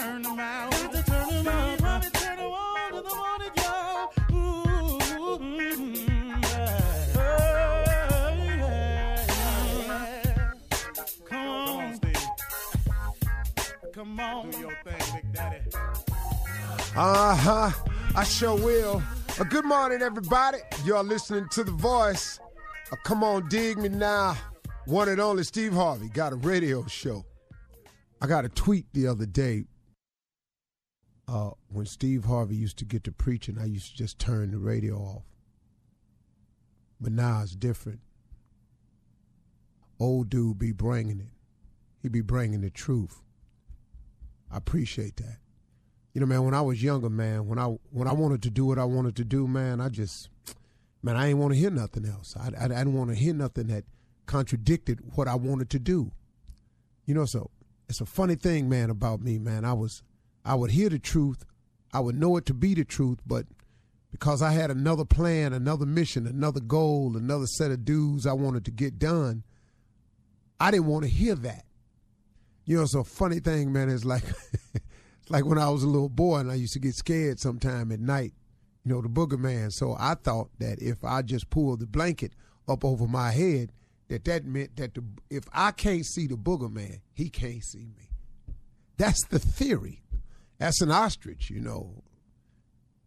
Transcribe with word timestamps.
Turn 0.00 0.26
out. 0.26 0.70
Got 0.70 0.92
to 0.92 1.02
turn 1.02 1.46
up. 1.46 1.78
Steve 1.78 1.80
Harvey 1.80 2.10
turn 2.10 2.38
on 2.38 2.92
to 2.92 3.02
the 3.02 3.14
morning, 3.14 3.52
y'all. 3.56 4.12
Ooh. 4.32 4.66
Come 13.92 14.20
on. 14.20 14.50
Do 14.50 14.58
your 14.58 14.72
thing, 14.84 15.14
Big 15.14 15.32
Daddy. 15.32 15.58
Uh 16.94 17.34
huh. 17.34 17.70
I 18.14 18.24
sure 18.24 18.54
will. 18.54 19.02
Uh, 19.38 19.44
good 19.44 19.64
morning, 19.64 20.02
everybody. 20.02 20.58
Y'all 20.84 21.02
listening 21.04 21.48
to 21.52 21.64
The 21.64 21.70
Voice. 21.72 22.38
Uh, 22.92 22.96
come 23.04 23.24
on, 23.24 23.48
dig 23.48 23.78
me 23.78 23.88
now. 23.88 24.36
One 24.86 25.08
and 25.08 25.20
only 25.20 25.44
Steve 25.44 25.72
Harvey 25.72 26.08
got 26.08 26.32
a 26.32 26.36
radio 26.36 26.86
show. 26.86 27.24
I 28.20 28.26
got 28.26 28.44
a 28.44 28.48
tweet 28.50 28.86
the 28.92 29.06
other 29.08 29.26
day. 29.26 29.64
Uh, 31.28 31.50
when 31.68 31.86
Steve 31.86 32.24
Harvey 32.24 32.54
used 32.54 32.78
to 32.78 32.84
get 32.84 33.02
to 33.04 33.12
preaching, 33.12 33.58
I 33.60 33.64
used 33.64 33.92
to 33.92 33.96
just 33.96 34.18
turn 34.18 34.52
the 34.52 34.58
radio 34.58 34.96
off. 34.96 35.24
But 37.00 37.12
now 37.12 37.42
it's 37.42 37.56
different. 37.56 38.00
Old 39.98 40.30
dude 40.30 40.58
be 40.58 40.72
bringing 40.72 41.20
it. 41.20 41.32
He 42.00 42.08
be 42.08 42.20
bringing 42.20 42.60
the 42.60 42.70
truth. 42.70 43.22
I 44.50 44.58
appreciate 44.58 45.16
that. 45.16 45.38
You 46.14 46.20
know, 46.20 46.26
man, 46.26 46.44
when 46.44 46.54
I 46.54 46.62
was 46.62 46.82
younger, 46.82 47.10
man, 47.10 47.46
when 47.46 47.58
I 47.58 47.76
when 47.90 48.08
I 48.08 48.12
wanted 48.12 48.42
to 48.44 48.50
do 48.50 48.64
what 48.64 48.78
I 48.78 48.84
wanted 48.84 49.16
to 49.16 49.24
do, 49.24 49.46
man, 49.46 49.80
I 49.80 49.88
just, 49.88 50.30
man, 51.02 51.16
I 51.16 51.26
didn't 51.26 51.40
want 51.40 51.52
to 51.52 51.58
hear 51.58 51.70
nothing 51.70 52.06
else. 52.06 52.36
I, 52.38 52.50
I, 52.58 52.64
I 52.64 52.68
didn't 52.68 52.94
want 52.94 53.10
to 53.10 53.16
hear 53.16 53.34
nothing 53.34 53.66
that 53.66 53.84
contradicted 54.26 55.00
what 55.14 55.28
I 55.28 55.34
wanted 55.34 55.68
to 55.70 55.78
do. 55.78 56.12
You 57.04 57.14
know, 57.14 57.24
so 57.24 57.50
it's 57.88 58.00
a 58.00 58.06
funny 58.06 58.34
thing, 58.34 58.68
man, 58.68 58.90
about 58.90 59.20
me, 59.20 59.38
man. 59.38 59.64
I 59.64 59.72
was, 59.72 60.02
I 60.46 60.54
would 60.54 60.70
hear 60.70 60.88
the 60.88 60.98
truth, 60.98 61.44
I 61.92 62.00
would 62.00 62.18
know 62.18 62.36
it 62.36 62.46
to 62.46 62.54
be 62.54 62.74
the 62.74 62.84
truth, 62.84 63.18
but 63.26 63.46
because 64.12 64.40
I 64.40 64.52
had 64.52 64.70
another 64.70 65.04
plan, 65.04 65.52
another 65.52 65.84
mission, 65.84 66.26
another 66.26 66.60
goal, 66.60 67.16
another 67.16 67.46
set 67.46 67.70
of 67.70 67.84
dues 67.84 68.26
I 68.26 68.32
wanted 68.32 68.64
to 68.66 68.70
get 68.70 68.98
done, 68.98 69.42
I 70.60 70.70
didn't 70.70 70.86
want 70.86 71.04
to 71.04 71.10
hear 71.10 71.34
that. 71.34 71.64
You 72.64 72.76
know, 72.76 72.82
it's 72.84 72.94
a 72.94 73.04
funny 73.04 73.40
thing, 73.40 73.72
man. 73.72 73.90
It's 73.90 74.04
like, 74.04 74.24
it's 74.74 75.30
like 75.30 75.44
when 75.44 75.58
I 75.58 75.68
was 75.68 75.82
a 75.82 75.88
little 75.88 76.08
boy 76.08 76.38
and 76.38 76.50
I 76.50 76.54
used 76.54 76.72
to 76.74 76.80
get 76.80 76.94
scared 76.94 77.40
sometime 77.40 77.92
at 77.92 78.00
night. 78.00 78.32
You 78.84 78.94
know, 78.94 79.02
the 79.02 79.08
booger 79.08 79.38
man. 79.38 79.70
So 79.70 79.96
I 79.98 80.14
thought 80.14 80.50
that 80.60 80.80
if 80.80 81.04
I 81.04 81.22
just 81.22 81.50
pulled 81.50 81.80
the 81.80 81.86
blanket 81.86 82.32
up 82.68 82.84
over 82.84 83.06
my 83.06 83.32
head, 83.32 83.72
that 84.08 84.24
that 84.24 84.44
meant 84.44 84.76
that 84.76 84.94
the, 84.94 85.04
if 85.28 85.44
I 85.52 85.72
can't 85.72 86.06
see 86.06 86.26
the 86.26 86.36
booger 86.36 86.72
man, 86.72 87.00
he 87.12 87.28
can't 87.28 87.64
see 87.64 87.90
me. 87.96 88.10
That's 88.96 89.24
the 89.26 89.38
theory. 89.38 90.02
That's 90.58 90.80
an 90.80 90.90
ostrich, 90.90 91.50
you 91.50 91.60
know, 91.60 92.02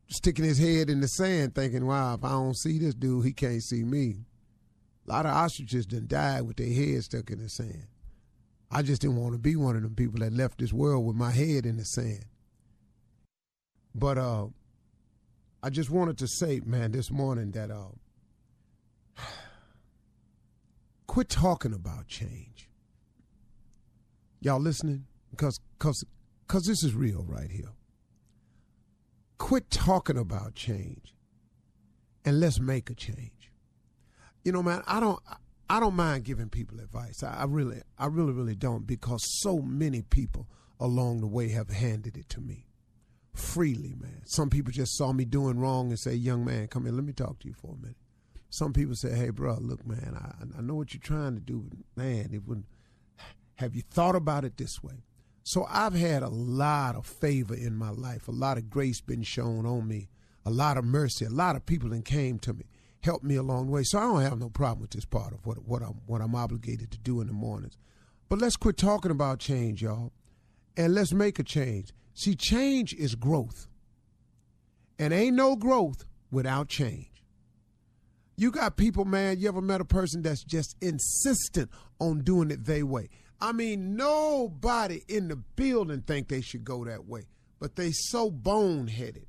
sticking 0.08 0.46
his 0.46 0.60
head 0.60 0.90
in 0.90 1.02
the 1.02 1.08
sand, 1.08 1.56
thinking, 1.56 1.86
"Wow, 1.86 2.16
if 2.16 2.24
I 2.24 2.30
don't 2.30 2.58
see 2.58 2.78
this 2.78 2.94
dude, 2.94 3.26
he 3.26 3.34
can't 3.34 3.64
see 3.64 3.84
me." 3.84 4.26
A 5.08 5.10
lot 5.10 5.26
of 5.26 5.32
ostriches 5.32 5.86
done 5.88 6.08
died 6.08 6.42
with 6.44 6.58
their 6.58 6.72
head 6.72 7.04
stuck 7.04 7.32
in 7.32 7.40
the 7.40 7.50
sand. 7.50 7.88
I 8.72 8.84
just 8.84 9.02
didn't 9.02 9.18
want 9.18 9.34
to 9.34 9.40
be 9.40 9.56
one 9.56 9.76
of 9.76 9.82
them 9.82 9.96
people 9.96 10.20
that 10.20 10.34
left 10.34 10.60
this 10.60 10.72
world 10.72 11.06
with 11.06 11.16
my 11.16 11.32
head 11.32 11.66
in 11.66 11.78
the 11.78 11.86
sand. 11.86 12.26
But 13.96 14.20
uh, 14.20 14.48
I 15.64 15.72
just 15.72 15.90
wanted 15.90 16.20
to 16.20 16.28
say, 16.28 16.62
man, 16.64 16.92
this 16.92 17.10
morning 17.10 17.52
that 17.52 17.72
uh, 17.72 17.88
quit 21.08 21.30
talking 21.30 21.74
about 21.74 22.08
change. 22.08 22.70
Y'all 24.42 24.60
listening? 24.60 25.06
Because 25.32 25.60
cause, 25.80 26.06
cause 26.50 26.66
this 26.66 26.84
is 26.84 26.94
real 26.94 27.24
right 27.26 27.50
here. 27.50 27.70
Quit 29.38 29.70
talking 29.70 30.18
about 30.18 30.56
change 30.56 31.14
and 32.26 32.42
let's 32.42 32.60
make 32.60 32.90
a 32.90 32.96
change. 32.96 33.52
You 34.44 34.52
know, 34.52 34.62
man, 34.62 34.84
I 34.86 35.00
don't 35.00 35.22
I 35.70 35.80
don't 35.80 35.96
mind 35.96 36.26
giving 36.26 36.50
people 36.50 36.80
advice. 36.80 37.24
I, 37.24 37.42
I 37.42 37.44
really 37.46 37.82
I 37.98 38.08
really, 38.08 38.34
really 38.34 38.56
don't 38.56 38.86
because 38.86 39.22
so 39.42 39.60
many 39.60 40.02
people 40.02 40.48
along 40.80 41.22
the 41.22 41.28
way 41.28 41.50
have 41.50 41.70
handed 41.70 42.18
it 42.18 42.28
to 42.30 42.42
me. 42.42 42.66
Freely, 43.34 43.94
man. 43.98 44.24
Some 44.26 44.50
people 44.50 44.74
just 44.74 44.98
saw 44.98 45.14
me 45.14 45.24
doing 45.24 45.60
wrong 45.60 45.90
and 45.90 46.00
say, 46.00 46.14
young 46.14 46.44
man, 46.44 46.68
come 46.68 46.84
here, 46.84 46.94
let 46.94 47.04
me 47.04 47.14
talk 47.14 47.40
to 47.40 47.48
you 47.48 47.54
for 47.54 47.76
a 47.76 47.78
minute. 47.78 47.96
Some 48.50 48.74
people 48.74 48.96
say, 48.96 49.14
hey, 49.14 49.30
bro, 49.30 49.60
look, 49.62 49.86
man, 49.86 50.18
I, 50.20 50.58
I 50.58 50.62
know 50.62 50.74
what 50.74 50.94
you're 50.94 51.02
trying 51.02 51.36
to 51.36 51.42
do, 51.42 51.64
but 51.70 52.04
man, 52.04 52.32
it 52.34 52.48
wouldn't. 52.48 52.66
Have 53.56 53.76
you 53.76 53.84
thought 53.84 54.16
about 54.16 54.46
it 54.46 54.58
this 54.58 54.82
way? 54.82 55.04
So 55.50 55.66
I've 55.68 55.96
had 55.96 56.22
a 56.22 56.30
lot 56.30 56.96
of 56.96 57.08
favor 57.08 57.56
in 57.56 57.76
my 57.76 57.90
life, 57.90 58.28
a 58.28 58.32
lot 58.32 58.60
of 58.60 58.70
grace 58.70 59.02
been 59.02 59.24
shown 59.24 59.66
on 59.66 59.88
me, 59.88 60.08
a 60.46 60.52
lot 60.52 60.78
of 60.78 60.86
mercy, 60.86 61.26
a 61.26 61.30
lot 61.30 61.56
of 61.56 61.66
people 61.66 61.90
that 61.90 62.06
came 62.06 62.38
to 62.42 62.54
me, 62.54 62.66
helped 63.02 63.24
me 63.24 63.34
along 63.36 63.66
the 63.66 63.72
way. 63.72 63.82
So 63.84 63.98
I 63.98 64.02
don't 64.02 64.22
have 64.22 64.38
no 64.38 64.50
problem 64.50 64.82
with 64.82 64.92
this 64.92 65.06
part 65.06 65.34
of 65.34 65.44
what 65.48 65.68
what 65.68 65.82
I'm 65.82 66.02
what 66.06 66.22
I'm 66.22 66.36
obligated 66.36 66.92
to 66.92 67.00
do 67.00 67.20
in 67.20 67.26
the 67.26 67.34
mornings. 67.34 67.78
But 68.30 68.38
let's 68.38 68.58
quit 68.58 68.78
talking 68.78 69.10
about 69.10 69.40
change, 69.40 69.82
y'all, 69.82 70.12
and 70.78 70.94
let's 70.94 71.14
make 71.14 71.40
a 71.40 71.44
change. 71.44 71.94
See, 72.14 72.36
change 72.36 72.94
is 72.94 73.16
growth, 73.16 73.68
and 75.00 75.12
ain't 75.12 75.36
no 75.36 75.56
growth 75.56 76.06
without 76.30 76.68
change. 76.68 77.24
You 78.38 78.52
got 78.52 78.78
people, 78.78 79.04
man. 79.04 79.40
You 79.40 79.48
ever 79.48 79.62
met 79.62 79.82
a 79.82 79.86
person 79.86 80.22
that's 80.22 80.44
just 80.44 80.76
insistent 80.80 81.72
on 82.00 82.20
doing 82.20 82.52
it 82.52 82.66
their 82.66 82.86
way? 82.86 83.10
I 83.42 83.52
mean, 83.54 83.96
nobody 83.96 85.02
in 85.08 85.30
the 85.30 85.36
building 85.36 86.02
think 86.02 86.28
they 86.28 86.42
should 86.42 86.66
go 86.66 86.84
that 86.86 87.06
way, 87.06 87.28
but 87.60 87.76
they 87.76 87.92
so 87.92 88.30
boneheaded. 88.30 89.26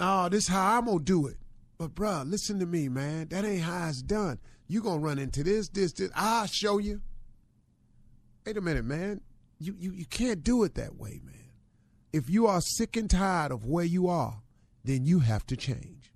Oh, 0.00 0.28
this 0.28 0.48
how 0.48 0.78
I'm 0.78 0.86
gonna 0.86 0.98
do 0.98 1.28
it. 1.28 1.36
But 1.78 1.94
bruh, 1.94 2.28
listen 2.28 2.58
to 2.58 2.66
me, 2.66 2.88
man. 2.88 3.28
That 3.28 3.44
ain't 3.44 3.62
how 3.62 3.88
it's 3.88 4.02
done. 4.02 4.38
You 4.66 4.82
gonna 4.82 4.98
run 5.00 5.18
into 5.18 5.44
this, 5.44 5.68
this, 5.68 5.92
this. 5.92 6.10
I'll 6.14 6.46
show 6.46 6.78
you. 6.78 7.02
Wait 8.44 8.56
a 8.56 8.60
minute, 8.60 8.84
man. 8.84 9.20
You 9.58 9.76
you 9.78 9.92
you 9.92 10.06
can't 10.06 10.42
do 10.42 10.64
it 10.64 10.74
that 10.74 10.96
way, 10.96 11.20
man. 11.24 11.34
If 12.12 12.28
you 12.28 12.46
are 12.46 12.60
sick 12.60 12.96
and 12.96 13.08
tired 13.08 13.52
of 13.52 13.64
where 13.64 13.84
you 13.84 14.08
are, 14.08 14.42
then 14.84 15.04
you 15.04 15.20
have 15.20 15.46
to 15.46 15.56
change. 15.56 16.12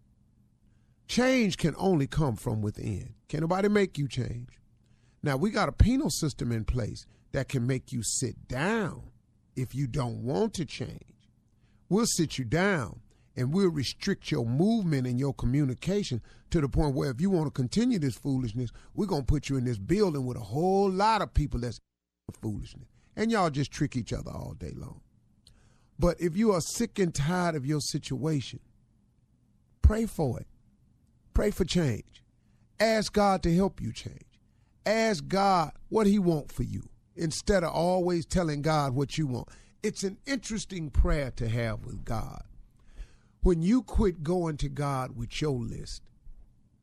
Change 1.07 1.57
can 1.57 1.75
only 1.79 2.07
come 2.07 2.35
from 2.35 2.63
within. 2.63 3.15
Can 3.29 3.41
nobody 3.41 3.69
make 3.69 3.97
you 3.97 4.09
change? 4.09 4.59
Now, 5.27 5.37
we 5.37 5.51
got 5.51 5.69
a 5.69 5.73
penal 5.73 6.09
system 6.09 6.53
in 6.53 6.65
place 6.65 7.05
that 7.33 7.49
can 7.49 7.67
make 7.67 7.91
you 7.91 8.01
sit 8.05 8.47
down 8.47 9.11
if 9.57 9.75
you 9.75 9.89
don't 9.89 10.23
want 10.23 10.55
to 10.55 10.65
change. 10.65 11.03
We'll 11.89 12.07
sit 12.07 12.39
you 12.39 12.45
down 12.45 13.01
and 13.35 13.53
we'll 13.53 13.73
restrict 13.73 14.31
your 14.31 14.47
movement 14.47 15.05
and 15.05 15.19
your 15.19 15.35
communication 15.35 16.23
to 16.51 16.61
the 16.61 16.69
point 16.69 16.95
where 16.95 17.11
if 17.11 17.21
you 17.21 17.31
want 17.31 17.47
to 17.47 17.51
continue 17.51 17.99
this 17.99 18.15
foolishness, 18.15 18.71
we're 18.95 19.07
going 19.07 19.23
to 19.23 19.27
put 19.27 19.49
you 19.49 19.57
in 19.57 19.65
this 19.65 19.79
building 19.79 20.27
with 20.27 20.37
a 20.37 20.45
whole 20.45 20.89
lot 20.89 21.23
of 21.23 21.35
people 21.35 21.59
that's 21.59 21.81
foolishness. 22.41 22.87
And 23.17 23.33
y'all 23.33 23.51
just 23.51 23.73
trick 23.73 23.97
each 23.97 24.13
other 24.13 24.31
all 24.31 24.55
day 24.57 24.75
long. 24.77 25.01
But 25.99 26.21
if 26.21 26.37
you 26.37 26.53
are 26.53 26.61
sick 26.61 27.01
and 27.01 27.13
tired 27.13 27.57
of 27.57 27.67
your 27.67 27.81
situation, 27.81 28.61
pray 29.83 30.07
for 30.07 30.39
it. 30.39 30.47
Pray 31.35 31.51
for 31.51 31.65
change. 31.65 32.23
Ask 32.79 33.13
God 33.13 33.43
to 33.43 33.53
help 33.53 33.81
you 33.81 33.93
change. 33.93 34.26
Ask 34.87 35.27
God 35.27 35.73
what 35.89 36.07
he 36.07 36.19
want 36.19 36.53
for 36.53 36.63
you 36.63 36.89
instead 37.17 37.65
of 37.65 37.73
always 37.73 38.25
telling 38.25 38.63
God 38.63 38.95
what 38.95 39.19
you 39.19 39.27
want. 39.27 39.49
It's 39.83 40.05
an 40.05 40.19
interesting 40.27 40.91
prayer 40.91 41.33
to 41.37 41.49
have 41.49 41.85
with 41.85 42.05
God. 42.05 42.45
When 43.43 43.63
you 43.63 43.83
quit 43.83 44.23
going 44.23 44.57
to 44.59 44.69
God 44.69 45.17
with 45.17 45.41
your 45.41 45.59
list 45.59 46.03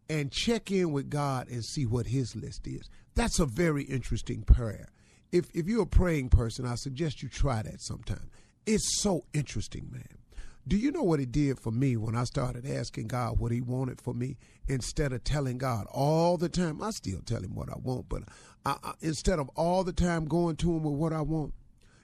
and 0.09 0.31
check 0.31 0.71
in 0.71 0.91
with 0.91 1.09
God 1.09 1.49
and 1.49 1.63
see 1.63 1.85
what 1.85 2.07
his 2.07 2.35
list 2.35 2.67
is, 2.67 2.89
that's 3.15 3.39
a 3.39 3.45
very 3.45 3.83
interesting 3.83 4.43
prayer. 4.43 4.89
If, 5.31 5.49
if 5.53 5.67
you're 5.67 5.83
a 5.83 5.87
praying 5.87 6.29
person, 6.29 6.65
I 6.65 6.75
suggest 6.75 7.23
you 7.23 7.29
try 7.29 7.61
that 7.61 7.81
sometime. 7.81 8.29
It's 8.65 9.01
so 9.01 9.25
interesting, 9.33 9.89
man. 9.91 10.17
Do 10.65 10.77
you 10.77 10.91
know 10.91 11.03
what 11.03 11.19
it 11.19 11.31
did 11.31 11.59
for 11.59 11.71
me 11.71 11.97
when 11.97 12.15
I 12.15 12.23
started 12.23 12.65
asking 12.65 13.07
God 13.07 13.37
what 13.37 13.51
He 13.51 13.59
wanted 13.59 13.99
for 13.99 14.13
me 14.13 14.37
instead 14.67 15.11
of 15.11 15.23
telling 15.23 15.57
God 15.57 15.87
all 15.91 16.37
the 16.37 16.47
time? 16.47 16.81
I 16.81 16.91
still 16.91 17.19
tell 17.25 17.43
Him 17.43 17.53
what 17.53 17.69
I 17.69 17.77
want, 17.77 18.07
but 18.07 18.23
I, 18.65 18.77
I, 18.81 18.93
instead 19.01 19.39
of 19.39 19.49
all 19.55 19.83
the 19.83 19.91
time 19.91 20.25
going 20.25 20.55
to 20.57 20.73
Him 20.73 20.83
with 20.83 20.93
what 20.93 21.11
I 21.11 21.21
want, 21.21 21.53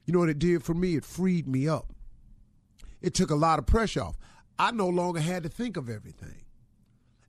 you 0.05 0.13
know 0.13 0.19
what 0.19 0.29
it 0.29 0.39
did 0.39 0.63
for 0.63 0.73
me? 0.73 0.95
It 0.95 1.05
freed 1.05 1.47
me 1.47 1.69
up. 1.69 1.93
It 3.01 3.13
took 3.13 3.31
a 3.31 3.35
lot 3.35 3.59
of 3.59 3.65
pressure 3.65 4.01
off. 4.01 4.17
I 4.57 4.71
no 4.71 4.89
longer 4.89 5.21
had 5.21 5.43
to 5.43 5.49
think 5.49 5.77
of 5.77 5.89
everything. 5.89 6.43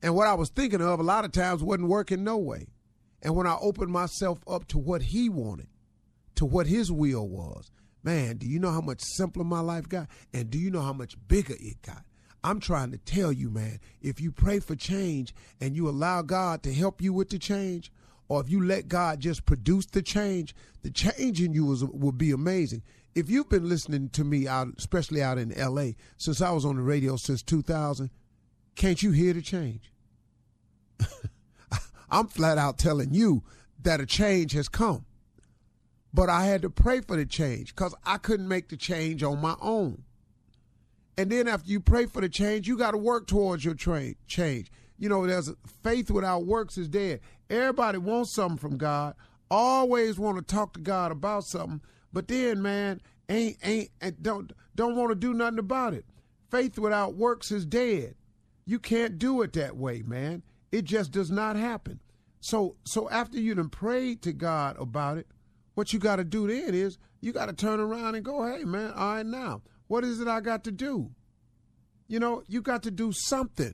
And 0.03 0.17
what 0.17 0.27
I 0.27 0.35
was 0.35 0.49
thinking 0.49 0.81
of 0.81 0.99
a 0.99 1.05
lot 1.05 1.25
of 1.25 1.31
times 1.31 1.62
wasn't 1.62 1.88
working 1.88 2.25
no 2.25 2.38
way. 2.38 2.67
And 3.23 3.37
when 3.37 3.47
I 3.47 3.56
opened 3.61 3.93
myself 3.93 4.41
up 4.49 4.67
to 4.69 4.79
what 4.79 5.03
He 5.03 5.29
wanted, 5.29 5.69
to 6.35 6.44
what 6.44 6.67
His 6.67 6.91
will 6.91 7.29
was, 7.29 7.71
Man, 8.02 8.37
do 8.37 8.47
you 8.47 8.58
know 8.58 8.70
how 8.70 8.81
much 8.81 9.02
simpler 9.02 9.44
my 9.44 9.61
life 9.61 9.88
got? 9.88 10.08
And 10.32 10.50
do 10.50 10.58
you 10.58 10.70
know 10.70 10.81
how 10.81 10.93
much 10.93 11.17
bigger 11.29 11.55
it 11.58 11.82
got? 11.82 12.05
I'm 12.43 12.61
trying 12.61 12.91
to 12.93 12.99
tell 12.99 13.32
you, 13.32 13.50
man, 13.50 13.81
if 14.00 14.20
you 14.20 14.32
pray 14.32 14.61
for 14.61 14.75
change 14.75 15.35
and 15.61 15.76
you 15.76 15.88
allow 15.88 16.23
God 16.23 16.62
to 16.62 16.73
help 16.73 17.02
you 17.02 17.12
with 17.12 17.29
the 17.29 17.38
change, 17.38 17.93
or 18.29 18.41
if 18.41 18.49
you 18.49 18.64
let 18.64 18.88
God 18.88 19.20
just 19.20 19.44
produce 19.44 19.87
the 19.87 20.02
change, 20.02 20.55
the 20.82 20.91
change 20.91 21.43
in 21.43 21.52
you 21.52 21.67
was, 21.67 21.85
will 21.85 22.12
be 22.12 22.31
amazing. 22.31 22.82
If 23.14 23.29
you've 23.29 23.49
been 23.49 23.69
listening 23.69 24.08
to 24.11 24.25
me 24.25 24.46
out, 24.46 24.69
especially 24.79 25.23
out 25.23 25.37
in 25.37 25.50
LA, 25.50 25.93
since 26.17 26.41
I 26.41 26.53
was 26.53 26.64
on 26.64 26.76
the 26.76 26.82
radio 26.82 27.17
since 27.17 27.43
2000, 27.43 28.08
can't 28.76 29.03
you 29.03 29.11
hear 29.11 29.35
the 29.35 29.43
change? 29.43 29.93
I'm 32.11 32.29
flat 32.29 32.56
out 32.56 32.79
telling 32.79 33.12
you 33.12 33.43
that 33.82 34.00
a 34.00 34.06
change 34.06 34.53
has 34.53 34.69
come. 34.69 35.05
But 36.12 36.28
I 36.28 36.44
had 36.44 36.62
to 36.62 36.70
pray 36.70 37.00
for 37.00 37.16
the 37.16 37.26
change 37.26 37.74
because 37.74 37.94
I 38.04 38.18
couldn't 38.18 38.48
make 38.48 38.68
the 38.68 38.76
change 38.76 39.22
on 39.22 39.40
my 39.40 39.54
own. 39.60 40.02
And 41.16 41.30
then 41.30 41.48
after 41.48 41.70
you 41.70 41.80
pray 41.80 42.06
for 42.06 42.20
the 42.20 42.28
change, 42.28 42.66
you 42.66 42.76
got 42.76 42.92
to 42.92 42.96
work 42.96 43.26
towards 43.26 43.64
your 43.64 43.74
tra- 43.74 44.14
change. 44.26 44.72
You 44.98 45.08
know, 45.08 45.26
there's 45.26 45.50
faith 45.82 46.10
without 46.10 46.46
works 46.46 46.76
is 46.78 46.88
dead. 46.88 47.20
Everybody 47.48 47.98
wants 47.98 48.34
something 48.34 48.58
from 48.58 48.76
God, 48.76 49.14
always 49.50 50.18
want 50.18 50.38
to 50.38 50.42
talk 50.42 50.74
to 50.74 50.80
God 50.80 51.12
about 51.12 51.44
something, 51.44 51.80
but 52.12 52.28
then, 52.28 52.62
man, 52.62 53.00
ain't 53.28 53.56
ain't 53.62 54.22
don't 54.22 54.52
don't 54.74 54.96
want 54.96 55.10
to 55.10 55.14
do 55.14 55.34
nothing 55.34 55.58
about 55.58 55.94
it. 55.94 56.04
Faith 56.50 56.78
without 56.78 57.14
works 57.14 57.50
is 57.50 57.64
dead. 57.64 58.14
You 58.66 58.78
can't 58.78 59.18
do 59.18 59.42
it 59.42 59.52
that 59.54 59.76
way, 59.76 60.02
man. 60.02 60.42
It 60.72 60.84
just 60.84 61.12
does 61.12 61.30
not 61.30 61.56
happen. 61.56 62.00
So 62.40 62.76
so 62.84 63.08
after 63.10 63.38
you 63.38 63.54
done 63.54 63.68
prayed 63.68 64.22
to 64.22 64.32
God 64.32 64.76
about 64.78 65.18
it, 65.18 65.26
what 65.81 65.94
you 65.94 65.99
got 65.99 66.17
to 66.17 66.25
do 66.25 66.47
then 66.47 66.75
is 66.75 66.99
you 67.23 67.32
got 67.32 67.47
to 67.47 67.55
turn 67.55 67.81
around 67.81 68.15
and 68.15 68.23
go, 68.23 68.44
hey, 68.44 68.65
man, 68.65 68.93
all 68.93 69.15
right, 69.15 69.25
now, 69.25 69.62
what 69.87 70.05
is 70.05 70.21
it 70.21 70.29
I 70.29 70.41
got 70.41 70.62
to 70.65 70.71
do? 70.71 71.11
You 72.06 72.21
know, 72.21 72.43
you 72.47 72.61
got 72.61 72.82
to 72.82 72.91
do 72.91 73.12
something 73.12 73.73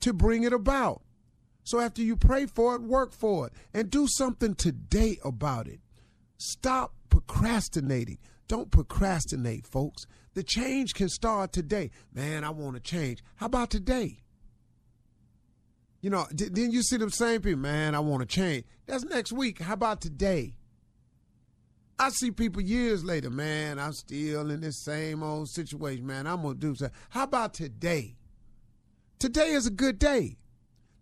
to 0.00 0.12
bring 0.12 0.42
it 0.42 0.52
about. 0.52 1.02
So 1.62 1.78
after 1.78 2.02
you 2.02 2.16
pray 2.16 2.46
for 2.46 2.74
it, 2.74 2.82
work 2.82 3.12
for 3.12 3.46
it 3.46 3.52
and 3.72 3.88
do 3.88 4.08
something 4.08 4.56
today 4.56 5.16
about 5.24 5.68
it. 5.68 5.78
Stop 6.38 6.92
procrastinating. 7.08 8.18
Don't 8.48 8.72
procrastinate, 8.72 9.68
folks. 9.68 10.06
The 10.34 10.42
change 10.42 10.94
can 10.94 11.08
start 11.08 11.52
today. 11.52 11.92
Man, 12.12 12.42
I 12.42 12.50
want 12.50 12.74
to 12.74 12.80
change. 12.80 13.22
How 13.36 13.46
about 13.46 13.70
today? 13.70 14.24
You 16.00 16.10
know, 16.10 16.26
didn't 16.34 16.72
you 16.72 16.82
see 16.82 16.96
them 16.96 17.10
same 17.10 17.42
people? 17.42 17.60
Man, 17.60 17.94
I 17.94 18.00
want 18.00 18.22
to 18.22 18.26
change. 18.26 18.64
That's 18.86 19.04
next 19.04 19.32
week. 19.32 19.60
How 19.60 19.74
about 19.74 20.00
today? 20.00 20.56
I 22.00 22.08
see 22.08 22.30
people 22.30 22.62
years 22.62 23.04
later, 23.04 23.28
man, 23.28 23.78
I'm 23.78 23.92
still 23.92 24.50
in 24.50 24.62
this 24.62 24.82
same 24.82 25.22
old 25.22 25.50
situation, 25.50 26.06
man. 26.06 26.26
I'm 26.26 26.40
going 26.40 26.54
to 26.54 26.58
do 26.60 26.74
something. 26.74 26.96
How 27.10 27.24
about 27.24 27.52
today? 27.52 28.16
Today 29.18 29.50
is 29.50 29.66
a 29.66 29.70
good 29.70 29.98
day. 29.98 30.38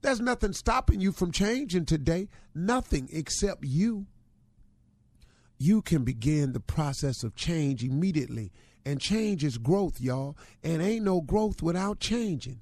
There's 0.03 0.21
nothing 0.21 0.53
stopping 0.53 1.01
you 1.01 1.13
from 1.13 1.31
changing 1.31 1.85
today, 1.85 2.27
nothing 2.53 3.09
except 3.13 3.65
you. 3.65 4.07
You 5.57 5.83
can 5.83 6.03
begin 6.03 6.53
the 6.53 6.59
process 6.59 7.23
of 7.23 7.37
change 7.37 7.85
immediately. 7.85 8.51
And 8.85 9.01
change 9.01 9.45
is 9.45 9.57
growth, 9.57 10.01
y'all. 10.01 10.37
And 10.65 10.83
ain't 10.83 11.05
no 11.05 11.21
growth 11.21 11.63
without 11.63 12.01
changing. 12.01 12.61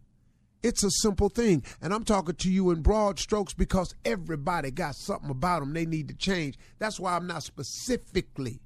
It's 0.63 0.83
a 0.83 0.91
simple 0.91 1.29
thing. 1.29 1.65
And 1.81 1.93
I'm 1.93 2.05
talking 2.05 2.35
to 2.35 2.51
you 2.51 2.71
in 2.71 2.83
broad 2.83 3.19
strokes 3.19 3.55
because 3.55 3.95
everybody 4.05 4.71
got 4.71 4.97
something 4.97 5.31
about 5.31 5.61
them 5.61 5.73
they 5.73 5.87
need 5.87 6.09
to 6.09 6.15
change. 6.15 6.59
That's 6.79 6.99
why 6.99 7.15
I'm 7.15 7.27
not 7.27 7.43
specifically 7.43 8.61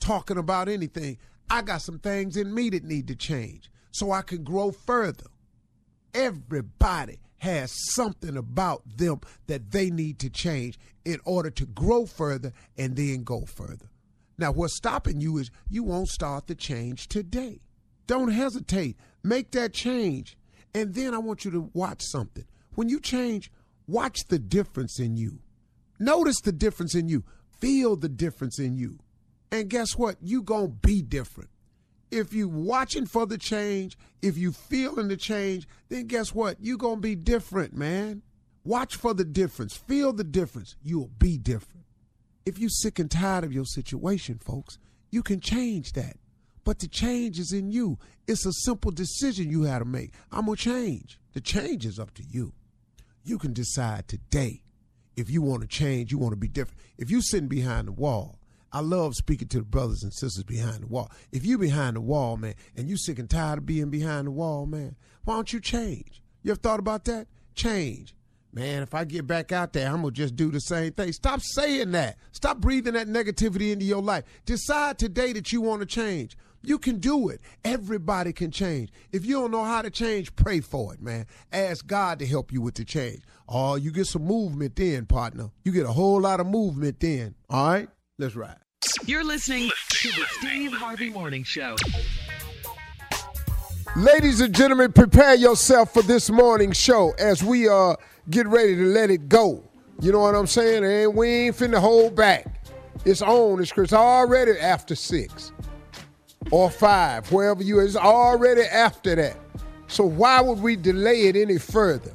talking 0.00 0.38
about 0.38 0.68
anything. 0.68 1.18
I 1.48 1.62
got 1.62 1.82
some 1.82 1.98
things 1.98 2.36
in 2.36 2.54
me 2.54 2.70
that 2.70 2.84
need 2.84 3.08
to 3.08 3.16
change 3.16 3.70
so 3.92 4.10
I 4.12 4.22
can 4.22 4.44
grow 4.44 4.72
further. 4.72 5.26
Everybody 6.12 7.18
has 7.38 7.72
something 7.94 8.36
about 8.36 8.82
them 8.96 9.20
that 9.46 9.70
they 9.70 9.90
need 9.90 10.18
to 10.18 10.30
change 10.30 10.78
in 11.04 11.20
order 11.24 11.50
to 11.50 11.66
grow 11.66 12.06
further 12.06 12.52
and 12.76 12.96
then 12.96 13.22
go 13.22 13.42
further. 13.44 13.90
Now, 14.38 14.52
what's 14.52 14.76
stopping 14.76 15.20
you 15.20 15.38
is 15.38 15.50
you 15.70 15.84
won't 15.84 16.08
start 16.08 16.46
the 16.46 16.54
change 16.54 17.08
today. 17.08 17.60
Don't 18.06 18.32
hesitate. 18.32 18.96
Make 19.22 19.52
that 19.52 19.72
change. 19.72 20.36
And 20.76 20.92
then 20.92 21.14
I 21.14 21.18
want 21.18 21.46
you 21.46 21.50
to 21.52 21.70
watch 21.72 22.02
something. 22.02 22.44
When 22.74 22.90
you 22.90 23.00
change, 23.00 23.50
watch 23.86 24.26
the 24.28 24.38
difference 24.38 25.00
in 25.00 25.16
you. 25.16 25.38
Notice 25.98 26.38
the 26.42 26.52
difference 26.52 26.94
in 26.94 27.08
you. 27.08 27.24
Feel 27.58 27.96
the 27.96 28.10
difference 28.10 28.58
in 28.58 28.76
you. 28.76 28.98
And 29.50 29.70
guess 29.70 29.96
what? 29.96 30.16
You 30.20 30.42
going 30.42 30.66
to 30.66 30.86
be 30.86 31.00
different. 31.00 31.48
If 32.10 32.34
you 32.34 32.46
watching 32.46 33.06
for 33.06 33.26
the 33.26 33.38
change, 33.38 33.96
if 34.20 34.36
you 34.36 34.52
feeling 34.52 35.08
the 35.08 35.16
change, 35.16 35.66
then 35.88 36.08
guess 36.08 36.34
what? 36.34 36.60
You 36.60 36.76
going 36.76 36.96
to 36.96 37.00
be 37.00 37.14
different, 37.14 37.74
man. 37.74 38.20
Watch 38.62 38.96
for 38.96 39.14
the 39.14 39.24
difference. 39.24 39.74
Feel 39.74 40.12
the 40.12 40.24
difference. 40.24 40.76
You'll 40.82 41.10
be 41.18 41.38
different. 41.38 41.86
If 42.44 42.58
you 42.58 42.68
sick 42.68 42.98
and 42.98 43.10
tired 43.10 43.44
of 43.44 43.52
your 43.52 43.64
situation, 43.64 44.38
folks, 44.44 44.76
you 45.10 45.22
can 45.22 45.40
change 45.40 45.92
that. 45.92 46.18
But 46.66 46.80
the 46.80 46.88
change 46.88 47.38
is 47.38 47.52
in 47.52 47.70
you. 47.70 47.96
It's 48.26 48.44
a 48.44 48.52
simple 48.52 48.90
decision 48.90 49.48
you 49.48 49.62
have 49.62 49.78
to 49.78 49.84
make. 49.84 50.12
I'm 50.32 50.46
going 50.46 50.56
to 50.56 50.64
change. 50.64 51.20
The 51.32 51.40
change 51.40 51.86
is 51.86 52.00
up 52.00 52.12
to 52.14 52.24
you. 52.24 52.54
You 53.22 53.38
can 53.38 53.52
decide 53.52 54.08
today 54.08 54.64
if 55.16 55.30
you 55.30 55.42
want 55.42 55.62
to 55.62 55.68
change, 55.68 56.10
you 56.10 56.18
want 56.18 56.32
to 56.32 56.36
be 56.36 56.48
different. 56.48 56.80
If 56.98 57.08
you're 57.08 57.20
sitting 57.20 57.46
behind 57.46 57.86
the 57.86 57.92
wall, 57.92 58.40
I 58.72 58.80
love 58.80 59.14
speaking 59.14 59.46
to 59.48 59.58
the 59.58 59.64
brothers 59.64 60.02
and 60.02 60.12
sisters 60.12 60.42
behind 60.42 60.82
the 60.82 60.88
wall. 60.88 61.08
If 61.30 61.46
you're 61.46 61.56
behind 61.56 61.94
the 61.94 62.00
wall, 62.00 62.36
man, 62.36 62.54
and 62.76 62.88
you 62.88 62.96
sick 62.96 63.20
and 63.20 63.30
tired 63.30 63.58
of 63.58 63.66
being 63.66 63.88
behind 63.88 64.26
the 64.26 64.32
wall, 64.32 64.66
man, 64.66 64.96
why 65.22 65.34
don't 65.34 65.52
you 65.52 65.60
change? 65.60 66.20
You 66.42 66.50
ever 66.50 66.60
thought 66.60 66.80
about 66.80 67.04
that? 67.04 67.28
Change. 67.54 68.16
Man, 68.52 68.82
if 68.82 68.92
I 68.92 69.04
get 69.04 69.26
back 69.26 69.52
out 69.52 69.72
there, 69.72 69.88
I'm 69.88 70.00
going 70.02 70.14
to 70.14 70.20
just 70.20 70.34
do 70.34 70.50
the 70.50 70.60
same 70.60 70.92
thing. 70.94 71.12
Stop 71.12 71.42
saying 71.42 71.92
that. 71.92 72.16
Stop 72.32 72.58
breathing 72.58 72.94
that 72.94 73.06
negativity 73.06 73.70
into 73.70 73.84
your 73.84 74.02
life. 74.02 74.24
Decide 74.46 74.98
today 74.98 75.32
that 75.34 75.52
you 75.52 75.60
want 75.60 75.80
to 75.80 75.86
change. 75.86 76.36
You 76.66 76.80
can 76.80 76.98
do 76.98 77.28
it. 77.28 77.40
Everybody 77.64 78.32
can 78.32 78.50
change. 78.50 78.90
If 79.12 79.24
you 79.24 79.34
don't 79.34 79.52
know 79.52 79.62
how 79.62 79.82
to 79.82 79.90
change, 79.90 80.34
pray 80.34 80.60
for 80.60 80.92
it, 80.92 81.00
man. 81.00 81.26
Ask 81.52 81.86
God 81.86 82.18
to 82.18 82.26
help 82.26 82.52
you 82.52 82.60
with 82.60 82.74
the 82.74 82.84
change. 82.84 83.22
Oh, 83.48 83.76
you 83.76 83.92
get 83.92 84.08
some 84.08 84.24
movement 84.24 84.74
then, 84.74 85.06
partner. 85.06 85.50
You 85.62 85.70
get 85.70 85.86
a 85.86 85.92
whole 85.92 86.20
lot 86.20 86.40
of 86.40 86.48
movement 86.48 86.98
then. 86.98 87.36
All 87.48 87.68
right? 87.68 87.88
Let's 88.18 88.34
ride. 88.34 88.56
You're 89.04 89.22
listening 89.22 89.70
to 89.90 90.08
the 90.08 90.24
Steve 90.40 90.72
Harvey 90.72 91.08
Morning 91.08 91.44
Show. 91.44 91.76
Ladies 93.94 94.40
and 94.40 94.52
gentlemen, 94.52 94.92
prepare 94.92 95.36
yourself 95.36 95.92
for 95.92 96.02
this 96.02 96.30
morning 96.30 96.72
show 96.72 97.12
as 97.20 97.44
we 97.44 97.68
uh 97.68 97.94
get 98.28 98.48
ready 98.48 98.74
to 98.74 98.86
let 98.86 99.10
it 99.10 99.28
go. 99.28 99.62
You 100.00 100.10
know 100.10 100.18
what 100.18 100.34
I'm 100.34 100.48
saying? 100.48 100.84
And 100.84 101.14
we 101.14 101.28
ain't 101.28 101.56
finna 101.56 101.78
hold 101.78 102.16
back. 102.16 102.68
It's 103.04 103.22
on. 103.22 103.62
It's 103.62 103.70
Chris 103.70 103.92
already 103.92 104.58
after 104.58 104.96
six 104.96 105.52
or 106.50 106.70
five, 106.70 107.30
wherever 107.32 107.62
you 107.62 107.80
is 107.80 107.96
already 107.96 108.62
after 108.62 109.14
that. 109.16 109.36
So 109.88 110.04
why 110.04 110.40
would 110.40 110.60
we 110.60 110.76
delay 110.76 111.22
it 111.22 111.36
any 111.36 111.58
further? 111.58 112.12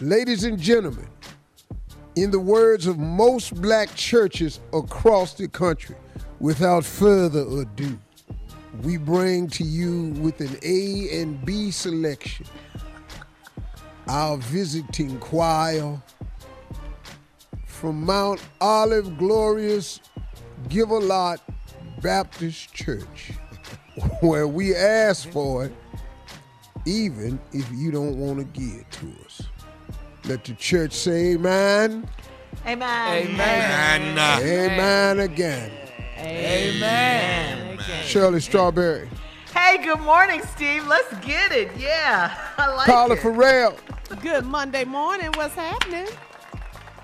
Ladies 0.00 0.44
and 0.44 0.58
gentlemen, 0.58 1.08
in 2.16 2.30
the 2.30 2.40
words 2.40 2.86
of 2.86 2.98
most 2.98 3.60
black 3.60 3.94
churches 3.94 4.60
across 4.72 5.34
the 5.34 5.48
country, 5.48 5.96
without 6.40 6.84
further 6.84 7.42
ado, 7.60 7.98
we 8.82 8.96
bring 8.96 9.48
to 9.48 9.64
you 9.64 10.10
with 10.20 10.40
an 10.40 10.56
A 10.62 11.20
and 11.20 11.44
B 11.44 11.70
selection 11.70 12.46
our 14.08 14.36
visiting 14.36 15.18
choir 15.18 16.00
from 17.64 18.04
Mount 18.04 18.42
Olive 18.60 19.16
Glorious 19.16 20.00
Give 20.68 20.90
a 20.90 20.98
Lot 20.98 21.40
Baptist 22.00 22.72
Church, 22.72 23.32
where 24.20 24.48
we 24.48 24.74
ask 24.74 25.28
for 25.30 25.66
it 25.66 25.72
even 26.86 27.38
if 27.52 27.70
you 27.72 27.90
don't 27.90 28.18
want 28.18 28.38
to 28.38 28.44
give 28.60 28.80
it 28.80 28.90
to 28.90 29.12
us. 29.24 29.42
Let 30.26 30.44
the 30.44 30.54
church 30.54 30.92
say 30.92 31.32
amen. 31.32 32.08
Amen. 32.66 33.40
And 33.40 34.18
uh, 34.18 34.38
Amen 34.40 35.20
again. 35.20 35.70
Amen. 36.18 37.78
Shirley 38.04 38.40
Strawberry. 38.40 39.08
Hey, 39.52 39.78
good 39.82 40.00
morning, 40.00 40.42
Steve. 40.54 40.86
Let's 40.86 41.12
get 41.24 41.52
it. 41.52 41.70
Yeah, 41.78 42.34
I 42.58 42.74
like 42.74 42.88
it. 42.88 42.90
Carla 42.90 43.14
it. 43.14 43.20
Ferrell. 43.20 43.76
Good 44.22 44.44
Monday 44.44 44.84
morning. 44.84 45.30
What's 45.34 45.54
happening? 45.54 46.06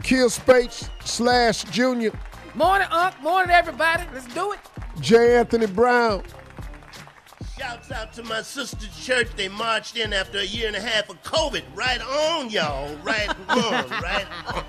Kill 0.02 0.30
Spates 0.30 0.88
slash 1.04 1.64
Junior. 1.64 2.12
morning, 2.54 2.88
Unc. 2.90 3.20
Morning, 3.20 3.50
everybody. 3.50 4.04
Let's 4.14 4.32
do 4.32 4.52
it. 4.52 4.60
J. 5.00 5.36
Anthony 5.38 5.66
Brown. 5.66 6.22
Shouts 7.60 7.90
out 7.92 8.12
to 8.14 8.22
my 8.22 8.40
sister's 8.40 9.04
church. 9.04 9.28
They 9.36 9.48
marched 9.48 9.94
in 9.98 10.14
after 10.14 10.38
a 10.38 10.44
year 10.44 10.66
and 10.66 10.74
a 10.76 10.80
half 10.80 11.10
of 11.10 11.22
COVID. 11.22 11.62
Right 11.74 12.00
on, 12.00 12.48
y'all. 12.48 12.96
Right 13.02 13.28
on, 13.50 13.90
right 14.02 14.26
on. 14.46 14.64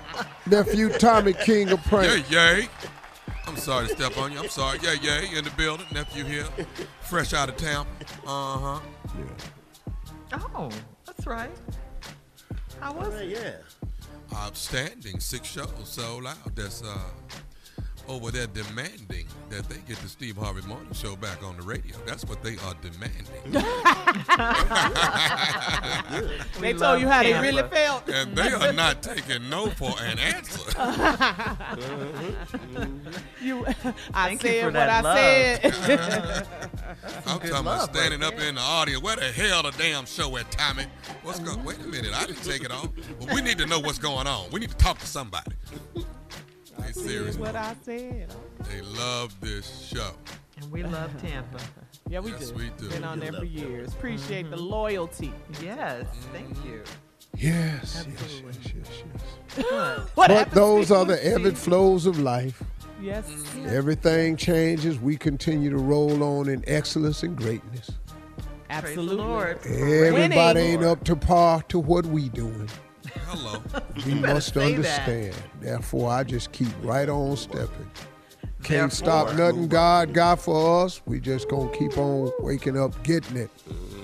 Nephew 0.46 0.90
Tommy 0.90 1.32
King 1.32 1.70
of 1.70 1.82
Prank. 1.84 2.30
Yay, 2.30 2.36
yay. 2.60 2.68
I'm 3.46 3.56
sorry 3.56 3.88
to 3.88 3.94
step 3.96 4.18
on 4.18 4.30
you. 4.30 4.38
I'm 4.40 4.48
sorry. 4.50 4.78
Yeah, 4.82 4.92
yay. 5.00 5.34
In 5.38 5.44
the 5.44 5.50
building. 5.56 5.86
Nephew 5.90 6.24
here. 6.24 6.44
Fresh 7.00 7.32
out 7.32 7.48
of 7.48 7.56
town. 7.56 7.86
Uh 8.26 8.58
huh. 8.58 8.80
Yeah. 9.18 10.38
Oh, 10.54 10.70
that's 11.06 11.26
right. 11.26 11.50
How 12.78 12.92
was 12.92 13.08
Right, 13.14 13.22
it? 13.22 13.38
yeah. 14.32 14.36
Outstanding. 14.38 15.18
Six 15.18 15.48
shows 15.48 15.70
sold 15.84 16.26
out. 16.26 16.54
That's 16.54 16.82
uh, 16.82 16.98
over 18.08 18.30
there 18.30 18.46
demanding 18.48 19.26
that 19.50 19.68
they 19.68 19.76
get 19.88 19.96
the 19.98 20.08
Steve 20.08 20.36
Harvey 20.36 20.66
Morning 20.66 20.92
Show 20.92 21.16
back 21.16 21.42
on 21.42 21.56
the 21.56 21.62
radio. 21.62 21.96
That's 22.06 22.24
what 22.24 22.42
they 22.42 22.56
are 22.58 22.74
demanding. 22.82 23.52
They 26.60 26.72
told 26.74 27.00
you 27.00 27.08
how 27.08 27.22
they 27.22 27.32
really 27.40 27.62
felt. 27.68 28.08
and 28.08 28.36
they 28.36 28.52
are 28.52 28.72
not 28.72 29.02
taking 29.02 29.48
no 29.50 29.68
for 29.70 29.90
an 30.00 30.18
answer. 30.18 30.60
Uh-huh. 30.82 31.54
You, 33.40 33.64
I 34.14 34.28
Thank 34.28 34.42
said 34.42 34.60
for 34.62 34.70
what 34.70 34.88
I 34.88 35.00
love. 35.00 35.18
said. 35.18 36.46
I'm 37.26 37.38
talking 37.40 37.54
about 37.56 37.94
standing 37.94 38.20
right 38.20 38.32
up 38.34 38.40
in 38.40 38.54
the 38.56 38.60
audience. 38.60 39.02
Where 39.02 39.16
the 39.16 39.32
hell 39.32 39.62
the 39.62 39.70
damn 39.72 40.04
show 40.06 40.36
at, 40.36 40.50
Tommy? 40.50 40.84
What's 41.22 41.38
going? 41.40 41.62
Wait 41.64 41.78
a 41.78 41.86
minute, 41.86 42.12
I 42.14 42.26
didn't 42.26 42.42
take 42.44 42.62
it 42.64 42.70
off. 42.70 42.88
But 43.20 43.32
we 43.34 43.40
need 43.42 43.58
to 43.58 43.66
know 43.66 43.78
what's 43.80 43.98
going 43.98 44.26
on. 44.26 44.46
We 44.52 44.60
need 44.60 44.70
to 44.70 44.76
talk 44.76 44.98
to 44.98 45.06
somebody. 45.06 45.52
They 46.86 46.92
serious. 46.92 47.36
What 47.36 47.56
I 47.56 47.74
said. 47.84 48.34
They 48.70 48.80
love 48.82 49.34
this 49.40 49.88
show. 49.92 50.10
And 50.60 50.70
we 50.70 50.82
love 50.82 51.10
Tampa. 51.20 51.58
Yeah, 52.08 52.18
we 52.20 52.32
Yes, 52.32 52.50
do. 52.50 52.54
we 52.56 52.70
do. 52.76 52.88
Been 52.90 53.04
on 53.04 53.20
there 53.20 53.32
for 53.32 53.44
years. 53.44 53.94
Appreciate 53.94 54.50
the 54.50 54.56
Mm-hmm. 54.56 54.66
loyalty. 54.66 55.32
Yes, 55.62 56.04
thank 56.32 56.50
you. 56.64 56.82
Yes, 57.38 58.04
yes, 58.06 58.42
yes, 58.44 58.74
yes, 58.74 59.02
yes. 59.56 60.00
What 60.14 60.28
But 60.28 60.50
those 60.50 60.90
are 60.90 61.06
the 61.06 61.24
ebb 61.26 61.46
and 61.46 61.56
flows 61.56 62.04
of 62.04 62.18
life. 62.18 62.62
Yes. 63.00 63.24
Everything 63.66 64.36
changes. 64.36 64.98
We 64.98 65.16
continue 65.16 65.70
to 65.70 65.78
roll 65.78 66.22
on 66.22 66.48
in 66.50 66.62
excellence 66.66 67.22
and 67.22 67.34
greatness. 67.34 67.90
Absolutely. 68.68 69.16
Lord. 69.16 69.58
Everybody 69.64 70.60
Winning. 70.60 70.72
ain't 70.74 70.84
up 70.84 71.02
to 71.04 71.16
par 71.16 71.62
to 71.68 71.78
what 71.78 72.04
we 72.04 72.28
doing. 72.28 72.68
Hello. 73.26 73.62
We 74.06 74.14
must 74.14 74.54
say 74.54 74.60
that. 74.60 74.76
understand. 74.76 75.34
Therefore, 75.60 76.10
I 76.10 76.24
just 76.24 76.50
keep 76.52 76.68
right 76.82 77.08
on 77.08 77.36
stepping. 77.36 77.90
Can't 78.62 78.90
Therefore. 78.90 78.90
stop 78.90 79.34
nothing 79.36 79.68
God 79.68 80.12
got 80.12 80.40
for 80.40 80.84
us. 80.84 81.02
We 81.06 81.20
just 81.20 81.48
gonna 81.48 81.70
keep 81.76 81.96
on 81.98 82.32
waking 82.40 82.78
up, 82.78 83.00
getting 83.04 83.36
it. 83.36 83.50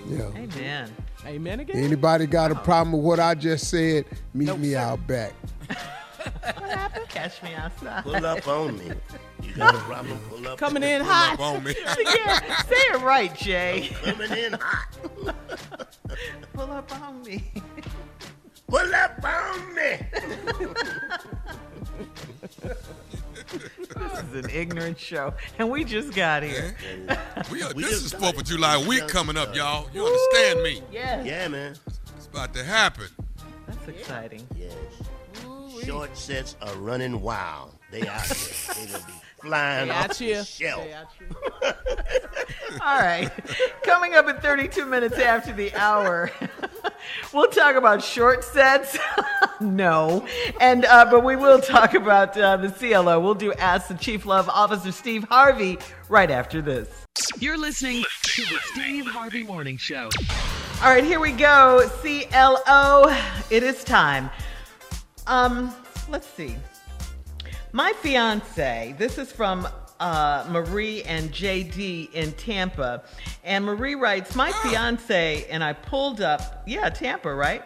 Yeah. 0.09 0.31
Amen. 0.37 0.95
Amen 1.27 1.61
again. 1.61 1.77
Anybody 1.77 2.27
got 2.27 2.51
a 2.51 2.55
oh. 2.55 2.63
problem 2.63 2.93
with 2.93 3.05
what 3.05 3.21
I 3.21 3.35
just 3.35 3.69
said? 3.69 4.05
Meet 4.35 4.59
me 4.59 4.77
out 4.77 5.05
back. 5.07 5.33
What 6.43 6.71
happened? 6.71 7.09
Catch 7.09 7.43
me 7.43 7.55
outside. 7.55 8.03
Pull 8.03 8.27
up 8.27 8.47
on 8.49 8.79
me. 8.79 8.91
You 9.43 9.55
got 9.55 9.75
a 9.75 9.79
problem? 9.79 10.19
Pull 10.29 10.49
up. 10.49 10.59
Coming 10.59 10.83
in 10.83 11.03
Pull 11.03 11.11
hot. 11.11 11.35
up 11.35 11.41
on 11.41 11.65
me. 11.65 11.75
yeah, 11.87 12.63
say 12.63 12.77
it 12.77 13.01
right, 13.01 13.35
Jay. 13.35 13.91
Coming 14.03 14.33
in 14.33 14.53
hot. 14.55 14.99
Pull 16.53 16.71
up 16.71 17.01
on 17.01 17.23
me. 17.23 17.45
Pull 18.69 18.95
up 18.95 19.25
on 19.25 19.75
me. 19.75 19.99
This 23.51 24.23
is 24.23 24.45
an 24.45 24.51
ignorant 24.51 24.99
show, 24.99 25.33
and 25.59 25.71
we 25.71 25.85
just 25.85 26.13
got 26.15 26.43
here. 26.43 26.77
We 27.51 27.63
are, 27.63 27.73
We 27.75 27.83
this 27.85 27.93
just 28.03 28.05
is 28.07 28.13
Fourth 28.13 28.35
it. 28.35 28.41
of 28.43 28.47
July 28.47 28.77
We 28.79 28.87
week 28.89 28.99
just 29.01 29.13
coming 29.15 29.37
up, 29.37 29.49
done 29.49 29.57
y'all. 29.57 29.89
You 29.95 30.05
understand 30.07 30.63
me? 30.63 30.83
Yes, 30.93 31.27
Yeah, 31.27 31.49
man. 31.49 31.75
It's 32.17 32.27
about 32.27 32.53
to 32.55 32.63
happen. 32.65 33.07
that's 33.67 33.89
exciting. 33.89 34.47
Yes. 34.57 34.75
Short 35.85 36.17
sets 36.17 36.57
are 36.61 36.75
running 36.75 37.21
wild. 37.23 37.75
They 37.91 38.07
out 38.07 38.25
there. 38.27 38.75
They 38.75 38.93
gonna 38.93 39.05
be 39.07 39.13
flying 39.41 39.89
They 39.89 39.95
off 39.95 40.05
out 40.11 40.17
the 40.17 40.25
here. 40.25 40.45
shelf. 40.45 40.85
They 40.85 40.93
out 40.93 41.07
here. 41.19 41.75
All 42.85 43.01
right. 43.01 43.31
Coming 43.83 44.15
up 44.15 44.27
at 44.27 44.43
32 44.43 44.85
minutes 44.85 45.17
after 45.19 45.53
the 45.55 45.73
hour, 45.75 46.31
we'll 47.33 47.49
talk 47.49 47.77
about 47.77 48.03
short 48.03 48.45
sets. 48.45 48.99
no. 49.61 50.27
And 50.61 50.85
uh, 50.85 51.07
but 51.11 51.25
we 51.25 51.37
will 51.37 51.61
talk 51.61 51.95
about 51.95 52.37
uh, 52.37 52.57
the 52.57 52.71
CLO. 52.71 53.21
We'll 53.21 53.35
do 53.35 53.53
Ask 53.55 53.89
the 53.89 53.95
Chief 53.95 54.27
Love 54.27 54.49
Officer 54.49 54.93
Steve 54.93 55.25
Harvey 55.25 55.79
right 56.09 56.31
after 56.31 56.63
this. 56.63 56.89
You're 57.39 57.59
listening 57.59 58.05
to 58.23 58.43
the 58.43 58.59
Steve 58.73 59.07
Harvey 59.07 59.43
Morning 59.43 59.77
Show. 59.77 60.11
All 60.83 60.91
right, 60.91 61.05
here 61.05 61.21
we 61.21 61.33
go. 61.33 61.89
CLO. 62.01 63.17
It 63.51 63.63
is 63.63 63.83
time. 63.83 64.31
Um, 65.27 65.75
let's 66.09 66.29
see. 66.29 66.57
My 67.73 67.93
fiance, 68.01 68.95
this 68.99 69.19
is 69.19 69.31
from 69.31 69.67
uh, 70.01 70.47
Marie 70.49 71.03
and 71.03 71.31
JD 71.31 72.13
in 72.13 72.33
Tampa. 72.33 73.03
And 73.45 73.65
Marie 73.65 73.95
writes, 73.95 74.35
My 74.35 74.53
fiance 74.53 75.47
and 75.51 75.63
I 75.63 75.73
pulled 75.73 76.21
up, 76.21 76.63
yeah, 76.67 76.89
Tampa, 76.89 77.35
right? 77.35 77.63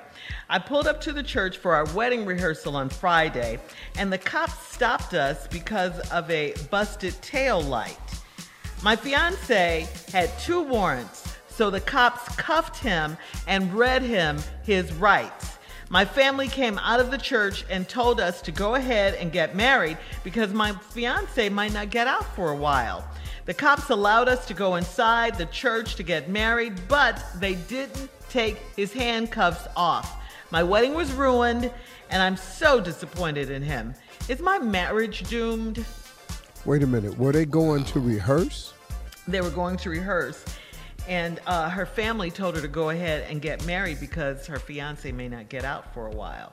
I 0.48 0.58
pulled 0.58 0.86
up 0.86 1.00
to 1.02 1.12
the 1.12 1.22
church 1.22 1.58
for 1.58 1.74
our 1.74 1.86
wedding 1.94 2.24
rehearsal 2.24 2.76
on 2.76 2.88
Friday, 2.88 3.58
and 3.96 4.12
the 4.12 4.18
cops 4.18 4.66
stopped 4.68 5.14
us 5.14 5.46
because 5.48 5.98
of 6.10 6.30
a 6.30 6.54
busted 6.70 7.14
tail 7.22 7.60
light. 7.60 7.98
My 8.82 8.96
fiance 8.96 9.86
had 10.12 10.30
two 10.38 10.62
warrants, 10.62 11.36
so 11.48 11.70
the 11.70 11.80
cops 11.80 12.34
cuffed 12.36 12.78
him 12.78 13.16
and 13.46 13.72
read 13.74 14.02
him 14.02 14.38
his 14.64 14.92
rights. 14.94 15.51
My 15.92 16.06
family 16.06 16.48
came 16.48 16.78
out 16.78 17.00
of 17.00 17.10
the 17.10 17.18
church 17.18 17.66
and 17.68 17.86
told 17.86 18.18
us 18.18 18.40
to 18.42 18.50
go 18.50 18.76
ahead 18.76 19.12
and 19.16 19.30
get 19.30 19.54
married 19.54 19.98
because 20.24 20.50
my 20.54 20.72
fiance 20.72 21.50
might 21.50 21.74
not 21.74 21.90
get 21.90 22.06
out 22.06 22.24
for 22.34 22.50
a 22.50 22.56
while. 22.56 23.06
The 23.44 23.52
cops 23.52 23.90
allowed 23.90 24.26
us 24.26 24.46
to 24.46 24.54
go 24.54 24.76
inside 24.76 25.36
the 25.36 25.44
church 25.44 25.96
to 25.96 26.02
get 26.02 26.30
married, 26.30 26.72
but 26.88 27.22
they 27.36 27.56
didn't 27.56 28.08
take 28.30 28.56
his 28.74 28.94
handcuffs 28.94 29.68
off. 29.76 30.18
My 30.50 30.62
wedding 30.62 30.94
was 30.94 31.12
ruined, 31.12 31.70
and 32.08 32.22
I'm 32.22 32.38
so 32.38 32.80
disappointed 32.80 33.50
in 33.50 33.60
him. 33.60 33.94
Is 34.30 34.40
my 34.40 34.58
marriage 34.58 35.28
doomed? 35.28 35.84
Wait 36.64 36.82
a 36.82 36.86
minute. 36.86 37.18
Were 37.18 37.32
they 37.32 37.44
going 37.44 37.84
to 37.84 38.00
rehearse? 38.00 38.72
they 39.28 39.40
were 39.40 39.50
going 39.50 39.76
to 39.76 39.90
rehearse 39.90 40.44
and 41.08 41.40
uh, 41.46 41.68
her 41.68 41.86
family 41.86 42.30
told 42.30 42.54
her 42.56 42.60
to 42.62 42.68
go 42.68 42.90
ahead 42.90 43.26
and 43.30 43.40
get 43.42 43.64
married 43.66 43.98
because 44.00 44.46
her 44.46 44.58
fiance 44.58 45.10
may 45.12 45.28
not 45.28 45.48
get 45.48 45.64
out 45.64 45.92
for 45.94 46.06
a 46.06 46.10
while 46.10 46.52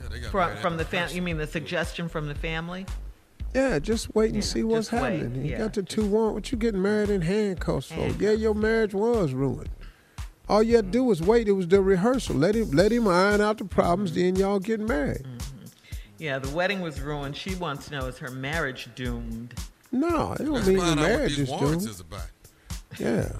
Yeah, 0.00 0.08
they 0.10 0.20
got 0.20 0.30
from, 0.30 0.48
married 0.48 0.58
from 0.60 0.76
the 0.76 0.84
family 0.84 1.14
you 1.14 1.22
mean 1.22 1.38
the 1.38 1.46
suggestion 1.46 2.08
from 2.08 2.26
the 2.28 2.34
family 2.34 2.86
Yeah, 3.54 3.78
just 3.78 4.14
wait 4.14 4.26
and 4.26 4.36
Yeah, 4.36 4.42
see 4.42 4.62
what's 4.62 4.90
just 4.90 5.02
wait, 5.02 5.20
happening. 5.20 5.44
You 5.46 5.52
yeah, 5.52 5.58
got 5.58 5.72
the 5.74 5.82
two 5.82 6.06
warrant. 6.06 6.34
What 6.34 6.52
you 6.52 6.58
getting 6.58 6.82
married 6.82 7.08
in 7.10 7.22
handcuffs 7.22 7.90
for? 7.90 8.06
Yeah, 8.18 8.32
your 8.32 8.54
marriage 8.54 8.92
was 8.94 9.32
ruined. 9.32 9.70
All 10.50 10.62
you 10.62 10.76
had 10.76 10.86
to 10.86 10.90
do 10.90 11.04
was 11.04 11.20
wait. 11.22 11.46
It 11.48 11.52
was 11.52 11.68
the 11.68 11.80
rehearsal. 11.82 12.34
Let 12.36 12.54
him 12.54 12.70
let 12.72 12.90
him 12.92 13.06
iron 13.08 13.40
out 13.40 13.58
the 13.58 13.64
problems. 13.66 14.14
Then 14.14 14.36
y'all 14.36 14.58
get 14.60 14.80
married. 14.80 15.26
Yeah, 16.18 16.38
the 16.38 16.48
wedding 16.54 16.80
was 16.80 17.00
ruined. 17.00 17.36
She 17.36 17.54
wants 17.54 17.86
to 17.88 17.92
know 17.92 18.06
is 18.06 18.18
her 18.18 18.30
marriage 18.30 18.88
doomed? 18.94 19.54
No, 19.92 20.32
it 20.32 20.38
don't 20.38 20.52
Let's 20.52 20.66
mean 20.66 20.76
the 20.78 20.82
find 20.82 21.00
out 21.00 21.02
what 21.02 21.08
marriage 21.10 21.36
these 21.36 21.50
is 21.50 21.58
doomed. 21.60 21.82
is 21.88 22.00
about. 22.00 22.26
Yeah. 22.98 23.32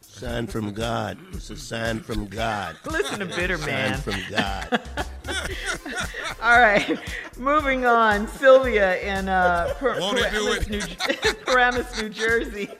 Sign 0.00 0.46
from 0.46 0.72
God. 0.72 1.18
It's 1.32 1.48
a 1.50 1.56
sign 1.56 2.00
from 2.00 2.26
God. 2.26 2.76
Listen 2.90 3.20
to 3.20 3.26
Bitter 3.26 3.56
Sign 3.56 3.66
Man. 3.66 3.98
from 4.00 4.16
God. 4.30 4.80
All 6.42 6.58
right, 6.60 6.98
moving 7.38 7.86
on. 7.86 8.26
Sylvia 8.28 8.98
in 9.00 9.28
uh, 9.28 9.74
Par- 9.78 9.98
Won't 10.00 10.18
he 10.18 10.24
do 10.24 10.58
Paramus. 10.58 10.68
New, 10.68 11.32
Paramus, 11.46 12.02
New 12.02 12.08
Jersey 12.10 12.70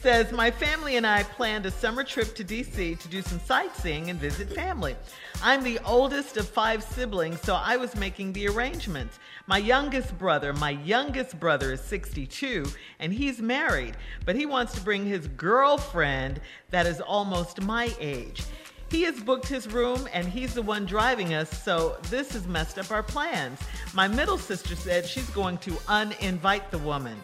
says, 0.00 0.32
My 0.32 0.50
family 0.50 0.96
and 0.96 1.06
I 1.06 1.22
planned 1.22 1.66
a 1.66 1.70
summer 1.70 2.02
trip 2.04 2.34
to 2.36 2.44
D.C. 2.44 2.94
to 2.94 3.08
do 3.08 3.20
some 3.22 3.38
sightseeing 3.40 4.08
and 4.08 4.18
visit 4.18 4.52
family. 4.52 4.96
I'm 5.42 5.62
the 5.62 5.78
oldest 5.84 6.36
of 6.36 6.48
five 6.48 6.82
siblings, 6.82 7.40
so 7.42 7.54
I 7.54 7.76
was 7.76 7.94
making 7.94 8.32
the 8.32 8.48
arrangements. 8.48 9.18
My 9.46 9.58
youngest 9.58 10.16
brother, 10.18 10.52
my 10.52 10.70
youngest 10.70 11.38
brother 11.38 11.72
is 11.72 11.80
62, 11.82 12.66
and 12.98 13.12
he's 13.12 13.40
married, 13.40 13.96
but 14.24 14.36
he 14.36 14.46
wants 14.46 14.72
to 14.74 14.80
bring 14.80 15.04
his 15.04 15.28
girlfriend 15.28 16.40
that 16.70 16.86
is 16.86 17.00
almost 17.00 17.60
my 17.62 17.94
age. 17.98 18.42
He 18.90 19.02
has 19.02 19.20
booked 19.20 19.46
his 19.46 19.68
room 19.68 20.08
and 20.12 20.26
he's 20.26 20.54
the 20.54 20.62
one 20.62 20.84
driving 20.84 21.34
us, 21.34 21.62
so 21.62 21.96
this 22.10 22.32
has 22.32 22.46
messed 22.48 22.78
up 22.78 22.90
our 22.90 23.04
plans. 23.04 23.60
My 23.94 24.08
middle 24.08 24.38
sister 24.38 24.74
said 24.74 25.06
she's 25.06 25.30
going 25.30 25.58
to 25.58 25.70
uninvite 25.70 26.70
the 26.70 26.78
woman. 26.78 27.16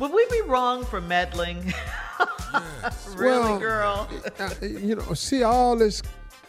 Would 0.00 0.12
we 0.12 0.26
be 0.30 0.40
wrong 0.40 0.84
for 0.84 1.00
meddling? 1.00 1.74
really, 3.14 3.38
Well, 3.38 3.58
girl? 3.58 4.08
You 4.62 4.96
know, 4.96 5.12
see 5.12 5.42
all 5.42 5.76
this, 5.76 6.02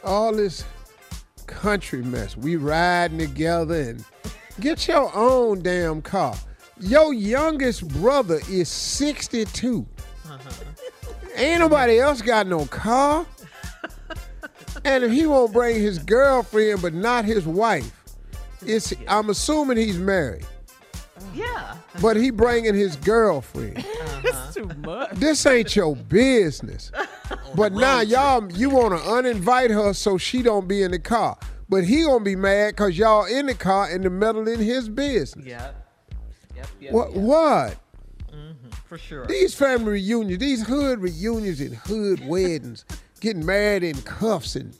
all 0.06 0.34
this 0.34 0.64
country 1.48 2.02
mess. 2.02 2.38
We 2.38 2.56
riding 2.56 3.18
together 3.18 3.82
and 3.82 4.06
get 4.62 4.88
your 4.88 5.14
own 5.14 5.62
damn 5.62 6.02
car. 6.02 6.36
Your 6.80 7.14
youngest 7.14 7.88
brother 7.90 8.40
is 8.50 8.70
62. 8.70 9.86
Uh-huh. 10.26 10.50
Ain't 11.36 11.60
nobody 11.60 12.00
else 12.00 12.22
got 12.22 12.48
no 12.48 12.66
car. 12.66 13.26
And 14.86 15.04
if 15.04 15.12
he 15.12 15.26
won't 15.26 15.52
bring 15.54 15.76
his 15.76 16.00
girlfriend 16.00 16.82
but 16.82 16.94
not 16.94 17.26
his 17.26 17.46
wife, 17.46 17.92
it's 18.66 18.94
I'm 19.08 19.30
assuming 19.30 19.78
he's 19.78 19.98
married, 19.98 20.46
Mm. 21.22 21.36
Yeah. 21.36 21.76
but 22.02 22.18
he 22.18 22.30
bringing 22.30 22.76
his 22.76 22.96
girlfriend. 22.98 23.86
It's 24.24 24.54
too 24.54 24.70
much. 24.86 25.12
This 25.14 25.46
ain't 25.46 25.76
your 25.76 25.96
business. 25.96 26.92
But 27.56 27.74
now 27.74 27.98
road 28.00 28.08
y'all, 28.08 28.52
you 28.52 28.70
want 28.70 28.94
to 28.98 29.00
uninvite 29.10 29.72
her 29.72 29.94
so 29.94 30.18
she 30.18 30.42
don't 30.42 30.68
be 30.68 30.84
in 30.84 30.92
the 30.92 31.00
car. 31.00 31.38
But 31.70 31.86
he 31.86 32.04
gonna 32.04 32.24
be 32.24 32.36
mad 32.36 32.76
cause 32.76 32.98
y'all 32.98 33.26
in 33.26 33.46
the 33.46 33.54
car 33.56 33.90
and 33.90 34.04
the 34.04 34.10
meddle 34.10 34.48
in 34.48 34.60
his 34.60 34.90
business. 34.90 35.46
Yep. 35.46 35.76
Yep. 36.56 36.68
Yep. 36.82 36.94
What? 36.94 37.14
yep, 37.14 37.24
What? 37.24 37.78
For 38.86 38.98
sure. 38.98 39.26
These 39.26 39.56
family 39.56 39.94
reunions, 39.94 40.40
these 40.40 40.68
hood 40.68 41.00
reunions 41.00 41.62
and 41.62 41.76
hood 41.76 42.28
weddings, 42.28 42.84
getting 43.22 43.46
married 43.46 43.84
in 43.84 44.02
cuffs 44.02 44.56
and 44.58 44.76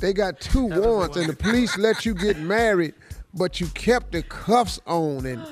they 0.00 0.12
got 0.12 0.40
two 0.40 0.66
warrants 0.66 1.16
and 1.16 1.28
the 1.28 1.36
police 1.36 1.78
let 1.78 2.04
you 2.04 2.14
get 2.14 2.38
married, 2.38 2.94
but 3.34 3.60
you 3.60 3.66
kept 3.68 4.12
the 4.12 4.22
cuffs 4.22 4.80
on 4.86 5.26
and 5.26 5.42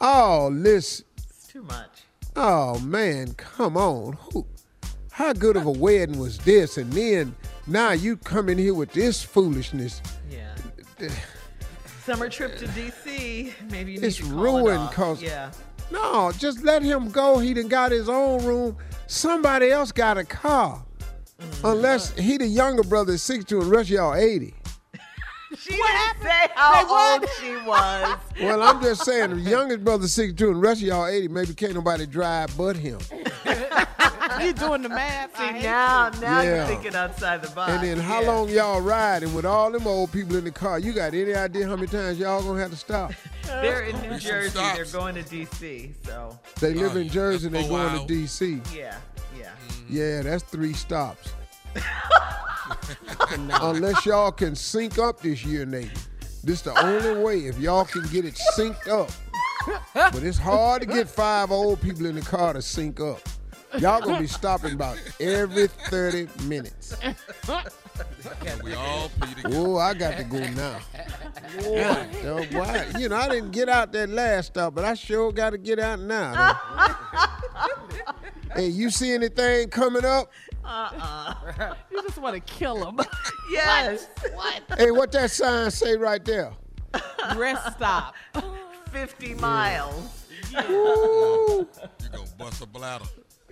oh, 0.00 0.50
this, 0.52 1.04
It's 1.16 1.46
too 1.48 1.62
much. 1.62 2.02
oh 2.36 2.78
man, 2.80 3.34
come 3.34 3.76
on, 3.76 4.16
who? 4.32 4.46
How 5.10 5.32
good 5.32 5.56
of 5.56 5.66
a 5.66 5.70
wedding 5.72 6.18
was 6.20 6.38
this? 6.38 6.78
And 6.78 6.92
then 6.92 7.34
now 7.66 7.90
you 7.90 8.16
come 8.16 8.48
in 8.48 8.56
here 8.56 8.74
with 8.74 8.92
this 8.92 9.20
foolishness. 9.22 10.00
Yeah. 10.30 10.54
Summer 12.04 12.28
trip 12.28 12.56
to 12.58 12.66
D.C. 12.68 13.52
Maybe 13.70 13.92
you 13.94 14.00
need 14.00 14.06
It's 14.06 14.20
it 14.20 14.26
ruined 14.26 14.78
off. 14.78 14.94
'cause- 14.94 15.20
Yeah. 15.22 15.50
No, 15.90 16.30
just 16.38 16.62
let 16.62 16.82
him 16.82 17.10
go. 17.10 17.38
He 17.38 17.52
done 17.54 17.66
got 17.68 17.90
his 17.92 18.08
own 18.08 18.44
room. 18.44 18.76
Somebody 19.06 19.70
else 19.70 19.90
got 19.90 20.18
a 20.18 20.24
car. 20.24 20.82
Mm-hmm. 21.40 21.66
Unless 21.66 22.12
he 22.16 22.36
the 22.36 22.46
younger 22.46 22.82
brother 22.82 23.14
is 23.14 23.22
62 23.22 23.60
and 23.60 23.66
the 23.70 23.76
rest 23.76 23.88
of 23.90 23.94
y'all 23.94 24.14
80. 24.14 24.54
She 25.56 25.70
didn't 25.72 26.22
say 26.22 26.48
how 26.54 27.14
old 27.14 27.28
she 27.40 27.56
was. 27.66 28.16
Well, 28.40 28.62
I'm 28.62 28.80
just 28.80 29.04
saying, 29.04 29.30
the 29.30 29.50
youngest 29.50 29.82
brother 29.84 30.04
is 30.04 30.12
62 30.12 30.46
and 30.48 30.56
the 30.56 30.60
rest 30.60 30.80
of 30.80 30.86
y'all 30.86 31.06
80. 31.06 31.26
Maybe 31.28 31.54
can't 31.54 31.74
nobody 31.74 32.06
drive 32.06 32.56
but 32.56 32.76
him. 32.76 32.98
You 34.40 34.52
doing 34.52 34.82
the 34.82 34.88
math? 34.88 35.30
I 35.36 35.48
See 35.48 35.54
hate 35.58 35.62
now, 35.64 36.10
now 36.20 36.42
you're 36.42 36.64
thinking 36.66 36.94
outside 36.94 37.42
the 37.42 37.48
box. 37.50 37.72
And 37.72 37.82
then 37.82 37.98
how 37.98 38.20
Yeah. 38.20 38.28
long 38.30 38.48
y'all 38.48 38.80
riding 38.80 39.34
with 39.34 39.44
all 39.44 39.72
them 39.72 39.86
old 39.86 40.12
people 40.12 40.36
in 40.36 40.44
the 40.44 40.50
car? 40.52 40.78
You 40.78 40.92
got 40.92 41.12
any 41.14 41.34
idea 41.34 41.66
how 41.66 41.74
many 41.74 41.88
times 41.88 42.18
y'all 42.20 42.42
gonna 42.42 42.60
have 42.60 42.70
to 42.70 42.76
stop? 42.76 43.12
They're 43.46 43.82
in 43.84 44.00
New 44.00 44.18
Jersey. 44.18 44.58
They're 44.74 44.84
going 44.84 45.14
to 45.16 45.22
D.C. 45.22 45.92
So 46.04 46.38
They 46.60 46.74
live 46.74 46.94
in 46.96 47.08
Jersey 47.08 47.46
and 47.46 47.54
they 47.56 47.62
that's 47.62 47.70
going 47.70 47.98
to 48.00 48.06
D.C. 48.06 48.60
yeah, 48.76 48.98
yeah. 49.36 49.50
Yeah, 49.88 50.22
that's 50.22 50.44
three 50.44 50.74
stops. 50.74 51.32
Unless 53.60 54.06
y'all 54.06 54.32
can 54.32 54.54
sync 54.54 54.98
up 54.98 55.20
this 55.20 55.44
year, 55.44 55.66
Nate. 55.66 55.90
This 56.44 56.62
the 56.62 56.78
only 56.84 57.22
way 57.22 57.38
if 57.40 57.58
y'all 57.58 57.84
can 57.84 58.06
get 58.08 58.24
it 58.24 58.40
synced 58.56 58.88
up. 58.88 59.10
But 59.94 60.22
it's 60.22 60.38
hard 60.38 60.82
to 60.82 60.86
get 60.86 61.08
five 61.08 61.50
old 61.50 61.80
people 61.80 62.06
in 62.06 62.14
the 62.14 62.22
car 62.22 62.52
to 62.52 62.62
sync 62.62 63.00
up. 63.00 63.20
Y'all 63.78 64.00
gonna 64.00 64.20
be 64.20 64.26
stopping 64.26 64.72
about 64.72 64.98
every 65.20 65.66
30 65.66 66.28
minutes. 66.44 66.96
We 68.62 68.74
all. 68.74 69.10
Oh, 69.46 69.78
I 69.78 69.94
got 69.94 70.16
to 70.16 70.24
go 70.24 70.38
now. 70.38 70.78
Oh, 71.60 72.46
boy. 72.52 72.86
You 72.98 73.08
know, 73.08 73.16
I 73.16 73.28
didn't 73.28 73.50
get 73.50 73.68
out 73.68 73.92
that 73.92 74.08
last 74.08 74.48
stop, 74.48 74.74
but 74.74 74.84
I 74.84 74.94
sure 74.94 75.32
got 75.32 75.50
to 75.50 75.58
get 75.58 75.78
out 75.78 76.00
now. 76.00 76.34
hey, 78.54 78.68
you 78.68 78.90
see 78.90 79.12
anything 79.12 79.68
coming 79.68 80.04
up? 80.04 80.30
You 81.90 82.02
just 82.02 82.18
want 82.18 82.34
to 82.34 82.40
kill 82.54 82.88
him. 82.88 83.00
Yes. 83.50 84.08
What? 84.34 84.62
Hey, 84.78 84.90
what 84.90 85.10
that 85.12 85.30
sign 85.30 85.70
say 85.70 85.96
right 85.96 86.22
there? 86.24 86.52
Rest 87.36 87.76
stop. 87.76 88.14
50 88.92 89.34
miles. 89.34 90.26
Ooh. 90.70 91.66
You 92.02 92.08
gonna 92.12 92.24
bust 92.38 92.62
a 92.62 92.66
bladder. 92.66 93.04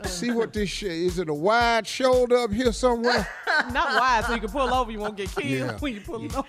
See 0.04 0.30
what 0.30 0.52
this 0.52 0.68
shit 0.68 0.92
is? 0.92 1.18
It 1.18 1.30
a 1.30 1.34
wide 1.34 1.86
shoulder 1.86 2.36
up 2.36 2.52
here 2.52 2.72
somewhere? 2.72 3.26
Not 3.72 3.98
wide, 3.98 4.24
so 4.26 4.34
you 4.34 4.40
can 4.40 4.50
pull 4.50 4.72
over. 4.72 4.90
You 4.92 4.98
won't 4.98 5.16
get 5.16 5.30
killed 5.34 5.46
Yeah. 5.48 5.78
when 5.78 5.94
you 5.94 6.00
pull 6.02 6.16
over. 6.22 6.42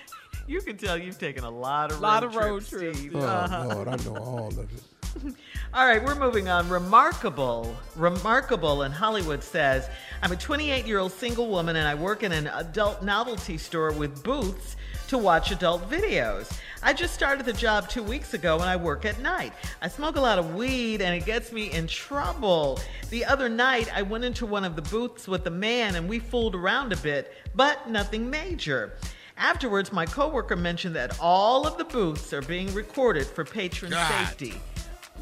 You 0.46 0.60
can 0.62 0.76
tell 0.78 0.98
you've 0.98 1.18
taken 1.18 1.44
a 1.46 1.50
lot 1.50 1.92
of 1.92 2.00
a 2.00 2.02
Lot 2.02 2.24
road 2.24 2.30
of 2.30 2.36
road 2.36 2.66
trips, 2.66 3.02
trips, 3.02 3.16
Oh 3.16 3.20
Uh-huh. 3.20 3.68
Lord, 3.76 3.88
I 3.88 3.96
know 3.98 4.16
all 4.18 4.48
of 4.48 4.60
it. 4.60 4.70
All 5.74 5.86
right, 5.86 6.04
we're 6.04 6.16
moving 6.16 6.48
on. 6.48 6.70
Remarkable, 6.70 7.76
remarkable 7.96 8.84
in 8.84 8.92
Hollywood 8.92 9.44
says, 9.44 9.90
I'm 10.22 10.32
a 10.32 10.36
28 10.36 10.86
year 10.86 11.00
old 11.00 11.12
single 11.12 11.48
woman 11.48 11.76
and 11.76 11.88
I 11.88 11.96
work 11.96 12.24
in 12.24 12.32
an 12.32 12.48
adult 12.48 13.04
novelty 13.04 13.58
store 13.58 13.92
with 13.92 14.24
booths 14.24 14.76
to 15.08 15.18
watch 15.18 15.52
adult 15.52 15.90
videos. 15.90 16.52
I 16.84 16.94
just 16.94 17.14
started 17.14 17.46
the 17.46 17.54
job 17.54 17.90
two 17.90 18.04
weeks 18.04 18.34
ago 18.34 18.56
and 18.56 18.66
I 18.66 18.76
work 18.76 19.06
at 19.06 19.20
night. 19.22 19.54
I 19.82 19.88
smoke 19.88 20.16
a 20.16 20.22
lot 20.22 20.38
of 20.38 20.56
weed 20.56 21.02
and 21.02 21.16
it 21.16 21.26
gets 21.26 21.52
me 21.52 21.72
in 21.72 21.88
trouble. 21.88 22.80
The 23.10 23.26
other 23.26 23.50
night, 23.50 23.90
I 23.96 24.02
went 24.02 24.26
into 24.26 24.46
one 24.46 24.64
of 24.64 24.76
the 24.76 24.82
booths 24.84 25.28
with 25.28 25.48
a 25.48 25.52
man 25.52 25.96
and 25.96 26.10
we 26.10 26.20
fooled 26.20 26.56
around 26.56 26.94
a 26.94 26.98
bit, 26.98 27.34
but 27.56 27.90
nothing 27.90 28.30
major. 28.30 28.94
Afterwards, 29.38 29.94
my 29.94 30.06
coworker 30.06 30.56
mentioned 30.56 30.96
that 30.96 31.18
all 31.20 31.68
of 31.68 31.78
the 31.78 31.86
booths 31.86 32.34
are 32.34 32.42
being 32.42 32.74
recorded 32.74 33.28
for 33.28 33.46
patron 33.46 33.92
God. 33.92 34.28
safety. 34.28 34.60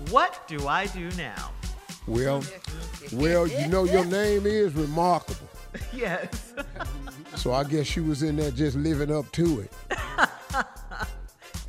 What 0.10 0.48
do 0.48 0.68
I 0.68 0.88
do 0.88 1.10
now? 1.12 1.52
Well, 2.08 2.44
well, 3.14 3.48
you 3.48 3.68
know 3.68 3.84
your 3.86 4.06
name 4.06 4.46
is 4.46 4.74
remarkable. 4.74 5.50
yes. 5.94 6.54
So 7.36 7.54
I 7.54 7.66
guess 7.66 7.96
you 7.96 8.04
was 8.06 8.24
in 8.24 8.38
there 8.38 8.50
just 8.50 8.78
living 8.78 9.12
up 9.12 9.30
to 9.34 9.60
it. 9.60 9.74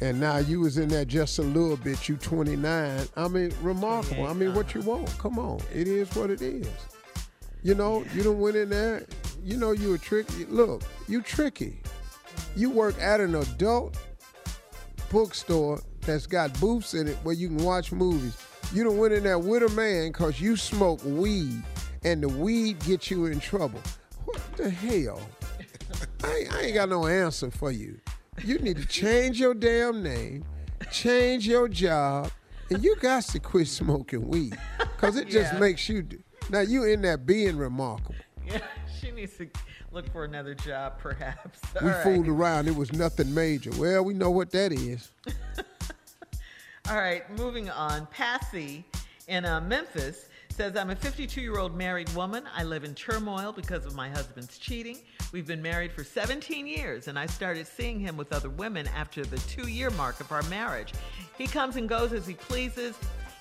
and 0.00 0.18
now 0.18 0.38
you 0.38 0.60
was 0.60 0.78
in 0.78 0.88
there 0.88 1.04
just 1.04 1.38
a 1.40 1.42
little 1.42 1.76
bit. 1.76 2.08
You 2.08 2.16
29. 2.16 3.08
I 3.16 3.28
mean, 3.28 3.52
remarkable. 3.60 4.26
I 4.26 4.32
mean, 4.32 4.54
what 4.54 4.74
you 4.74 4.80
want? 4.82 5.08
Come 5.18 5.38
on. 5.38 5.60
It 5.74 5.88
is 5.88 6.08
what 6.14 6.30
it 6.30 6.40
is. 6.40 6.68
You 7.62 7.74
know, 7.74 8.04
you 8.14 8.22
don't 8.22 8.38
went 8.38 8.56
in 8.56 8.70
there. 8.70 9.04
You 9.42 9.56
know 9.56 9.72
you 9.72 9.94
a 9.94 9.98
tricky. 9.98 10.44
Look, 10.46 10.82
you 11.08 11.20
tricky. 11.20 11.80
You 12.54 12.70
work 12.70 12.94
at 13.00 13.20
an 13.20 13.34
adult 13.34 13.98
bookstore 15.10 15.82
that's 16.06 16.26
got 16.26 16.58
booths 16.60 16.94
in 16.94 17.08
it 17.08 17.16
where 17.22 17.34
you 17.34 17.48
can 17.48 17.58
watch 17.58 17.92
movies. 17.92 18.36
You 18.72 18.84
don't 18.84 18.96
went 18.98 19.12
in 19.14 19.22
there 19.24 19.38
with 19.38 19.62
a 19.62 19.68
man 19.70 20.08
because 20.12 20.40
you 20.40 20.56
smoke 20.56 21.00
weed 21.04 21.62
and 22.04 22.22
the 22.22 22.28
weed 22.28 22.78
gets 22.84 23.10
you 23.10 23.26
in 23.26 23.38
trouble. 23.40 23.80
What 24.24 24.40
the 24.56 24.70
hell? 24.70 25.20
I, 26.24 26.34
ain't- 26.34 26.52
I 26.54 26.60
ain't 26.62 26.74
got 26.74 26.88
no 26.88 27.06
answer 27.06 27.50
for 27.50 27.70
you. 27.70 27.98
You 28.44 28.58
need 28.58 28.76
to 28.76 28.86
change 28.86 29.38
your 29.40 29.54
damn 29.54 30.02
name, 30.02 30.44
change 30.92 31.46
your 31.46 31.68
job, 31.68 32.30
and 32.70 32.82
you 32.82 32.96
got 32.96 33.22
to 33.24 33.38
quit 33.38 33.66
smoking 33.68 34.26
weed 34.28 34.56
because 34.78 35.16
it 35.16 35.28
just 35.28 35.52
Yeah. 35.54 35.58
makes 35.58 35.88
you. 35.88 36.02
Do. 36.02 36.18
Now 36.50 36.60
you 36.60 36.84
in 36.84 37.02
there 37.02 37.16
being 37.16 37.56
remarkable. 37.56 38.14
Yeah, 38.46 38.58
she 39.00 39.10
needs 39.12 39.36
to 39.38 39.48
look 39.92 40.10
for 40.12 40.24
another 40.24 40.54
job, 40.54 40.98
perhaps. 40.98 41.60
We 41.80 41.88
All 41.88 41.94
right. 41.94 42.02
fooled 42.02 42.28
around. 42.28 42.68
It 42.68 42.76
was 42.76 42.92
nothing 42.92 43.32
major. 43.32 43.70
Well, 43.78 44.04
we 44.04 44.12
know 44.14 44.30
what 44.30 44.50
that 44.50 44.72
is. 44.72 45.10
All 46.88 46.98
right, 46.98 47.28
moving 47.36 47.68
on. 47.68 48.06
Passy 48.12 48.84
in 49.26 49.44
uh, 49.44 49.60
Memphis 49.60 50.28
says, 50.50 50.76
I'm 50.76 50.90
a 50.90 50.94
52 50.94 51.40
year 51.40 51.58
old 51.58 51.76
married 51.76 52.08
woman. 52.14 52.44
I 52.54 52.62
live 52.62 52.84
in 52.84 52.94
turmoil 52.94 53.52
because 53.52 53.84
of 53.86 53.96
my 53.96 54.08
husband's 54.08 54.56
cheating. 54.56 54.98
We've 55.32 55.48
been 55.48 55.60
married 55.60 55.90
for 55.90 56.04
17 56.04 56.64
years, 56.64 57.08
and 57.08 57.18
I 57.18 57.26
started 57.26 57.66
seeing 57.66 57.98
him 57.98 58.16
with 58.16 58.32
other 58.32 58.50
women 58.50 58.86
after 58.96 59.24
the 59.24 59.38
two 59.48 59.66
year 59.66 59.90
mark 59.90 60.20
of 60.20 60.30
our 60.30 60.44
marriage. 60.44 60.92
He 61.36 61.48
comes 61.48 61.74
and 61.74 61.88
goes 61.88 62.12
as 62.12 62.24
he 62.24 62.34
pleases. 62.34 62.94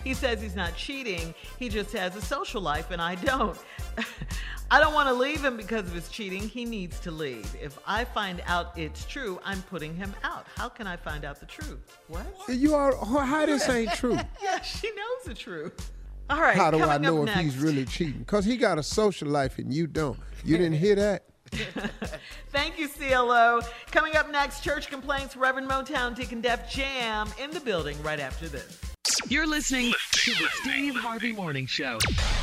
He 0.05 0.13
says 0.13 0.39
he's 0.39 0.55
not 0.55 0.75
cheating, 0.75 1.33
he 1.57 1.67
just 1.67 1.91
has 1.93 2.15
a 2.15 2.21
social 2.21 2.61
life, 2.61 2.91
and 2.91 3.01
I 3.01 3.15
don't. 3.15 3.57
I 4.71 4.79
don't 4.79 4.93
want 4.93 5.09
to 5.09 5.13
leave 5.13 5.43
him 5.43 5.57
because 5.57 5.81
of 5.87 5.93
his 5.93 6.09
cheating. 6.09 6.47
He 6.47 6.63
needs 6.63 6.99
to 7.01 7.11
leave. 7.11 7.55
If 7.61 7.77
I 7.87 8.03
find 8.05 8.41
out 8.45 8.77
it's 8.77 9.05
true, 9.05 9.39
I'm 9.43 9.61
putting 9.63 9.95
him 9.95 10.13
out. 10.23 10.45
How 10.55 10.69
can 10.69 10.85
I 10.85 10.95
find 10.95 11.25
out 11.25 11.39
the 11.39 11.45
truth? 11.47 11.97
What? 12.07 12.25
You 12.47 12.75
are 12.75 12.93
oh, 12.93 13.19
how 13.19 13.45
this 13.45 13.67
ain't 13.67 13.93
true. 13.93 14.17
Yeah, 14.43 14.61
she 14.61 14.89
knows 14.89 15.25
the 15.25 15.33
truth. 15.33 15.91
All 16.29 16.39
right. 16.39 16.55
How 16.55 16.71
do 16.71 16.81
I 16.83 16.97
know 16.99 17.25
if 17.25 17.33
he's 17.35 17.57
really 17.57 17.85
cheating? 17.85 18.19
Because 18.19 18.45
he 18.45 18.57
got 18.57 18.77
a 18.77 18.83
social 18.83 19.27
life 19.27 19.57
and 19.57 19.73
you 19.73 19.87
don't. 19.87 20.19
You 20.43 20.57
didn't 20.57 20.77
hear 20.77 20.95
that? 20.95 21.25
Thank 22.49 22.77
you, 22.79 22.87
CLO. 22.89 23.61
Coming 23.91 24.15
up 24.15 24.31
next, 24.31 24.63
church 24.63 24.89
complaints, 24.89 25.35
Reverend 25.35 25.69
Motown, 25.69 26.15
Deacon 26.15 26.41
Def 26.41 26.69
Jam 26.69 27.27
in 27.41 27.51
the 27.51 27.59
building 27.59 28.01
right 28.03 28.19
after 28.19 28.47
this. 28.47 28.94
You're 29.27 29.47
listening 29.47 29.93
to 30.11 30.31
the 30.31 30.47
Steve 30.61 30.95
Harvey 30.95 31.31
Morning 31.31 31.65
Show. 31.65 31.99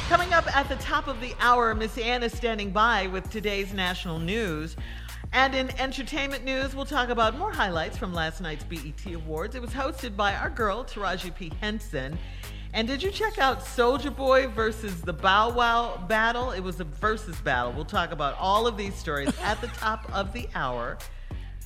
Coming 0.09 0.33
up 0.33 0.47
at 0.57 0.69
the 0.69 0.77
top 0.77 1.09
of 1.09 1.21
the 1.21 1.35
hour, 1.41 1.75
Miss 1.75 1.97
Ann 1.99 2.23
is 2.23 2.33
standing 2.33 2.71
by 2.71 3.07
with 3.09 3.29
today's 3.31 3.73
national 3.73 4.19
news. 4.19 4.77
And 5.33 5.55
in 5.55 5.71
entertainment 5.81 6.45
news, 6.45 6.75
we'll 6.75 6.85
talk 6.85 7.09
about 7.09 7.39
more 7.39 7.53
highlights 7.53 7.97
from 7.97 8.13
last 8.13 8.41
night's 8.41 8.65
BET 8.65 9.15
Awards. 9.15 9.55
It 9.55 9.63
was 9.63 9.71
hosted 9.71 10.17
by 10.17 10.35
our 10.35 10.51
girl, 10.51 10.85
Taraji 10.85 11.35
P. 11.35 11.51
Henson. 11.61 12.19
And 12.75 12.87
did 12.87 13.03
you 13.03 13.11
check 13.11 13.39
out 13.39 13.61
Soulja 13.61 14.15
Boy 14.15 14.49
versus 14.49 15.03
the 15.03 15.13
Bow 15.13 15.51
Wow 15.51 16.05
battle? 16.09 16.53
It 16.53 16.61
was 16.61 16.81
a 16.81 16.85
Verzuz 16.85 17.43
battle. 17.43 17.73
We'll 17.73 17.85
talk 17.85 18.13
about 18.13 18.37
all 18.39 18.67
of 18.67 18.77
these 18.77 18.95
stories 18.95 19.33
at 19.43 19.61
the 19.61 19.67
top 19.69 20.09
of 20.13 20.33
the 20.33 20.49
hour. 20.55 20.99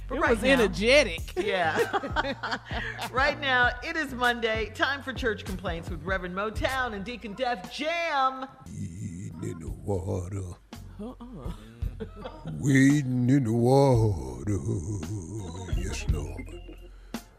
But 0.09 0.16
It 0.16 0.21
right 0.21 0.31
was 0.31 0.42
now- 0.42 0.49
energetic. 0.53 1.33
yeah. 1.37 2.57
right 3.12 3.40
now, 3.40 3.71
it 3.83 3.97
is 3.97 4.12
Monday. 4.14 4.71
Time 4.75 5.03
for 5.03 5.12
church 5.12 5.45
complaints 5.45 5.90
with 5.90 6.03
Reverend 6.05 6.35
Motown 6.35 6.92
and 6.95 7.05
Deacon 7.05 7.35
Def 7.35 7.73
Jam. 7.73 8.47
Wading 8.66 9.40
in 9.42 9.59
the 9.61 9.71
water. 9.85 10.42
Wading 12.61 13.29
in 13.31 13.45
the 13.45 13.53
water. 13.53 14.59
Yes, 15.77 16.05
Lord. 16.11 16.61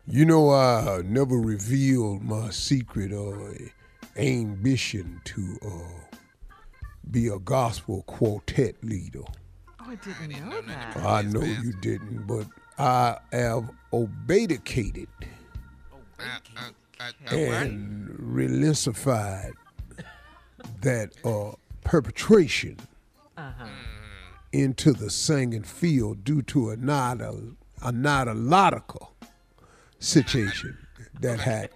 You 0.08 0.25
know, 0.25 0.49
I 0.51 1.01
never 1.06 1.36
revealed 1.38 2.23
my 2.23 2.49
secret 2.49 3.12
or 3.12 3.53
ambition 4.17 5.21
to 5.25 5.58
uh, 5.65 6.17
be 7.12 7.27
a 7.27 7.39
gospel 7.39 8.03
quartet 8.08 8.84
leader. 8.84 9.23
I 9.88 9.95
didn't 9.95 10.50
know 10.50 10.62
that. 10.62 10.97
I 10.97 11.21
know 11.21 11.41
you 11.41 11.71
didn't, 11.80 12.28
but 12.28 12.45
I 12.78 13.17
have 13.32 13.69
obedicated 13.93 15.08
what? 16.19 17.32
and 17.32 18.10
relensified 18.19 19.54
that 20.82 21.12
uh, 21.23 21.52
perpetration 21.84 22.78
into 24.52 24.91
the 24.93 25.10
singing 25.10 25.63
field 25.63 26.23
due 26.23 26.41
to 26.41 26.69
a 26.71 26.78
not 26.78 27.21
a, 27.21 27.36
a 27.84 27.91
not 27.91 28.28
a 28.28 28.34
logical 28.34 29.13
situation 30.00 30.78
that 31.21 31.39
had 31.39 31.69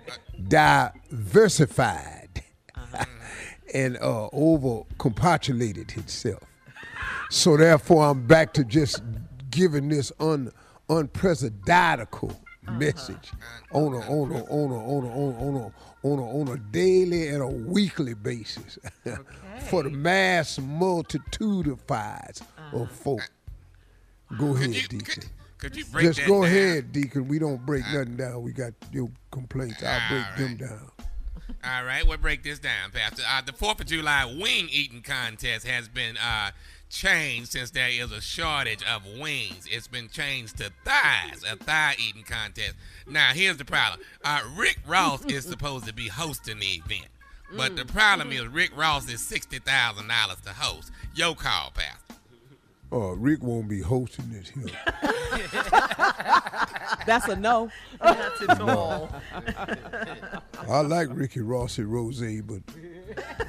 diversified 0.47 2.43
and 3.73 3.97
uh, 3.97 4.27
over 4.33 4.83
compopulated 4.97 5.91
itself. 5.97 6.43
So 7.29 7.57
therefore, 7.57 8.05
I'm 8.05 8.25
back 8.25 8.53
to 8.53 8.63
just 8.63 9.01
giving 9.49 9.89
this 9.89 10.11
un 10.19 10.51
unprecedented 10.89 12.07
message 12.77 13.31
on 13.71 13.93
a 13.93 13.99
on 13.99 14.31
a 14.31 14.43
on 14.45 14.71
a 14.71 14.77
on 14.77 15.03
a 15.03 15.09
on 15.09 15.33
a 15.33 15.39
on 15.39 15.55
a 15.55 15.71
on 16.03 16.19
a, 16.19 16.39
on 16.39 16.47
a 16.49 16.57
daily 16.71 17.27
and 17.27 17.41
a 17.41 17.47
weekly 17.47 18.13
basis 18.13 18.77
for 19.69 19.83
the 19.83 19.89
mass 19.89 20.57
multitudifies 20.57 22.41
of 22.73 22.91
folk. 22.91 23.21
Go 24.37 24.55
ahead, 24.55 24.71
Deacon. 24.71 24.99
could, 25.05 25.25
could 25.57 25.75
you 25.75 25.85
break 25.85 26.05
Just 26.05 26.25
go 26.25 26.43
ahead, 26.43 26.91
Deacon. 26.91 27.27
We 27.27 27.37
don't 27.39 27.65
break 27.65 27.83
nothing 27.93 28.15
down. 28.15 28.41
We 28.41 28.51
got 28.51 28.73
your 28.91 29.09
complaints. 29.31 29.83
I'll 29.83 30.09
break 30.09 30.25
them 30.37 30.57
down. 30.57 30.91
All 31.63 31.83
right, 31.83 32.07
we'll 32.07 32.17
break 32.17 32.43
this 32.43 32.59
down, 32.59 32.91
Pastor. 32.91 33.23
Uh, 33.27 33.41
the 33.41 33.53
Fourth 33.53 33.81
of 33.81 33.85
July 33.85 34.25
wing 34.25 34.67
eating 34.71 35.01
contest 35.01 35.67
has 35.67 35.87
been 35.87 36.17
uh, 36.17 36.51
changed 36.91 37.51
since 37.53 37.71
there 37.71 37.89
is 37.89 38.11
a 38.11 38.21
shortage 38.21 38.83
of 38.83 39.05
wings. 39.19 39.65
It's 39.69 39.87
been 39.87 40.09
changed 40.09 40.57
to 40.57 40.71
thighs, 40.85 41.43
a 41.49 41.55
thigh 41.55 41.95
eating 41.97 42.23
contest. 42.23 42.75
Now, 43.07 43.31
here's 43.33 43.57
the 43.57 43.65
problem: 43.65 44.01
uh, 44.23 44.41
Rick 44.55 44.79
Ross 44.85 45.25
is 45.25 45.45
supposed 45.49 45.85
to 45.87 45.93
be 45.93 46.07
hosting 46.07 46.59
the 46.59 46.81
event, 46.85 47.07
but 47.55 47.75
the 47.75 47.85
problem 47.85 48.31
is 48.31 48.45
Rick 48.47 48.77
Ross 48.77 49.09
is 49.09 49.25
sixty 49.25 49.59
thousand 49.59 50.07
dollars 50.09 50.41
to 50.41 50.49
host. 50.49 50.91
Your 51.15 51.33
call, 51.35 51.71
Pastor. 51.71 52.11
Uh, 52.93 53.15
Rick 53.15 53.41
won't 53.41 53.69
be 53.69 53.79
hosting 53.79 54.29
this 54.31 54.49
here. 54.49 54.65
That's 57.05 57.25
a 57.29 57.37
no. 57.37 57.71
Not 58.03 58.49
at 58.49 58.61
all. 58.61 59.09
I 60.69 60.81
like 60.81 61.07
Ricky 61.11 61.39
Ross 61.39 61.77
and 61.77 61.87
Rose, 61.87 62.21
but 62.41 62.61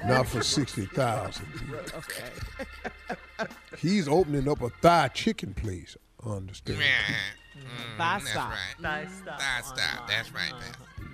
not 0.06 0.28
for 0.28 0.44
sixty 0.44 0.86
thousand. 0.86 1.48
He's 3.82 4.06
opening 4.08 4.48
up 4.48 4.62
a 4.62 4.70
thigh 4.70 5.08
chicken 5.08 5.54
place. 5.54 5.96
I 6.24 6.30
understand. 6.30 6.78
Mm, 6.78 7.98
Thigh 7.98 8.18
that's 8.18 8.30
stop. 8.30 8.50
right. 8.50 8.56
Thigh 8.80 9.08
stop 9.22 9.40
Thigh 9.40 9.58
online. 9.60 9.76
stop. 9.76 10.08
That's 10.08 10.32
right, 10.32 10.52
Uh-huh. 10.52 11.04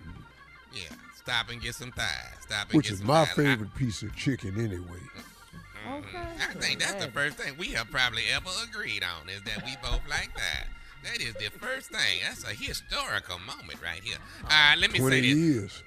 Yeah, 0.75 0.83
stop 1.17 1.49
and 1.51 1.61
get 1.63 1.75
some 1.75 1.91
thighs. 1.93 2.13
Stop 2.43 2.69
and 2.71 2.77
Which 2.77 2.87
get 2.87 2.93
is 2.93 2.99
some 2.99 3.07
my 3.09 3.25
thighs. 3.25 3.33
I- 3.33 3.35
favorite 3.43 3.75
piece 3.75 4.03
of 4.03 4.15
chicken 4.15 4.63
anyway. 4.63 5.01
Okay. 5.91 6.19
I 6.19 6.53
think 6.55 6.81
that's 6.81 7.03
the 7.03 7.11
first 7.11 7.39
thing 7.39 7.55
we 7.57 7.69
have 7.69 7.91
probably 7.91 8.25
ever 8.35 8.51
agreed 8.69 9.03
on 9.03 9.29
is 9.31 9.41
that 9.45 9.65
we 9.65 9.75
both 9.83 10.03
like 10.09 10.31
that. 10.37 10.67
That 11.05 11.23
is 11.23 11.33
the 11.35 11.49
first 11.59 11.89
thing. 11.91 12.19
That's 12.23 12.45
a 12.45 12.49
historical 12.55 13.39
moment 13.39 13.81
right 13.83 14.03
here. 14.03 14.19
Uh, 14.45 14.75
let 14.79 14.91
me 14.93 14.99
say 14.99 15.03
Twenty 15.05 15.21
this. 15.33 15.37
years. 15.39 15.83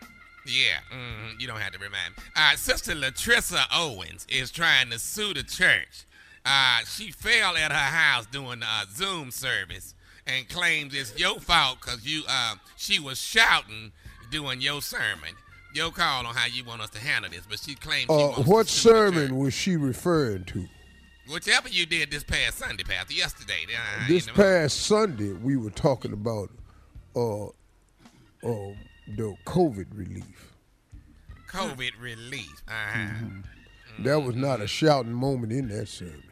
Yeah, 0.47 0.79
mhm, 0.91 1.39
you 1.39 1.45
don't 1.45 1.59
have 1.59 1.73
to 1.73 1.77
remind 1.79 2.17
me. 2.17 2.23
Uh, 2.35 2.55
Sister 2.55 2.93
Latrissa 2.95 3.63
Owens 3.71 4.25
is 4.27 4.49
trying 4.49 4.89
to 4.89 4.97
sue 4.97 5.35
the 5.35 5.43
church. 5.43 6.05
Uh, 6.45 6.79
she 6.85 7.11
fell 7.11 7.55
at 7.55 7.71
her 7.71 7.77
house 7.77 8.25
doing 8.25 8.61
a 8.63 8.85
Zoom 8.95 9.29
service 9.31 9.93
and 10.25 10.47
claims 10.49 10.93
it's 10.93 11.17
your 11.19 11.39
fault 11.39 11.77
because 11.81 12.05
you 12.05 12.23
uh, 12.27 12.55
she 12.75 12.99
was 12.99 13.19
shouting 13.21 13.91
during 14.31 14.61
your 14.61 14.81
sermon. 14.81 15.35
Your 15.73 15.91
call 15.91 16.25
on 16.25 16.35
how 16.35 16.47
you 16.47 16.65
want 16.65 16.81
us 16.81 16.89
to 16.91 16.99
handle 16.99 17.31
this, 17.31 17.43
but 17.49 17.59
she 17.59 17.75
claims 17.75 18.07
she 18.07 18.13
Uh, 18.13 18.27
wants 18.29 18.47
what 18.47 18.67
to 18.67 18.73
sue 18.73 18.89
sermon 18.89 19.37
was 19.37 19.53
she 19.53 19.77
referring 19.77 20.43
to? 20.45 20.67
Whichever 21.31 21.69
you 21.69 21.85
did 21.85 22.11
this 22.11 22.23
past 22.23 22.57
Sunday, 22.57 22.83
Pastor, 22.83 23.13
yesterday. 23.13 23.65
Uh, 23.73 24.07
This 24.07 24.25
you 24.25 24.33
know, 24.33 24.35
past 24.35 24.81
Sunday, 24.81 25.31
we 25.31 25.55
were 25.55 25.69
talking 25.69 26.11
about 26.11 26.49
uh, 27.15 27.45
uh, 27.45 28.73
the 29.15 29.35
COVID 29.45 29.87
relief. 29.93 30.51
COVID 31.49 31.91
relief. 32.01 32.61
Uh-huh. 32.67 32.97
Mm-hmm. 32.99 34.03
There 34.03 34.19
was 34.19 34.35
not 34.35 34.59
a 34.59 34.67
shouting 34.67 35.13
moment 35.13 35.53
in 35.53 35.69
that 35.69 35.87
sermon. 35.87 36.23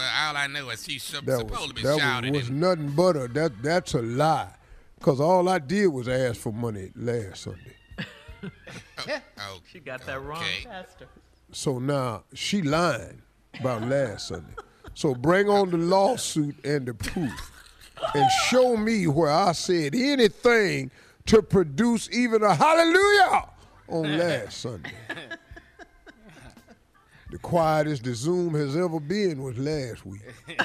Well, 0.00 0.10
all 0.28 0.36
I 0.36 0.46
know 0.46 0.70
is 0.70 0.82
she's 0.82 1.02
sup- 1.02 1.26
That 1.26 1.40
supposed 1.40 1.60
was, 1.60 1.68
to 1.68 1.74
be 1.74 1.82
that 1.82 1.98
shouting. 1.98 2.32
was, 2.32 2.42
was 2.44 2.50
nothing 2.50 2.88
but 2.92 3.16
a 3.16 3.28
that 3.28 3.62
that's 3.62 3.92
a 3.92 4.00
lie. 4.00 4.48
Cause 5.02 5.20
all 5.20 5.46
I 5.48 5.58
did 5.58 5.88
was 5.88 6.08
ask 6.08 6.40
for 6.40 6.52
money 6.52 6.90
last 6.96 7.42
Sunday. 7.42 7.76
Oh, 9.06 9.18
oh, 9.40 9.58
She 9.70 9.80
got 9.80 10.04
that 10.06 10.22
wrong, 10.22 10.42
okay. 10.42 10.64
Pastor. 10.64 11.06
So 11.52 11.78
now 11.78 12.24
she 12.34 12.62
lying 12.62 13.20
about 13.58 13.82
last 13.86 14.28
Sunday. 14.28 14.54
So 14.94 15.14
bring 15.14 15.48
on 15.48 15.70
the 15.70 15.76
lawsuit 15.76 16.56
and 16.64 16.86
the 16.86 16.94
proof, 16.94 17.52
and 18.14 18.30
show 18.48 18.76
me 18.78 19.06
where 19.06 19.30
I 19.30 19.52
said 19.52 19.94
anything 19.94 20.90
to 21.26 21.42
produce 21.42 22.08
even 22.10 22.42
a 22.42 22.54
hallelujah 22.54 23.48
on 23.88 24.18
last 24.18 24.60
Sunday. 24.60 24.90
The 27.30 27.38
quietest 27.38 28.02
the 28.02 28.14
Zoom 28.14 28.54
has 28.54 28.76
ever 28.76 28.98
been 28.98 29.42
was 29.42 29.56
last 29.56 30.04
week. 30.04 30.22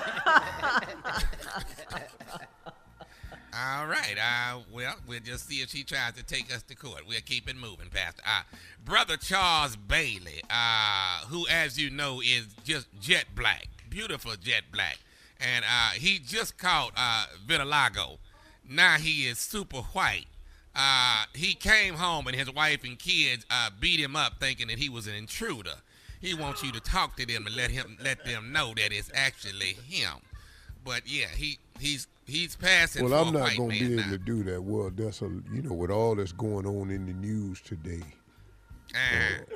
All 3.58 3.86
right. 3.86 4.16
Uh, 4.18 4.60
well, 4.74 4.96
we'll 5.08 5.20
just 5.20 5.48
see 5.48 5.62
if 5.62 5.70
she 5.70 5.84
tries 5.84 6.14
to 6.14 6.24
take 6.24 6.54
us 6.54 6.64
to 6.64 6.76
court. 6.76 7.04
We'll 7.08 7.22
keep 7.24 7.48
it 7.48 7.56
moving, 7.56 7.90
Pastor. 7.94 8.24
Uh, 8.26 8.42
Brother 8.84 9.16
Charles 9.16 9.76
Bailey, 9.76 10.42
uh, 10.50 11.20
who, 11.28 11.48
as 11.48 11.80
you 11.80 11.92
know, 11.92 12.20
is 12.20 12.48
just 12.64 12.88
jet 13.00 13.26
black, 13.36 13.68
beautiful 13.90 14.34
jet 14.42 14.64
black, 14.72 14.98
and 15.40 15.64
uh, 15.64 15.92
he 15.92 16.18
just 16.20 16.58
caught 16.58 16.92
uh, 16.98 17.28
vitiligo. 17.48 18.18
Now 18.68 18.98
he 18.98 19.28
is 19.28 19.38
super 19.38 19.82
white. 19.94 20.26
Uh, 20.76 21.26
he 21.34 21.54
came 21.54 21.94
home 21.94 22.28
and 22.28 22.36
his 22.36 22.52
wife 22.54 22.84
and 22.84 23.00
kids 23.00 23.46
uh, 23.50 23.70
beat 23.80 24.00
him 24.00 24.16
up, 24.16 24.34
thinking 24.40 24.68
that 24.68 24.80
he 24.80 24.90
was 24.90 25.08
an 25.08 25.16
intruder. 25.16 25.76
He 26.22 26.34
wants 26.34 26.64
you 26.64 26.72
to 26.72 26.80
talk 26.80 27.16
to 27.18 27.26
them 27.26 27.46
and 27.46 27.56
let 27.56 27.70
him 27.70 27.98
let 28.04 28.24
them 28.26 28.52
know 28.52 28.74
that 28.76 28.92
it's 28.92 29.12
actually 29.14 29.74
him. 29.88 30.14
But 30.84 31.04
yeah, 31.08 31.28
he 31.36 31.60
he's 31.80 32.08
he's 32.26 32.56
passing 32.56 33.04
Well, 33.04 33.14
I'm 33.28 33.34
not 33.34 33.56
gonna 33.58 33.70
be 33.70 33.94
able 33.94 34.04
now. 34.04 34.12
to 34.12 34.18
do 34.18 34.44
that. 34.44 34.64
Well, 34.64 34.92
that's 34.94 35.22
a 35.22 35.26
you 35.52 35.62
know 35.62 35.74
with 35.74 35.92
all 35.92 36.16
that's 36.16 36.32
going 36.32 36.66
on 36.66 36.90
in 36.92 37.06
the 37.06 37.14
news 37.14 37.62
today. 37.62 38.04
Uh, 38.94 39.56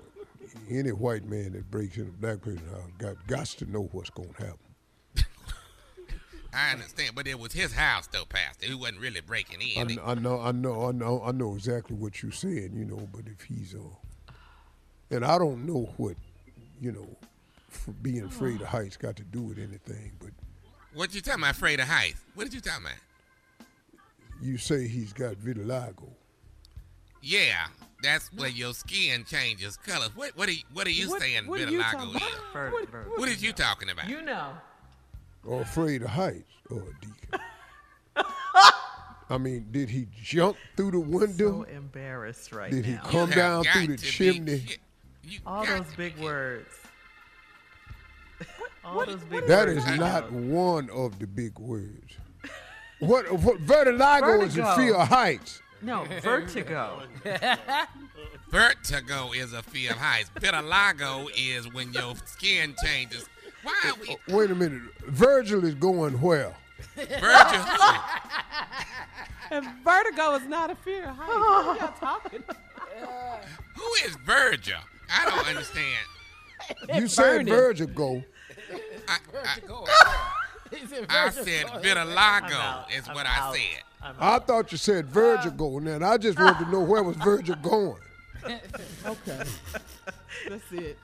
Any 0.69 0.91
white 0.91 1.23
man 1.25 1.53
that 1.53 1.69
breaks 1.71 1.97
into 1.97 2.09
a 2.09 2.13
black 2.13 2.41
person's 2.41 2.69
house 2.71 2.89
got 2.97 3.27
got 3.27 3.45
to 3.45 3.65
know 3.71 3.89
what's 3.91 4.09
gonna 4.09 4.29
happen. 4.37 4.57
I 6.51 6.71
understand, 6.71 7.13
but 7.13 7.27
it 7.27 7.39
was 7.39 7.53
his 7.53 7.73
house 7.73 8.07
though, 8.07 8.25
Pastor. 8.25 8.65
He 8.65 8.73
wasn't 8.73 8.99
really 9.01 9.21
breaking 9.21 9.59
I, 9.61 9.81
in. 9.81 9.87
kn- 9.89 9.99
I 10.03 10.15
know, 10.15 10.39
I 10.41 10.51
know, 10.51 10.87
I 10.87 10.91
know, 10.91 11.21
I 11.23 11.31
know 11.31 11.53
exactly 11.53 11.95
what 11.95 12.23
you're 12.23 12.31
saying, 12.31 12.71
you 12.75 12.85
know. 12.85 13.07
But 13.13 13.25
if 13.27 13.43
he's 13.45 13.75
uh, 13.75 14.33
and 15.11 15.23
I 15.23 15.37
don't 15.37 15.65
know 15.67 15.93
what, 15.97 16.15
you 16.81 16.91
know, 16.91 17.07
for 17.69 17.91
being 17.91 18.23
oh. 18.23 18.27
afraid 18.27 18.61
of 18.61 18.67
heights 18.67 18.97
got 18.97 19.15
to 19.17 19.23
do 19.23 19.41
with 19.41 19.57
anything. 19.57 20.11
But 20.19 20.29
What 20.93 21.13
you 21.13 21.21
talking 21.21 21.41
about? 21.43 21.55
Afraid 21.55 21.79
of 21.79 21.87
heights? 21.87 22.21
What 22.35 22.45
did 22.45 22.53
you 22.53 22.61
talking 22.61 22.85
about? 22.85 22.97
you 24.41 24.57
say 24.57 24.87
he's 24.87 25.11
got 25.11 25.35
vitiligo. 25.35 26.07
Yeah, 27.21 27.67
that's 28.01 28.31
where 28.31 28.47
your 28.47 28.73
skin 28.73 29.25
changes 29.25 29.75
colors. 29.75 30.11
What 30.15 30.37
what 30.37 30.47
are 30.47 30.53
you, 30.53 30.63
what 30.71 30.87
are 30.87 30.91
you 30.91 31.09
What- 31.09 31.21
saying 31.21 31.45
what 31.47 31.59
are 31.59 31.69
you 31.69 31.79
vitiligo 31.79 31.91
talking 31.91 32.09
is? 32.09 32.15
about? 32.15 32.53
Ver- 32.53 32.71
What- 32.71 32.89
ver- 32.89 33.03
What 33.17 33.29
is 33.29 33.43
you 33.43 33.51
talking 33.51 33.89
about? 33.89 34.07
You 34.07 34.21
know. 34.21 34.53
or 35.45 35.61
afraid 35.61 36.01
of 36.03 36.09
heights, 36.09 36.51
or 36.69 36.81
Deacon. 37.01 37.39
I 39.31 39.37
mean, 39.37 39.67
did 39.71 39.89
he 39.89 40.07
jump 40.23 40.57
through 40.75 40.91
the 40.91 40.99
window? 40.99 41.51
So 41.51 41.57
window? 41.59 41.71
embarrassed 41.77 42.51
right 42.51 42.71
Did 42.71 42.85
he 42.85 42.93
now. 42.93 43.03
come 43.03 43.29
You 43.29 43.35
down 43.35 43.63
through 43.65 43.87
the 43.87 43.97
to 43.97 44.01
be 44.03 44.09
chimney? 44.09 44.63
Ki- 45.23 45.29
you 45.35 45.39
All 45.45 45.65
those 45.65 45.93
big 45.95 46.17
words. 46.19 46.67
All 48.83 48.95
what- 48.97 49.07
those 49.07 49.23
big 49.25 49.45
That 49.47 49.67
words. 49.67 49.85
is 49.85 49.97
not 49.99 50.31
one 50.31 50.89
of 50.91 51.19
the 51.19 51.27
big 51.27 51.57
words. 51.59 52.13
What, 52.99 53.31
what 53.31 53.59
vertigo 53.61 54.41
is 54.41 54.57
a 54.57 54.75
fear 54.75 54.95
of 54.95 55.07
heights. 55.07 55.61
No, 55.81 56.05
vertigo. 56.21 57.03
Vertigo 58.49 59.31
is 59.31 59.53
a 59.53 59.61
fear 59.63 59.91
of 59.91 59.97
heights. 59.97 60.29
Vitiligo 60.39 61.29
is 61.37 61.71
when 61.73 61.93
your 61.93 62.15
skin 62.25 62.75
changes. 62.83 63.25
Why 63.63 63.73
are 63.85 63.93
we 64.01 64.09
Oh, 64.29 64.35
wait 64.37 64.51
a 64.51 64.55
minute. 64.55 64.81
Virgil 65.07 65.63
is 65.65 65.75
going 65.75 66.19
where? 66.21 66.55
Virgil? 66.95 67.65
And 69.51 69.65
vertigo 69.83 70.35
is 70.35 70.45
not 70.47 70.69
a 70.69 70.75
fear 70.75 71.05
of 71.09 71.15
heights. 71.15 71.33
What 71.33 71.65
are 71.65 71.75
y'all 71.77 71.93
talking? 71.99 72.43
Who 73.77 74.07
is 74.07 74.15
Virgil? 74.17 74.77
I 75.11 75.25
don't 75.29 75.47
understand. 75.47 76.05
You 76.93 77.07
said 77.07 77.23
burning. 77.45 77.47
Virgil 77.53 77.87
go. 77.87 78.23
I, 79.07 79.17
I, 79.43 79.59
He 80.71 80.85
said 80.85 81.05
I 81.09 81.29
Virgil 81.29 81.43
said 81.45 81.65
go 81.67 81.69
ahead. 81.79 81.83
vitiligo 81.97 82.51
out. 82.53 82.85
is 82.95 83.07
I'm 83.07 83.15
what 83.15 83.25
out. 83.25 83.53
I 83.55 83.57
said. 83.57 83.83
I'm 84.01 84.39
thought 84.41 84.71
you 84.71 84.77
said 84.77 85.07
Virgil 85.07 85.51
go, 85.51 85.77
and 85.77 86.03
I 86.05 86.17
just 86.17 86.37
wanted 86.39 86.65
to 86.65 86.71
know 86.71 86.81
where 86.81 87.01
was 87.03 87.15
Virgil 87.17 87.55
going. 87.55 87.95
Okay. 89.05 89.43
That's 90.47 90.71
it. 90.71 90.97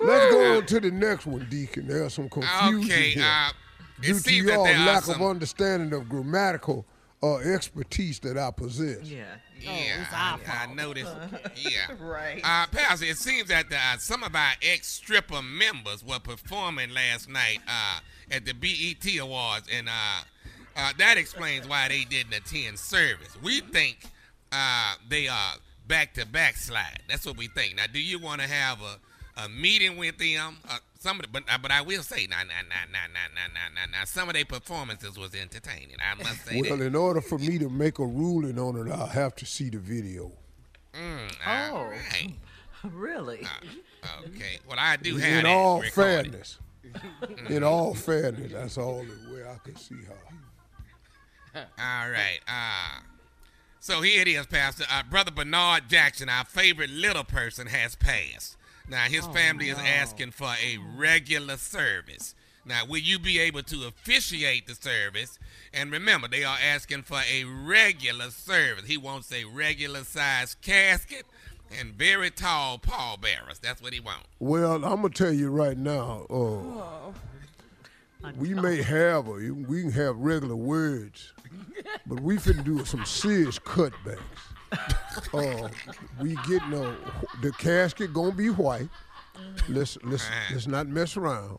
Let's 0.00 0.32
go 0.34 0.56
on 0.56 0.66
to 0.66 0.80
the 0.80 0.90
next 0.90 1.26
one, 1.26 1.46
Deacon. 1.50 1.86
There's 1.86 2.14
some 2.14 2.28
confusion 2.30 2.90
Okay, 2.90 3.10
here. 3.10 3.22
uh, 3.24 3.50
it 3.98 4.02
due 4.02 4.12
to 4.14 4.18
seems 4.20 4.46
that 4.46 4.52
your 4.54 4.64
there 4.64 4.76
are 4.78 4.86
lack 4.86 5.04
some. 5.04 5.16
of 5.16 5.22
understanding 5.30 5.92
of 5.92 6.08
grammatical 6.08 6.86
uh, 7.22 7.36
expertise 7.36 8.18
that 8.20 8.38
I 8.38 8.50
possess. 8.50 9.02
yeah. 9.02 9.24
Yeah, 9.64 10.02
it's 10.02 10.12
I, 10.12 10.38
I 10.68 10.74
noticed. 10.74 11.12
Yeah. 11.56 11.94
Right. 12.00 12.40
Uh, 12.42 12.66
Pastor, 12.72 13.06
it 13.06 13.16
seems 13.16 13.48
that 13.48 13.66
uh, 13.72 13.98
some 13.98 14.22
of 14.22 14.34
our 14.34 14.52
ex-stripper 14.62 15.42
members 15.42 16.04
were 16.04 16.18
performing 16.18 16.90
last 16.90 17.28
night 17.28 17.58
uh, 17.68 18.00
at 18.30 18.44
the 18.44 18.52
BET 18.52 19.18
Awards, 19.20 19.68
and 19.72 19.88
uh, 19.88 20.22
uh, 20.76 20.92
that 20.98 21.16
explains 21.18 21.68
why 21.68 21.88
they 21.88 22.04
didn't 22.04 22.34
attend 22.34 22.78
service. 22.78 23.36
We 23.42 23.60
think 23.60 23.98
uh, 24.50 24.94
they 25.08 25.28
are 25.28 25.54
back-to-back 25.86 26.56
slide. 26.56 27.00
That's 27.08 27.26
what 27.26 27.36
we 27.36 27.48
think. 27.48 27.76
Now, 27.76 27.84
do 27.92 28.00
you 28.00 28.18
want 28.18 28.40
to 28.40 28.48
have 28.48 28.78
a, 28.80 29.44
a 29.44 29.48
meeting 29.48 29.96
with 29.96 30.18
them? 30.18 30.56
Uh, 31.04 31.08
some 31.08 31.16
of 31.20 31.22
the, 31.22 31.28
but, 31.32 31.42
uh, 31.52 31.58
but 31.58 31.70
I 31.70 31.80
will 31.82 32.02
say, 32.02 32.26
nah, 32.30 32.38
nah, 32.38 32.44
nah, 32.68 32.86
nah, 32.92 33.06
nah, 33.12 33.28
nah, 33.34 33.52
nah, 33.52 33.68
nah, 33.92 33.98
nah. 33.98 34.04
Some 34.04 34.28
of 34.28 34.34
their 34.34 34.44
performances 34.44 35.18
was 35.18 35.34
entertaining. 35.34 35.96
I 36.00 36.14
must 36.22 36.44
say 36.46 36.60
Well, 36.60 36.76
that. 36.78 36.84
in 36.84 36.94
order 36.94 37.20
for 37.20 37.38
me 37.38 37.58
to 37.58 37.68
make 37.68 37.98
a 37.98 38.06
ruling 38.06 38.58
on 38.58 38.76
it, 38.76 38.90
I'll 38.92 39.06
have 39.06 39.34
to 39.36 39.46
see 39.46 39.68
the 39.70 39.78
video. 39.78 40.32
Mm, 40.94 41.32
Oh. 41.46 41.76
all 41.76 41.86
right. 41.86 42.32
Really? 42.92 43.46
Okay. 44.26 44.58
Well, 44.68 44.76
I 44.76 44.96
do 44.96 45.16
have 45.16 45.44
In 45.44 45.46
all 45.46 45.80
recorded. 45.80 46.32
fairness, 46.32 46.58
in 47.48 47.62
all 47.62 47.94
fairness, 47.94 48.50
that's 48.50 48.76
all 48.76 49.04
the 49.04 49.32
way 49.34 49.44
I 49.48 49.56
can 49.64 49.76
see 49.76 49.94
her. 51.54 51.64
All 51.78 52.10
right. 52.10 52.40
Uh, 52.48 53.02
so 53.78 54.00
here 54.00 54.22
it 54.22 54.26
is, 54.26 54.46
Pastor. 54.46 54.84
Uh, 54.90 55.04
Brother 55.08 55.30
Bernard 55.30 55.88
Jackson, 55.88 56.28
our 56.28 56.44
favorite 56.44 56.90
little 56.90 57.22
person, 57.22 57.68
has 57.68 57.94
passed. 57.94 58.56
Now, 58.92 59.04
his 59.04 59.26
family 59.28 59.70
is 59.70 59.78
asking 59.78 60.32
for 60.32 60.54
a 60.62 60.76
regular 60.98 61.56
service. 61.56 62.34
Now, 62.66 62.84
will 62.84 62.98
you 62.98 63.18
be 63.18 63.40
able 63.40 63.62
to 63.62 63.86
officiate 63.86 64.66
the 64.66 64.74
service? 64.74 65.38
And 65.72 65.90
remember, 65.90 66.28
they 66.28 66.44
are 66.44 66.58
asking 66.62 67.04
for 67.04 67.22
a 67.26 67.44
regular 67.44 68.28
service. 68.28 68.84
He 68.84 68.98
wants 68.98 69.32
a 69.32 69.44
regular 69.44 70.04
size 70.04 70.56
casket 70.60 71.24
and 71.80 71.94
very 71.94 72.30
tall 72.30 72.76
pallbearers. 72.76 73.60
That's 73.60 73.80
what 73.80 73.94
he 73.94 74.00
wants. 74.00 74.26
Well, 74.40 74.84
I'm 74.84 75.00
gonna 75.00 75.08
tell 75.08 75.32
you 75.32 75.48
right 75.48 75.78
now. 75.78 76.26
Uh, 76.28 77.12
we 78.36 78.52
may 78.52 78.82
have 78.82 79.26
a, 79.26 79.52
we 79.52 79.80
can 79.80 79.92
have 79.92 80.18
regular 80.18 80.54
words, 80.54 81.32
but 82.06 82.20
we 82.20 82.36
finna 82.36 82.62
do 82.62 82.84
some 82.84 83.06
serious 83.06 83.58
cutbacks. 83.58 84.51
Uh, 85.34 85.68
we 86.20 86.34
get 86.46 86.66
no. 86.68 86.94
the 87.40 87.52
casket 87.52 88.12
gonna 88.12 88.32
be 88.32 88.48
white. 88.48 88.88
Let's 89.68 89.96
let's 90.02 90.26
let's 90.50 90.66
not 90.66 90.88
mess 90.88 91.16
around, 91.16 91.58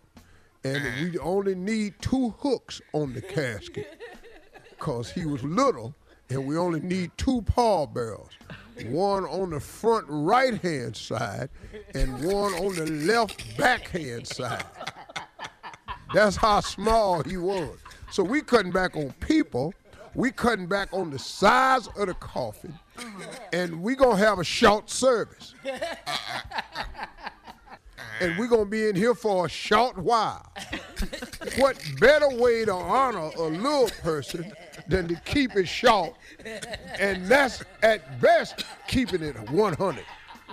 and 0.63 0.83
we 1.01 1.17
only 1.19 1.55
need 1.55 1.95
two 1.99 2.35
hooks 2.39 2.81
on 2.93 3.13
the 3.13 3.21
casket, 3.21 3.99
cause 4.79 5.11
he 5.11 5.25
was 5.25 5.43
little, 5.43 5.95
and 6.29 6.45
we 6.45 6.57
only 6.57 6.81
need 6.81 7.11
two 7.17 7.41
pallbearers. 7.43 8.29
One 8.85 9.25
on 9.25 9.51
the 9.51 9.59
front 9.59 10.05
right 10.07 10.59
hand 10.61 10.95
side 10.95 11.49
and 11.93 12.23
one 12.23 12.53
on 12.53 12.75
the 12.75 12.85
left 12.87 13.57
backhand 13.57 14.27
side. 14.27 14.65
That's 16.13 16.35
how 16.35 16.59
small 16.59 17.23
he 17.23 17.37
was. 17.37 17.77
So 18.11 18.23
we 18.23 18.41
cutting 18.41 18.71
back 18.71 18.95
on 18.95 19.11
people. 19.19 19.73
We 20.15 20.31
cutting 20.31 20.67
back 20.67 20.89
on 20.91 21.09
the 21.09 21.17
size 21.17 21.87
of 21.97 22.07
the 22.07 22.13
coffin, 22.15 22.77
Uh-huh. 22.97 23.39
and 23.51 23.81
we 23.81 23.95
gonna 23.95 24.17
have 24.17 24.39
a 24.39 24.43
short 24.43 24.89
service. 24.89 25.55
And 28.19 28.37
we're 28.37 28.47
gonna 28.47 28.65
be 28.65 28.87
in 28.87 28.95
here 28.95 29.15
for 29.15 29.47
a 29.47 29.49
short 29.49 29.97
while. 29.97 30.51
What 31.57 31.83
better 31.99 32.29
way 32.29 32.63
to 32.63 32.73
honor 32.73 33.31
a 33.35 33.43
little 33.43 33.89
person 34.01 34.53
than 34.87 35.07
to 35.07 35.15
keep 35.25 35.55
it 35.55 35.67
short? 35.67 36.13
And 36.99 37.25
that's 37.25 37.63
at 37.81 38.21
best 38.21 38.65
keeping 38.87 39.21
it 39.23 39.35
100. 39.49 40.05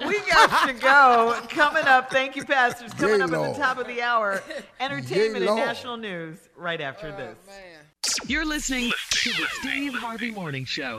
We 0.06 0.18
got 0.20 0.66
to 0.66 0.72
go. 0.72 1.38
Coming 1.50 1.84
up, 1.84 2.10
thank 2.10 2.34
you, 2.34 2.44
pastors. 2.44 2.92
Coming 2.94 3.18
Yay, 3.18 3.22
up 3.22 3.32
at 3.32 3.52
the 3.52 3.58
top 3.60 3.78
of 3.78 3.86
the 3.86 4.00
hour, 4.00 4.42
entertainment 4.80 5.36
and 5.36 5.46
Lord. 5.46 5.58
national 5.58 5.98
news 5.98 6.38
right 6.56 6.80
after 6.80 7.08
oh, 7.08 7.16
this. 7.16 8.18
You're 8.26 8.46
listening 8.46 8.90
to 9.10 9.30
the 9.30 9.46
Steve 9.60 9.94
Harvey 9.94 10.30
Morning 10.30 10.64
Show. 10.64 10.96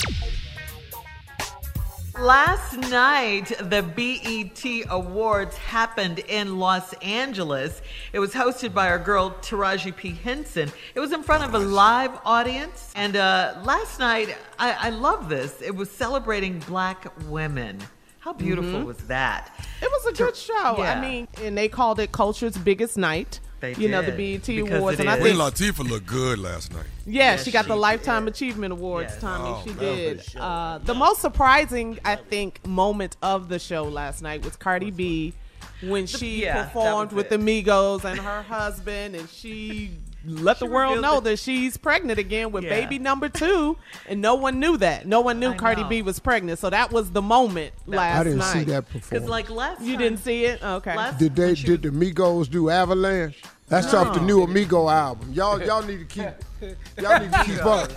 Last 2.19 2.78
night, 2.78 3.54
the 3.60 3.82
BET 3.82 4.86
Awards 4.89 5.56
happened 5.58 6.19
in 6.19 6.60
Los 6.60 6.93
Angeles. 7.02 7.82
It 8.12 8.19
was 8.19 8.34
hosted 8.34 8.74
by 8.74 8.89
our 8.89 9.00
girl 9.00 9.32
Taraji 9.41 9.95
P. 9.95 10.12
Henson. 10.12 10.71
It 10.93 11.00
was 11.00 11.13
in 11.13 11.24
front 11.24 11.43
of 11.43 11.54
a 11.56 11.60
live 11.60 12.12
audience. 12.26 12.91
And 12.95 13.15
uh, 13.15 13.56
last 13.63 14.00
night, 14.00 14.36
I, 14.60 14.88
I 14.88 14.89
love 14.89 15.30
this. 15.30 15.62
It 15.62 15.74
was 15.74 15.89
celebrating 15.89 16.60
black 16.60 17.12
women. 17.30 17.80
How 18.19 18.34
beautiful 18.34 18.84
was 18.84 18.97
that? 19.08 19.52
It 19.82 19.89
was 19.89 20.06
a 20.08 20.13
good 20.13 20.36
show. 20.36 20.76
Yeah. 20.78 20.93
I 20.93 21.02
mean, 21.02 21.28
and 21.41 21.58
they 21.58 21.69
called 21.69 22.00
it 22.00 22.12
Culture's 22.12 22.58
Biggest 22.58 22.97
Night. 22.97 23.39
They 23.62 23.76
you 23.76 23.88
know, 23.89 24.02
the 24.02 24.12
BET 24.12 24.45
because 24.47 24.71
Awards, 24.80 25.00
it 25.00 25.04
and 25.04 25.10
I 25.10 25.15
is. 25.15 25.21
Queen 25.21 25.38
think 25.38 25.56
Latifah 25.56 25.89
looked 25.89 26.08
good 26.08 26.39
last 26.39 26.74
night. 26.74 26.86
Yeah, 27.06 27.32
Yes, 27.34 27.45
she 27.45 27.52
got 27.52 27.67
the 27.67 27.76
she 27.76 27.80
Lifetime 27.80 28.26
did. 28.26 28.34
Achievement 28.34 28.74
Awards, 28.74 29.12
Yes. 29.13 29.21
Tommy. 29.21 29.50
Oh, 29.50 29.62
she 29.65 29.74
did. 29.76 30.17
Good 30.17 30.26
show. 30.26 30.39
Uh, 30.39 30.78
the 30.80 30.93
most 30.95 31.21
surprising, 31.21 32.00
I 32.04 32.15
think, 32.15 32.65
moment 32.65 33.17
of 33.21 33.47
the 33.50 33.60
show 33.60 33.84
last 33.84 34.21
night 34.21 34.43
was 34.43 34.56
Cardi 34.56 34.91
B 34.91 35.34
when 35.84 36.06
she 36.08 36.41
yeah, 36.43 36.63
performed 36.65 37.12
with 37.12 37.28
it. 37.28 37.30
the 37.30 37.38
Migos 37.38 38.04
and 38.04 38.19
her 38.19 38.41
husband, 38.41 39.15
and 39.15 39.30
she 39.30 39.91
let 40.26 40.60
the 40.60 40.66
world 40.66 41.02
know 41.02 41.18
it. 41.18 41.24
that 41.26 41.40
she's 41.40 41.78
pregnant 41.78 42.20
again 42.20 42.52
with 42.52 42.64
Yeah. 42.64 42.70
baby 42.70 43.00
number 43.00 43.30
two, 43.30 43.78
and 44.08 44.22
no 44.22 44.36
one 44.36 44.60
knew 44.60 44.78
that. 44.78 45.06
No 45.08 45.22
one 45.22 45.40
knew 45.40 45.50
I 45.52 45.56
Cardi 45.58 45.84
know. 45.84 45.90
B 45.90 46.02
was 46.02 46.20
pregnant, 46.20 46.60
so 46.60 46.70
that 46.70 46.92
was 46.92 47.12
the 47.12 47.22
moment 47.22 47.74
last 47.88 48.20
I 48.20 48.24
didn't 48.24 48.40
night. 48.40 48.54
see 48.54 48.64
that 48.66 48.86
Because 48.88 49.02
performance. 49.02 49.30
like 49.30 49.50
last 49.50 49.82
You 49.82 49.94
time- 49.94 50.00
didn't 50.04 50.20
see 50.20 50.46
it? 50.46 50.64
Okay. 50.64 50.96
Last- 50.96 51.18
did 51.20 51.36
they 51.36 51.54
did 51.56 51.82
the 51.82 51.90
Migos 51.90 52.50
do 52.50 52.70
Avalanche? 52.70 53.42
That's 53.68 53.94
off 53.94 54.14
the 54.14 54.20
new 54.20 54.44
Amigo 54.44 54.90
album. 54.90 55.32
Y'all 55.32 55.62
y'all 55.64 55.82
need 55.82 56.00
to 56.00 56.06
keep 56.06 56.28
y'all 57.02 57.20
need 57.22 57.32
to 57.32 57.44
keep 57.46 57.66
up. 57.66 57.90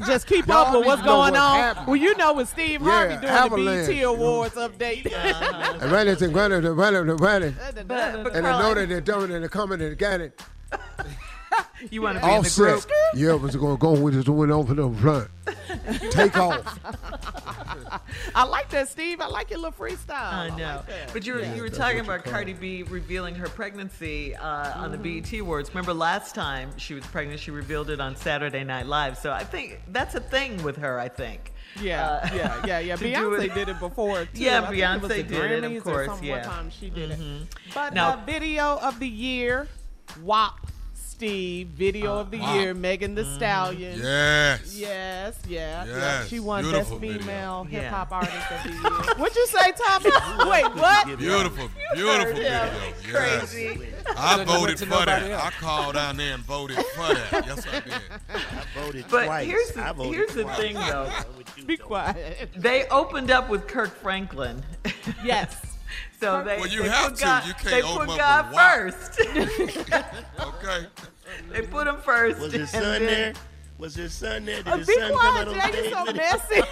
Just 0.04 0.26
keep 0.26 0.48
Y'all 0.48 0.66
up 0.66 0.74
with 0.74 0.84
what's 0.84 1.02
going 1.02 1.32
what's 1.34 1.38
on. 1.38 1.56
happening. 1.60 1.86
Well, 1.86 1.94
you 1.96 2.16
know, 2.16 2.32
with 2.34 2.48
Steve 2.48 2.82
Yeah, 2.82 2.90
Harvey 2.90 3.14
doing 3.18 3.32
Avalanche. 3.32 3.86
the 3.86 3.94
BET 3.94 4.02
Awards 4.04 4.54
update. 4.56 5.12
And 5.80 5.92
run 5.92 6.08
it 6.08 6.20
and 6.22 6.34
run 6.34 6.50
it 6.50 6.64
and 6.64 6.76
run 6.76 6.94
it 6.96 7.00
and 7.08 7.20
run 7.20 7.42
it. 7.44 7.54
But, 7.56 7.86
but 8.24 8.34
And 8.34 8.48
I 8.48 8.60
know 8.60 8.74
that 8.74 8.88
they're 8.88 9.00
doing 9.00 9.30
it 9.30 9.34
and 9.34 9.42
they're 9.44 9.48
coming 9.48 9.80
and 9.80 9.96
got 9.96 10.20
it. 10.20 10.42
you 11.90 12.02
want 12.02 12.18
to 12.18 12.24
be 12.24 12.30
in 12.30 12.42
the 12.42 12.48
Offset. 12.48 12.82
group. 12.82 12.84
Yeah, 13.14 13.34
was 13.34 13.56
going 13.56 13.76
to 13.76 13.80
go 13.80 13.92
with 13.92 14.16
it 14.16 14.28
went 14.28 14.50
over 14.52 14.74
the 14.74 14.90
front. 14.90 15.28
Take 16.12 16.36
off. 16.36 16.78
I 18.34 18.44
like 18.44 18.70
that, 18.70 18.88
Steve. 18.88 19.20
I 19.20 19.26
like 19.26 19.50
your 19.50 19.58
little 19.58 19.72
freestyle. 19.72 20.32
I 20.32 20.48
know. 20.50 20.82
like 20.88 21.12
but 21.12 21.26
you 21.26 21.34
were, 21.34 21.42
you 21.54 21.62
were 21.62 21.68
talking 21.68 22.00
about 22.00 22.24
Cardi 22.24 22.52
B 22.52 22.82
revealing 22.84 23.34
her 23.34 23.48
pregnancy 23.48 24.34
uh, 24.36 24.78
on 24.80 24.92
the 24.92 24.98
BET 24.98 25.32
Awards. 25.38 25.68
Remember 25.70 25.92
last 25.92 26.34
time 26.34 26.70
she 26.78 26.94
was 26.94 27.04
pregnant, 27.06 27.40
she 27.40 27.50
revealed 27.50 27.90
it 27.90 28.00
on 28.00 28.16
Saturday 28.16 28.64
Night 28.64 28.86
Live. 28.86 29.18
So 29.18 29.32
I 29.32 29.44
think 29.44 29.80
that's 29.88 30.14
a 30.14 30.20
thing 30.20 30.62
with 30.62 30.76
her, 30.76 30.98
I 30.98 31.08
think. 31.08 31.52
Yeah, 31.80 32.04
Uh, 32.06 32.28
yeah, 32.34 32.66
yeah, 32.66 32.78
yeah. 32.80 32.96
Beyonce 32.96 33.52
did 33.54 33.68
it 33.68 33.78
before 33.78 34.24
too. 34.26 34.28
Yeah, 34.34 34.62
I 34.62 34.66
think 34.70 34.78
it 34.78 35.00
was 35.02 35.10
Beyonce 35.10 35.16
the 35.16 35.22
did 35.22 35.32
it, 35.32 35.64
of 35.64 35.70
Grammys 35.72 35.76
or 35.78 35.80
course, 35.82 36.06
some- 36.06 36.24
yeah. 36.24 36.32
One 36.36 36.44
time 36.44 36.70
she 36.70 36.90
did 36.90 37.10
it. 37.12 37.18
But 37.74 37.94
Now- 37.94 38.16
video 38.24 38.76
of 38.78 38.98
the 38.98 39.08
year, 39.08 39.68
WAP 40.22 40.66
Steve. 41.22 41.68
Video 41.68 42.16
uh, 42.16 42.20
of 42.20 42.32
the 42.32 42.38
WAP. 42.40 42.54
year, 42.56 42.74
Megan 42.74 43.14
the 43.14 43.22
mm. 43.22 43.36
Stallion. 43.36 43.96
Yes. 44.00 44.76
Yes, 44.76 45.38
yeah, 45.48 45.84
yeah. 45.84 45.96
Yes, 45.96 46.28
She 46.28 46.40
won 46.40 46.64
beautiful 46.64 46.98
Best. 46.98 47.20
Female 47.20 47.62
Hip 47.64 47.84
Hop 47.84 48.10
Artist 48.10 48.50
of 48.50 48.62
the 48.64 48.70
Year. 48.70 49.14
What'd 49.18 49.36
you 49.36 49.46
say, 49.46 49.72
Tommy? 49.86 50.10
Wait, 50.50 50.64
what? 50.74 51.06
Beautiful, 51.06 51.70
beautiful 51.94 52.32
video. 52.34 52.42
Yes. 52.42 53.04
Crazy. 53.08 53.80
I 54.16 54.42
voted 54.42 54.80
for 54.80 54.86
that. 54.86 55.30
else. 55.30 55.42
I 55.44 55.50
called 55.60 55.94
down 55.94 56.16
there 56.16 56.34
and 56.34 56.42
voted 56.42 56.76
for 56.78 57.14
that. 57.14 57.46
Yes, 57.46 57.66
I 57.68 57.80
did. 57.80 57.92
I 58.28 58.80
voted 58.84 59.04
But 59.08 59.26
twice. 59.26 59.46
here's 59.46 59.70
the- 59.70 59.82
I 59.84 59.92
voted 59.92 60.14
here's 60.14 60.34
the 60.34 60.42
twice. 60.42 60.58
thing, 60.58 60.74
though. 60.74 61.08
I'm 61.08 61.36
with 61.38 61.56
you, 61.58 61.64
Be 61.64 61.76
quiet. 61.76 62.48
They 62.56 62.86
opened 62.88 63.30
up 63.30 63.48
with 63.48 63.68
Kirk 63.68 63.94
Franklin. 64.00 64.62
Yes. 65.24 65.56
so 66.20 66.42
they, 66.44 66.58
Well, 66.58 66.68
you 66.68 66.82
they 66.82 66.88
have 66.88 67.10
put 67.10 67.18
to. 67.18 67.24
God, 67.24 67.46
You 67.46 67.54
can't 67.54 67.64
they 67.66 67.82
open 67.82 68.06
put 68.06 68.20
up 68.20 68.52
God 68.52 68.84
with 68.84 68.94
first. 69.08 69.20
Okay. 70.40 70.86
They 71.50 71.62
put 71.62 71.86
him 71.86 71.96
first. 71.98 72.40
Was 72.40 72.52
his 72.52 72.70
son 72.70 72.82
then- 72.82 73.06
there? 73.06 73.32
Was 73.78 73.94
his 73.96 74.12
son 74.14 74.44
there? 74.44 74.62
Did 74.62 74.68
Uh, 74.68 74.76
his 74.76 74.86
be 74.86 74.94
son 74.94 75.10
come 75.12 75.36
out 75.36 75.48
on 75.48 75.54
Jay. 75.54 75.60
stage 75.60 75.90
You're 75.90 76.06
so 76.06 76.12
messy. 76.12 76.62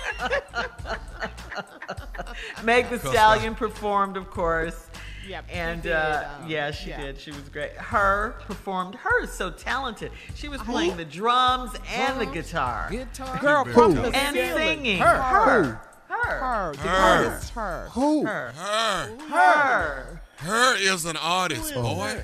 Meg 2.62 2.88
the 2.88 2.98
Stallion 2.98 3.54
performed, 3.54 4.16
of 4.16 4.30
course. 4.30 4.86
Yep, 5.28 5.44
And 5.52 5.82
did, 5.82 5.92
uh, 5.92 6.24
um, 6.40 6.48
yeah, 6.48 6.70
she 6.70 6.90
yeah. 6.90 7.00
did. 7.00 7.20
She 7.20 7.30
was 7.30 7.48
great. 7.50 7.72
Her 7.72 8.36
performed. 8.46 8.94
Her 8.96 9.22
is 9.22 9.30
so 9.32 9.50
talented. 9.50 10.12
She 10.34 10.48
was 10.48 10.60
playing 10.62 10.96
the 10.96 11.04
drums 11.04 11.70
and 11.92 12.20
the 12.20 12.26
guitar 12.26 12.88
Guitar. 12.90 13.38
Girl 13.38 13.64
Who? 13.64 13.72
from 13.72 13.94
the 13.94 14.16
and 14.16 14.34
singing. 14.34 14.98
Her. 14.98 15.06
Her. 15.20 15.80
Her. 16.08 16.38
Her. 16.40 16.72
The 16.74 16.78
Her. 16.80 16.96
artist, 17.28 17.50
her. 17.50 17.88
Who? 17.92 18.24
Her. 18.26 18.52
Her. 18.56 19.16
Her. 19.28 19.30
Her 19.30 20.19
is 20.44 21.04
an 21.04 21.16
artist, 21.16 21.74
boy. 21.74 22.22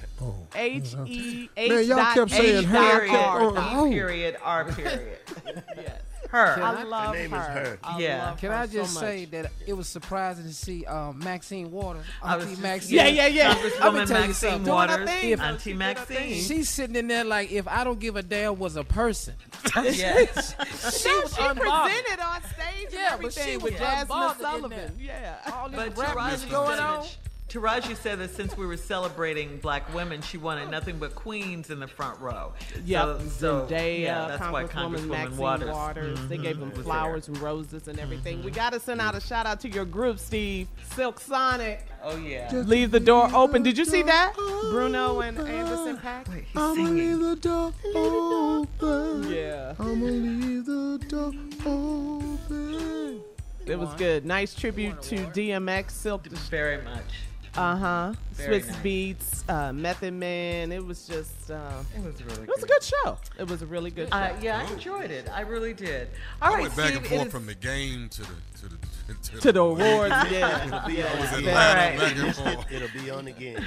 H 0.55 0.94
E 1.07 1.50
H. 1.57 1.68
Man, 1.70 1.85
y'all 1.87 1.96
dot 1.96 2.14
kept 2.14 2.31
saying 2.31 2.59
H 2.61 2.64
her, 2.66 2.74
dot 2.74 3.02
I 3.02 3.07
kept 3.07 3.26
R 3.26 3.38
going, 3.40 3.55
dot- 3.55 3.72
oh. 3.76 3.90
Period. 3.90 4.37
R 4.42 4.64
period. 4.72 5.18
Her. 6.29 6.61
I 6.61 6.83
love 6.83 7.14
name 7.14 7.26
is 7.26 7.31
her. 7.31 7.38
her. 7.40 7.79
I 7.85 7.98
Yeah. 8.00 8.26
love 8.31 8.40
Can 8.40 8.50
her 8.50 8.57
I 8.57 8.66
just 8.66 8.94
so 8.94 9.00
say 9.00 9.20
much. 9.20 9.31
that 9.31 9.52
it 9.64 9.74
was 9.74 9.88
surprising 9.88 10.44
to 10.44 10.52
see 10.52 10.85
um, 10.85 11.20
Maxine 11.20 11.70
Waters, 11.70 12.05
I 12.20 12.35
was 12.35 12.44
Auntie 12.46 12.55
just- 12.57 12.62
Maxine. 12.62 12.96
Yeah, 12.96 13.07
yeah, 13.07 13.26
yeah. 13.29 13.48
Let 13.50 13.62
me 13.62 13.70
Congresswoman 13.70 13.81
tell 13.81 14.20
you 14.22 14.26
Maxine 14.26 14.35
something. 14.35 14.64
Doing 14.64 14.76
her 14.76 14.87
Waters, 14.88 15.09
thing. 15.11 15.40
Auntie 15.40 15.62
She 15.62 15.72
did 15.79 15.83
her 15.98 16.05
thing. 16.05 16.16
Maxine. 16.31 16.42
She's 16.42 16.68
sitting 16.68 16.96
in 16.96 17.07
there 17.07 17.22
like, 17.24 17.52
if 17.52 17.68
I 17.68 17.85
don't 17.85 18.00
give 18.00 18.16
a 18.16 18.22
damn 18.24 18.59
was 18.59 18.74
a 18.74 18.83
person. 18.83 19.35
Yes. 19.76 20.55
she 21.00 21.09
was 21.20 21.33
she 21.33 21.40
unbothered. 21.42 21.55
presented 21.85 22.20
on 22.24 22.42
stage 22.42 22.88
Yeah, 22.92 23.12
and 23.14 23.22
but 23.22 23.33
she 23.33 23.40
everything 23.40 23.55
was 23.61 23.72
with 23.72 23.81
Jazmine 23.81 24.07
unbothered 24.09 24.35
in 24.35 24.40
Sullivan. 24.42 24.70
there. 24.70 24.90
Yeah. 24.98 25.52
All 25.52 25.68
this 25.68 25.76
But 25.76 25.96
rap 25.98 26.16
Taraji 26.16 26.33
was 26.33 26.40
said, 26.40 26.50
going 26.50 26.76
that 26.76 26.81
on. 26.81 27.07
She- 27.49 27.59
Taraji 27.59 27.97
said 27.97 28.19
that 28.19 28.35
since 28.35 28.57
we 28.57 28.67
were 28.67 28.77
celebrating 28.77 29.59
black 29.59 29.93
women, 29.95 30.21
she 30.21 30.37
wanted 30.37 30.69
oh. 30.69 30.71
nothing 30.71 30.99
but 30.99 31.15
queens 31.15 31.71
in 31.71 31.81
the 31.81 31.87
front 31.87 32.21
row. 32.21 32.53
Yep, 32.85 33.05
So, 33.05 33.29
so 33.29 33.67
Zendaya, 33.67 34.01
yeah, 34.01 34.29
that's 34.29 34.53
why 34.53 34.65
Congresswoman 34.65 34.97
Congresswoman 34.97 35.09
Maxine 35.09 35.39
Waters. 35.39 35.71
Waters. 35.71 36.29
They 36.29 36.39
gave 36.39 36.57
mm-hmm. 36.57 36.69
them 36.69 36.75
was 36.75 36.85
flowers 36.85 37.29
and 37.29 37.39
roses 37.39 37.89
and 37.89 37.99
everything. 37.99 38.39
We 38.43 38.51
mm-hmm. 38.51 38.57
got 38.57 38.73
to 38.73 38.81
send 38.81 39.01
out 39.01 39.15
a 39.15 39.19
mm-hmm. 39.19 39.29
shout 39.29 39.47
out 39.47 39.61
to 39.61 39.69
your 39.69 39.85
group, 39.85 40.19
Steve. 40.19 40.69
Silk 40.95 41.21
Sonic. 41.21 41.87
Oh 42.03 42.17
yeah. 42.17 42.49
Just 42.51 42.69
Leave 42.69 42.91
the 42.91 43.01
door 43.01 43.29
open. 43.35 43.63
Did 43.63 43.79
you 43.79 43.85
see 43.85 44.03
that? 44.03 44.35
Bruno 44.37 45.21
and 45.21 45.39
Anderson 45.39 45.99
.Paak? 45.99 46.29
Wait, 46.29 46.45
he's 46.45 46.57
I'ma 46.57 46.89
leave 46.89 47.19
the 47.19 47.37
door 47.37 47.73
open. 47.95 49.33
Yeah. 49.33 49.75
I'ma 49.79 50.07
leave 50.07 50.67
the 50.67 50.99
door 51.09 51.33
open. 51.65 53.23
It 53.67 53.77
was 53.77 53.93
good. 53.95 54.25
Nice 54.25 54.55
tribute 54.55 55.03
to 55.03 55.17
DMX, 55.17 55.91
Silk. 55.91 56.27
Very 56.27 56.83
much. 56.83 57.26
Uh 57.57 57.77
huh. 57.77 58.12
Very 58.33 58.61
Swizz 58.61 58.66
nice. 58.69 58.77
Beatz, 58.79 59.49
uh, 59.49 59.73
Method 59.73 60.12
Man. 60.14 60.73
It 60.73 60.85
was 60.85 61.07
just. 61.07 61.51
Uh, 61.51 61.71
It 61.97 62.05
was 62.05 62.23
really. 62.23 62.42
it 62.42 62.49
was 62.49 62.62
a 62.62 62.66
good 62.66 62.83
show. 62.83 63.19
It 63.38 63.49
was 63.49 63.62
a 63.62 63.66
really 63.66 63.90
good 63.90 64.09
show. 64.11 64.16
Uh, 64.16 64.37
yeah, 64.42 64.62
I 64.66 64.73
enjoyed 64.73 65.11
it. 65.11 65.29
I 65.33 65.40
really 65.40 65.73
did. 65.73 66.09
All 66.42 66.51
I 66.51 66.55
right, 66.55 66.62
went 66.62 66.77
back 66.77 66.87
Steve, 66.88 66.97
and 66.99 67.07
forth 67.07 67.27
is- 67.29 67.33
from 67.33 67.47
the 67.47 67.55
game 67.55 68.09
to 68.11 68.21
the 68.23 68.27
to 68.61 68.69
the 68.69 68.77
to, 69.23 69.40
to 69.40 69.53
the 69.53 69.61
awards, 69.61 70.14
yeah. 70.31 70.66
It'll 70.66 70.87
be 70.88 71.03
on 71.03 71.29
again. 71.29 71.45
in 71.45 71.49
All 71.49 71.55
right. 71.55 71.92
Atlanta 71.92 71.99
back 71.99 72.16
and 72.19 72.35
forth. 72.35 72.73
It'll 72.73 73.03
be 73.03 73.11
on 73.11 73.27
again. 73.29 73.64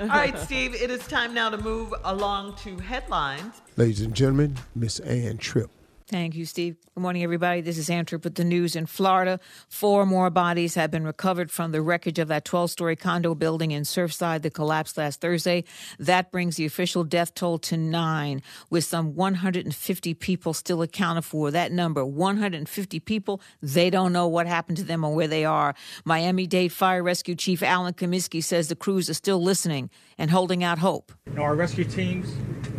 All 0.00 0.06
right, 0.06 0.38
Steve. 0.38 0.74
It 0.74 0.90
is 0.90 1.06
time 1.08 1.34
now 1.34 1.50
to 1.50 1.58
move 1.58 1.92
along 2.04 2.54
to 2.64 2.78
headlines. 2.78 3.60
Ladies 3.76 4.00
and 4.00 4.14
gentlemen, 4.14 4.56
Miss 4.74 4.98
Ann 5.00 5.38
Tripp. 5.38 5.70
Thank 6.10 6.34
you, 6.34 6.44
Steve. 6.44 6.76
Good 6.96 7.02
morning, 7.02 7.22
everybody. 7.22 7.60
This 7.60 7.78
is 7.78 7.88
Ann 7.88 8.04
Tripp 8.04 8.24
with 8.24 8.34
the 8.34 8.42
news 8.42 8.74
in 8.74 8.86
Florida. 8.86 9.38
Four 9.68 10.04
more 10.04 10.28
bodies 10.28 10.74
have 10.74 10.90
been 10.90 11.04
recovered 11.04 11.52
from 11.52 11.70
the 11.70 11.80
wreckage 11.80 12.18
of 12.18 12.26
that 12.26 12.44
12 12.44 12.72
story 12.72 12.96
condo 12.96 13.36
building 13.36 13.70
in 13.70 13.84
Surfside 13.84 14.42
that 14.42 14.52
collapsed 14.52 14.98
last 14.98 15.20
Thursday. 15.20 15.62
That 16.00 16.32
brings 16.32 16.56
the 16.56 16.66
official 16.66 17.04
death 17.04 17.32
toll 17.34 17.60
to 17.60 17.76
nine, 17.76 18.42
with 18.70 18.82
some 18.82 19.14
150 19.14 20.14
people 20.14 20.52
still 20.52 20.82
accounted 20.82 21.24
for. 21.24 21.52
That 21.52 21.70
number, 21.70 22.04
150 22.04 22.98
people, 22.98 23.40
they 23.62 23.88
don't 23.88 24.12
know 24.12 24.26
what 24.26 24.48
happened 24.48 24.78
to 24.78 24.84
them 24.84 25.04
or 25.04 25.14
where 25.14 25.28
they 25.28 25.44
are. 25.44 25.76
Miami 26.04 26.48
Dade 26.48 26.72
Fire 26.72 27.04
Rescue 27.04 27.36
Chief 27.36 27.62
Alan 27.62 27.94
Cominsky 27.94 28.42
says 28.42 28.66
the 28.66 28.74
crews 28.74 29.08
are 29.08 29.14
still 29.14 29.40
listening 29.40 29.90
and 30.18 30.32
holding 30.32 30.64
out 30.64 30.80
hope. 30.80 31.12
You 31.28 31.34
know, 31.34 31.42
our 31.42 31.54
rescue 31.54 31.84
teams 31.84 32.34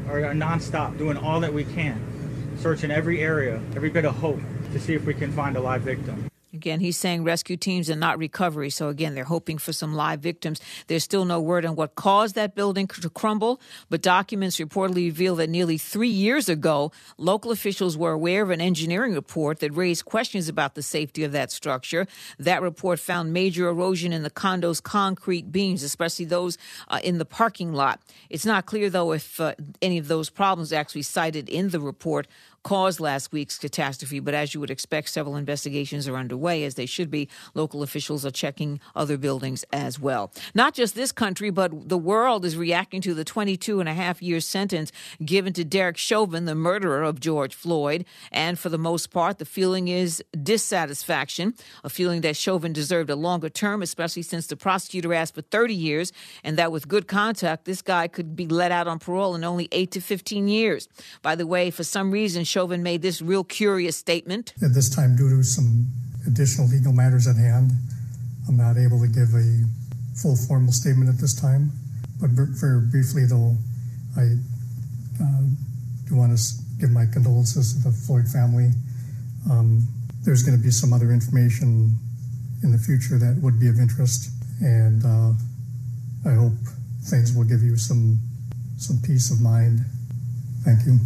are 0.09 0.19
nonstop 0.33 0.97
doing 0.97 1.15
all 1.15 1.39
that 1.39 1.53
we 1.53 1.63
can, 1.63 2.20
searching 2.61 2.91
every 2.91 3.21
area, 3.21 3.61
every 3.75 3.89
bit 3.89 4.05
of 4.05 4.15
hope 4.15 4.39
to 4.71 4.79
see 4.79 4.93
if 4.93 5.05
we 5.05 5.13
can 5.13 5.31
find 5.31 5.57
a 5.57 5.61
live 5.61 5.81
victim. 5.81 6.31
Again, 6.53 6.81
he's 6.81 6.97
saying 6.97 7.23
rescue 7.23 7.55
teams 7.55 7.87
and 7.87 7.99
not 7.99 8.17
recovery. 8.17 8.69
So, 8.69 8.89
again, 8.89 9.15
they're 9.15 9.23
hoping 9.23 9.57
for 9.57 9.71
some 9.71 9.95
live 9.95 10.19
victims. 10.19 10.59
There's 10.87 11.03
still 11.03 11.23
no 11.23 11.39
word 11.39 11.65
on 11.65 11.77
what 11.77 11.95
caused 11.95 12.35
that 12.35 12.55
building 12.55 12.87
to 12.87 13.09
crumble, 13.09 13.61
but 13.89 14.01
documents 14.01 14.57
reportedly 14.57 15.05
reveal 15.05 15.37
that 15.37 15.49
nearly 15.49 15.77
three 15.77 16.09
years 16.09 16.49
ago, 16.49 16.91
local 17.17 17.51
officials 17.51 17.97
were 17.97 18.11
aware 18.11 18.41
of 18.41 18.49
an 18.49 18.59
engineering 18.59 19.13
report 19.13 19.59
that 19.59 19.71
raised 19.73 20.03
questions 20.03 20.49
about 20.49 20.75
the 20.75 20.83
safety 20.83 21.23
of 21.23 21.31
that 21.31 21.51
structure. 21.51 22.05
That 22.37 22.61
report 22.61 22.99
found 22.99 23.31
major 23.31 23.69
erosion 23.69 24.11
in 24.11 24.23
the 24.23 24.29
condo's 24.29 24.81
concrete 24.81 25.53
beams, 25.53 25.83
especially 25.83 26.25
those 26.25 26.57
uh, 26.89 26.99
in 27.01 27.17
the 27.17 27.25
parking 27.25 27.71
lot. 27.71 28.01
It's 28.29 28.45
not 28.45 28.65
clear, 28.65 28.89
though, 28.89 29.13
if 29.13 29.39
uh, 29.39 29.55
any 29.81 29.97
of 29.97 30.09
those 30.09 30.29
problems 30.29 30.73
actually 30.73 31.03
cited 31.03 31.47
in 31.47 31.69
the 31.69 31.79
report 31.79 32.27
caused 32.63 32.99
last 32.99 33.31
week's 33.31 33.57
catastrophe. 33.57 34.19
But 34.19 34.33
as 34.33 34.53
you 34.53 34.59
would 34.59 34.69
expect, 34.69 35.09
several 35.09 35.35
investigations 35.35 36.07
are 36.07 36.15
underway, 36.15 36.63
as 36.63 36.75
they 36.75 36.85
should 36.85 37.09
be. 37.09 37.27
Local 37.53 37.83
officials 37.83 38.25
are 38.25 38.31
checking 38.31 38.79
other 38.95 39.17
buildings 39.17 39.65
as 39.73 39.99
well. 39.99 40.31
Not 40.53 40.73
just 40.73 40.95
this 40.95 41.11
country, 41.11 41.49
but 41.49 41.89
the 41.89 41.97
world 41.97 42.45
is 42.45 42.55
reacting 42.55 43.01
to 43.01 43.13
the 43.13 43.23
22 43.23 43.79
and 43.79 43.89
a 43.89 43.93
half 43.93 44.21
year 44.21 44.39
sentence 44.39 44.91
given 45.23 45.53
to 45.53 45.63
Derek 45.63 45.97
Chauvin, 45.97 46.45
the 46.45 46.55
murderer 46.55 47.03
of 47.03 47.19
George 47.19 47.53
Floyd. 47.53 48.05
And 48.31 48.57
for 48.57 48.69
the 48.69 48.77
most 48.77 49.11
part, 49.11 49.37
the 49.37 49.45
feeling 49.45 49.87
is 49.87 50.23
dissatisfaction, 50.41 51.53
a 51.83 51.89
feeling 51.89 52.21
that 52.21 52.35
Chauvin 52.35 52.73
deserved 52.73 53.09
a 53.09 53.15
longer 53.15 53.49
term, 53.49 53.81
especially 53.81 54.21
since 54.21 54.47
the 54.47 54.55
prosecutor 54.55 55.13
asked 55.13 55.35
for 55.35 55.41
30 55.41 55.73
years, 55.73 56.11
and 56.43 56.57
that 56.57 56.71
with 56.71 56.87
good 56.87 57.07
contact, 57.07 57.65
this 57.65 57.81
guy 57.81 58.07
could 58.07 58.35
be 58.35 58.47
let 58.47 58.71
out 58.71 58.87
on 58.87 58.99
parole 58.99 59.35
in 59.35 59.43
only 59.43 59.67
8 59.71 59.91
to 59.91 60.01
15 60.01 60.47
years. 60.47 60.87
By 61.21 61.35
the 61.35 61.47
way, 61.47 61.71
for 61.71 61.83
some 61.83 62.11
reason, 62.11 62.43
Chauvin 62.51 62.83
made 62.83 63.01
this 63.01 63.21
real 63.21 63.45
curious 63.45 63.95
statement. 63.95 64.53
At 64.61 64.73
this 64.73 64.93
time, 64.93 65.15
due 65.15 65.29
to 65.29 65.41
some 65.41 65.87
additional 66.27 66.67
legal 66.67 66.91
matters 66.91 67.25
at 67.25 67.37
hand, 67.37 67.71
I'm 68.47 68.57
not 68.57 68.75
able 68.77 68.99
to 68.99 69.07
give 69.07 69.33
a 69.33 69.63
full 70.21 70.35
formal 70.35 70.73
statement 70.73 71.07
at 71.07 71.17
this 71.17 71.33
time. 71.33 71.71
But 72.19 72.31
ver- 72.31 72.51
very 72.51 72.81
briefly, 72.81 73.23
though, 73.25 73.55
I 74.17 74.35
uh, 75.23 75.47
do 76.09 76.15
want 76.15 76.37
to 76.37 76.43
give 76.77 76.91
my 76.91 77.05
condolences 77.05 77.73
to 77.73 77.89
the 77.89 77.95
Floyd 77.95 78.27
family. 78.27 78.71
Um, 79.49 79.87
there's 80.23 80.43
going 80.43 80.57
to 80.57 80.63
be 80.63 80.71
some 80.71 80.91
other 80.91 81.11
information 81.11 81.95
in 82.63 82.71
the 82.73 82.77
future 82.77 83.17
that 83.17 83.39
would 83.41 83.61
be 83.61 83.69
of 83.69 83.79
interest, 83.79 84.29
and 84.59 85.05
uh, 85.05 85.31
I 86.29 86.33
hope 86.35 86.59
things 87.05 87.33
will 87.33 87.45
give 87.45 87.63
you 87.63 87.77
some 87.77 88.19
some 88.77 88.99
peace 89.01 89.31
of 89.31 89.39
mind. 89.39 89.85
Thank 90.65 90.85
you. 90.85 90.99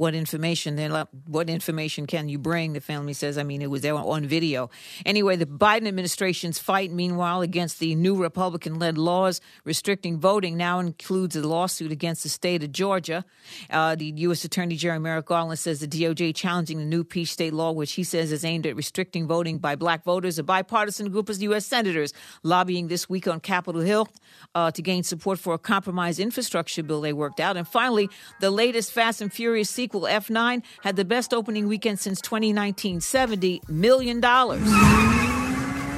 What 0.00 0.14
information 0.14 0.76
then 0.76 0.92
what 1.26 1.50
information 1.50 2.06
can 2.06 2.26
you 2.30 2.38
bring? 2.38 2.72
The 2.72 2.80
family 2.80 3.12
says 3.12 3.36
i 3.36 3.42
mean 3.42 3.60
it 3.60 3.70
was 3.70 3.82
there 3.82 3.94
on 3.94 4.24
video. 4.24 4.70
Anyway 5.04 5.36
the 5.36 5.44
biden 5.44 5.86
administration's 5.86 6.58
fight 6.58 6.90
meanwhile 6.90 7.42
against 7.42 7.80
the 7.80 7.94
new 7.94 8.16
republican-led 8.16 8.96
laws 8.96 9.42
restricting 9.64 10.18
voting 10.18 10.56
now 10.56 10.78
includes 10.78 11.36
a 11.36 11.46
lawsuit 11.46 11.92
against 11.92 12.22
the 12.22 12.30
state 12.30 12.62
of 12.64 12.72
georgia. 12.72 13.26
Uh, 13.68 13.94
the 13.94 14.06
u.s 14.24 14.42
attorney 14.42 14.74
jerry 14.74 14.98
merrick 14.98 15.26
garland 15.26 15.58
says 15.58 15.80
the 15.80 15.86
doj 15.86 16.34
challenging 16.34 16.78
the 16.78 16.84
new 16.86 17.04
peach 17.04 17.30
state 17.30 17.52
law 17.52 17.70
which 17.70 17.92
he 17.92 18.02
says 18.02 18.32
is 18.32 18.42
aimed 18.42 18.66
at 18.66 18.74
restricting 18.76 19.26
voting 19.26 19.58
by 19.58 19.76
black 19.76 20.02
voters 20.02 20.38
a 20.38 20.42
bipartisan 20.42 21.10
group 21.10 21.28
of 21.28 21.42
u.s 21.42 21.66
senators 21.66 22.14
lobbying 22.42 22.88
this 22.88 23.06
week 23.10 23.28
on 23.28 23.38
capitol 23.38 23.82
hill 23.82 24.08
uh, 24.54 24.70
to 24.70 24.80
gain 24.80 25.02
support 25.02 25.38
for 25.38 25.52
a 25.52 25.58
compromise 25.58 26.18
infrastructure 26.18 26.82
bill 26.82 27.02
they 27.02 27.12
worked 27.12 27.38
out. 27.38 27.58
And 27.58 27.68
finally 27.68 28.08
the 28.40 28.50
latest 28.50 28.92
fast 28.92 29.20
and 29.20 29.30
furious 29.30 29.68
sequel 29.68 29.89
F9 29.92 30.62
had 30.82 30.96
the 30.96 31.04
best 31.04 31.34
opening 31.34 31.66
weekend 31.68 31.98
since 31.98 32.20
2019, 32.20 33.00
$70 33.00 33.68
million. 33.68 34.22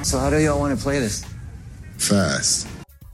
So 0.03 0.19
how 0.19 0.29
do 0.29 0.39
y'all 0.39 0.59
want 0.59 0.77
to 0.77 0.83
play 0.83 0.99
this? 0.99 1.23
Fast. 1.97 2.67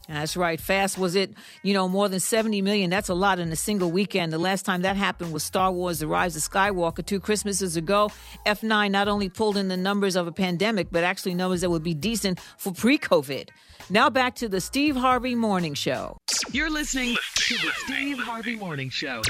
That's 0.09 0.35
right. 0.35 0.59
Fast 0.59 0.97
was 0.97 1.15
it, 1.15 1.35
you 1.61 1.75
know, 1.75 1.87
more 1.87 2.09
than 2.09 2.19
70 2.19 2.63
million. 2.63 2.89
That's 2.89 3.09
a 3.09 3.13
lot 3.13 3.37
in 3.37 3.51
a 3.51 3.55
single 3.55 3.91
weekend. 3.91 4.33
The 4.33 4.39
last 4.39 4.65
time 4.65 4.81
that 4.81 4.95
happened 4.95 5.31
was 5.31 5.43
Star 5.43 5.71
Wars 5.71 5.99
The 5.99 6.07
Rise 6.07 6.35
of 6.35 6.41
Skywalker 6.41 7.05
two 7.05 7.19
Christmases 7.19 7.77
ago. 7.77 8.11
F9 8.47 8.89
not 8.89 9.07
only 9.07 9.29
pulled 9.29 9.55
in 9.55 9.67
the 9.67 9.77
numbers 9.77 10.15
of 10.15 10.25
a 10.25 10.31
pandemic, 10.31 10.87
but 10.91 11.03
actually 11.03 11.35
numbers 11.35 11.61
that 11.61 11.69
would 11.69 11.83
be 11.83 11.93
decent 11.93 12.39
for 12.57 12.73
pre 12.73 12.97
COVID. 12.97 13.49
Now 13.91 14.07
back 14.11 14.35
to 14.35 14.47
the 14.47 14.61
Steve 14.61 14.95
Harvey 14.95 15.33
Morning 15.33 15.73
Show. 15.73 16.17
You're 16.51 16.69
listening 16.69 17.15
to 17.35 17.53
the 17.55 17.71
Steve 17.85 18.19
Harvey 18.19 18.55
Morning 18.55 18.91
Show. 18.91 19.23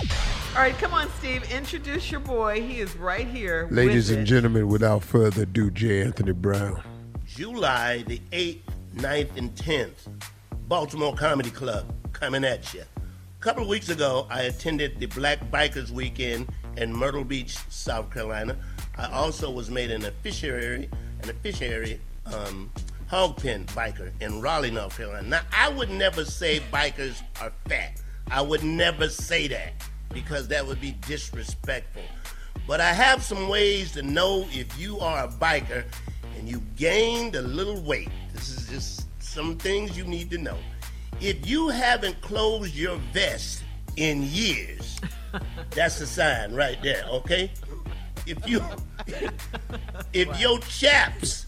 All 0.54 0.62
right, 0.62 0.78
come 0.78 0.94
on, 0.94 1.10
Steve. 1.20 1.50
Introduce 1.50 2.12
your 2.12 2.20
boy. 2.20 2.62
He 2.62 2.82
is 2.82 2.94
right 2.98 3.26
here. 3.26 3.68
with 3.68 3.78
Ladies 3.78 4.10
and 4.10 4.22
it. 4.22 4.26
gentlemen, 4.26 4.68
without 4.68 5.02
further 5.02 5.44
ado, 5.44 5.72
J. 5.72 6.02
Anthony 6.02 6.34
Brown. 6.34 6.84
July 7.26 8.04
the 8.06 8.20
8th, 8.34 8.60
9th, 8.96 9.38
and 9.38 9.56
10th, 9.56 10.10
Baltimore 10.68 11.16
Comedy 11.16 11.52
Club 11.52 11.86
coming 12.12 12.44
at 12.44 12.74
you. 12.74 12.82
A 12.82 13.42
couple 13.42 13.64
of 13.64 13.70
weeks 13.70 13.88
ago, 13.88 14.28
I 14.30 14.42
attended 14.42 15.00
the 15.00 15.06
Black 15.06 15.40
Bikers 15.50 15.90
Weekend 15.90 16.50
in 16.76 16.94
Myrtle 16.94 17.24
Beach, 17.24 17.58
South 17.70 18.12
Carolina. 18.12 18.58
I 18.98 19.10
also 19.10 19.50
was 19.50 19.70
made 19.70 19.90
an 19.90 20.04
officiary, 20.04 20.90
an 21.24 21.30
officiary 21.30 22.02
um, 22.26 22.70
hog 23.10 23.38
pen 23.38 23.66
biker 23.68 24.12
in 24.22 24.40
Raleigh, 24.40 24.70
North 24.70 24.96
Carolina. 24.96 25.28
Now, 25.28 25.42
I 25.52 25.70
would 25.70 25.90
never 25.90 26.24
say 26.24 26.62
bikers 26.72 27.22
are 27.42 27.52
fat. 27.68 28.00
I 28.30 28.42
would 28.42 28.64
never 28.64 29.10
say 29.10 29.48
that 29.48 29.74
because 30.14 30.48
that 30.50 30.66
would 30.66 30.80
be 30.80 30.96
disrespectful. 31.08 32.04
But 32.68 32.82
I 32.82 32.94
have 32.94 33.24
some 33.24 33.50
ways 33.50 33.94
to 33.94 34.04
know 34.04 34.46
if 34.52 34.80
you 34.80 35.00
are 35.00 35.26
a 35.26 35.28
biker 35.28 35.86
and 36.38 36.48
you 36.48 36.62
gained 36.78 37.36
a 37.36 37.42
little 37.42 37.82
weight. 37.82 38.10
This 38.32 38.50
is 38.50 38.68
just 38.68 39.24
some 39.24 39.58
things 39.58 39.98
you 39.98 40.04
need 40.04 40.30
to 40.30 40.38
know. 40.38 40.58
If 41.20 41.50
you 41.50 41.70
haven't 41.70 42.22
closed 42.22 42.76
your 42.76 42.98
vest 43.12 43.64
in 43.98 44.22
years, 44.22 45.02
that's 45.72 46.00
a 46.00 46.06
sign 46.06 46.54
right 46.54 46.78
there, 46.84 47.06
okay? 47.10 47.52
If 48.28 48.48
you 48.48 48.62
if 50.14 50.40
your 50.40 50.60
chaps, 50.60 51.48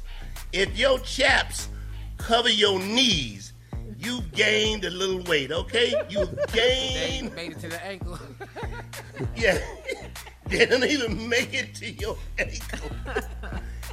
if 0.53 0.77
your 0.77 0.99
chaps 0.99 1.69
cover 2.17 2.49
your 2.49 2.79
knees, 2.79 3.53
you've 3.97 4.31
gained 4.31 4.83
a 4.85 4.89
little 4.89 5.21
weight, 5.23 5.51
okay? 5.51 5.93
You've 6.09 6.29
gained 6.53 7.33
Made 7.35 7.51
it 7.53 7.59
to 7.61 7.69
the 7.69 7.85
ankle. 7.85 8.19
yeah. 9.35 9.59
They 10.47 10.65
don't 10.65 10.83
even 10.83 11.29
make 11.29 11.53
it 11.53 11.73
to 11.75 11.89
your 11.89 12.17
ankle. 12.37 12.91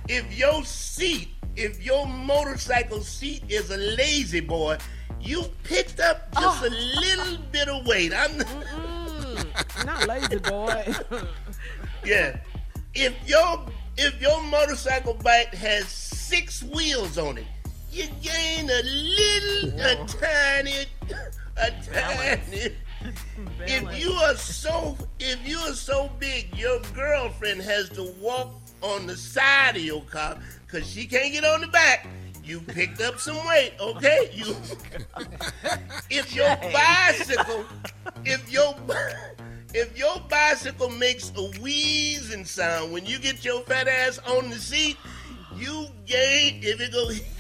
If 0.09 0.37
your 0.37 0.65
seat, 0.65 1.29
if 1.55 1.81
your 1.85 2.05
motorcycle 2.05 3.01
seat 3.01 3.45
is 3.49 3.71
a 3.71 3.77
lazy 3.77 4.41
boy, 4.41 4.79
you 5.21 5.45
picked 5.63 6.01
up 6.01 6.33
just 6.35 6.65
a 6.65 6.71
little 6.71 7.39
bit 7.53 7.69
of 7.69 7.87
weight. 7.87 8.13
I'm 8.13 8.39
Not 9.87 10.09
lazy 10.09 10.39
boy. 10.39 10.93
yeah. 12.05 12.41
If 12.93 13.15
your 13.25 13.65
if 13.97 14.21
your 14.21 14.43
motorcycle 14.43 15.15
bike 15.15 15.55
has 15.55 15.87
six 16.29 16.63
wheels 16.63 17.17
on 17.17 17.39
it, 17.39 17.47
you 17.91 18.05
gain 18.21 18.69
a 18.69 18.83
little, 18.83 19.81
a 19.81 20.07
tiny, 20.07 20.85
a 21.57 21.71
tiny. 21.91 22.75
If 23.61 24.03
you 24.03 24.11
are 24.11 24.35
so 24.35 24.97
if 25.21 25.39
you 25.49 25.57
are 25.59 25.73
so 25.73 26.11
big, 26.19 26.49
your 26.57 26.81
girlfriend 26.95 27.63
has 27.63 27.89
to 27.91 28.13
walk 28.21 28.51
on 28.83 29.07
the 29.07 29.17
side 29.17 29.77
of 29.77 29.83
your 29.83 30.03
car 30.03 30.37
because 30.67 30.87
she 30.91 31.07
can't 31.07 31.33
get 31.33 31.45
on 31.45 31.61
the 31.61 31.69
back. 31.69 32.09
You 32.43 32.61
picked 32.61 33.01
up 33.01 33.21
some 33.21 33.37
weight, 33.47 33.75
okay? 33.81 34.31
You 34.33 34.47
if 36.11 36.35
your 36.35 36.57
bicycle, 36.73 37.65
if 38.25 38.51
your 38.51 38.75
if 39.75 39.97
your 39.97 40.21
bicycle 40.29 40.91
makes 40.91 41.31
a 41.37 41.43
wheezing 41.61 42.45
sound 42.45 42.93
when 42.93 43.07
you 43.07 43.19
get 43.21 43.45
your 43.45 43.61
fat 43.63 43.87
ass 43.87 44.19
on 44.27 44.51
the 44.51 44.57
seat, 44.57 44.97
you 45.61 45.87
gain 46.07 46.61
if 46.63 46.81
it 46.81 46.93
goes 46.93 47.21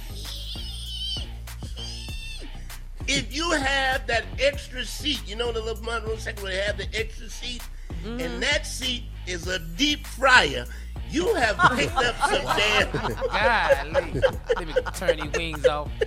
if 3.08 3.34
you 3.34 3.50
have 3.52 4.06
that 4.06 4.24
extra 4.38 4.84
seat, 4.84 5.22
you 5.26 5.34
know 5.34 5.50
the 5.50 5.60
little 5.60 5.82
motorcycle 5.82 6.44
where 6.44 6.52
they 6.52 6.62
have 6.62 6.76
the 6.76 6.88
extra 6.98 7.28
seat, 7.28 7.62
and 8.04 8.20
mm-hmm. 8.20 8.40
that 8.40 8.66
seat 8.66 9.04
is 9.26 9.46
a 9.46 9.58
deep 9.58 10.06
fryer, 10.06 10.66
you 11.10 11.34
have 11.34 11.58
picked 11.76 11.96
up 11.96 12.16
some 12.28 12.44
damn. 12.56 12.90
Golly. 13.92 14.20
Let 14.56 14.66
me 14.66 14.74
turn 14.94 15.20
these 15.20 15.32
wings 15.32 15.66
off. 15.66 15.90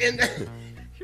and 0.00 0.20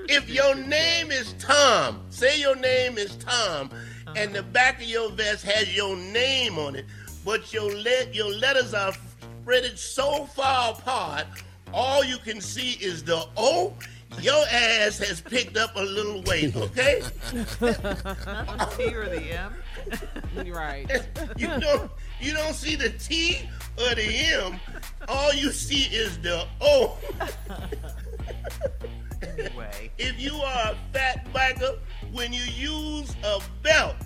if 0.08 0.28
your 0.28 0.54
name 0.54 1.10
is 1.12 1.34
Tom, 1.38 2.02
say 2.10 2.38
your 2.40 2.56
name 2.56 2.98
is 2.98 3.16
Tom, 3.16 3.70
and 4.16 4.34
the 4.34 4.42
back 4.42 4.76
of 4.80 4.88
your 4.88 5.10
vest 5.10 5.44
has 5.44 5.74
your 5.74 5.96
name 5.96 6.58
on 6.58 6.76
it, 6.76 6.86
but 7.24 7.52
your 7.52 7.70
le- 7.70 8.10
your 8.12 8.32
letters 8.34 8.74
are 8.74 8.92
spread 9.42 9.78
so 9.78 10.24
far 10.26 10.72
apart, 10.72 11.26
all 11.72 12.04
you 12.04 12.18
can 12.18 12.40
see 12.40 12.72
is 12.82 13.02
the 13.04 13.26
O. 13.36 13.74
Your 14.20 14.44
ass 14.52 14.98
has 14.98 15.20
picked 15.20 15.56
up 15.56 15.74
a 15.74 15.82
little 15.82 16.22
weight, 16.22 16.54
okay? 16.66 17.02
Not 17.60 17.82
the 18.58 18.72
T 18.76 18.94
or 18.94 19.08
the 19.08 19.22
M. 19.32 19.54
right. 20.52 20.88
You 21.36 21.48
don't 21.58 21.90
you 22.20 22.32
don't 22.32 22.54
see 22.54 22.76
the 22.76 22.90
T 22.90 23.40
or 23.76 23.94
the 23.94 24.06
M. 24.34 24.60
All 25.08 25.32
you 25.34 25.50
see 25.50 25.94
is 25.94 26.16
the 26.18 26.46
O. 26.60 26.96
Anyway. 29.38 29.90
If 29.98 30.20
you 30.20 30.34
are 30.34 30.72
a 30.72 30.76
fat 30.92 31.26
biker, 31.32 31.78
when 32.12 32.32
you 32.32 32.42
use 32.42 33.14
a 33.24 33.40
belt, 33.62 33.96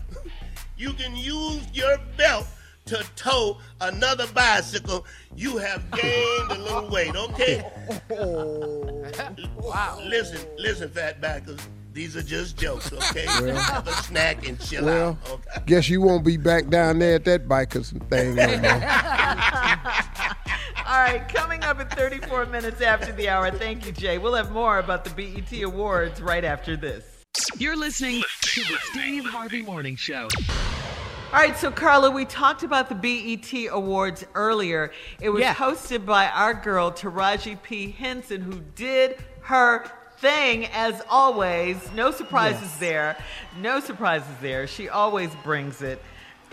you 0.76 0.92
can 0.92 1.16
use 1.16 1.66
your 1.72 1.98
belt 2.16 2.46
to 2.86 3.04
tow 3.16 3.58
another 3.80 4.26
bicycle. 4.28 5.04
You 5.36 5.58
have 5.58 5.90
gained 5.90 6.50
a 6.50 6.58
little 6.58 6.88
weight, 6.88 7.14
okay? 7.16 7.64
Wow. 9.58 10.00
Listen, 10.02 10.40
listen, 10.56 10.88
fat 10.88 11.20
bikers. 11.20 11.60
These 11.98 12.16
are 12.16 12.22
just 12.22 12.56
jokes, 12.56 12.92
okay? 12.92 13.26
Well- 13.40 13.56
Have 13.56 13.88
a 13.88 13.92
snack 13.92 14.46
and 14.46 14.56
chill 14.60 14.84
Well, 14.84 15.18
out. 15.24 15.30
Okay? 15.32 15.62
guess 15.66 15.88
you 15.88 16.00
won't 16.00 16.24
be 16.24 16.36
back 16.36 16.68
down 16.68 17.00
there 17.00 17.16
at 17.16 17.24
that 17.24 17.48
bikers 17.48 17.88
thing 18.08 18.36
no 18.36 18.46
more. 18.46 18.70
All 20.86 21.02
right, 21.02 21.28
coming 21.28 21.64
up 21.64 21.80
in 21.80 21.88
34 21.88 22.46
minutes 22.46 22.80
after 22.82 23.10
the 23.10 23.28
hour. 23.28 23.50
Thank 23.50 23.84
you, 23.84 23.90
Jay. 23.90 24.18
We'll 24.18 24.36
have 24.36 24.52
more 24.52 24.78
about 24.78 25.04
the 25.04 25.10
BET 25.10 25.60
Awards 25.64 26.22
right 26.22 26.44
after 26.44 26.76
this. 26.76 27.24
You're 27.56 27.76
listening 27.76 28.22
to 28.42 28.60
the 28.60 28.78
Steve 28.92 29.24
Harvey 29.24 29.62
Morning 29.62 29.96
Show. 29.96 30.28
All 30.38 31.32
right, 31.40 31.56
so 31.58 31.72
Carla, 31.72 32.12
we 32.12 32.26
talked 32.26 32.62
about 32.62 32.88
the 32.88 32.94
BET 32.94 33.52
Awards 33.72 34.24
earlier. 34.36 34.92
It 35.20 35.30
was 35.30 35.40
Yeah. 35.40 35.52
hosted 35.52 36.06
by 36.06 36.28
our 36.28 36.54
girl 36.54 36.92
Taraji 36.92 37.60
P. 37.60 37.90
Henson, 37.90 38.40
who 38.40 38.60
did 38.76 39.16
her 39.40 39.84
thing 40.20 40.66
as 40.72 41.00
always. 41.08 41.76
No 41.94 42.10
surprises 42.10 42.62
Yes. 42.62 42.78
there. 42.78 43.16
No 43.60 43.80
surprises 43.80 44.28
there. 44.40 44.66
She 44.66 44.88
always 44.88 45.30
brings 45.44 45.82
it. 45.82 46.02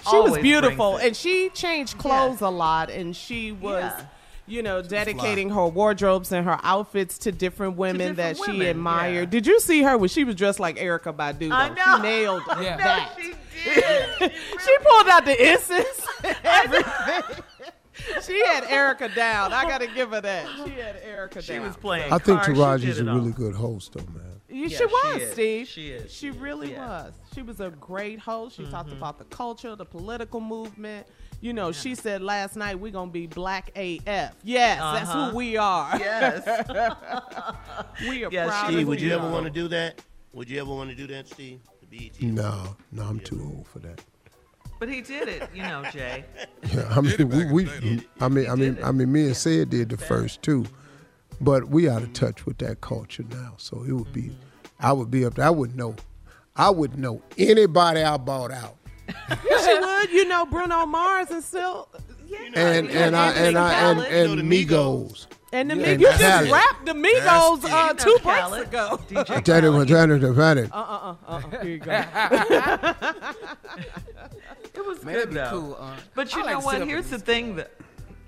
She 0.09 0.15
was 0.17 0.37
beautiful, 0.39 0.97
and 0.97 1.15
she 1.15 1.49
changed 1.49 1.97
clothes 1.97 2.41
a 2.41 2.49
lot, 2.49 2.89
and 2.89 3.15
she 3.15 3.51
was. 3.51 3.83
Yeah. 3.97 4.05
You 4.47 4.61
know, 4.61 4.83
dedicating 4.83 5.49
her 5.49 5.65
wardrobes 5.65 6.31
and 6.31 6.45
her 6.45 6.59
outfits 6.61 7.17
to 7.19 7.31
different 7.31 7.77
women 7.77 8.13
different 8.13 8.17
that 8.17 8.45
she 8.45 8.51
women, 8.51 8.67
admired. 8.67 9.13
yeah. 9.15 9.25
Did 9.25 9.47
you 9.47 9.59
see 9.59 9.81
her 9.81 9.97
when 9.97 10.07
she 10.07 10.23
was 10.23 10.35
dressed 10.35 10.59
like 10.59 10.77
Erykah 10.77 11.15
Badu? 11.15 11.51
I 11.51 11.69
know. 11.69 11.95
She 11.95 12.01
nailed 12.03 12.43
Yeah. 12.61 12.77
that. 12.77 13.09
she 13.19 13.33
did. 13.63 14.05
she 14.63 14.77
pulled 14.83 15.07
out 15.07 15.25
the 15.25 15.51
incense, 15.51 16.07
everything. 16.43 17.43
She 18.25 18.45
had 18.45 18.63
Erykah 18.65 19.13
down. 19.15 19.53
I 19.53 19.63
got 19.65 19.81
to 19.81 19.87
give 19.87 20.11
her 20.11 20.21
that. 20.21 20.47
She 20.63 20.71
had 20.71 21.01
Erykah 21.03 21.41
She 21.41 21.53
down. 21.53 21.61
She 21.61 21.67
was 21.67 21.75
playing. 21.77 22.11
I 22.11 22.17
think 22.17 22.41
cards. 22.41 22.47
She 22.47 22.53
Taraji's 22.89 22.99
a 22.99 23.01
it 23.03 23.09
all. 23.09 23.15
really 23.17 23.31
good 23.31 23.55
host, 23.55 23.93
though, 23.93 24.03
man. 24.13 24.23
You- 24.49 24.67
Yeah, 24.67 24.77
she 24.77 24.85
was, 24.85 25.13
she 25.15 25.19
is. 25.21 25.31
Steve. 25.33 25.67
She 25.67 25.87
is. 25.89 26.11
She 26.13 26.29
really 26.31 26.71
Yeah. 26.71 26.87
was. 27.05 27.13
She 27.33 27.41
was 27.41 27.59
a 27.59 27.69
great 27.71 28.19
host. 28.19 28.57
She 28.57 28.63
talked 28.65 28.89
Mm-hmm. 28.89 28.97
about 28.97 29.17
the 29.17 29.25
culture, 29.25 29.75
the 29.75 29.85
political 29.85 30.39
movement. 30.39 31.07
You 31.41 31.51
know, 31.53 31.71
she 31.71 31.93
said 31.95 32.21
last 32.21 32.55
night 32.55 32.79
we're 32.79 32.91
gonna 32.93 33.11
be 33.11 33.27
black 33.27 33.69
AF. 33.75 34.33
Yes, 34.43 34.79
that's 34.79 35.09
Uh-huh. 35.09 35.29
who 35.31 35.35
we 35.35 35.57
are. 35.57 35.97
Yes. 35.99 36.43
we 38.09 38.23
are 38.23 38.31
Yeah, 38.31 38.45
proud. 38.47 38.61
she 38.61 38.65
of 38.67 38.71
Steve, 38.73 38.87
would 38.87 38.99
who 38.99 39.05
you 39.05 39.11
we 39.11 39.15
ever 39.17 39.29
want 39.29 39.45
to 39.45 39.51
do 39.51 39.67
that? 39.67 40.01
Would 40.33 40.49
you 40.49 40.59
ever 40.61 40.73
want 40.73 40.89
to 40.89 40.95
do 40.95 41.07
that, 41.07 41.27
Steve? 41.27 41.59
The 41.81 41.87
BET? 42.09 42.21
No, 42.21 42.75
no, 42.91 43.03
I'm 43.03 43.19
too 43.19 43.41
old 43.55 43.67
for 43.67 43.79
that. 43.79 44.01
But 44.79 44.89
he 44.89 45.01
did 45.01 45.27
it, 45.29 45.49
you 45.53 45.61
know, 45.63 45.83
Jay. 45.91 46.25
Yeah, 46.73 46.87
I 46.89 47.01
mean, 47.01 47.29
we, 47.29 47.45
we 47.45 47.63
the 47.63 48.05
I 48.19 48.27
mean, 48.27 48.49
I 48.49 48.55
mean, 48.55 48.77
I 48.83 48.91
mean, 48.91 49.11
me 49.11 49.25
and 49.27 49.35
Ced 49.35 49.69
did 49.69 49.89
the 49.89 49.97
first 49.97 50.41
two, 50.41 50.65
but 51.39 51.69
we 51.69 51.87
out 51.89 52.01
of 52.03 52.11
touch 52.13 52.45
with 52.45 52.57
that 52.57 52.81
culture 52.81 53.23
now. 53.29 53.53
So 53.57 53.83
it 53.87 53.93
would 53.93 54.11
be, 54.11 54.35
I 54.79 54.91
would 54.91 55.09
be 55.09 55.25
up 55.25 55.35
there. 55.35 55.45
I 55.45 55.49
wouldn't 55.49 55.77
know, 55.77 55.95
I 56.55 56.69
would 56.69 56.97
know 56.97 57.21
anybody 57.37 58.01
I 58.03 58.17
bought 58.17 58.51
out, 58.51 58.75
She 59.29 59.79
would. 59.79 60.11
You 60.11 60.27
know, 60.27 60.45
Bruno 60.45 60.85
Mars 60.85 61.29
and 61.31 61.43
still. 61.43 61.89
and 62.55 62.89
and 62.89 63.15
I 63.15 63.31
and 63.33 63.57
I 63.57 63.89
and, 63.89 63.99
Khaled. 63.99 64.11
and 64.11 64.51
You 64.51 64.67
Migos. 64.67 65.27
And 65.55 65.71
the 65.71 65.75
Yeah. 65.77 65.91
You 65.91 65.97
just 65.99 66.21
Khaled. 66.21 66.51
rapped 66.51 66.85
the 66.85 66.91
Migos 66.93 67.61
That's 67.61 67.73
uh, 67.73 67.93
two 68.03 68.09
You 68.11 68.19
breaks 68.19 68.67
ago. 68.67 68.99
DJ 69.09 69.43
Tell 69.45 69.61
them, 69.61 69.87
Khaled. 69.87 70.21
tell 70.21 70.55
them. 70.55 70.69
Uh 70.71 70.75
uh 70.75 71.15
uh 71.27 71.31
uh. 71.31 71.39
Here 71.61 71.71
you 71.71 71.77
go. 71.79 71.91
It 74.73 74.85
was 74.85 75.03
Man, 75.05 75.13
good 75.15 75.29
that'd 75.29 75.29
be 75.29 75.35
though. 75.35 75.49
cool. 75.51 75.77
Uh, 75.79 75.95
but 76.15 76.35
you 76.35 76.43
I 76.43 76.51
know 76.53 76.59
to 76.59 76.61
sit 76.69 76.79
what? 76.79 76.87
Here's 76.87 77.07
the 77.09 77.19
thing 77.19 77.55
that. 77.55 77.71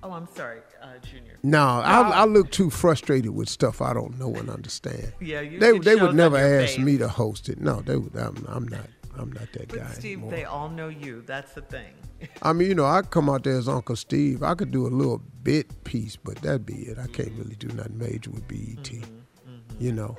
Oh, 0.03 0.11
I'm 0.11 0.27
sorry, 0.35 0.59
uh, 0.81 0.87
Junior. 1.11 1.37
No, 1.43 1.59
I, 1.83 2.01
I 2.21 2.25
look 2.25 2.51
too 2.51 2.69
frustrated 2.69 3.31
with 3.31 3.49
stuff 3.49 3.81
I 3.81 3.93
don't 3.93 4.17
know 4.17 4.33
and 4.35 4.49
understand. 4.49 5.11
Yeah, 5.19 5.41
you- 5.41 5.59
they 5.59 5.77
they 5.79 5.95
would 5.95 6.15
never 6.15 6.37
ask 6.37 6.75
face. 6.75 6.79
me 6.79 6.97
to 6.99 7.07
host 7.09 7.49
it. 7.49 7.59
No, 7.59 7.81
they 7.81 7.97
would. 7.97 8.15
I'm, 8.15 8.45
I'm 8.47 8.67
not. 8.67 8.87
I'm 9.19 9.31
not 9.31 9.51
that 9.53 9.67
But 9.69 9.79
guy 9.79 9.87
Steve, 9.91 10.17
anymore. 10.17 10.31
they 10.31 10.43
all 10.45 10.69
know 10.69 10.87
you. 10.89 11.23
That's 11.25 11.53
the 11.53 11.61
thing. 11.61 11.93
I 12.41 12.51
mean, 12.53 12.67
you 12.69 12.75
know, 12.75 12.85
I 12.85 13.01
come 13.03 13.29
out 13.29 13.43
there 13.43 13.57
as 13.57 13.67
Uncle 13.69 13.95
Steve. 13.95 14.41
I 14.43 14.55
could 14.55 14.71
do 14.71 14.87
a 14.87 14.89
little 14.89 15.21
bit 15.43 15.83
piece, 15.83 16.15
but 16.15 16.35
that'd 16.37 16.65
be 16.65 16.73
it. 16.83 16.97
I 16.97 17.07
can't 17.07 17.31
really 17.33 17.55
do 17.55 17.67
nothing 17.69 17.97
major 17.97 18.31
with 18.31 18.47
BET. 18.47 18.83
Mm-hmm, 18.83 19.03
You 19.79 19.91
know. 19.91 20.17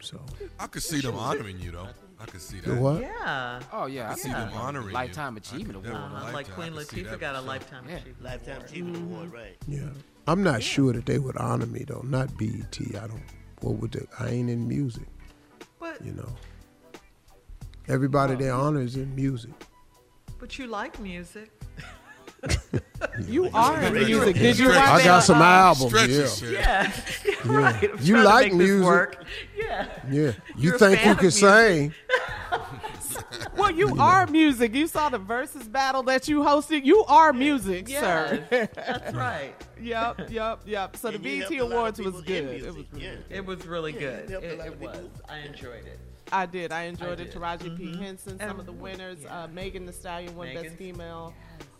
So 0.00 0.20
I 0.60 0.66
could 0.68 0.82
see 0.82 1.00
them 1.00 1.16
honoring 1.16 1.58
you 1.60 1.72
though. 1.72 1.88
I 2.20 2.24
could 2.26 2.40
see 2.40 2.60
that. 2.60 2.68
the 2.70 2.76
what? 2.76 3.00
Yeah. 3.00 3.60
Oh 3.72 3.86
yeah, 3.86 4.08
I 4.08 4.12
I 4.12 4.14
see 4.14 4.22
see 4.22 4.28
them 4.30 4.50
them 4.50 4.54
honoring. 4.58 4.92
Lifetime 4.94 5.36
I 5.36 5.40
could 5.40 5.46
Achievement 5.54 5.76
Award. 5.76 5.84
definitely 6.00 6.16
Uh-huh, 6.22 6.32
like 6.32 6.50
Queen 6.52 6.72
I 6.72 6.76
could 6.84 6.88
Latifah 6.88 7.10
that 7.10 7.20
got 7.20 7.34
a 7.34 7.38
for 7.40 7.44
lifetime 7.46 7.84
Yeah. 7.88 7.94
achievement. 7.96 8.22
Lifetime 8.22 8.60
Achievement 8.62 8.96
Award, 8.96 9.32
right? 9.32 9.56
Yeah. 9.66 9.88
I'm 10.28 10.42
not 10.44 10.62
sure 10.62 10.92
that 10.92 11.06
they 11.06 11.18
would 11.18 11.36
honor 11.36 11.66
me 11.66 11.84
though. 11.86 12.02
Not 12.04 12.36
BET. 12.38 12.78
I 12.94 13.06
don't. 13.08 13.22
What 13.60 13.78
would 13.78 13.92
the? 13.92 14.06
I 14.20 14.28
ain't 14.28 14.50
in 14.50 14.68
music. 14.68 15.06
But 15.80 16.04
You 16.04 16.12
know. 16.12 16.28
Everybody 17.88 18.34
they 18.36 18.48
honor 18.50 18.80
is 18.80 18.96
in 18.96 19.14
music. 19.14 19.50
but 20.38 20.58
you 20.58 20.66
like 20.66 20.98
music. 21.00 21.50
You 23.28 23.48
are 23.54 23.80
in 23.82 23.94
music. 23.94 24.34
Did 24.36 24.58
you 24.58 24.70
Stretch 24.70 24.76
watch 24.76 24.88
it. 24.88 24.92
I 24.94 24.98
the, 24.98 25.04
got 25.04 25.20
some 25.20 25.42
albums. 25.42 25.92
Stretch 25.92 26.42
Yeah. 26.42 26.92
Yeah, 27.24 27.34
right. 27.44 28.00
You 28.00 28.22
like 28.22 28.52
music. 28.52 28.84
work. 28.86 29.24
Yeah. 29.56 29.86
Yeah. 30.10 30.20
You 30.22 30.34
You're 30.56 30.78
think 30.78 31.04
you 31.04 31.14
can 31.14 31.22
music. 31.24 31.40
sing? 31.40 31.94
Well, 33.56 33.70
you 33.70 33.96
are 34.00 34.26
music. 34.26 34.74
You 34.74 34.86
saw 34.86 35.08
the 35.08 35.18
Verzuz 35.18 35.70
battle 35.70 36.02
that 36.04 36.26
you 36.28 36.40
hosted. 36.40 36.84
You 36.84 37.04
are 37.04 37.32
music, 37.32 37.88
Yes, 37.88 38.00
sir. 38.50 38.68
that's 38.74 39.14
right. 39.14 39.54
yep, 39.80 40.30
yep, 40.30 40.60
yep. 40.64 40.96
So 40.96 41.10
the 41.10 41.16
And 41.16 41.24
you 41.24 41.40
BET 41.42 41.52
helped 41.52 41.60
a 41.60 41.64
lot 41.64 41.70
of 41.70 41.72
Awards 41.72 42.00
was 42.00 42.22
good. 42.22 42.44
It 42.44 42.66
was 42.66 42.74
really 42.76 42.88
yeah. 42.96 43.10
good. 43.10 43.24
It 43.30 43.46
was 43.46 43.66
really 43.66 43.92
good. 43.92 44.30
It, 44.30 44.42
it 44.42 44.80
was. 44.80 44.98
I 45.28 45.38
enjoyed 45.40 45.86
it. 45.86 45.98
I 46.32 46.46
did. 46.46 46.72
I 46.72 46.84
enjoyed 46.84 47.20
I 47.20 47.22
it. 47.24 47.30
did. 47.30 47.34
Taraji 47.34 47.76
P. 47.76 47.96
Henson, 47.96 48.38
some 48.40 48.50
And- 48.50 48.60
of 48.60 48.66
the 48.66 48.72
winners. 48.72 49.18
yeah. 49.22 49.42
Uh, 49.44 49.48
Megan 49.48 49.86
Thee 49.86 49.92
Stallion 49.92 50.34
won 50.34 50.48
Megan. 50.48 50.62
Best 50.64 50.76
Female 50.76 51.34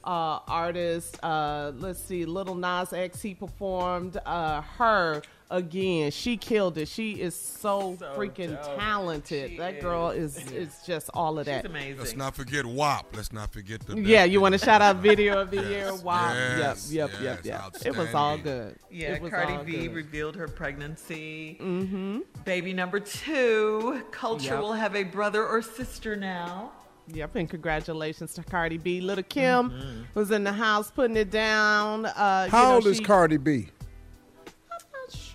uh, 0.04 0.40
Artist. 0.48 1.18
Uh, 1.22 1.72
let's 1.76 2.00
see, 2.00 2.24
Lil 2.24 2.54
Nas 2.54 2.92
X, 2.92 3.22
he 3.22 3.34
performed. 3.34 4.18
Uh, 4.26 4.60
her 4.62 5.22
again, 5.52 6.10
she 6.10 6.36
killed 6.36 6.78
it. 6.78 6.88
She 6.88 7.12
is 7.20 7.34
so, 7.36 7.96
So 8.00 8.06
freaking 8.16 8.60
dope. 8.60 8.76
talented. 8.78 9.50
She 9.52 9.56
that 9.58 9.80
girl 9.80 10.10
is 10.10 10.36
is 10.50 10.80
just 10.84 11.10
all 11.14 11.38
of 11.38 11.46
She's 11.46 11.54
that. 11.54 11.66
amazing. 11.66 11.98
Let's 11.98 12.16
not 12.16 12.34
forget 12.34 12.66
WAP. 12.66 13.14
Let's 13.14 13.32
not 13.32 13.52
forget 13.52 13.80
the. 13.86 14.00
Yeah, 14.00 14.24
you 14.24 14.40
want 14.40 14.54
to 14.54 14.58
shout 14.58 14.82
out 14.82 14.96
video 14.96 15.40
of 15.40 15.50
the 15.50 15.58
Yes, 15.58 15.68
year? 15.70 15.94
Wow. 16.02 16.32
yes, 16.34 16.90
yep, 16.92 17.10
yep, 17.12 17.20
yes, 17.22 17.38
yep, 17.44 17.72
yep. 17.74 17.86
It 17.86 17.96
was 17.96 18.12
all 18.14 18.36
good. 18.38 18.76
Yeah, 18.90 19.14
it 19.14 19.22
was 19.22 19.30
Cardi 19.30 19.52
all 19.52 19.62
B 19.64 19.72
good. 19.86 19.94
revealed 19.94 20.34
her 20.36 20.48
pregnancy. 20.48 21.58
Mm-hmm. 21.60 22.20
Baby 22.44 22.72
number 22.72 22.98
two. 23.00 24.02
Culture 24.10 24.54
Yep. 24.54 24.60
will 24.60 24.72
have 24.72 24.96
a 24.96 25.04
brother 25.04 25.46
or 25.46 25.62
sister 25.62 26.16
now. 26.16 26.72
Yep, 27.08 27.34
and 27.36 27.50
congratulations 27.50 28.32
to 28.34 28.42
Cardi 28.44 28.78
B. 28.78 29.00
Lil' 29.00 29.22
Kim 29.24 30.06
was 30.14 30.30
in 30.30 30.44
the 30.44 30.52
house 30.52 30.90
putting 30.90 31.16
it 31.16 31.30
down. 31.30 32.06
Uh, 32.06 32.44
you 32.46 32.50
How 32.52 32.68
know, 32.70 32.74
old 32.76 32.86
is 32.86 33.00
Cardi 33.00 33.36
B? 33.38 33.68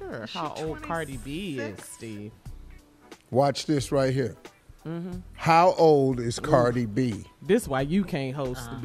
Not 0.10 0.16
sure 0.16 0.24
Is 0.24 0.34
how 0.34 0.54
old 0.58 0.82
Cardi 0.82 1.18
B 1.18 1.60
is, 1.60 1.78
Steve. 1.84 2.32
Watch 3.32 3.66
this 3.66 3.92
right 3.92 4.14
here. 4.14 4.36
Mm-hmm. 4.86 5.20
How 5.34 5.74
old 5.78 6.20
is 6.20 6.40
Cardi 6.40 6.86
B? 6.86 7.26
This 7.42 7.68
why 7.68 7.82
you 7.82 8.04
can't 8.04 8.36
host 8.36 8.62
Uh-huh. 8.70 8.80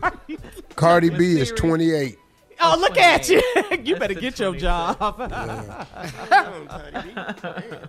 the 0.00 0.16
beat. 0.28 0.38
Cardi 0.76 1.10
B 1.10 1.40
is 1.40 1.50
28. 1.52 2.16
oh, 2.60 2.76
look 2.80 2.96
at 2.96 3.28
you! 3.28 3.42
you 3.84 3.96
better 3.96 4.14
the 4.14 4.20
get 4.20 4.38
your 4.38 4.54
job. 4.54 4.96
Yeah. 5.94 7.34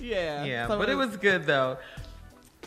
yeah. 0.00 0.44
Yeah, 0.44 0.66
so 0.68 0.78
but 0.78 0.88
it 0.90 0.94
was 0.96 1.16
good 1.16 1.46
though. 1.46 1.78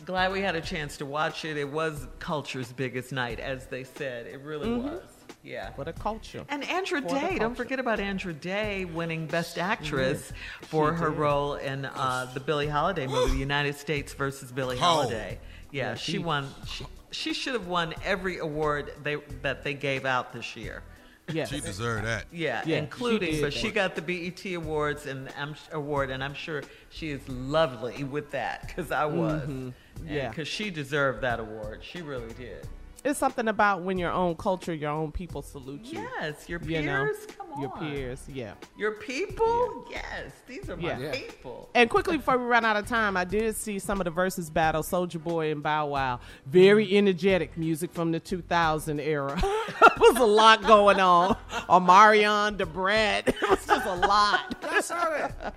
Glad 0.05 0.31
we 0.31 0.41
had 0.41 0.55
a 0.55 0.61
chance 0.61 0.97
to 0.97 1.05
watch 1.05 1.45
it. 1.45 1.57
It 1.57 1.69
was 1.69 2.07
culture's 2.19 2.71
biggest 2.71 3.11
night, 3.11 3.39
as 3.39 3.65
they 3.67 3.83
said. 3.83 4.25
It 4.27 4.39
really 4.41 4.71
was. 4.71 5.01
Yeah. 5.45 5.71
what 5.75 5.87
a 5.87 5.93
culture. 5.93 6.43
And 6.49 6.63
Andra 6.63 7.01
For 7.01 7.07
Day, 7.07 7.37
don't 7.39 7.55
forget 7.55 7.79
about 7.79 7.99
Andra 7.99 8.33
Day 8.33 8.85
winning 8.85 9.27
Best 9.27 9.57
Actress 9.57 10.33
for 10.61 10.93
her 10.93 11.09
role 11.11 11.55
in 11.55 11.85
uh, 11.85 12.29
the 12.33 12.39
Billie 12.39 12.67
Holiday 12.67 13.07
movie, 13.07 13.37
United 13.37 13.75
States 13.75 14.13
versus 14.13 14.51
Billie 14.51 14.77
Oh. 14.77 14.79
Holiday. 14.79 15.37
Yeah, 15.71 15.89
Yeah, 15.91 15.95
she, 15.95 16.13
she- 16.13 16.17
won. 16.19 16.47
She, 16.67 16.85
she 17.11 17.33
should 17.33 17.53
have 17.53 17.67
won 17.67 17.93
every 18.03 18.39
award 18.39 18.91
they 19.03 19.15
that 19.41 19.63
they 19.63 19.73
gave 19.73 20.05
out 20.05 20.33
this 20.33 20.55
year. 20.57 20.83
Yes. 21.31 21.49
She 21.49 21.59
deserved 21.61 22.05
that. 22.05 22.25
Yeah, 22.31 22.61
Yeah, 22.65 22.77
including, 22.77 23.31
did 23.31 23.41
but 23.41 23.53
that. 23.53 23.59
she 23.59 23.71
got 23.71 23.95
the 23.95 24.01
BET 24.01 24.45
awards 24.53 25.05
and 25.07 25.29
I'm 25.39 25.55
award, 25.71 26.09
and 26.11 26.23
I'm 26.23 26.33
sure 26.35 26.61
she 26.89 27.09
is 27.11 27.27
lovely 27.29 28.03
with 28.03 28.31
that 28.31 28.67
because 28.67 28.91
I 28.91 29.05
was. 29.05 29.41
Mm-hmm. 29.43 29.69
Yeah. 30.07 30.29
because 30.29 30.47
she 30.47 30.69
deserved 30.69 31.21
that 31.21 31.39
award. 31.39 31.79
She 31.83 32.01
really 32.01 32.33
did. 32.33 32.67
It's 33.05 33.19
something 33.19 33.47
about 33.47 33.83
when 33.83 33.99
your 33.99 34.11
own 34.11 34.35
culture, 34.35 34.73
your 34.73 34.89
own 34.89 35.11
people 35.11 35.43
salute 35.43 35.81
you. 35.83 35.99
Yes, 36.19 36.49
your 36.49 36.59
You 36.63 36.81
know, 36.81 37.03
peers. 37.05 37.27
Come 37.37 37.51
on, 37.53 37.61
your 37.61 37.69
peers. 37.77 38.23
Yeah. 38.27 38.53
Your 38.75 38.93
people? 38.93 39.85
Yes, 39.91 40.31
these 40.47 40.67
are 40.71 40.75
my 40.75 40.87
Yeah. 40.89 40.99
Yeah. 40.99 41.11
people. 41.11 41.69
And 41.75 41.87
quickly 41.87 42.17
before 42.17 42.37
we 42.39 42.45
run 42.45 42.65
out 42.65 42.77
of 42.77 42.87
time, 42.87 43.15
I 43.15 43.23
did 43.23 43.55
see 43.55 43.77
some 43.77 44.01
of 44.01 44.05
the 44.05 44.11
Verzuz 44.11 44.51
battle, 44.51 44.81
Soulja 44.81 45.23
Boy 45.23 45.51
and 45.51 45.61
Bow 45.61 45.85
Wow. 45.85 46.19
Very 46.47 46.97
energetic 46.97 47.55
music 47.55 47.93
from 47.93 48.11
the 48.11 48.19
2000 48.19 48.99
era. 48.99 49.35
it 49.43 49.99
was 49.99 50.17
a 50.17 50.25
lot 50.25 50.63
going 50.63 50.99
on. 50.99 51.37
Omarion, 51.69 52.57
Da 52.57 52.65
Brat. 52.65 53.27
It 53.45 53.49
was 53.49 53.65
just 53.67 53.85
a 53.85 53.95
lot. 53.95 54.55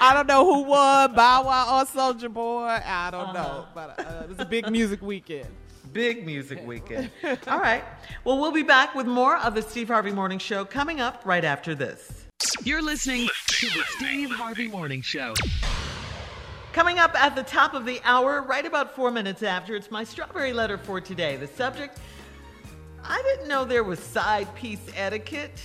I 0.00 0.12
don't 0.14 0.26
know 0.26 0.44
who 0.44 0.62
won, 0.64 1.14
Bow 1.14 1.44
Wow 1.44 1.78
or 1.80 1.84
Soulja 1.86 2.32
Boy. 2.32 2.78
I 2.84 3.10
don't 3.10 3.32
know, 3.32 3.40
Uh-huh. 3.40 3.64
but 3.74 4.00
uh, 4.06 4.22
it 4.24 4.28
was 4.28 4.38
a 4.40 4.44
big 4.44 4.70
music 4.70 5.00
weekend. 5.00 5.46
Big 5.92 6.24
music 6.24 6.60
weekend. 6.66 7.10
All 7.46 7.60
right. 7.60 7.84
Well, 8.24 8.38
we'll 8.40 8.52
be 8.52 8.62
back 8.62 8.94
with 8.94 9.06
more 9.06 9.36
of 9.38 9.54
the 9.54 9.62
Steve 9.62 9.88
Harvey 9.88 10.12
Morning 10.12 10.38
Show 10.38 10.64
coming 10.64 11.00
up 11.00 11.22
right 11.24 11.44
after 11.44 11.74
this. 11.74 12.24
You're 12.64 12.82
listening 12.82 13.28
to 13.46 13.66
the 13.66 13.82
Steve 13.96 14.30
Harvey 14.30 14.68
Morning 14.68 15.02
Show. 15.02 15.34
Coming 16.72 16.98
up 16.98 17.14
at 17.20 17.36
the 17.36 17.42
top 17.42 17.74
of 17.74 17.84
the 17.84 18.00
hour, 18.04 18.42
right 18.42 18.64
about 18.64 18.96
four 18.96 19.10
minutes 19.10 19.42
after, 19.42 19.76
it's 19.76 19.90
my 19.90 20.04
strawberry 20.04 20.52
letter 20.52 20.78
for 20.78 21.00
today. 21.00 21.36
The 21.36 21.46
subject 21.46 21.98
I 23.04 23.20
didn't 23.22 23.48
know 23.48 23.64
there 23.64 23.84
was 23.84 23.98
side 23.98 24.52
piece 24.54 24.86
etiquette. 24.94 25.60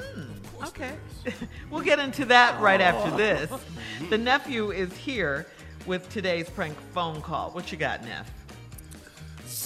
Hmm, 0.00 0.32
okay. 0.64 0.92
we'll 1.70 1.82
get 1.82 1.98
into 1.98 2.24
that 2.26 2.58
right 2.60 2.80
after 2.80 3.16
this. 3.16 3.50
The 4.08 4.16
nephew 4.16 4.70
is 4.70 4.96
here 4.96 5.46
with 5.84 6.08
today's 6.08 6.48
prank 6.48 6.74
phone 6.94 7.20
call. 7.20 7.50
What 7.50 7.70
you 7.70 7.76
got, 7.76 8.02
Neff? 8.02 8.32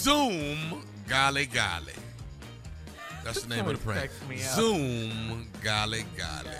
Zoom 0.05 0.83
golly 1.09 1.47
golly. 1.47 1.93
That's 3.23 3.41
the 3.41 3.55
name 3.55 3.67
of 3.67 3.75
the 3.75 3.83
prank. 3.83 4.01
cracks 4.01 4.29
me 4.29 4.35
up. 4.35 4.51
Zoom 4.51 5.47
golly 5.63 6.05
golly. 6.15 6.51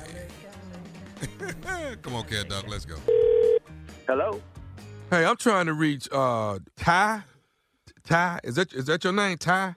Come 2.02 2.16
on, 2.16 2.24
cat 2.24 2.50
dog, 2.50 2.68
let's 2.68 2.86
go. 2.86 2.96
Hello. 4.08 4.41
Hey, 5.12 5.26
I'm 5.26 5.38
trying 5.38 5.68
to 5.68 5.76
reach 5.76 6.10
uh 6.12 6.58
Ty. 6.76 7.22
Ty, 8.04 8.39
is 8.43 8.56
that 8.56 8.74
is 8.74 8.86
that 8.86 9.04
your 9.04 9.14
name, 9.14 9.38
Ty? 9.38 9.76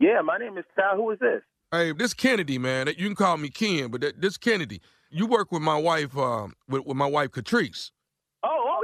Yeah, 0.00 0.20
my 0.22 0.36
name 0.36 0.58
is 0.58 0.64
Ty. 0.74 0.96
Who 0.96 1.08
is 1.12 1.20
this? 1.20 1.42
Hey, 1.70 1.92
this 1.92 2.12
Kennedy, 2.12 2.58
man. 2.58 2.88
You 2.88 3.06
can 3.06 3.14
call 3.14 3.36
me 3.36 3.48
Ken, 3.48 3.92
but 3.92 4.00
that, 4.00 4.20
this 4.20 4.36
Kennedy. 4.36 4.80
You 5.08 5.28
work 5.28 5.52
with 5.52 5.62
my 5.62 5.76
wife, 5.76 6.18
um, 6.18 6.54
with, 6.68 6.84
with 6.84 6.96
my 6.96 7.06
wife 7.06 7.30
Catrice. 7.30 7.92
Oh, 8.42 8.48
oh 8.48 8.82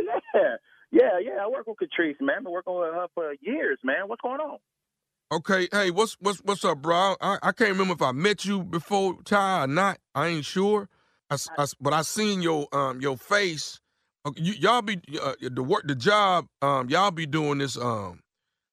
yeah, 0.95 1.19
yeah. 1.23 1.45
I 1.45 1.49
work 1.49 1.67
with 1.67 1.79
Catrice, 1.79 2.21
man. 2.23 2.39
I've 2.39 2.45
been 2.45 2.53
working 2.55 2.75
with 2.75 2.95
her 2.95 3.09
for 3.15 3.35
years, 3.43 3.79
man. 3.85 4.09
What's 4.09 4.23
going 4.23 4.41
on? 4.41 4.59
Okay, 5.33 5.69
hey, 5.73 5.91
what's 5.91 6.17
what's 6.21 6.41
what's 6.41 6.65
up, 6.65 6.81
bro? 6.83 7.17
I, 7.21 7.39
I 7.43 7.53
can't 7.53 7.73
remember 7.73 7.95
if 7.95 8.03
I 8.03 8.13
met 8.13 8.47
you 8.47 8.63
before, 8.65 9.17
Ty, 9.25 9.65
or 9.65 9.67
not. 9.67 9.99
I 10.15 10.29
ain't 10.29 10.47
sure. 10.47 10.89
I, 11.31 11.37
I 11.59 11.67
but 11.81 11.93
I 11.93 12.03
seen 12.03 12.43
your 12.43 12.69
um 12.73 13.01
your 13.03 13.19
face. 13.19 13.81
Uh, 14.25 14.33
You, 14.37 14.55
y'all 14.55 14.83
be 14.83 15.01
uh, 15.23 15.35
the 15.43 15.63
work 15.63 15.85
the 15.87 15.97
job. 15.97 16.47
Um, 16.63 16.89
y'all 16.91 17.11
be 17.11 17.27
doing 17.27 17.59
this 17.59 17.77
um 17.77 18.21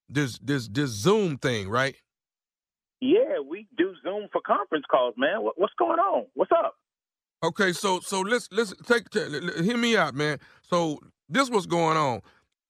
this 0.09 0.39
this 0.39 0.67
this 0.69 0.91
Zoom 0.91 1.37
thing, 1.39 1.69
right? 1.69 1.95
Yeah, 3.01 3.39
we 3.47 3.67
do 3.77 3.93
Zoom 4.03 4.27
for 4.31 4.41
conference 4.45 4.85
calls, 4.91 5.15
man. 5.17 5.43
What, 5.43 5.59
what's 5.59 5.73
going 5.79 5.99
on? 5.99 6.27
What's 6.35 6.51
up? 6.53 6.75
Okay, 7.43 7.73
so 7.73 7.99
so 8.01 8.21
let's 8.21 8.49
let's 8.51 8.73
take 8.85 9.09
t- 9.09 9.19
l- 9.21 9.35
l- 9.35 9.63
hear 9.63 9.77
me 9.77 9.97
out, 9.97 10.15
man. 10.15 10.39
So 10.63 10.99
this 11.31 11.49
what's 11.49 11.65
going 11.65 11.97
on. 11.97 12.21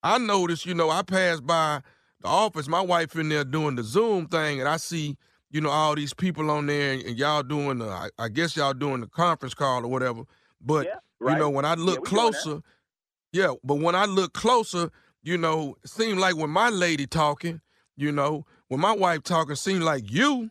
I 0.03 0.17
noticed, 0.17 0.65
you 0.65 0.73
know, 0.73 0.89
I 0.89 1.01
passed 1.01 1.45
by 1.45 1.81
the 2.21 2.27
office, 2.27 2.67
my 2.67 2.81
wife 2.81 3.15
in 3.15 3.29
there 3.29 3.43
doing 3.43 3.75
the 3.75 3.83
Zoom 3.83 4.27
thing, 4.27 4.59
and 4.59 4.67
I 4.67 4.77
see, 4.77 5.17
you 5.49 5.61
know, 5.61 5.69
all 5.69 5.95
these 5.95 6.13
people 6.13 6.49
on 6.49 6.65
there, 6.67 6.93
and, 6.93 7.03
and 7.03 7.17
y'all 7.17 7.43
doing 7.43 7.79
the, 7.79 7.87
I, 7.87 8.09
I 8.17 8.29
guess 8.29 8.55
y'all 8.55 8.73
doing 8.73 9.01
the 9.01 9.07
conference 9.07 9.53
call 9.53 9.83
or 9.85 9.87
whatever. 9.87 10.23
But 10.59 10.85
you 10.85 11.27
right. 11.27 11.37
know, 11.37 11.49
when 11.49 11.65
I 11.65 11.75
look 11.75 12.03
that. 12.03 12.09
closer, 12.09 12.61
yeah, 13.31 13.53
but 13.63 13.75
when 13.75 13.95
I 13.95 14.05
look 14.05 14.33
closer, 14.33 14.89
you 15.23 15.37
know, 15.37 15.75
it 15.83 15.89
seemed 15.89 16.19
like 16.19 16.35
when 16.35 16.49
my 16.49 16.69
lady 16.69 17.05
talking, 17.05 17.61
you 17.95 18.11
know, 18.11 18.45
when 18.69 18.79
my 18.79 18.93
wife 18.93 19.23
talking, 19.23 19.55
seemed 19.55 19.83
like 19.83 20.09
you, 20.11 20.49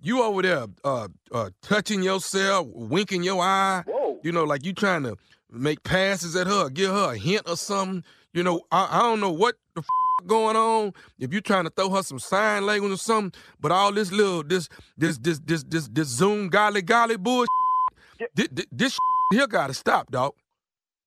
you 0.00 0.22
over 0.22 0.42
there 0.42 0.66
uh 0.84 1.08
uh 1.32 1.50
touching 1.60 2.02
yourself, 2.02 2.68
winking 2.72 3.22
your 3.22 3.42
eye. 3.42 3.82
You 4.22 4.32
know, 4.32 4.44
like 4.44 4.64
you 4.64 4.72
trying 4.72 5.02
to 5.04 5.16
make 5.50 5.82
passes 5.82 6.36
at 6.36 6.46
her, 6.46 6.68
give 6.70 6.90
her 6.90 7.12
a 7.12 7.18
hint 7.18 7.48
or 7.48 7.56
something. 7.56 8.04
You 8.32 8.42
know, 8.42 8.62
I, 8.70 8.98
I 8.98 9.02
don't 9.02 9.20
know 9.20 9.32
what 9.32 9.56
the 9.74 9.80
f- 9.80 10.26
going 10.26 10.56
on. 10.56 10.92
If 11.18 11.32
you 11.32 11.40
trying 11.40 11.64
to 11.64 11.70
throw 11.70 11.90
her 11.90 12.02
some 12.02 12.18
sign 12.18 12.66
language 12.66 12.92
or 12.92 12.96
something, 12.96 13.40
but 13.60 13.72
all 13.72 13.92
this 13.92 14.12
little 14.12 14.42
this 14.42 14.68
this 14.96 15.18
this 15.18 15.40
this 15.40 15.64
this 15.64 15.88
this 15.88 16.08
Zoom 16.08 16.48
golly 16.48 16.82
golly 16.82 17.16
bullshit, 17.16 17.48
this, 18.34 18.48
this, 18.50 18.66
this 18.70 18.98
here 19.32 19.46
gotta 19.46 19.74
stop, 19.74 20.10
dog. 20.10 20.34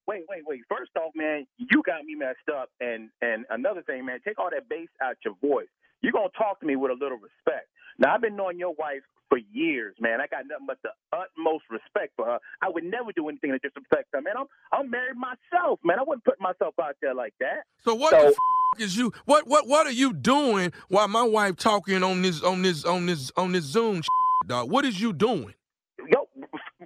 Wait, 0.08 0.24
wait, 0.30 0.44
wait. 0.46 0.62
First 0.68 0.92
off, 0.98 1.12
man, 1.16 1.46
you 1.58 1.82
got 1.86 2.04
me 2.04 2.16
messed 2.16 2.50
up. 2.54 2.70
And 2.80 3.10
and 3.22 3.46
another 3.50 3.82
thing, 3.84 4.06
man, 4.06 4.20
take 4.26 4.40
all 4.40 4.50
that 4.52 4.68
bass 4.68 4.90
out 5.02 5.16
your 5.24 5.36
voice. 5.42 5.68
You're 6.02 6.14
gonna 6.14 6.30
talk 6.38 6.60
to 6.62 6.66
me 6.66 6.76
with 6.76 6.92
a 6.92 6.96
little 6.96 7.18
respect. 7.18 7.68
Now, 8.00 8.16
I've 8.16 8.22
been 8.22 8.36
knowing 8.36 8.60
your 8.60 8.74
wife 8.74 9.02
for 9.30 9.38
years, 9.38 9.96
man. 10.00 10.20
I 10.20 10.28
got 10.28 10.46
nothing 10.46 10.68
but 10.68 10.78
the 10.84 10.90
utmost 11.14 11.64
respect 11.70 12.14
for 12.18 12.26
her. 12.26 12.40
I 12.62 12.70
would 12.70 12.84
never 12.84 13.12
do 13.16 13.30
anything 13.30 13.52
to 13.52 13.60
disrespect 13.60 14.10
her, 14.14 14.22
man. 14.22 14.34
I'm 14.38 14.46
I'm 14.74 14.90
married 14.90 15.16
myself, 15.16 15.80
man. 15.84 16.00
I 16.00 16.04
wouldn't 16.06 16.26
put 16.26 16.40
myself 16.42 16.74
out 16.82 16.98
there 17.02 17.16
like 17.16 17.34
that. 17.40 17.64
So 17.84 17.96
what 17.96 18.12
the 18.12 18.28
f- 18.28 18.82
is 18.82 18.98
you 18.98 19.14
what 19.26 19.48
what 19.48 19.68
what 19.68 19.88
are 19.88 19.92
you 19.92 20.12
doing 20.14 20.74
while 20.90 21.08
my 21.08 21.24
wife 21.24 21.56
talking 21.56 22.04
on 22.04 22.22
this 22.22 22.44
on 22.44 22.62
this 22.62 22.84
on 22.84 23.06
this 23.06 23.32
on 23.38 23.54
this 23.54 23.64
Zoom 23.64 24.02
dog? 24.48 24.70
What 24.70 24.84
is 24.84 25.00
you 25.00 25.14
doing? 25.14 25.54
yo, 26.10 26.28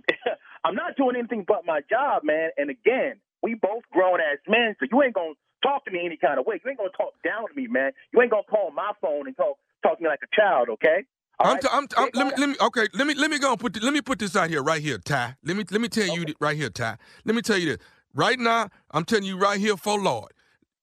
I'm 0.64 0.76
not 0.76 0.96
doing 0.98 1.16
anything 1.18 1.46
but 1.48 1.66
my 1.66 1.82
job, 1.90 2.24
man. 2.24 2.50
And 2.58 2.70
again, 2.70 3.20
we 3.42 3.56
both 3.56 3.84
grown 3.92 4.20
ass 4.20 4.40
men, 4.48 4.76
so 4.80 4.86
you 4.92 5.02
ain't 5.04 5.14
gonna 5.14 5.34
talk 5.64 5.86
to 5.86 5.92
me 5.92 6.06
any 6.06 6.18
kind 6.18 6.40
of 6.40 6.46
way. 6.46 6.60
You 6.64 6.70
ain't 6.70 6.78
gonna 6.78 6.90
talk 6.96 7.14
down 7.24 7.48
to 7.48 7.54
me, 7.56 7.68
man. 7.68 7.92
You 8.14 8.22
ain't 8.22 8.32
gonna 8.32 8.44
call 8.50 8.72
my 8.72 8.92
phone 9.02 9.28
and 9.28 9.36
talk 9.36 9.58
talk 9.88 9.98
to 9.98 10.04
me 10.04 10.10
like 10.10 10.20
a 10.24 10.36
child, 10.36 10.70
okay? 10.72 11.06
All 11.40 11.48
I'm, 11.48 11.54
right? 11.56 11.62
t- 11.62 11.68
I'm, 11.72 11.88
t- 11.88 11.96
I'm 11.98 12.10
let 12.14 12.28
me 12.28 12.34
let 12.38 12.50
me 12.50 12.56
okay 12.62 12.88
let 12.94 13.08
me 13.08 13.14
let 13.16 13.32
me 13.32 13.40
go 13.40 13.52
and 13.52 13.60
put 13.60 13.74
th- 13.74 13.84
let 13.84 13.94
me 13.94 14.02
put 14.02 14.20
this 14.20 14.36
out 14.36 14.50
here 14.50 14.64
right 14.64 14.82
here 14.82 14.98
Ty. 14.98 15.36
Let 15.44 15.58
me 15.58 15.66
let 15.72 15.82
me 15.82 15.90
tell 15.90 16.08
you 16.08 16.26
right 16.40 16.58
here 16.58 16.70
Ty. 16.70 16.98
Let 17.26 17.36
me 17.36 17.42
tell 17.42 17.58
you 17.58 17.68
this. 17.78 17.78
Right 18.14 18.40
now 18.40 18.70
I'm 18.92 19.06
telling 19.06 19.26
you 19.26 19.38
right 19.38 19.60
here 19.60 19.78
for 19.78 20.00
Lord. 20.00 20.32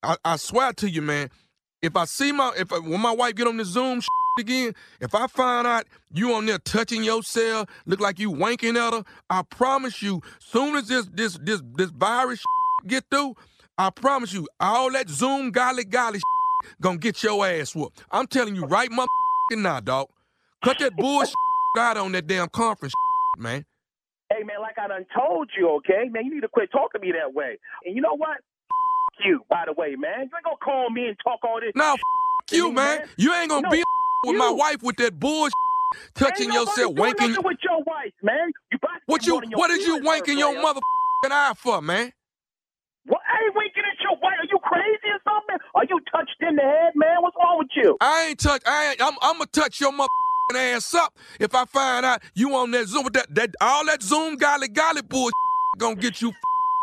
I, 0.03 0.16
I 0.24 0.36
swear 0.36 0.72
to 0.74 0.90
you 0.90 1.03
man 1.03 1.30
if 1.82 1.96
I 1.96 2.05
see 2.07 2.32
my 2.32 2.53
if 2.57 2.72
I, 2.72 2.78
when 2.78 3.00
my 3.00 3.12
wife 3.12 3.34
get 3.36 3.46
on 3.48 3.57
the 3.57 3.64
Zoom 3.64 4.03
again 4.38 4.74
if 5.00 5.14
I 5.14 5.26
find 5.26 5.66
out 5.66 5.86
you 6.12 6.34
on 6.34 6.46
there 6.46 6.59
touching 6.59 7.05
yourself 7.05 7.68
look 7.86 8.00
like 8.00 8.18
you 8.18 8.30
wanking 8.30 8.76
at 8.76 8.94
her 8.94 9.05
I 9.30 9.42
promise 9.42 10.03
you 10.03 10.22
soon 10.38 10.76
as 10.76 10.88
this 10.88 11.07
this 11.12 11.38
this 11.42 11.62
this 11.74 11.90
virus 11.90 12.42
get 12.86 13.05
through 13.11 13.36
I 13.78 13.90
promise 13.90 14.32
you 14.34 14.48
all 14.61 14.92
that 14.92 15.09
Zoom 15.09 15.50
golly 15.50 15.84
golly 15.84 16.20
gonna 16.80 16.98
get 16.98 17.22
your 17.22 17.46
ass 17.46 17.74
whooped 17.74 18.04
I'm 18.10 18.26
telling 18.26 18.54
you 18.54 18.64
right 18.64 18.90
mother 18.90 19.08
now 19.52 19.80
dog. 19.80 20.08
Cut 20.64 20.78
that 20.78 20.96
bullshit 20.96 21.34
out 21.78 21.96
on 21.96 22.12
that 22.12 22.26
damn 22.26 22.48
conference, 22.48 22.94
man. 23.38 23.64
Hey, 24.30 24.44
man, 24.44 24.56
like 24.62 24.78
I 24.82 24.88
done 24.88 25.04
told 25.14 25.50
you, 25.58 25.68
okay? 25.76 26.08
Man, 26.10 26.24
you 26.24 26.34
need 26.34 26.40
to 26.40 26.48
quit 26.48 26.70
talking 26.72 27.00
to 27.00 27.06
me 27.06 27.12
that 27.12 27.34
way. 27.34 27.58
And 27.84 27.94
you 27.94 28.00
know 28.00 28.16
what? 28.16 28.38
you, 29.24 29.44
by 29.50 29.64
the 29.66 29.72
way, 29.74 29.94
man. 29.96 30.20
You 30.20 30.36
ain't 30.36 30.44
gonna 30.44 30.56
call 30.62 30.88
me 30.90 31.06
and 31.08 31.16
talk 31.22 31.40
all 31.44 31.60
this. 31.60 31.72
Now, 31.74 31.96
you, 32.50 32.72
man. 32.72 33.02
You 33.18 33.34
ain't 33.34 33.50
gonna 33.50 33.62
No, 33.62 33.70
be 33.70 33.82
with 34.24 34.36
my 34.36 34.50
wife 34.50 34.82
with 34.82 34.96
that 34.96 35.18
bullshit, 35.18 35.52
touching 36.14 36.52
yourself, 36.52 36.94
wanking. 36.94 37.36
with 37.44 37.58
your 37.62 37.82
wife, 37.84 38.12
man. 38.22 38.52
You 38.70 38.78
What 39.06 39.26
you? 39.26 39.32
more 39.34 39.40
than 39.42 39.50
your 39.50 39.58
What 39.58 39.70
is 39.70 39.86
you 39.86 39.98
wanking 40.00 40.38
your 40.38 40.54
motherfucking 40.54 41.30
eye 41.30 41.52
for, 41.56 41.82
man? 41.82 42.12
What? 43.06 43.20
I 43.26 43.44
ain't 43.44 43.54
winking 43.54 43.82
at 43.82 43.98
your 44.02 44.16
wife. 44.22 44.38
Are 44.38 44.46
you 44.46 44.58
crazy 44.62 45.10
or 45.10 45.20
something? 45.26 45.58
Are 45.75 45.85
you 45.89 46.01
touched 46.12 46.37
in 46.41 46.57
the 46.57 46.62
head, 46.62 46.93
man? 46.95 47.23
What's 47.23 47.37
wrong 47.37 47.59
with 47.59 47.68
you? 47.77 47.97
I 48.01 48.27
ain't 48.29 48.39
touch. 48.39 48.62
I 48.66 48.91
ain't. 48.91 49.03
I'm. 49.03 49.14
I'm 49.23 49.35
gonna 49.39 49.47
touch 49.47 49.81
your 49.81 49.93
motherfucking 49.93 50.75
ass 50.77 50.95
up 50.95 51.16
if 51.41 51.55
I 51.55 51.64
find 51.64 52.05
out 52.05 52.23
you 52.35 52.55
on 52.55 52.70
that 52.73 52.89
Zoom 52.89 53.05
with 53.05 53.14
that. 53.14 53.35
That 53.35 53.55
all 53.61 53.85
that 53.87 54.03
Zoom 54.03 54.37
golly 54.37 54.68
golly 54.68 55.03
bullshit 55.03 55.33
gonna 55.79 55.97
get 55.97 56.20
you 56.20 56.31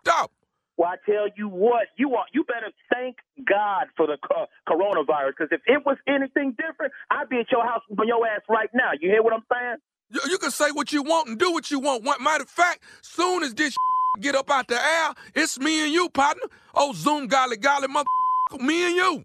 fed 0.05 0.13
up. 0.13 0.31
Well, 0.77 0.89
I 0.89 0.95
tell 1.05 1.27
you 1.35 1.49
what, 1.49 1.87
you 1.97 2.15
are. 2.15 2.25
You 2.33 2.43
better 2.45 2.71
thank 2.91 3.17
God 3.47 3.87
for 3.97 4.07
the 4.07 4.17
co- 4.25 4.47
coronavirus, 4.67 5.31
because 5.37 5.49
if 5.51 5.61
it 5.67 5.85
was 5.85 5.97
anything 6.07 6.55
different, 6.57 6.93
I'd 7.11 7.27
be 7.29 7.39
at 7.39 7.51
your 7.51 7.65
house 7.65 7.81
on 7.99 8.07
your 8.07 8.25
ass 8.25 8.41
right 8.49 8.69
now. 8.73 8.91
You 8.99 9.09
hear 9.09 9.21
what 9.21 9.33
I'm 9.33 9.43
saying? 9.51 9.75
You, 10.11 10.21
you 10.31 10.37
can 10.37 10.51
say 10.51 10.71
what 10.71 10.91
you 10.93 11.03
want 11.03 11.27
and 11.27 11.37
do 11.37 11.51
what 11.51 11.69
you 11.69 11.79
want. 11.79 12.03
One- 12.05 12.23
Matter 12.23 12.43
of 12.43 12.49
fact, 12.49 12.81
soon 13.01 13.43
as 13.43 13.53
this 13.53 13.75
get 14.21 14.35
up 14.35 14.49
out 14.49 14.67
the 14.69 14.81
air, 14.81 15.13
it's 15.35 15.59
me 15.59 15.83
and 15.83 15.91
you, 15.93 16.09
partner. 16.09 16.43
Oh, 16.73 16.93
Zoom 16.93 17.27
golly 17.27 17.57
golly 17.57 17.89
mother, 17.89 18.07
me 18.57 18.87
and 18.87 18.95
you. 18.95 19.23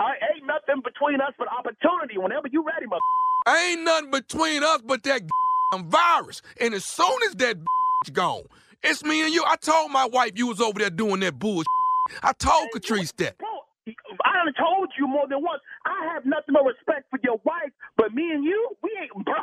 I 0.00 0.14
ain't 0.34 0.46
nothing 0.46 0.82
between 0.82 1.20
us 1.20 1.32
but 1.38 1.48
opportunity. 1.48 2.18
Whenever 2.18 2.48
you 2.50 2.64
ready, 2.64 2.86
mother. 2.86 3.00
Ain't 3.48 3.82
nothing 3.82 4.10
between 4.10 4.62
us 4.62 4.80
but 4.84 5.02
that 5.04 5.22
virus. 5.84 6.42
And 6.60 6.74
as 6.74 6.84
soon 6.84 7.16
as 7.28 7.34
that 7.36 7.56
gone, 8.12 8.44
it's 8.82 9.04
me 9.04 9.24
and 9.24 9.32
you. 9.32 9.44
I 9.46 9.56
told 9.56 9.90
my 9.90 10.06
wife 10.06 10.32
you 10.36 10.48
was 10.48 10.60
over 10.60 10.78
there 10.78 10.90
doing 10.90 11.20
that 11.20 11.38
bullshit. 11.38 11.66
I 12.22 12.32
told 12.32 12.68
Catrice 12.74 13.14
that. 13.18 13.36
I 14.24 14.32
done 14.44 14.54
told 14.58 14.90
you 14.98 15.06
more 15.06 15.26
than 15.28 15.42
once. 15.42 15.62
I 15.86 16.12
have 16.14 16.24
nothing 16.26 16.54
but 16.54 16.64
respect 16.64 17.10
for 17.10 17.18
your 17.22 17.40
wife, 17.44 17.70
but 17.96 18.14
me 18.14 18.30
and 18.30 18.44
you, 18.44 18.68
we 18.82 18.90
ain't, 19.00 19.24
bro. 19.24 19.34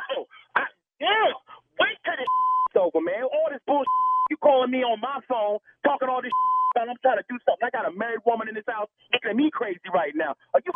I, 0.56 0.64
yeah, 1.00 1.32
wait 1.80 1.96
till 2.04 2.16
this 2.16 2.76
over, 2.76 3.00
man. 3.00 3.24
All 3.24 3.48
this 3.50 3.60
bullshit. 3.66 3.88
Calling 4.50 4.74
me 4.74 4.82
on 4.82 4.98
my 4.98 5.22
phone, 5.30 5.62
talking 5.86 6.10
all 6.10 6.18
this 6.26 6.34
and 6.74 6.90
I'm 6.90 6.98
trying 7.06 7.22
to 7.22 7.26
do 7.30 7.38
something. 7.46 7.62
I 7.62 7.70
got 7.70 7.86
a 7.86 7.94
married 7.94 8.26
woman 8.26 8.50
in 8.50 8.54
this 8.58 8.66
house 8.66 8.90
making 9.14 9.38
me 9.38 9.50
crazy 9.54 9.78
right 9.94 10.10
now. 10.14 10.34
Are 10.54 10.60
you 10.66 10.72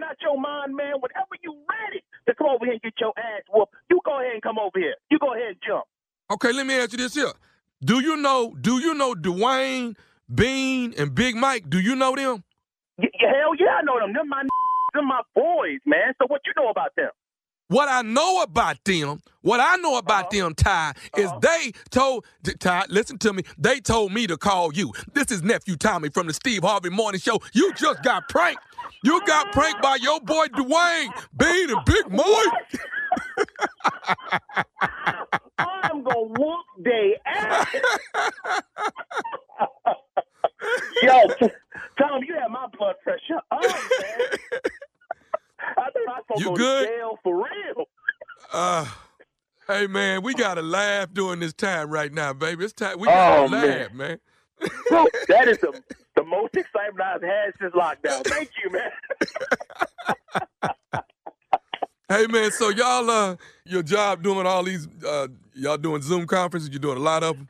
out 0.00 0.16
your 0.22 0.40
mind, 0.40 0.72
man? 0.74 0.96
Whenever 0.96 1.36
you 1.42 1.52
ready 1.68 2.00
to 2.26 2.34
come 2.34 2.46
over 2.48 2.64
here 2.64 2.80
and 2.80 2.82
get 2.82 2.94
your 3.00 3.12
ass 3.18 3.44
whooped, 3.52 3.74
you 3.90 4.00
go 4.04 4.20
ahead 4.20 4.32
and 4.32 4.42
come 4.42 4.58
over 4.58 4.78
here. 4.78 4.94
You 5.10 5.18
go 5.18 5.34
ahead 5.34 5.48
and 5.48 5.56
jump. 5.60 5.84
Okay, 6.30 6.52
let 6.52 6.64
me 6.66 6.72
ask 6.74 6.92
you 6.92 6.98
this 6.98 7.14
here. 7.14 7.32
Do 7.84 8.00
you 8.00 8.16
know? 8.16 8.56
Do 8.60 8.78
you 8.78 8.94
know 8.94 9.14
Dwayne 9.14 9.96
Bean 10.32 10.94
and 10.96 11.14
Big 11.14 11.36
Mike? 11.36 11.68
Do 11.68 11.80
you 11.80 11.96
know 11.96 12.16
them? 12.16 12.44
Y- 12.96 13.12
hell 13.20 13.52
yeah, 13.60 13.76
I 13.80 13.82
know 13.82 14.00
them. 14.00 14.14
Them 14.14 14.28
my 14.28 14.42
them 14.94 15.06
my 15.06 15.20
boys, 15.34 15.80
man. 15.84 16.14
So 16.18 16.26
what 16.28 16.40
you 16.46 16.52
know 16.56 16.70
about 16.70 16.96
them? 16.96 17.10
What 17.68 17.88
I 17.90 18.00
know 18.00 18.42
about 18.42 18.82
them, 18.84 19.20
what 19.42 19.60
I 19.60 19.76
know 19.76 19.98
about 19.98 20.32
uh-huh. 20.32 20.44
them, 20.44 20.54
Ty, 20.54 20.94
is 21.18 21.26
uh-huh. 21.26 21.38
they 21.40 21.72
told 21.90 22.24
Ty. 22.58 22.86
Listen 22.88 23.18
to 23.18 23.34
me. 23.34 23.42
They 23.58 23.78
told 23.80 24.12
me 24.12 24.26
to 24.26 24.38
call 24.38 24.72
you. 24.72 24.92
This 25.12 25.30
is 25.30 25.42
nephew 25.42 25.76
Tommy 25.76 26.08
from 26.08 26.26
the 26.26 26.32
Steve 26.32 26.62
Harvey 26.62 26.88
Morning 26.88 27.20
Show. 27.20 27.40
You 27.52 27.74
just 27.74 28.02
got 28.02 28.26
pranked. 28.30 28.62
You 29.04 29.20
got 29.26 29.52
pranked 29.52 29.82
by 29.82 29.96
your 29.96 30.18
boy 30.20 30.46
Dwayne 30.46 31.10
Bean 31.36 31.70
and 31.70 31.84
Big 31.84 32.10
Mike. 32.10 32.26
I'm 35.58 36.02
gonna 36.02 36.22
whoop 36.22 36.64
they 36.78 37.16
ass. 37.26 37.66
Yo, 41.02 41.28
Tom, 41.98 42.22
you 42.26 42.34
have 42.40 42.50
my 42.50 42.66
blood 42.76 42.96
pressure 43.04 43.40
up, 43.50 43.62
man. 43.62 43.70
I 45.60 45.74
thought 45.74 45.76
I 45.76 45.90
was 45.90 45.92
supposed 45.94 45.97
You 46.36 46.56
good? 46.56 46.88
for 47.22 47.36
real. 47.36 47.84
Uh, 48.52 48.86
hey 49.66 49.86
man, 49.86 50.22
we 50.22 50.34
gotta 50.34 50.62
laugh 50.62 51.12
during 51.12 51.40
this 51.40 51.52
time 51.52 51.90
right 51.90 52.12
now, 52.12 52.32
baby. 52.32 52.64
It's 52.64 52.72
time 52.72 52.98
we 52.98 53.08
Oh, 53.08 53.12
gotta 53.12 53.48
man. 53.50 53.78
laugh, 53.78 53.92
man. 53.92 54.18
Bro, 54.88 55.06
that 55.28 55.48
is 55.48 55.58
the, 55.58 55.80
the 56.16 56.24
most 56.24 56.56
excitement 56.56 57.00
I've 57.02 57.22
had 57.22 57.52
since 57.60 57.74
lockdown. 57.74 58.24
Thank 58.26 58.50
you, 58.62 58.70
man. 58.70 58.90
Hey 62.10 62.26
man, 62.26 62.50
so 62.52 62.70
y'all 62.70 63.10
uh 63.10 63.36
your 63.66 63.82
job 63.82 64.22
doing 64.22 64.46
all 64.46 64.62
these 64.62 64.88
uh 65.06 65.28
y'all 65.54 65.76
doing 65.76 66.00
Zoom 66.00 66.26
conferences, 66.26 66.70
you're 66.70 66.78
doing 66.78 66.96
a 66.96 67.00
lot 67.02 67.22
of 67.22 67.36
them? 67.36 67.48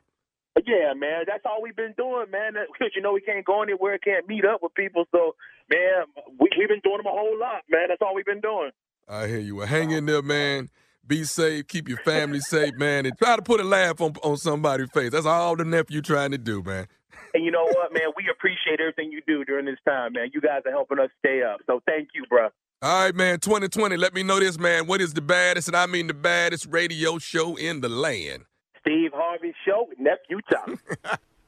Yeah, 0.67 0.93
man, 0.95 1.25
that's 1.27 1.45
all 1.45 1.63
we've 1.63 1.77
been 1.77 1.95
doing, 1.97 2.31
man. 2.31 2.55
Because 2.73 2.93
you 2.95 3.03
know 3.03 3.13
we 3.13 3.21
can't 3.21 3.45
go 3.45 3.63
anywhere, 3.63 3.99
can't 3.99 4.29
meet 4.29 4.45
up 4.45 4.63
with 4.63 4.75
people. 4.75 5.05
So, 5.13 5.35
man, 5.71 6.05
we, 6.39 6.49
we've 6.59 6.69
been 6.69 6.81
doing 6.83 6.99
them 6.99 7.07
a 7.07 7.11
whole 7.11 7.39
lot, 7.39 7.63
man. 7.71 7.89
That's 7.89 8.03
all 8.03 8.15
we've 8.15 8.25
been 8.25 8.41
doing. 8.41 8.71
I 9.09 9.27
hear 9.27 9.39
you. 9.39 9.57
Well, 9.57 9.67
hang 9.67 9.91
in 9.91 10.07
there, 10.07 10.23
man. 10.23 10.69
Be 11.07 11.25
safe, 11.25 11.67
keep 11.69 11.89
your 11.89 11.99
family 11.99 12.41
safe, 12.41 12.75
man, 12.75 13.07
and 13.07 13.17
try 13.17 13.37
to 13.37 13.43
put 13.43 13.61
a 13.61 13.65
laugh 13.65 14.01
on 14.01 14.13
on 14.23 14.37
somebody's 14.37 14.91
face. 14.91 15.13
That's 15.13 15.25
all 15.27 15.57
the 15.57 15.65
nephew 15.65 16.03
trying 16.03 16.33
to 16.33 16.39
do, 16.39 16.63
man. 16.63 16.87
And 17.35 17.45
you 17.45 17.51
know 17.51 17.65
what, 17.65 17.93
man? 17.93 18.09
We 18.17 18.25
appreciate 18.31 18.81
everything 18.81 19.13
you 19.13 19.21
do 19.27 19.45
during 19.45 19.67
this 19.67 19.79
time, 19.87 20.15
man. 20.15 20.31
You 20.33 20.41
guys 20.41 20.63
are 20.65 20.71
helping 20.71 20.99
us 20.99 21.11
stay 21.19 21.43
up. 21.43 21.61
So 21.67 21.83
thank 21.85 22.09
you, 22.15 22.25
bro. 22.27 22.49
All 22.81 23.05
right, 23.05 23.15
man. 23.15 23.39
2020. 23.41 23.97
Let 23.99 24.15
me 24.15 24.23
know 24.23 24.41
this, 24.41 24.59
man. 24.59 24.87
What 24.87 25.03
is 25.03 25.13
the 25.13 25.21
baddest, 25.21 25.69
and 25.69 25.77
I 25.77 25.85
mean 25.87 26.07
the 26.07 26.15
baddest 26.15 26.67
radio 26.71 27.19
show 27.19 27.57
in 27.57 27.83
the 27.83 27.89
land? 27.91 28.45
Steve 28.89 29.13
Harvey 29.15 29.53
Show 29.67 29.87
with 29.87 29.99
Nephew 29.99 30.41
Tommy. 30.51 30.79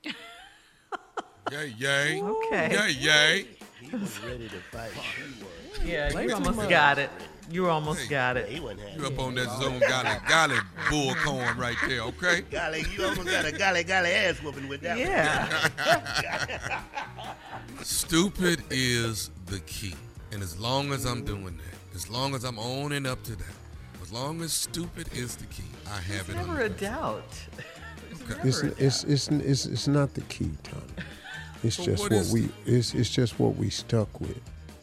Yay, 1.53 1.75
yay. 1.79 2.23
Okay. 2.23 2.71
Yay, 2.71 2.91
yay. 3.01 3.47
He 3.81 3.97
was 3.97 4.23
ready 4.23 4.47
to 4.49 4.57
fight. 4.71 4.91
Yeah, 5.83 6.21
you 6.21 6.35
almost 6.35 6.69
got 6.69 6.99
it. 6.99 7.11
You 7.51 7.69
almost 7.69 8.11
got 8.11 8.37
it. 8.37 8.49
He 8.49 8.57
You 8.57 9.07
up 9.07 9.19
on 9.19 9.35
that 9.37 9.51
Zoom 9.59 9.81
golly 9.81 10.17
golly 10.29 10.59
bull 10.91 11.15
corn 11.25 11.57
right 11.57 11.77
there, 11.89 12.03
okay? 12.03 12.43
Golly, 12.51 12.85
you 12.95 13.05
almost 13.05 13.29
got 13.29 13.47
a 13.47 13.53
golly 13.53 13.85
golly 13.85 14.11
ass 14.11 14.41
whooping 14.43 14.69
with 14.69 14.83
that. 14.83 14.99
Yeah. 14.99 16.83
Stupid 17.83 18.63
is 18.71 19.31
the 19.47 19.61
key. 19.61 19.95
And 20.31 20.43
as 20.43 20.61
long 20.61 20.93
as 20.93 21.07
I'm 21.07 21.25
doing 21.25 21.57
that, 21.57 21.97
as 21.97 22.09
long 22.11 22.35
as 22.35 22.45
I'm 22.45 22.59
owning 22.59 23.07
up 23.07 23.23
to 23.25 23.35
that, 23.35 23.60
as 24.11 24.15
long 24.15 24.43
as 24.43 24.53
stupid 24.53 25.07
is 25.15 25.37
the 25.37 25.47
key, 25.47 25.63
I 25.87 26.01
have 26.01 26.29
it 26.29 26.35
Never 26.35 26.63
a 26.63 26.69
doubt. 26.69 27.23
Okay. 28.29 28.49
It's, 28.49 28.61
it's, 28.61 29.05
it's, 29.05 29.29
it's, 29.29 29.67
it's 29.67 29.87
not 29.87 30.15
the 30.15 30.23
key, 30.23 30.51
Tommy. 30.65 30.83
It's 31.63 31.77
So 31.77 31.85
just 31.85 32.03
what 32.03 32.13
what, 32.13 32.21
is 32.23 32.33
we 32.33 32.49
it's, 32.65 32.95
it's 32.95 33.11
just 33.11 33.39
what 33.39 33.55
we 33.57 33.69
stuck 33.71 34.21
with. 34.21 34.41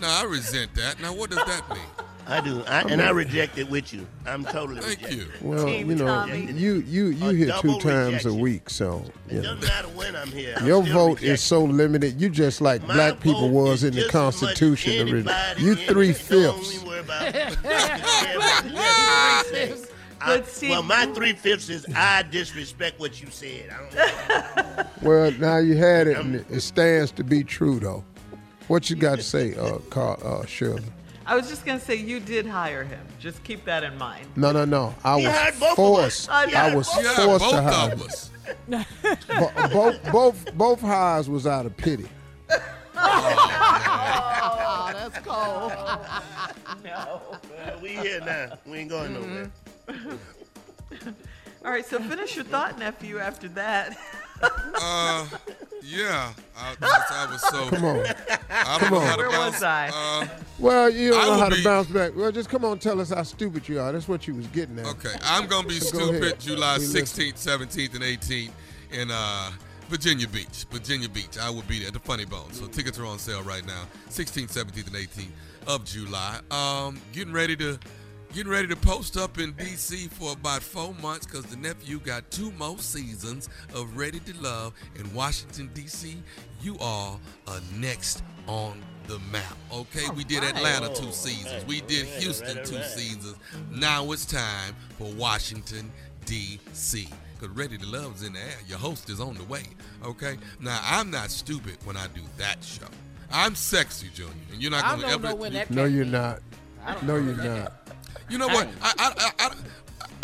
Now 0.00 0.20
I 0.20 0.24
resent 0.24 0.74
that. 0.74 1.00
Now 1.00 1.14
what 1.14 1.30
does 1.30 1.44
that 1.44 1.62
mean? 1.70 2.03
I 2.26 2.40
do, 2.40 2.62
I, 2.66 2.80
and 2.82 3.02
I 3.02 3.10
reject 3.10 3.58
it 3.58 3.68
with 3.68 3.92
you. 3.92 4.06
I'm 4.26 4.44
totally 4.44 4.80
Thank 4.80 4.96
rejecting 5.02 5.18
you. 5.18 5.26
Well, 5.42 5.66
Team 5.66 5.90
you 5.90 5.96
know, 5.96 6.06
Tommy. 6.06 6.52
you 6.52 6.76
you 6.86 7.06
you 7.08 7.28
A 7.30 7.34
here 7.34 7.46
two 7.60 7.68
double 7.68 7.80
times 7.80 8.24
a 8.24 8.30
rejection. 8.30 8.38
week, 8.40 8.70
so 8.70 9.04
It 9.28 9.34
you 9.34 9.42
know. 9.42 9.54
doesn't 9.54 9.60
matter 9.68 9.88
when 9.88 10.16
I'm 10.16 10.28
here. 10.28 10.54
I'm 10.56 10.66
Your 10.66 10.82
still 10.82 10.94
vote 10.94 11.08
rejecting 11.20 11.30
is 11.32 11.40
so 11.42 11.64
limited. 11.64 12.20
You 12.20 12.30
just 12.30 12.60
like 12.62 12.80
My 12.86 12.94
black 12.94 13.20
people 13.20 13.42
vote 13.48 13.52
was 13.52 13.82
is 13.82 13.84
in 13.84 13.94
the 13.94 14.02
just 14.02 14.14
as 14.14 14.14
much 14.14 14.40
Constitution. 14.58 15.08
as 15.08 15.26
already. 15.26 15.62
You 15.62 15.72
in 15.72 15.76
three 15.76 16.10
it. 16.10 16.28
Don't 16.30 16.64
fifths. 16.64 16.84
worry 16.84 17.00
about 17.00 17.34
it. 17.34 17.56
Yeah, 17.62 18.62
three 18.62 19.58
fifths. 19.66 19.90
I- 20.20 20.36
But 20.38 20.48
Steve- 20.48 20.70
well, 20.70 20.82
my 20.82 21.04
three 21.14 21.34
fifths 21.34 21.68
is 21.68 21.84
I 21.94 22.22
disrespect 22.22 22.98
what 22.98 23.20
you 23.20 23.28
said. 23.30 23.68
I 23.70 24.74
don't 24.74 24.86
Well, 25.02 25.30
now 25.32 25.58
you 25.58 25.76
had 25.76 26.06
it, 26.06 26.16
and 26.16 26.36
it 26.50 26.60
stands 26.62 27.10
to 27.12 27.24
be 27.24 27.44
true, 27.44 27.78
though. 27.78 28.02
What 28.68 28.88
you 28.88 28.96
got 28.96 29.16
to 29.16 29.22
say, 29.22 29.54
uh, 29.56 29.76
Carl, 29.90 30.18
uh, 30.24 30.46
Shirley? 30.46 30.82
I 31.26 31.34
was 31.36 31.48
just 31.48 31.64
gonna 31.64 31.80
say 31.80 31.94
you 31.96 32.20
did 32.20 32.46
hire 32.46 32.84
him. 32.84 33.00
Just 33.18 33.42
keep 33.44 33.64
that 33.64 33.82
in 33.84 33.96
mind. 33.96 34.26
No, 34.36 34.52
no, 34.52 34.64
no. 34.64 34.94
I 35.04 35.18
He 35.20 35.24
hired 35.24 35.54
was 35.54 35.60
both 35.60 35.78
of 35.78 35.84
us. 36.04 36.26
forced. 36.26 36.30
I. 36.30 36.68
I 36.70 36.74
was 36.74 36.88
Yeah, 37.02 37.14
forced 37.24 37.44
both 37.44 37.50
to 37.52 37.62
hire. 37.62 37.92
of 37.92 38.02
us. 38.02 38.30
Bo- 39.28 39.68
both, 39.72 40.12
both, 40.12 40.54
both 40.54 40.80
hires 40.82 41.28
was 41.30 41.46
out 41.46 41.64
of 41.66 41.74
pity. 41.76 42.08
Oh, 42.96 44.90
that's 44.92 45.18
cold. 45.26 45.72
No. 46.84 47.20
Well, 47.50 47.80
we 47.82 47.90
here 47.90 48.20
now. 48.20 48.58
We 48.66 48.78
ain't 48.78 48.90
going 48.90 49.14
nowhere. 49.14 49.50
Mm-hmm. 49.88 50.16
All 51.64 51.70
right, 51.70 51.84
so 51.86 51.98
finish 52.00 52.36
your 52.36 52.44
thought, 52.44 52.78
nephew. 52.78 53.18
After 53.18 53.48
that, 53.48 53.96
Uh, 54.42 55.26
yeah. 55.82 56.32
I, 56.56 56.74
I 56.82 57.26
was 57.30 57.40
so. 57.42 57.68
Come 57.70 57.84
on. 57.84 57.98
I 58.50 58.78
don't 58.78 58.80
Come 58.80 58.90
know 58.90 58.98
on. 59.00 59.06
how 59.06 59.16
to 59.16 59.22
Where 59.22 59.30
bounce. 59.30 59.54
was 59.54 59.62
I? 59.62 59.88
Uh, 59.92 60.26
Well, 60.58 60.90
you 60.90 61.10
don't 61.10 61.20
I 61.20 61.24
know 61.24 61.30
will 61.32 61.38
how 61.38 61.48
to 61.48 61.56
be- 61.56 61.64
bounce 61.64 61.88
back. 61.88 62.12
Well, 62.16 62.32
just 62.32 62.48
come 62.48 62.64
on, 62.64 62.78
tell 62.78 63.00
us 63.00 63.10
how 63.10 63.22
stupid 63.22 63.68
you 63.68 63.80
are. 63.80 63.92
That's 63.92 64.08
what 64.08 64.26
you 64.26 64.34
was 64.34 64.46
getting 64.48 64.78
at. 64.78 64.86
okay, 64.86 65.14
I'm 65.22 65.46
gonna 65.46 65.66
be 65.68 65.74
So 65.80 65.98
go 65.98 66.06
stupid 66.06 66.22
ahead. 66.22 66.40
July 66.40 66.78
16th, 66.78 67.34
17th, 67.34 67.94
and 67.94 68.02
18th 68.04 68.50
in 68.92 69.10
uh, 69.10 69.50
Virginia 69.88 70.28
Beach. 70.28 70.66
Virginia 70.70 71.08
Beach. 71.08 71.38
I 71.40 71.50
will 71.50 71.62
be 71.62 71.78
there 71.80 71.88
at 71.88 71.94
the 71.94 72.00
Funny 72.00 72.24
Bone. 72.24 72.52
So 72.52 72.66
tickets 72.66 72.98
are 72.98 73.06
on 73.06 73.18
sale 73.18 73.42
right 73.42 73.66
now. 73.66 73.84
16th, 74.10 74.52
17th, 74.52 74.86
and 74.86 74.96
18th 74.96 75.30
of 75.66 75.84
July. 75.84 76.38
Um, 76.50 77.00
getting 77.12 77.32
ready 77.32 77.56
to 77.56 77.78
getting 78.34 78.50
ready 78.50 78.66
to 78.66 78.74
post 78.74 79.16
up 79.16 79.38
in 79.38 79.52
DC 79.52 80.10
for 80.10 80.32
about 80.32 80.60
four 80.60 80.92
months 80.94 81.24
because 81.24 81.44
the 81.46 81.56
nephew 81.56 82.00
got 82.00 82.28
two 82.32 82.50
more 82.52 82.76
seasons 82.78 83.48
of 83.72 83.96
Ready 83.96 84.18
to 84.18 84.36
Love 84.42 84.72
in 84.96 85.14
Washington 85.14 85.70
DC. 85.72 86.16
You 86.60 86.76
all 86.80 87.20
are 87.46 87.60
next 87.76 88.24
on 88.48 88.82
the 89.06 89.20
map. 89.30 89.56
Okay, 89.72 90.02
we 90.16 90.24
did 90.24 90.42
Atlanta 90.42 90.88
two 90.94 91.06
oh, 91.06 91.12
seasons. 91.12 91.64
We 91.66 91.82
did 91.82 92.06
Houston 92.06 92.56
two 92.64 92.82
seasons. 92.82 93.36
Now 93.70 94.10
it's 94.10 94.26
time 94.26 94.74
for 94.98 95.12
Washington 95.12 95.92
DC. 96.26 97.08
Because 97.38 97.56
Ready 97.56 97.78
to 97.78 97.86
Love 97.86 98.16
is 98.16 98.24
in 98.24 98.32
the 98.32 98.40
air. 98.40 98.58
Your 98.66 98.78
host 98.78 99.10
is 99.10 99.20
on 99.20 99.34
the 99.34 99.44
way. 99.44 99.62
Okay? 100.04 100.38
Now, 100.60 100.80
I'm 100.82 101.08
not 101.08 101.30
stupid 101.30 101.76
when 101.84 101.96
I 101.96 102.08
do 102.08 102.22
that 102.38 102.64
show. 102.64 102.86
I'm 103.30 103.54
sexy, 103.54 104.08
Junior. 104.12 104.32
And 104.52 104.60
you're 104.60 104.72
not 104.72 104.84
going 104.84 105.00
to 105.02 105.06
don't 105.06 105.12
ever. 105.12 105.28
know 105.28 105.34
when 105.36 105.52
that 105.52 105.70
No, 105.70 105.84
you're 105.84 106.02
in. 106.02 106.10
not. 106.10 106.40
No, 107.02 107.16
you're 107.16 107.36
not. 107.36 107.83
You 108.28 108.38
know 108.38 108.48
what? 108.48 108.68
I, 108.82 108.92
I, 108.98 109.12
I, 109.16 109.46
I, 109.46 109.54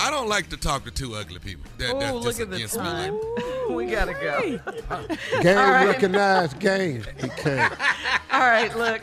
I 0.07 0.11
don't 0.11 0.29
like 0.29 0.49
to 0.49 0.57
talk 0.57 0.85
to 0.85 0.91
two 0.91 1.15
ugly 1.15 1.39
people. 1.39 1.71
That, 1.79 1.95
oh, 1.95 2.01
that's 2.01 2.15
look 2.15 2.25
just 2.25 2.41
at 2.41 2.51
the 2.51 2.57
against 2.57 2.77
me. 2.79 2.83
time. 2.83 3.21
we 3.75 3.87
gotta 3.87 4.15
go. 4.15 4.41
Game 5.43 5.59
All 5.59 5.71
right. 5.71 5.87
recognized 5.87 6.59
game. 6.59 7.05
He 7.21 7.29
can't. 7.29 7.73
All 8.33 8.41
right, 8.41 8.75
look. 8.77 9.03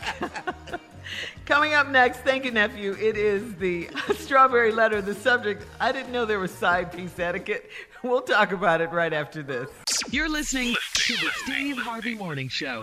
Coming 1.46 1.74
up 1.76 1.88
next, 1.88 2.20
thank 2.20 2.44
you, 2.44 2.52
nephew. 2.52 2.94
It 3.00 3.16
is 3.16 3.56
the 3.56 3.90
strawberry 4.16 4.72
letter. 4.72 5.02
The 5.02 5.14
subject, 5.16 5.64
I 5.80 5.92
didn't 5.92 6.12
know 6.12 6.26
there 6.26 6.40
was 6.40 6.52
side 6.52 6.92
piece 6.92 7.18
etiquette. 7.20 7.70
We'll 8.04 8.22
talk 8.22 8.52
about 8.52 8.82
it 8.82 8.92
right 8.92 9.14
after 9.14 9.42
this. 9.42 9.70
You're 10.12 10.30
listening 10.30 10.76
to 10.94 11.14
the 11.14 11.30
Steve 11.44 11.78
Harvey 11.78 12.16
Morning 12.16 12.50
Show. 12.50 12.82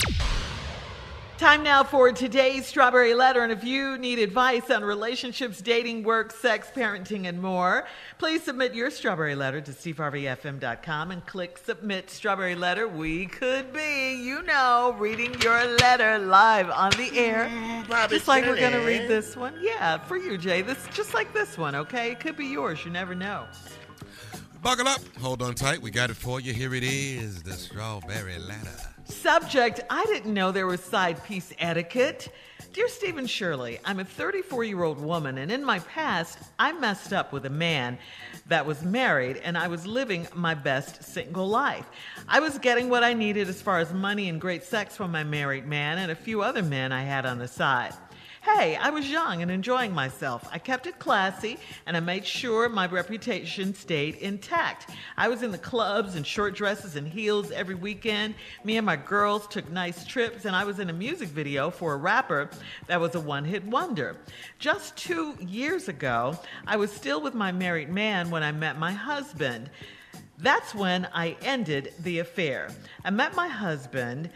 Time 1.39 1.64
now 1.64 1.82
for 1.82 2.12
today's 2.12 2.64
Strawberry 2.64 3.12
Letter. 3.12 3.43
And 3.43 3.51
if 3.51 3.64
you 3.64 3.99
need 3.99 4.20
advice 4.20 4.70
on 4.70 4.85
relationships, 4.85 5.61
dating, 5.61 6.05
work, 6.05 6.30
sex, 6.30 6.70
parenting, 6.72 7.26
and 7.26 7.43
more, 7.43 7.89
please 8.18 8.45
submit 8.45 8.72
your 8.72 8.89
Strawberry 8.89 9.35
Letter 9.35 9.61
to 9.61 9.72
steveharveyfm.com 9.72 11.11
and 11.11 11.26
click 11.26 11.59
Submit 11.59 12.09
Strawberry 12.09 12.55
Letter. 12.55 12.87
We 12.87 13.26
could 13.26 13.72
be, 13.72 14.14
you 14.14 14.43
know, 14.43 14.95
reading 14.97 15.35
your 15.41 15.64
letter 15.78 16.20
live 16.20 16.70
on 16.70 16.91
the 16.93 17.11
mm, 17.11 17.16
air. 17.16 17.51
Mm, 17.51 17.89
Bobby 17.89 18.14
just 18.14 18.28
like 18.28 18.47
we're 18.47 18.57
going 18.57 18.72
to 18.72 18.87
read 18.87 19.09
this 19.09 19.37
one. 19.37 19.55
Yeah, 19.61 19.99
for 19.99 20.16
you, 20.16 20.39
Jay. 20.39 20.62
This 20.62 20.87
Just 20.93 21.14
like 21.14 21.35
this 21.35 21.59
one, 21.59 21.74
okay? 21.74 22.12
It 22.12 22.20
could 22.20 22.37
be 22.37 22.47
yours. 22.47 22.85
You 22.85 22.93
never 22.93 23.16
know. 23.16 23.47
Buckle 24.64 24.88
up. 24.88 25.02
Hold 25.20 25.42
on 25.42 25.54
tight. 25.54 25.82
We 25.82 25.90
got 25.90 26.08
it 26.08 26.16
for 26.16 26.40
you. 26.40 26.54
Here 26.54 26.72
it 26.72 26.84
is 26.84 27.42
the 27.42 27.52
strawberry 27.52 28.38
ladder. 28.38 28.70
Subject 29.04 29.82
I 29.90 30.06
didn't 30.06 30.32
know 30.32 30.52
there 30.52 30.66
was 30.66 30.80
side 30.80 31.22
piece 31.22 31.52
etiquette. 31.58 32.32
Dear 32.72 32.88
Stephen 32.88 33.26
Shirley, 33.26 33.78
I'm 33.84 34.00
a 34.00 34.06
34 34.06 34.64
year 34.64 34.82
old 34.82 34.98
woman, 34.98 35.36
and 35.36 35.52
in 35.52 35.62
my 35.62 35.80
past, 35.80 36.38
I 36.58 36.72
messed 36.72 37.12
up 37.12 37.30
with 37.30 37.44
a 37.44 37.50
man 37.50 37.98
that 38.46 38.64
was 38.64 38.82
married, 38.82 39.36
and 39.44 39.58
I 39.58 39.68
was 39.68 39.86
living 39.86 40.26
my 40.34 40.54
best 40.54 41.04
single 41.04 41.46
life. 41.46 41.84
I 42.26 42.40
was 42.40 42.58
getting 42.58 42.88
what 42.88 43.04
I 43.04 43.12
needed 43.12 43.50
as 43.50 43.60
far 43.60 43.80
as 43.80 43.92
money 43.92 44.30
and 44.30 44.40
great 44.40 44.64
sex 44.64 44.96
from 44.96 45.12
my 45.12 45.24
married 45.24 45.66
man 45.66 45.98
and 45.98 46.10
a 46.10 46.16
few 46.16 46.40
other 46.40 46.62
men 46.62 46.90
I 46.90 47.02
had 47.02 47.26
on 47.26 47.38
the 47.38 47.48
side. 47.48 47.92
Hey, 48.45 48.76
I 48.76 48.90
was 48.90 49.11
young 49.11 49.40
and 49.40 49.51
enjoying 49.51 49.95
myself. 49.95 50.47
I 50.53 50.59
kept 50.59 50.86
it 50.86 50.99
classy 50.99 51.57
and 51.86 51.97
I 51.97 52.01
made 52.01 52.26
sure 52.26 52.68
my 52.68 52.86
reputation 52.86 53.72
stayed 53.74 54.16
intact. 54.16 54.90
I 55.16 55.28
was 55.28 55.42
in 55.42 55.51
the 55.51 55.57
clubs 55.57 56.14
in 56.14 56.24
short 56.24 56.55
dresses 56.55 56.97
and 56.97 57.09
heels 57.09 57.51
every 57.51 57.74
weekend. 57.74 58.34
Me 58.62 58.76
and 58.76 58.84
my 58.84 58.97
girls 58.97 59.47
took 59.47 59.70
nice 59.70 60.05
trips 60.05 60.45
and 60.45 60.55
I 60.55 60.64
was 60.64 60.78
in 60.78 60.90
a 60.90 60.92
music 60.92 61.30
video 61.30 61.70
for 61.70 61.95
a 61.95 61.97
rapper 61.97 62.51
that 62.86 63.01
was 63.01 63.14
a 63.14 63.20
one 63.20 63.47
hit 63.47 63.64
wonder. 63.64 64.18
Just 64.59 64.95
two 64.95 65.36
years 65.40 65.88
ago, 65.88 66.38
I 66.66 66.76
was 66.76 66.92
still 66.92 67.22
with 67.22 67.32
my 67.32 67.51
married 67.51 67.88
man 67.88 68.28
when 68.28 68.42
I 68.42 68.53
met 68.53 68.78
my 68.78 68.92
husband. 68.92 69.70
That's 70.38 70.74
when 70.74 71.09
I 71.14 71.36
ended 71.42 71.95
the 72.01 72.18
affair. 72.18 72.68
I 73.07 73.11
met 73.11 73.34
my 73.34 73.49
husband 73.49 74.28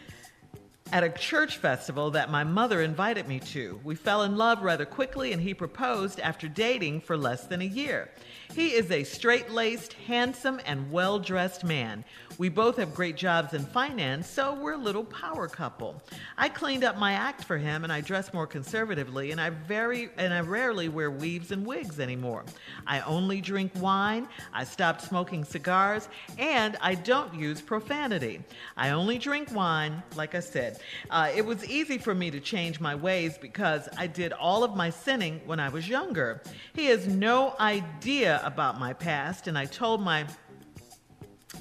at 0.93 1.05
a 1.05 1.11
church 1.11 1.59
festival 1.59 2.11
that 2.12 2.30
my 2.30 2.45
mother 2.45 2.80
invited 2.80 3.28
me 3.28 3.41
to. 3.41 3.78
We 3.84 3.95
fell 3.95 4.22
in 4.22 4.36
love 4.36 4.62
rather 4.62 4.86
quickly, 4.86 5.32
and 5.32 5.43
he 5.43 5.53
proposed 5.53 6.20
after 6.20 6.49
dating 6.49 7.03
for 7.03 7.16
less 7.16 7.45
than 7.47 7.61
a 7.61 7.66
year. 7.66 8.11
He 8.55 8.68
is 8.68 8.91
a 8.91 9.05
straight 9.05 9.51
laced, 9.51 9.93
handsome, 9.93 10.61
and 10.64 10.91
well 10.91 11.18
dressed 11.18 11.64
man. 11.64 12.05
We 12.39 12.49
both 12.49 12.76
have 12.76 12.95
great 12.95 13.16
jobs 13.16 13.53
in 13.53 13.64
finance, 13.64 14.28
so 14.28 14.55
we're 14.55 14.74
a 14.74 14.78
little 14.78 15.03
power 15.03 15.49
couple. 15.49 16.01
I 16.36 16.49
cleaned 16.49 16.84
up 16.84 16.97
my 16.97 17.14
act 17.14 17.43
for 17.43 17.59
him 17.59 17.82
and 17.82 17.93
I 17.93 18.01
dress 18.01 18.32
more 18.32 18.47
conservatively 18.47 19.32
and 19.32 19.41
I 19.41 19.51
very 19.51 20.11
and 20.16 20.32
I 20.32 20.41
rarely 20.43 20.89
wear 20.89 21.11
weaves 21.11 21.51
and 21.51 21.66
wigs 21.66 21.99
anymore. 21.99 22.45
I 22.86 23.01
only 23.01 23.41
drink 23.41 23.72
wine, 23.80 24.28
I 24.53 24.62
stopped 24.62 25.03
smoking 25.03 25.45
cigars, 25.45 26.09
and 26.39 26.76
I 26.80 26.95
don't 26.95 27.34
use 27.34 27.61
profanity. 27.61 28.41
I 28.76 28.91
only 28.91 29.18
drink 29.18 29.53
wine, 29.53 30.01
like 30.14 30.36
I 30.36 30.41
said. 30.41 30.78
Uh, 31.11 31.32
it 31.34 31.45
was 31.45 31.68
easy 31.68 31.99
for 31.99 32.14
me 32.14 32.30
to 32.30 32.39
change 32.39 32.78
my 32.78 32.95
ways 32.95 33.36
because 33.36 33.89
I 33.99 34.07
did 34.07 34.32
all 34.32 34.62
of 34.62 34.76
my 34.76 34.91
sinning 34.91 35.41
when 35.45 35.59
I 35.59 35.70
was 35.70 35.89
younger. 35.89 36.41
He 36.74 36.86
has 36.86 37.09
no 37.09 37.57
idea 37.59 38.41
about 38.45 38.78
my 38.78 38.93
past, 38.93 39.49
and 39.49 39.59
I 39.59 39.64
told 39.64 40.01
my 40.01 40.24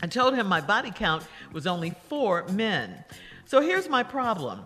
I 0.01 0.07
told 0.07 0.35
him 0.35 0.47
my 0.47 0.61
body 0.61 0.91
count 0.91 1.23
was 1.51 1.65
only 1.65 1.95
four 2.07 2.45
men. 2.49 3.03
So 3.45 3.61
here's 3.61 3.89
my 3.89 4.03
problem. 4.03 4.61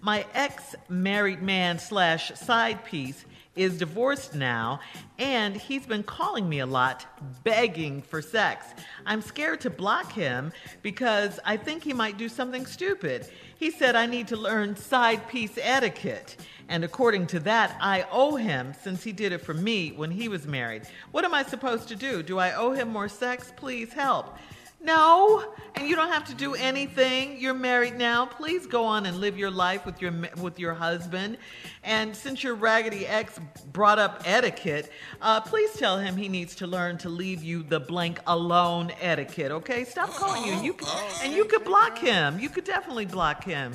My 0.00 0.26
ex 0.34 0.74
married 0.88 1.42
man 1.42 1.78
slash 1.78 2.32
side 2.34 2.84
piece 2.84 3.24
is 3.54 3.78
divorced 3.78 4.34
now, 4.34 4.80
and 5.18 5.54
he's 5.54 5.86
been 5.86 6.02
calling 6.02 6.48
me 6.48 6.60
a 6.60 6.66
lot, 6.66 7.04
begging 7.44 8.00
for 8.00 8.22
sex. 8.22 8.66
I'm 9.04 9.20
scared 9.20 9.60
to 9.60 9.70
block 9.70 10.10
him 10.10 10.52
because 10.80 11.38
I 11.44 11.58
think 11.58 11.84
he 11.84 11.92
might 11.92 12.16
do 12.16 12.28
something 12.28 12.64
stupid. 12.64 13.28
He 13.58 13.70
said 13.70 13.94
I 13.94 14.06
need 14.06 14.26
to 14.28 14.36
learn 14.36 14.74
side 14.74 15.28
piece 15.28 15.58
etiquette, 15.60 16.38
and 16.68 16.82
according 16.82 17.26
to 17.28 17.40
that, 17.40 17.76
I 17.78 18.06
owe 18.10 18.36
him 18.36 18.72
since 18.82 19.04
he 19.04 19.12
did 19.12 19.32
it 19.32 19.42
for 19.42 19.54
me 19.54 19.92
when 19.92 20.10
he 20.10 20.28
was 20.28 20.46
married. 20.46 20.82
What 21.10 21.26
am 21.26 21.34
I 21.34 21.42
supposed 21.42 21.88
to 21.88 21.96
do? 21.96 22.22
Do 22.22 22.38
I 22.38 22.54
owe 22.54 22.72
him 22.72 22.88
more 22.88 23.08
sex? 23.08 23.52
Please 23.54 23.92
help. 23.92 24.38
No, 24.84 25.54
and 25.76 25.88
you 25.88 25.94
don't 25.94 26.10
have 26.10 26.24
to 26.24 26.34
do 26.34 26.54
anything. 26.54 27.38
You're 27.38 27.54
married 27.54 27.96
now. 27.96 28.26
Please 28.26 28.66
go 28.66 28.84
on 28.84 29.06
and 29.06 29.18
live 29.18 29.38
your 29.38 29.50
life 29.50 29.86
with 29.86 30.02
your 30.02 30.12
with 30.40 30.58
your 30.58 30.74
husband. 30.74 31.38
And 31.84 32.16
since 32.16 32.42
your 32.42 32.54
raggedy 32.56 33.06
ex 33.06 33.38
brought 33.72 34.00
up 34.00 34.22
etiquette, 34.24 34.90
uh, 35.20 35.40
please 35.40 35.72
tell 35.74 35.98
him 35.98 36.16
he 36.16 36.28
needs 36.28 36.56
to 36.56 36.66
learn 36.66 36.98
to 36.98 37.08
leave 37.08 37.44
you 37.44 37.62
the 37.62 37.78
blank 37.78 38.18
alone 38.26 38.90
etiquette. 39.00 39.52
Okay, 39.52 39.84
stop 39.84 40.10
calling 40.10 40.44
you. 40.44 40.60
You 40.60 40.74
can, 40.74 40.88
and 41.22 41.32
you 41.32 41.44
could 41.44 41.64
block 41.64 41.96
him. 41.98 42.40
You 42.40 42.48
could 42.48 42.64
definitely 42.64 43.06
block 43.06 43.44
him 43.44 43.74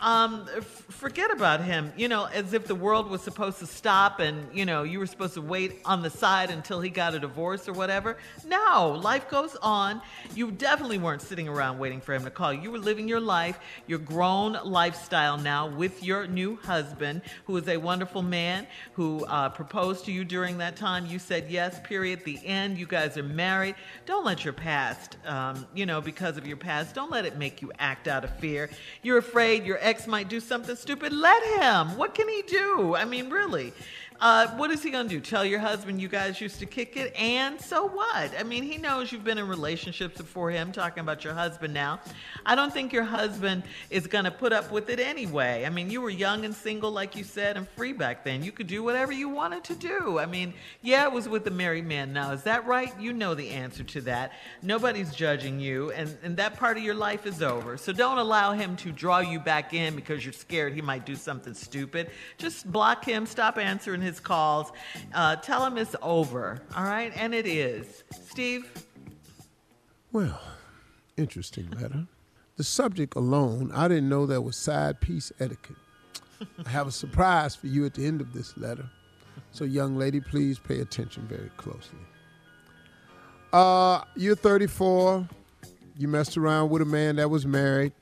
um, 0.00 0.46
f- 0.56 0.64
forget 0.64 1.30
about 1.30 1.62
him. 1.62 1.92
You 1.96 2.08
know, 2.08 2.26
as 2.26 2.52
if 2.52 2.66
the 2.66 2.74
world 2.74 3.10
was 3.10 3.20
supposed 3.22 3.58
to 3.58 3.66
stop 3.66 4.20
and, 4.20 4.46
you 4.56 4.64
know, 4.64 4.84
you 4.84 4.98
were 4.98 5.06
supposed 5.06 5.34
to 5.34 5.42
wait 5.42 5.80
on 5.84 6.02
the 6.02 6.10
side 6.10 6.50
until 6.50 6.80
he 6.80 6.88
got 6.88 7.14
a 7.14 7.18
divorce 7.18 7.68
or 7.68 7.72
whatever. 7.72 8.16
No, 8.46 8.98
life 9.02 9.28
goes 9.28 9.56
on. 9.56 10.00
You 10.34 10.50
definitely 10.50 10.98
weren't 10.98 11.22
sitting 11.22 11.48
around 11.48 11.78
waiting 11.78 12.00
for 12.00 12.14
him 12.14 12.24
to 12.24 12.30
call. 12.30 12.52
You 12.52 12.70
were 12.70 12.78
living 12.78 13.08
your 13.08 13.20
life, 13.20 13.58
your 13.86 13.98
grown 13.98 14.58
lifestyle 14.64 15.36
now 15.36 15.68
with 15.68 16.04
your 16.04 16.26
new 16.26 16.56
husband, 16.56 17.22
who 17.46 17.56
is 17.56 17.68
a 17.68 17.76
wonderful 17.76 18.22
man 18.22 18.66
who 18.92 19.24
uh, 19.24 19.48
proposed 19.48 20.04
to 20.04 20.12
you 20.12 20.24
during 20.24 20.58
that 20.58 20.76
time. 20.76 21.06
You 21.06 21.18
said 21.18 21.46
yes, 21.48 21.80
period. 21.82 22.24
The 22.24 22.38
end. 22.46 22.78
You 22.78 22.86
guys 22.86 23.16
are 23.16 23.22
married. 23.22 23.74
Don't 24.06 24.24
let 24.24 24.44
your 24.44 24.52
past, 24.52 25.16
um, 25.26 25.66
you 25.74 25.86
know, 25.86 26.00
because 26.00 26.36
of 26.36 26.46
your 26.46 26.56
past, 26.56 26.94
don't 26.94 27.10
let 27.10 27.24
it 27.24 27.36
make 27.36 27.62
you 27.62 27.72
act 27.78 28.06
out 28.06 28.24
of 28.24 28.38
fear. 28.38 28.70
You're 29.02 29.18
afraid 29.18 29.64
your 29.64 29.78
ex 29.88 30.06
might 30.06 30.28
do 30.28 30.38
something 30.38 30.76
stupid. 30.76 31.12
Let 31.12 31.42
him. 31.60 31.96
What 31.96 32.14
can 32.14 32.28
he 32.28 32.42
do? 32.42 32.94
I 32.94 33.04
mean, 33.04 33.30
really. 33.30 33.72
Uh, 34.20 34.48
what 34.56 34.72
is 34.72 34.82
he 34.82 34.90
going 34.90 35.08
to 35.08 35.14
do? 35.14 35.20
Tell 35.20 35.44
your 35.44 35.60
husband 35.60 36.00
you 36.00 36.08
guys 36.08 36.40
used 36.40 36.58
to 36.58 36.66
kick 36.66 36.96
it? 36.96 37.14
And 37.14 37.60
so 37.60 37.86
what? 37.86 38.32
I 38.36 38.42
mean, 38.42 38.64
he 38.64 38.76
knows 38.76 39.12
you've 39.12 39.22
been 39.22 39.38
in 39.38 39.46
relationships 39.46 40.16
before 40.16 40.50
him, 40.50 40.72
talking 40.72 41.02
about 41.02 41.22
your 41.22 41.34
husband 41.34 41.72
now. 41.72 42.00
I 42.44 42.56
don't 42.56 42.72
think 42.72 42.92
your 42.92 43.04
husband 43.04 43.62
is 43.90 44.08
going 44.08 44.24
to 44.24 44.32
put 44.32 44.52
up 44.52 44.72
with 44.72 44.90
it 44.90 44.98
anyway. 44.98 45.64
I 45.64 45.70
mean, 45.70 45.88
you 45.88 46.00
were 46.00 46.10
young 46.10 46.44
and 46.44 46.52
single, 46.52 46.90
like 46.90 47.14
you 47.14 47.22
said, 47.22 47.56
and 47.56 47.68
free 47.68 47.92
back 47.92 48.24
then. 48.24 48.42
You 48.42 48.50
could 48.50 48.66
do 48.66 48.82
whatever 48.82 49.12
you 49.12 49.28
wanted 49.28 49.62
to 49.64 49.76
do. 49.76 50.18
I 50.18 50.26
mean, 50.26 50.52
yeah, 50.82 51.04
it 51.04 51.12
was 51.12 51.28
with 51.28 51.46
a 51.46 51.52
married 51.52 51.86
man. 51.86 52.12
Now, 52.12 52.32
is 52.32 52.42
that 52.42 52.66
right? 52.66 52.92
You 52.98 53.12
know 53.12 53.36
the 53.36 53.50
answer 53.50 53.84
to 53.84 54.00
that. 54.00 54.32
Nobody's 54.62 55.14
judging 55.14 55.60
you, 55.60 55.92
and, 55.92 56.16
and 56.24 56.36
that 56.38 56.56
part 56.56 56.76
of 56.76 56.82
your 56.82 56.96
life 56.96 57.24
is 57.24 57.40
over. 57.40 57.76
So 57.76 57.92
don't 57.92 58.18
allow 58.18 58.52
him 58.52 58.74
to 58.78 58.90
draw 58.90 59.20
you 59.20 59.38
back 59.38 59.74
in 59.74 59.94
because 59.94 60.24
you're 60.24 60.32
scared 60.32 60.72
he 60.74 60.82
might 60.82 61.06
do 61.06 61.14
something 61.14 61.54
stupid. 61.54 62.10
Just 62.36 62.70
block 62.72 63.04
him, 63.04 63.24
stop 63.24 63.58
answering 63.58 64.00
his 64.00 64.07
calls. 64.16 64.72
Uh, 65.12 65.36
tell 65.36 65.64
him 65.64 65.76
it's 65.76 65.94
over, 66.02 66.62
all 66.74 66.84
right? 66.84 67.12
And 67.16 67.34
it 67.34 67.46
is. 67.46 68.04
Steve? 68.28 68.70
Well, 70.12 70.40
interesting 71.16 71.70
letter. 71.70 72.06
The 72.56 72.64
subject 72.64 73.14
alone, 73.14 73.70
I 73.74 73.88
didn't 73.88 74.08
know 74.08 74.26
there 74.26 74.40
was 74.40 74.56
side 74.56 75.00
piece 75.00 75.30
etiquette. 75.38 75.76
I 76.64 76.68
have 76.68 76.86
a 76.86 76.92
surprise 76.92 77.54
for 77.54 77.66
you 77.66 77.84
at 77.84 77.94
the 77.94 78.06
end 78.06 78.20
of 78.20 78.32
this 78.32 78.56
letter. 78.56 78.88
So, 79.52 79.64
young 79.64 79.96
lady, 79.96 80.20
please 80.20 80.58
pay 80.58 80.80
attention 80.80 81.26
very 81.28 81.50
closely. 81.56 81.98
Uh, 83.52 84.02
you're 84.16 84.36
34. 84.36 85.28
You 85.96 86.08
messed 86.08 86.36
around 86.36 86.70
with 86.70 86.82
a 86.82 86.84
man 86.84 87.16
that 87.16 87.28
was 87.28 87.46
married. 87.46 87.92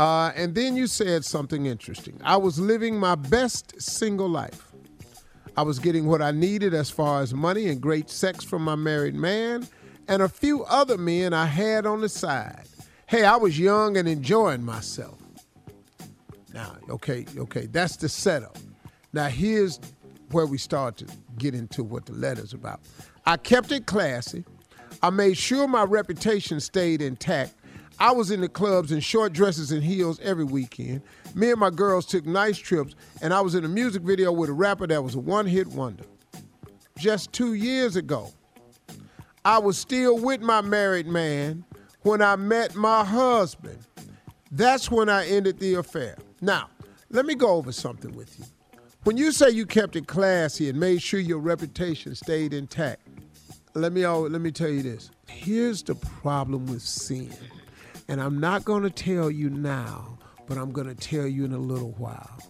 Uh, 0.00 0.32
and 0.34 0.54
then 0.54 0.76
you 0.76 0.86
said 0.86 1.26
something 1.26 1.66
interesting. 1.66 2.18
I 2.24 2.38
was 2.38 2.58
living 2.58 2.98
my 2.98 3.16
best 3.16 3.78
single 3.82 4.30
life. 4.30 4.72
I 5.58 5.62
was 5.62 5.78
getting 5.78 6.06
what 6.06 6.22
I 6.22 6.30
needed 6.30 6.72
as 6.72 6.88
far 6.88 7.20
as 7.20 7.34
money 7.34 7.68
and 7.68 7.82
great 7.82 8.08
sex 8.08 8.42
from 8.42 8.64
my 8.64 8.76
married 8.76 9.14
man 9.14 9.68
and 10.08 10.22
a 10.22 10.28
few 10.30 10.64
other 10.64 10.96
men 10.96 11.34
I 11.34 11.44
had 11.44 11.84
on 11.84 12.00
the 12.00 12.08
side. 12.08 12.64
Hey, 13.08 13.26
I 13.26 13.36
was 13.36 13.58
young 13.58 13.98
and 13.98 14.08
enjoying 14.08 14.64
myself. 14.64 15.18
Now, 16.54 16.78
okay, 16.88 17.26
okay, 17.36 17.66
that's 17.66 17.96
the 17.96 18.08
setup. 18.08 18.56
Now, 19.12 19.26
here's 19.26 19.80
where 20.30 20.46
we 20.46 20.56
start 20.56 20.96
to 20.96 21.06
get 21.36 21.54
into 21.54 21.84
what 21.84 22.06
the 22.06 22.14
letter's 22.14 22.54
about. 22.54 22.80
I 23.26 23.36
kept 23.36 23.70
it 23.70 23.84
classy. 23.84 24.44
I 25.02 25.10
made 25.10 25.36
sure 25.36 25.68
my 25.68 25.84
reputation 25.84 26.58
stayed 26.58 27.02
intact. 27.02 27.52
I 28.00 28.12
was 28.12 28.30
in 28.30 28.40
the 28.40 28.48
clubs 28.48 28.92
in 28.92 29.00
short 29.00 29.34
dresses 29.34 29.72
and 29.72 29.84
heels 29.84 30.18
every 30.20 30.44
weekend. 30.44 31.02
Me 31.34 31.50
and 31.50 31.60
my 31.60 31.68
girls 31.68 32.06
took 32.06 32.24
nice 32.24 32.56
trips, 32.56 32.94
and 33.20 33.34
I 33.34 33.42
was 33.42 33.54
in 33.54 33.62
a 33.62 33.68
music 33.68 34.00
video 34.00 34.32
with 34.32 34.48
a 34.48 34.54
rapper 34.54 34.86
that 34.86 35.04
was 35.04 35.16
a 35.16 35.20
one 35.20 35.46
hit 35.46 35.66
wonder. 35.66 36.04
Just 36.96 37.30
two 37.34 37.52
years 37.52 37.96
ago, 37.96 38.32
I 39.44 39.58
was 39.58 39.76
still 39.76 40.18
with 40.18 40.40
my 40.40 40.62
married 40.62 41.06
man 41.06 41.62
when 42.00 42.22
I 42.22 42.36
met 42.36 42.74
my 42.74 43.04
husband. 43.04 43.78
That's 44.50 44.90
when 44.90 45.10
I 45.10 45.26
ended 45.26 45.58
the 45.58 45.74
affair. 45.74 46.16
Now, 46.40 46.70
let 47.10 47.26
me 47.26 47.34
go 47.34 47.50
over 47.50 47.70
something 47.70 48.16
with 48.16 48.38
you. 48.38 48.46
When 49.04 49.18
you 49.18 49.30
say 49.30 49.50
you 49.50 49.66
kept 49.66 49.94
it 49.96 50.06
classy 50.06 50.70
and 50.70 50.80
made 50.80 51.02
sure 51.02 51.20
your 51.20 51.38
reputation 51.38 52.14
stayed 52.14 52.54
intact, 52.54 53.06
let 53.74 53.92
me 53.92 54.06
let 54.06 54.40
me 54.40 54.50
tell 54.50 54.70
you 54.70 54.82
this. 54.82 55.10
Here's 55.28 55.82
the 55.82 55.94
problem 55.94 56.66
with 56.66 56.82
sin. 56.82 57.34
And 58.10 58.20
I'm 58.20 58.40
not 58.40 58.64
going 58.64 58.82
to 58.82 58.90
tell 58.90 59.30
you 59.30 59.50
now, 59.50 60.18
but 60.48 60.58
I'm 60.58 60.72
going 60.72 60.88
to 60.88 60.96
tell 60.96 61.28
you 61.28 61.44
in 61.44 61.52
a 61.52 61.58
little 61.58 61.92
while. 61.92 62.40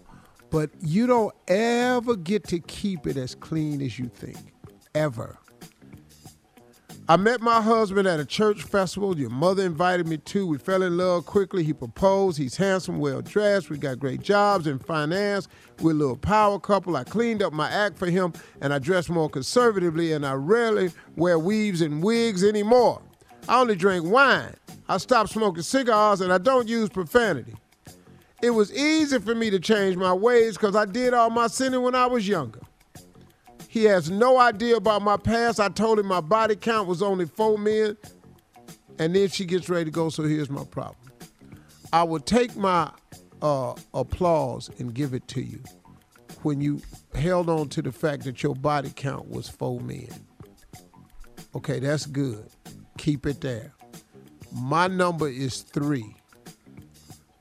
But 0.48 0.70
you 0.80 1.06
don't 1.06 1.34
ever 1.48 2.16
get 2.16 2.44
to 2.44 2.60
keep 2.60 3.06
it 3.06 3.18
as 3.18 3.34
clean 3.34 3.82
as 3.82 3.98
you 3.98 4.06
think. 4.06 4.38
Ever. 4.94 5.36
I 7.10 7.18
met 7.18 7.42
my 7.42 7.60
husband 7.60 8.08
at 8.08 8.18
a 8.18 8.24
church 8.24 8.62
festival. 8.62 9.18
Your 9.18 9.28
mother 9.28 9.62
invited 9.62 10.08
me 10.08 10.16
to. 10.16 10.46
We 10.46 10.56
fell 10.56 10.82
in 10.82 10.96
love 10.96 11.26
quickly. 11.26 11.62
He 11.62 11.74
proposed. 11.74 12.38
He's 12.38 12.56
handsome, 12.56 12.98
well 12.98 13.20
dressed. 13.20 13.68
We 13.68 13.76
got 13.76 13.98
great 13.98 14.22
jobs 14.22 14.66
in 14.66 14.78
finance. 14.78 15.46
We're 15.82 15.90
a 15.90 15.94
little 15.94 16.16
power 16.16 16.58
couple. 16.58 16.96
I 16.96 17.04
cleaned 17.04 17.42
up 17.42 17.52
my 17.52 17.68
act 17.70 17.98
for 17.98 18.08
him 18.08 18.32
and 18.62 18.72
I 18.72 18.78
dress 18.78 19.10
more 19.10 19.28
conservatively 19.28 20.12
and 20.14 20.24
I 20.24 20.32
rarely 20.32 20.90
wear 21.16 21.38
weaves 21.38 21.82
and 21.82 22.02
wigs 22.02 22.42
anymore. 22.42 23.02
I 23.46 23.60
only 23.60 23.76
drink 23.76 24.06
wine. 24.06 24.54
I 24.90 24.96
stopped 24.96 25.30
smoking 25.30 25.62
cigars 25.62 26.20
and 26.20 26.32
I 26.32 26.38
don't 26.38 26.66
use 26.66 26.88
profanity. 26.88 27.54
It 28.42 28.50
was 28.50 28.74
easy 28.76 29.20
for 29.20 29.36
me 29.36 29.48
to 29.50 29.60
change 29.60 29.94
my 29.94 30.12
ways 30.12 30.56
because 30.56 30.74
I 30.74 30.84
did 30.84 31.14
all 31.14 31.30
my 31.30 31.46
sinning 31.46 31.82
when 31.82 31.94
I 31.94 32.06
was 32.06 32.26
younger. 32.26 32.58
He 33.68 33.84
has 33.84 34.10
no 34.10 34.40
idea 34.40 34.74
about 34.74 35.02
my 35.02 35.16
past. 35.16 35.60
I 35.60 35.68
told 35.68 36.00
him 36.00 36.06
my 36.06 36.20
body 36.20 36.56
count 36.56 36.88
was 36.88 37.02
only 37.02 37.26
four 37.26 37.56
men. 37.56 37.96
And 38.98 39.14
then 39.14 39.28
she 39.28 39.44
gets 39.44 39.68
ready 39.68 39.84
to 39.84 39.90
go, 39.92 40.08
so 40.08 40.24
here's 40.24 40.50
my 40.50 40.64
problem. 40.64 41.12
I 41.92 42.02
will 42.02 42.18
take 42.18 42.56
my 42.56 42.90
uh, 43.42 43.74
applause 43.94 44.70
and 44.80 44.92
give 44.92 45.14
it 45.14 45.28
to 45.28 45.40
you 45.40 45.62
when 46.42 46.60
you 46.60 46.82
held 47.14 47.48
on 47.48 47.68
to 47.68 47.80
the 47.80 47.92
fact 47.92 48.24
that 48.24 48.42
your 48.42 48.56
body 48.56 48.90
count 48.96 49.28
was 49.30 49.48
four 49.48 49.80
men. 49.80 50.08
Okay, 51.54 51.78
that's 51.78 52.06
good. 52.06 52.50
Keep 52.98 53.26
it 53.26 53.40
there. 53.40 53.72
My 54.52 54.88
number 54.88 55.28
is 55.28 55.62
three 55.62 56.14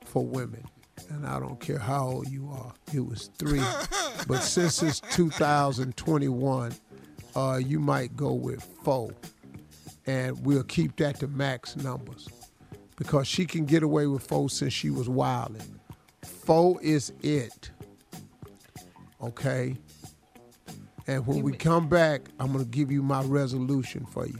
for 0.04 0.24
women 0.24 0.64
and 1.10 1.26
I 1.26 1.38
don't 1.40 1.60
care 1.60 1.78
how 1.78 2.06
old 2.06 2.28
you 2.28 2.48
are. 2.52 2.72
It 2.94 3.00
was 3.00 3.30
three. 3.38 3.62
but 4.28 4.40
since 4.42 4.82
it's 4.82 5.00
2021, 5.00 6.72
uh, 7.34 7.60
you 7.62 7.80
might 7.80 8.16
go 8.16 8.32
with 8.32 8.62
four. 8.82 9.10
And 10.06 10.44
we'll 10.44 10.64
keep 10.64 10.96
that 10.96 11.20
to 11.20 11.28
max 11.28 11.76
numbers. 11.76 12.28
Because 12.96 13.26
she 13.26 13.44
can 13.44 13.64
get 13.64 13.82
away 13.82 14.06
with 14.06 14.26
four 14.26 14.50
since 14.50 14.72
she 14.72 14.90
was 14.90 15.08
wilding. 15.08 15.80
Four 16.22 16.80
is 16.82 17.12
it. 17.22 17.70
Okay? 19.22 19.76
And 21.06 21.26
when 21.26 21.42
we 21.42 21.52
come 21.52 21.88
back, 21.88 22.28
I'm 22.38 22.52
going 22.52 22.64
to 22.64 22.70
give 22.70 22.90
you 22.90 23.02
my 23.02 23.22
resolution 23.22 24.04
for 24.06 24.26
you. 24.26 24.38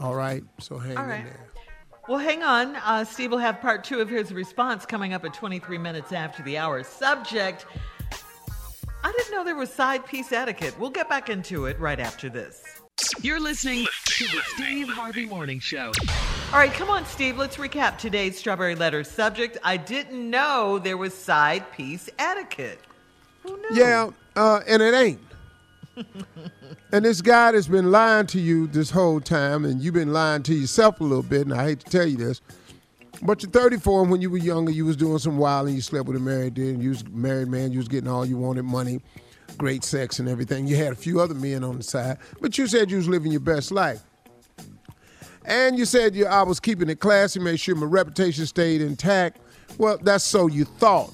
All 0.00 0.14
right? 0.14 0.42
So 0.58 0.78
hang 0.78 0.96
All 0.96 1.04
in 1.04 1.10
right. 1.10 1.24
there. 1.24 1.51
Well, 2.12 2.20
hang 2.20 2.42
on. 2.42 2.76
Uh, 2.76 3.06
Steve 3.06 3.30
will 3.30 3.38
have 3.38 3.62
part 3.62 3.84
two 3.84 4.02
of 4.02 4.10
his 4.10 4.34
response 4.34 4.84
coming 4.84 5.14
up 5.14 5.24
at 5.24 5.32
23 5.32 5.78
minutes 5.78 6.12
after 6.12 6.42
the 6.42 6.58
hour. 6.58 6.84
Subject 6.84 7.64
I 9.02 9.12
didn't 9.12 9.32
know 9.32 9.42
there 9.42 9.56
was 9.56 9.72
side 9.72 10.04
piece 10.04 10.30
etiquette. 10.30 10.78
We'll 10.78 10.90
get 10.90 11.08
back 11.08 11.30
into 11.30 11.64
it 11.64 11.80
right 11.80 11.98
after 11.98 12.28
this. 12.28 12.82
You're 13.22 13.40
listening 13.40 13.86
to 14.04 14.24
the 14.26 14.42
Steve 14.48 14.90
Harvey 14.90 15.24
Morning 15.24 15.58
Show. 15.58 15.90
All 16.52 16.58
right, 16.58 16.70
come 16.70 16.90
on, 16.90 17.06
Steve. 17.06 17.38
Let's 17.38 17.56
recap 17.56 17.96
today's 17.96 18.38
Strawberry 18.38 18.74
Letter 18.74 19.04
subject. 19.04 19.56
I 19.64 19.78
didn't 19.78 20.28
know 20.28 20.78
there 20.78 20.98
was 20.98 21.14
side 21.14 21.72
piece 21.72 22.10
etiquette. 22.18 22.80
Who 23.42 23.56
knew? 23.56 23.68
Yeah, 23.72 24.10
uh, 24.36 24.60
and 24.68 24.82
it 24.82 24.92
ain't. 24.92 25.31
And 26.92 27.04
this 27.04 27.20
guy 27.20 27.52
that's 27.52 27.68
been 27.68 27.90
lying 27.90 28.26
to 28.28 28.40
you 28.40 28.66
this 28.66 28.90
whole 28.90 29.20
time, 29.20 29.64
and 29.64 29.80
you've 29.80 29.94
been 29.94 30.12
lying 30.12 30.42
to 30.44 30.54
yourself 30.54 31.00
a 31.00 31.04
little 31.04 31.22
bit, 31.22 31.42
and 31.42 31.54
I 31.54 31.64
hate 31.64 31.80
to 31.80 31.90
tell 31.90 32.06
you 32.06 32.16
this, 32.16 32.40
but 33.22 33.42
you're 33.42 33.50
34, 33.50 34.02
and 34.02 34.10
when 34.10 34.20
you 34.20 34.30
were 34.30 34.38
younger, 34.38 34.72
you 34.72 34.84
was 34.84 34.96
doing 34.96 35.18
some 35.18 35.38
wild, 35.38 35.68
and 35.68 35.76
you 35.76 35.82
slept 35.82 36.06
with 36.06 36.16
a 36.16 36.20
married 36.20 36.54
dude, 36.54 36.74
and 36.74 36.82
you 36.82 36.90
was 36.90 37.06
married 37.08 37.48
man, 37.48 37.72
you 37.72 37.78
was 37.78 37.88
getting 37.88 38.08
all 38.08 38.24
you 38.24 38.36
wanted, 38.36 38.64
money, 38.64 39.00
great 39.58 39.84
sex, 39.84 40.18
and 40.18 40.28
everything. 40.28 40.66
You 40.66 40.76
had 40.76 40.92
a 40.92 40.96
few 40.96 41.20
other 41.20 41.34
men 41.34 41.62
on 41.62 41.76
the 41.76 41.82
side, 41.82 42.18
but 42.40 42.58
you 42.58 42.66
said 42.66 42.90
you 42.90 42.96
was 42.96 43.08
living 43.08 43.32
your 43.32 43.40
best 43.40 43.70
life. 43.70 44.02
And 45.44 45.76
you 45.76 45.84
said 45.84 46.14
you, 46.14 46.26
I 46.26 46.42
was 46.42 46.60
keeping 46.60 46.88
it 46.88 47.00
classy, 47.00 47.40
made 47.40 47.58
sure 47.58 47.74
my 47.74 47.86
reputation 47.86 48.46
stayed 48.46 48.80
intact. 48.80 49.40
Well, 49.76 49.98
that's 49.98 50.24
so 50.24 50.46
you 50.46 50.64
thought. 50.64 51.12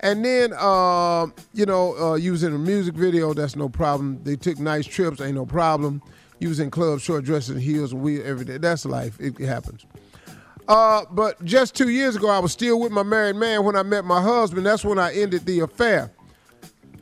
And 0.00 0.24
then, 0.24 0.52
uh, 0.56 1.26
you 1.52 1.66
know, 1.66 1.96
uh, 1.98 2.14
in 2.14 2.54
a 2.54 2.58
music 2.58 2.94
video, 2.94 3.34
that's 3.34 3.56
no 3.56 3.68
problem. 3.68 4.22
They 4.22 4.36
took 4.36 4.58
nice 4.58 4.86
trips, 4.86 5.20
ain't 5.20 5.34
no 5.34 5.46
problem. 5.46 6.02
In 6.40 6.70
clubs, 6.70 7.02
short 7.02 7.24
dresses 7.24 7.50
and 7.50 7.60
heels 7.60 7.92
and 7.92 8.00
weird 8.00 8.24
every 8.24 8.44
day. 8.44 8.58
That's 8.58 8.84
life. 8.84 9.18
It, 9.18 9.36
happens. 9.40 9.84
Uh, 10.68 11.04
but 11.10 11.42
just 11.44 11.74
two 11.74 11.88
years 11.88 12.14
ago, 12.14 12.28
I 12.28 12.38
was 12.38 12.52
still 12.52 12.78
with 12.78 12.92
my 12.92 13.02
married 13.02 13.34
man 13.34 13.64
when 13.64 13.74
I 13.74 13.82
met 13.82 14.04
my 14.04 14.22
husband. 14.22 14.64
That's 14.64 14.84
when 14.84 15.00
I 15.00 15.12
ended 15.14 15.46
the 15.46 15.60
affair. 15.60 16.12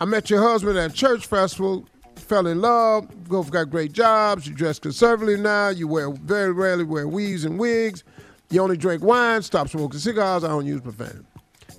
I 0.01 0.07
met 0.07 0.31
your 0.31 0.41
husband 0.41 0.79
at 0.79 0.95
church 0.95 1.27
festival, 1.27 1.87
fell 2.15 2.47
in 2.47 2.63
love, 2.63 3.09
both 3.29 3.51
got 3.51 3.69
great 3.69 3.93
jobs, 3.93 4.47
you 4.47 4.55
dress 4.55 4.79
conservatively 4.79 5.37
now, 5.37 5.69
you 5.69 5.87
wear 5.87 6.11
very 6.11 6.53
rarely 6.53 6.85
wear 6.85 7.07
weaves 7.09 7.45
and 7.45 7.59
wigs, 7.59 8.05
you 8.51 8.61
only 8.61 8.77
drink 8.77 9.03
wine, 9.03 9.43
stop 9.43 9.69
smoking 9.69 10.01
cigars, 10.01 10.45
I 10.45 10.49
don't 10.49 10.67
use 10.67 10.81
profanity. 10.81 11.26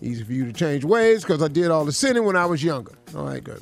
Easy 0.01 0.23
for 0.23 0.33
you 0.33 0.45
to 0.45 0.53
change 0.53 0.85
ways 0.85 1.23
because 1.23 1.41
I 1.41 1.47
did 1.47 1.71
all 1.71 1.85
the 1.85 1.91
sinning 1.91 2.25
when 2.25 2.35
I 2.35 2.45
was 2.45 2.63
younger. 2.63 2.93
All 3.15 3.25
right, 3.25 3.43
good. 3.43 3.61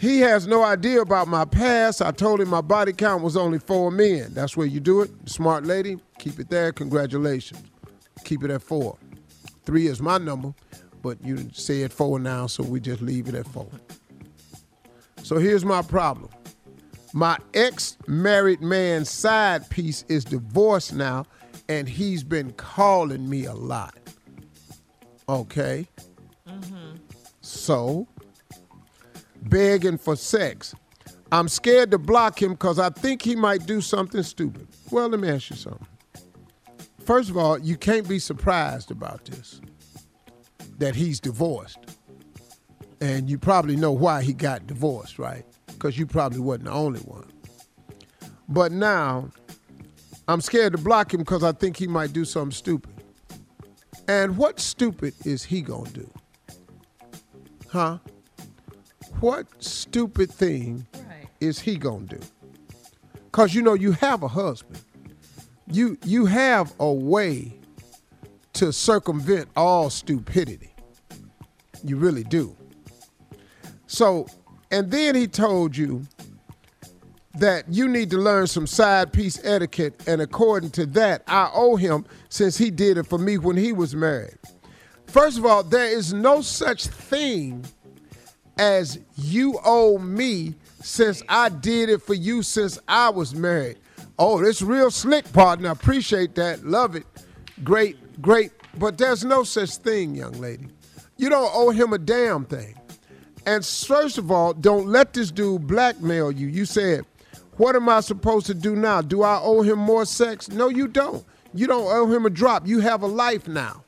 He 0.00 0.20
has 0.20 0.46
no 0.46 0.64
idea 0.64 1.00
about 1.00 1.28
my 1.28 1.44
past. 1.44 2.02
I 2.02 2.10
told 2.10 2.40
him 2.40 2.48
my 2.48 2.60
body 2.60 2.92
count 2.92 3.22
was 3.22 3.36
only 3.36 3.58
four 3.58 3.90
men. 3.90 4.34
That's 4.34 4.56
where 4.56 4.66
you 4.66 4.80
do 4.80 5.00
it. 5.00 5.10
Smart 5.26 5.64
lady, 5.64 5.98
keep 6.18 6.40
it 6.40 6.50
there. 6.50 6.72
Congratulations. 6.72 7.62
Keep 8.24 8.44
it 8.44 8.50
at 8.50 8.62
four. 8.62 8.98
Three 9.64 9.86
is 9.86 10.02
my 10.02 10.18
number, 10.18 10.52
but 11.02 11.24
you 11.24 11.38
at 11.82 11.92
four 11.92 12.18
now, 12.18 12.46
so 12.46 12.62
we 12.62 12.80
just 12.80 13.00
leave 13.00 13.28
it 13.28 13.34
at 13.34 13.46
four. 13.46 13.68
So 15.22 15.38
here's 15.38 15.64
my 15.64 15.82
problem. 15.82 16.30
My 17.14 17.38
ex 17.54 17.96
married 18.06 18.60
man's 18.60 19.08
side 19.08 19.70
piece 19.70 20.04
is 20.08 20.24
divorced 20.24 20.92
now, 20.92 21.24
and 21.68 21.88
he's 21.88 22.24
been 22.24 22.52
calling 22.52 23.28
me 23.28 23.44
a 23.44 23.54
lot. 23.54 23.94
Okay. 25.28 25.86
Mm-hmm. 26.48 26.96
So, 27.40 28.06
begging 29.42 29.98
for 29.98 30.16
sex. 30.16 30.74
I'm 31.32 31.48
scared 31.48 31.90
to 31.90 31.98
block 31.98 32.40
him 32.40 32.52
because 32.52 32.78
I 32.78 32.90
think 32.90 33.22
he 33.22 33.34
might 33.34 33.66
do 33.66 33.80
something 33.80 34.22
stupid. 34.22 34.68
Well, 34.90 35.08
let 35.08 35.20
me 35.20 35.28
ask 35.28 35.50
you 35.50 35.56
something. 35.56 35.86
First 37.04 37.28
of 37.28 37.36
all, 37.36 37.58
you 37.58 37.76
can't 37.76 38.08
be 38.08 38.18
surprised 38.18 38.90
about 38.90 39.24
this 39.26 39.60
that 40.78 40.94
he's 40.94 41.20
divorced. 41.20 41.78
And 43.00 43.28
you 43.28 43.38
probably 43.38 43.76
know 43.76 43.92
why 43.92 44.22
he 44.22 44.32
got 44.32 44.66
divorced, 44.66 45.18
right? 45.18 45.44
Because 45.66 45.98
you 45.98 46.06
probably 46.06 46.40
wasn't 46.40 46.64
the 46.64 46.72
only 46.72 47.00
one. 47.00 47.30
But 48.48 48.72
now, 48.72 49.30
I'm 50.28 50.40
scared 50.40 50.72
to 50.72 50.78
block 50.78 51.12
him 51.12 51.18
because 51.20 51.42
I 51.42 51.52
think 51.52 51.76
he 51.76 51.86
might 51.86 52.12
do 52.12 52.24
something 52.24 52.52
stupid. 52.52 52.93
And 54.06 54.36
what 54.36 54.60
stupid 54.60 55.14
is 55.24 55.44
he 55.44 55.62
gonna 55.62 55.90
do? 55.90 56.10
Huh? 57.68 57.98
What 59.20 59.46
stupid 59.62 60.30
thing 60.30 60.86
is 61.40 61.58
he 61.58 61.76
gonna 61.76 62.06
do? 62.06 62.20
Cause 63.32 63.54
you 63.54 63.62
know 63.62 63.74
you 63.74 63.92
have 63.92 64.22
a 64.22 64.28
husband. 64.28 64.80
You 65.66 65.96
you 66.04 66.26
have 66.26 66.72
a 66.78 66.92
way 66.92 67.58
to 68.54 68.72
circumvent 68.72 69.48
all 69.56 69.90
stupidity. 69.90 70.74
You 71.82 71.96
really 71.96 72.24
do. 72.24 72.56
So, 73.86 74.26
and 74.70 74.90
then 74.90 75.14
he 75.14 75.26
told 75.26 75.76
you 75.76 76.06
that 77.36 77.64
you 77.68 77.88
need 77.88 78.10
to 78.10 78.18
learn 78.18 78.46
some 78.46 78.66
side 78.66 79.12
piece 79.12 79.40
etiquette, 79.44 80.02
and 80.06 80.20
according 80.20 80.70
to 80.70 80.86
that, 80.86 81.22
I 81.26 81.50
owe 81.52 81.76
him 81.76 82.04
since 82.28 82.56
he 82.56 82.70
did 82.70 82.98
it 82.98 83.06
for 83.06 83.18
me 83.18 83.38
when 83.38 83.56
he 83.56 83.72
was 83.72 83.94
married. 83.94 84.38
First 85.06 85.38
of 85.38 85.46
all, 85.46 85.62
there 85.62 85.86
is 85.86 86.12
no 86.12 86.40
such 86.40 86.86
thing 86.86 87.64
as 88.58 88.98
you 89.16 89.58
owe 89.64 89.98
me 89.98 90.54
since 90.82 91.22
I 91.28 91.48
did 91.48 91.88
it 91.88 92.02
for 92.02 92.14
you 92.14 92.42
since 92.42 92.78
I 92.86 93.10
was 93.10 93.34
married. 93.34 93.78
Oh, 94.18 94.40
this 94.40 94.62
real 94.62 94.90
slick, 94.90 95.32
partner. 95.32 95.70
Appreciate 95.70 96.34
that. 96.36 96.64
Love 96.64 96.94
it. 96.94 97.06
Great, 97.64 98.22
great. 98.22 98.52
But 98.78 98.98
there's 98.98 99.24
no 99.24 99.44
such 99.44 99.76
thing, 99.76 100.14
young 100.14 100.32
lady. 100.40 100.68
You 101.16 101.30
don't 101.30 101.50
owe 101.52 101.70
him 101.70 101.92
a 101.92 101.98
damn 101.98 102.44
thing. 102.44 102.74
And 103.46 103.64
first 103.64 104.18
of 104.18 104.30
all, 104.30 104.52
don't 104.52 104.86
let 104.86 105.12
this 105.12 105.30
dude 105.30 105.66
blackmail 105.66 106.32
you. 106.32 106.46
You 106.48 106.64
said, 106.64 107.04
what 107.56 107.76
am 107.76 107.88
I 107.88 108.00
supposed 108.00 108.46
to 108.46 108.54
do 108.54 108.74
now? 108.74 109.00
Do 109.02 109.22
I 109.22 109.38
owe 109.40 109.62
him 109.62 109.78
more 109.78 110.04
sex? 110.04 110.48
No, 110.48 110.68
you 110.68 110.88
don't. 110.88 111.24
You 111.54 111.66
don't 111.66 111.86
owe 111.86 112.06
him 112.12 112.26
a 112.26 112.30
drop. 112.30 112.66
You 112.66 112.80
have 112.80 113.02
a 113.02 113.06
life 113.06 113.46
now. 113.46 113.84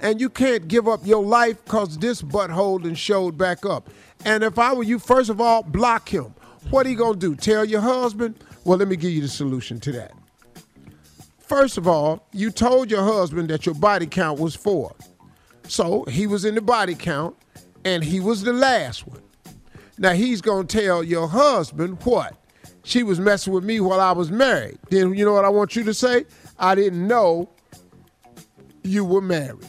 And 0.00 0.20
you 0.20 0.28
can't 0.28 0.66
give 0.66 0.88
up 0.88 1.00
your 1.04 1.22
life 1.22 1.64
because 1.64 1.96
this 1.98 2.20
butthole 2.20 2.84
and 2.84 2.98
showed 2.98 3.38
back 3.38 3.64
up. 3.64 3.88
And 4.24 4.42
if 4.42 4.58
I 4.58 4.72
were 4.72 4.82
you, 4.82 4.98
first 4.98 5.30
of 5.30 5.40
all, 5.40 5.62
block 5.62 6.08
him. 6.12 6.34
What 6.70 6.86
are 6.86 6.90
you 6.90 6.96
going 6.96 7.14
to 7.14 7.20
do? 7.20 7.36
Tell 7.36 7.64
your 7.64 7.80
husband? 7.80 8.42
Well, 8.64 8.78
let 8.78 8.88
me 8.88 8.96
give 8.96 9.12
you 9.12 9.20
the 9.20 9.28
solution 9.28 9.78
to 9.80 9.92
that. 9.92 10.12
First 11.38 11.78
of 11.78 11.86
all, 11.86 12.26
you 12.32 12.50
told 12.50 12.90
your 12.90 13.04
husband 13.04 13.48
that 13.50 13.66
your 13.66 13.74
body 13.74 14.06
count 14.06 14.40
was 14.40 14.56
four. 14.56 14.94
So 15.68 16.04
he 16.04 16.26
was 16.26 16.44
in 16.44 16.54
the 16.54 16.62
body 16.62 16.94
count 16.94 17.36
and 17.84 18.02
he 18.02 18.18
was 18.18 18.42
the 18.42 18.52
last 18.52 19.06
one. 19.06 19.20
Now 19.98 20.12
he's 20.12 20.40
going 20.40 20.66
to 20.66 20.80
tell 20.80 21.02
your 21.02 21.28
husband 21.28 21.98
what? 22.04 22.36
she 22.84 23.02
was 23.02 23.18
messing 23.18 23.52
with 23.52 23.64
me 23.64 23.80
while 23.80 24.00
I 24.00 24.12
was 24.12 24.30
married. 24.30 24.78
Then 24.90 25.14
you 25.14 25.24
know 25.24 25.32
what 25.32 25.44
I 25.44 25.48
want 25.48 25.74
you 25.74 25.82
to 25.84 25.94
say? 25.94 26.26
I 26.58 26.74
didn't 26.74 27.06
know 27.06 27.48
you 28.82 29.04
were 29.04 29.22
married. 29.22 29.66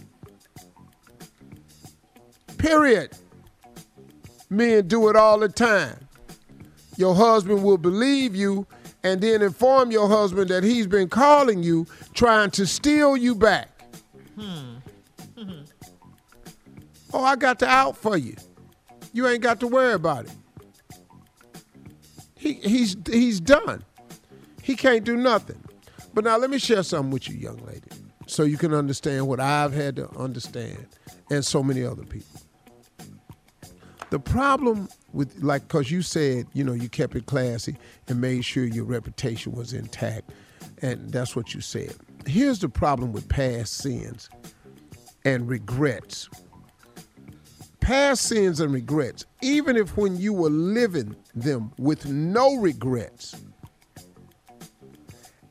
Period. 2.57 3.17
Men 4.49 4.88
do 4.88 5.09
it 5.09 5.15
all 5.15 5.39
the 5.39 5.49
time. 5.49 6.07
Your 6.97 7.15
husband 7.15 7.63
will 7.63 7.78
believe 7.78 8.36
you 8.36 8.67
and 9.03 9.21
then 9.21 9.41
inform 9.41 9.91
your 9.91 10.07
husband 10.07 10.49
that 10.49 10.63
he's 10.63 10.88
been 10.88 11.09
calling 11.09 11.63
you, 11.63 11.88
trying 12.13 12.51
to 12.51 12.65
steal 12.65 13.17
you 13.17 13.34
back. 13.34 13.69
Hmm. 14.38 14.76
Oh, 17.13 17.23
I 17.23 17.38
got 17.38 17.59
the 17.59 17.67
out 17.69 17.95
for 17.95 18.17
you. 18.17 18.36
You 19.16 19.26
ain't 19.28 19.41
got 19.41 19.61
to 19.61 19.68
worry 19.68 19.93
about 19.93 20.26
it. 20.26 20.32
He, 22.36 22.55
he's 22.55 22.97
he's 23.09 23.39
done. 23.39 23.82
He 24.61 24.76
can't 24.76 25.05
do 25.05 25.16
nothing. 25.16 25.63
But 26.13 26.26
now 26.26 26.36
let 26.36 26.49
me 26.49 26.57
share 26.57 26.84
something 26.84 27.11
with 27.11 27.30
you, 27.30 27.38
young 27.38 27.55
lady, 27.59 27.88
so 28.28 28.43
you 28.43 28.57
can 28.57 28.74
understand 28.74 29.26
what 29.26 29.39
I've 29.39 29.72
had 29.72 29.95
to 29.95 30.09
understand, 30.18 30.86
and 31.32 31.45
so 31.45 31.63
many 31.63 31.86
other 31.86 32.03
people. 32.03 32.41
The 34.09 34.20
problem 34.20 34.89
with 35.13 35.34
like, 35.41 35.70
cause 35.70 35.89
you 35.89 36.01
said, 36.01 36.47
you 36.51 36.66
know, 36.66 36.74
you 36.74 36.89
kept 36.89 37.16
it 37.16 37.26
classy 37.26 37.78
and 38.09 38.20
made 38.20 38.43
sure 38.43 38.66
your 38.66 38.84
reputation 38.84 39.53
was 39.53 39.72
intact, 39.72 40.34
and 40.82 41.09
that's 41.13 41.38
what 41.38 41.53
you 41.53 41.61
said. 41.61 41.95
Here's 42.28 42.59
the 42.59 42.68
problem 42.68 43.13
with 43.13 43.30
past 43.30 43.76
sins 43.76 44.30
and 45.24 45.47
regrets. 45.47 46.30
Past 47.86 48.23
sins 48.23 48.61
and 48.61 48.73
regrets, 48.73 49.27
even 49.43 49.77
if 49.77 49.95
when 49.95 50.17
you 50.17 50.33
were 50.33 50.49
living 50.49 51.15
them 51.36 51.71
with 51.77 52.07
no 52.07 52.55
regrets, 52.55 53.36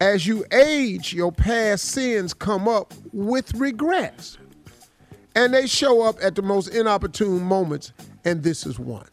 as 0.00 0.26
you 0.26 0.44
age, 0.50 1.14
your 1.14 1.30
past 1.30 1.84
sins 1.84 2.34
come 2.34 2.66
up 2.66 2.92
with 3.12 3.54
regrets. 3.54 4.36
And 5.36 5.54
they 5.54 5.68
show 5.68 6.02
up 6.02 6.16
at 6.20 6.34
the 6.34 6.42
most 6.42 6.74
inopportune 6.74 7.40
moments, 7.40 7.92
and 8.24 8.42
this 8.42 8.66
is 8.66 8.80
one. 8.80 9.06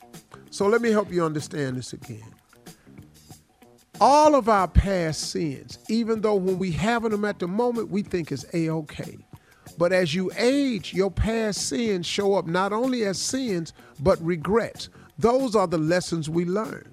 So 0.50 0.66
let 0.66 0.82
me 0.82 0.90
help 0.90 1.12
you 1.12 1.24
understand 1.24 1.78
this 1.78 1.94
again. 1.94 2.26
All 4.00 4.34
of 4.34 4.50
our 4.50 4.68
past 4.68 5.30
sins, 5.30 5.78
even 5.90 6.22
though 6.22 6.34
when 6.34 6.58
we 6.58 6.72
have 6.72 7.04
them 7.04 7.26
at 7.26 7.38
the 7.38 7.48
moment, 7.48 7.92
we 7.92 8.02
think 8.02 8.32
it's 8.32 8.48
a-okay. 8.52 9.20
But 9.78 9.92
as 9.92 10.14
you 10.14 10.32
age, 10.38 10.94
your 10.94 11.12
past 11.12 11.68
sins 11.68 12.06
show 12.06 12.36
up 12.36 12.46
not 12.46 12.74
only 12.74 13.04
as 13.04 13.20
sins, 13.20 13.74
but 14.00 14.22
regrets. 14.24 14.90
Those 15.18 15.56
are 15.56 15.68
the 15.68 15.78
lessons 15.78 16.30
we 16.30 16.46
learn. 16.46 16.86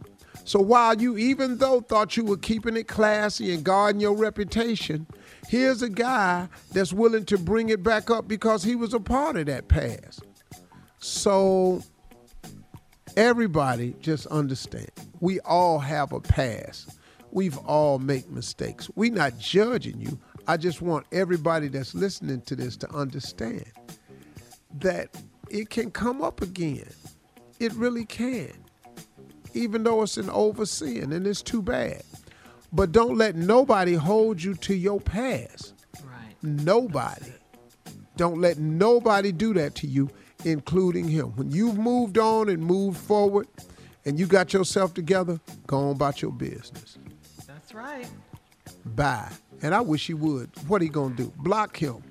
So 0.44 0.60
while 0.60 0.98
you, 0.98 1.18
even 1.18 1.58
though 1.58 1.80
thought 1.80 2.16
you 2.16 2.24
were 2.24 2.38
keeping 2.38 2.76
it 2.76 2.88
classy 2.88 3.52
and 3.52 3.62
guarding 3.62 4.00
your 4.00 4.14
reputation, 4.14 5.06
here's 5.46 5.82
a 5.82 5.90
guy 5.90 6.48
that's 6.72 6.92
willing 6.92 7.26
to 7.26 7.36
bring 7.36 7.68
it 7.68 7.82
back 7.82 8.10
up 8.10 8.26
because 8.26 8.64
he 8.64 8.74
was 8.74 8.94
a 8.94 9.00
part 9.00 9.36
of 9.36 9.46
that 9.46 9.68
past. 9.68 10.22
So 11.00 11.82
everybody 13.16 13.94
just 14.00 14.26
understand. 14.28 14.90
We 15.20 15.38
all 15.40 15.78
have 15.80 16.12
a 16.12 16.20
past. 16.20 16.98
We've 17.30 17.58
all 17.58 17.98
made 17.98 18.30
mistakes. 18.30 18.90
We're 18.94 19.12
not 19.12 19.38
judging 19.38 20.00
you. 20.00 20.18
I 20.48 20.56
just 20.56 20.80
want 20.80 21.06
everybody 21.12 21.68
that's 21.68 21.94
listening 21.94 22.40
to 22.42 22.56
this 22.56 22.74
to 22.78 22.90
understand 22.90 23.70
that 24.78 25.10
it 25.50 25.68
can 25.68 25.90
come 25.90 26.22
up 26.22 26.40
again. 26.40 26.88
It 27.60 27.74
really 27.74 28.06
can. 28.06 28.52
Even 29.52 29.82
though 29.82 30.02
it's 30.02 30.16
an 30.16 30.30
over 30.30 30.64
sin 30.64 31.12
and 31.12 31.26
it's 31.26 31.42
too 31.42 31.60
bad. 31.60 32.02
But 32.72 32.92
don't 32.92 33.16
let 33.18 33.36
nobody 33.36 33.92
hold 33.92 34.42
you 34.42 34.54
to 34.54 34.74
your 34.74 35.00
past. 35.00 35.74
Right. 36.02 36.34
Nobody. 36.42 37.32
Don't 38.16 38.40
let 38.40 38.58
nobody 38.58 39.32
do 39.32 39.52
that 39.52 39.74
to 39.76 39.86
you, 39.86 40.08
including 40.46 41.08
him. 41.08 41.36
When 41.36 41.50
you've 41.50 41.78
moved 41.78 42.16
on 42.16 42.48
and 42.48 42.62
moved 42.62 42.98
forward 42.98 43.48
and 44.06 44.18
you 44.18 44.26
got 44.26 44.54
yourself 44.54 44.94
together, 44.94 45.40
go 45.66 45.78
on 45.78 45.90
about 45.92 46.22
your 46.22 46.32
business. 46.32 46.96
That's 47.46 47.74
right. 47.74 48.08
Bye. 48.84 49.30
And 49.62 49.74
I 49.74 49.80
wish 49.80 50.06
he 50.06 50.14
would. 50.14 50.50
What 50.66 50.82
he 50.82 50.88
gonna 50.88 51.14
do? 51.14 51.32
Block 51.36 51.76
him. 51.76 52.02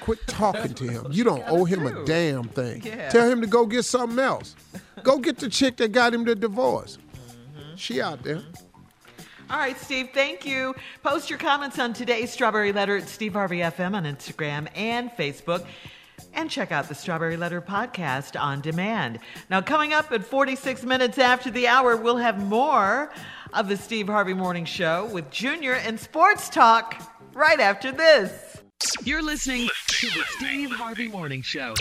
Quit 0.00 0.26
talking 0.26 0.74
to 0.74 0.88
him. 0.88 1.06
You 1.10 1.24
don't 1.24 1.44
owe 1.46 1.64
him 1.64 1.86
a 1.86 2.04
damn 2.04 2.44
thing. 2.44 2.82
Yeah. 2.82 3.08
Tell 3.10 3.28
him 3.30 3.40
to 3.42 3.46
go 3.46 3.66
get 3.66 3.84
something 3.84 4.18
else. 4.18 4.56
Go 5.02 5.18
get 5.18 5.38
the 5.38 5.48
chick 5.48 5.76
that 5.78 5.92
got 5.92 6.14
him 6.14 6.24
the 6.24 6.34
divorce. 6.34 6.98
Mm-hmm. 7.14 7.76
She 7.76 8.00
out 8.00 8.22
there. 8.22 8.36
Mm-hmm. 8.36 8.66
All 9.48 9.58
right, 9.58 9.78
Steve, 9.78 10.08
thank 10.12 10.44
you. 10.44 10.74
Post 11.04 11.30
your 11.30 11.38
comments 11.38 11.78
on 11.78 11.92
today's 11.92 12.32
Strawberry 12.32 12.72
Letter 12.72 12.96
at 12.96 13.08
Steve 13.08 13.34
Harvey 13.34 13.58
FM 13.58 13.94
on 13.94 14.02
Instagram 14.04 14.66
and 14.74 15.08
Facebook. 15.12 15.64
And 16.34 16.50
check 16.50 16.72
out 16.72 16.88
the 16.88 16.96
Strawberry 16.96 17.36
Letter 17.36 17.60
podcast 17.62 18.40
on 18.40 18.60
demand. 18.60 19.20
Now, 19.48 19.60
coming 19.60 19.92
up 19.92 20.10
at 20.10 20.24
46 20.24 20.82
minutes 20.82 21.18
after 21.18 21.52
the 21.52 21.68
hour, 21.68 21.96
we'll 21.96 22.16
have 22.16 22.44
more 22.44 23.12
of 23.56 23.68
the 23.68 23.76
Steve 23.76 24.06
Harvey 24.06 24.34
Morning 24.34 24.66
Show 24.66 25.06
with 25.06 25.30
Junior 25.30 25.72
and 25.72 25.98
Sports 25.98 26.50
Talk 26.50 27.00
right 27.32 27.58
after 27.58 27.90
this. 27.90 28.58
You're 29.02 29.22
listening 29.22 29.70
to 29.86 30.06
the 30.08 30.24
Steve 30.36 30.70
Harvey 30.70 31.08
Morning 31.08 31.40
Show. 31.40 31.72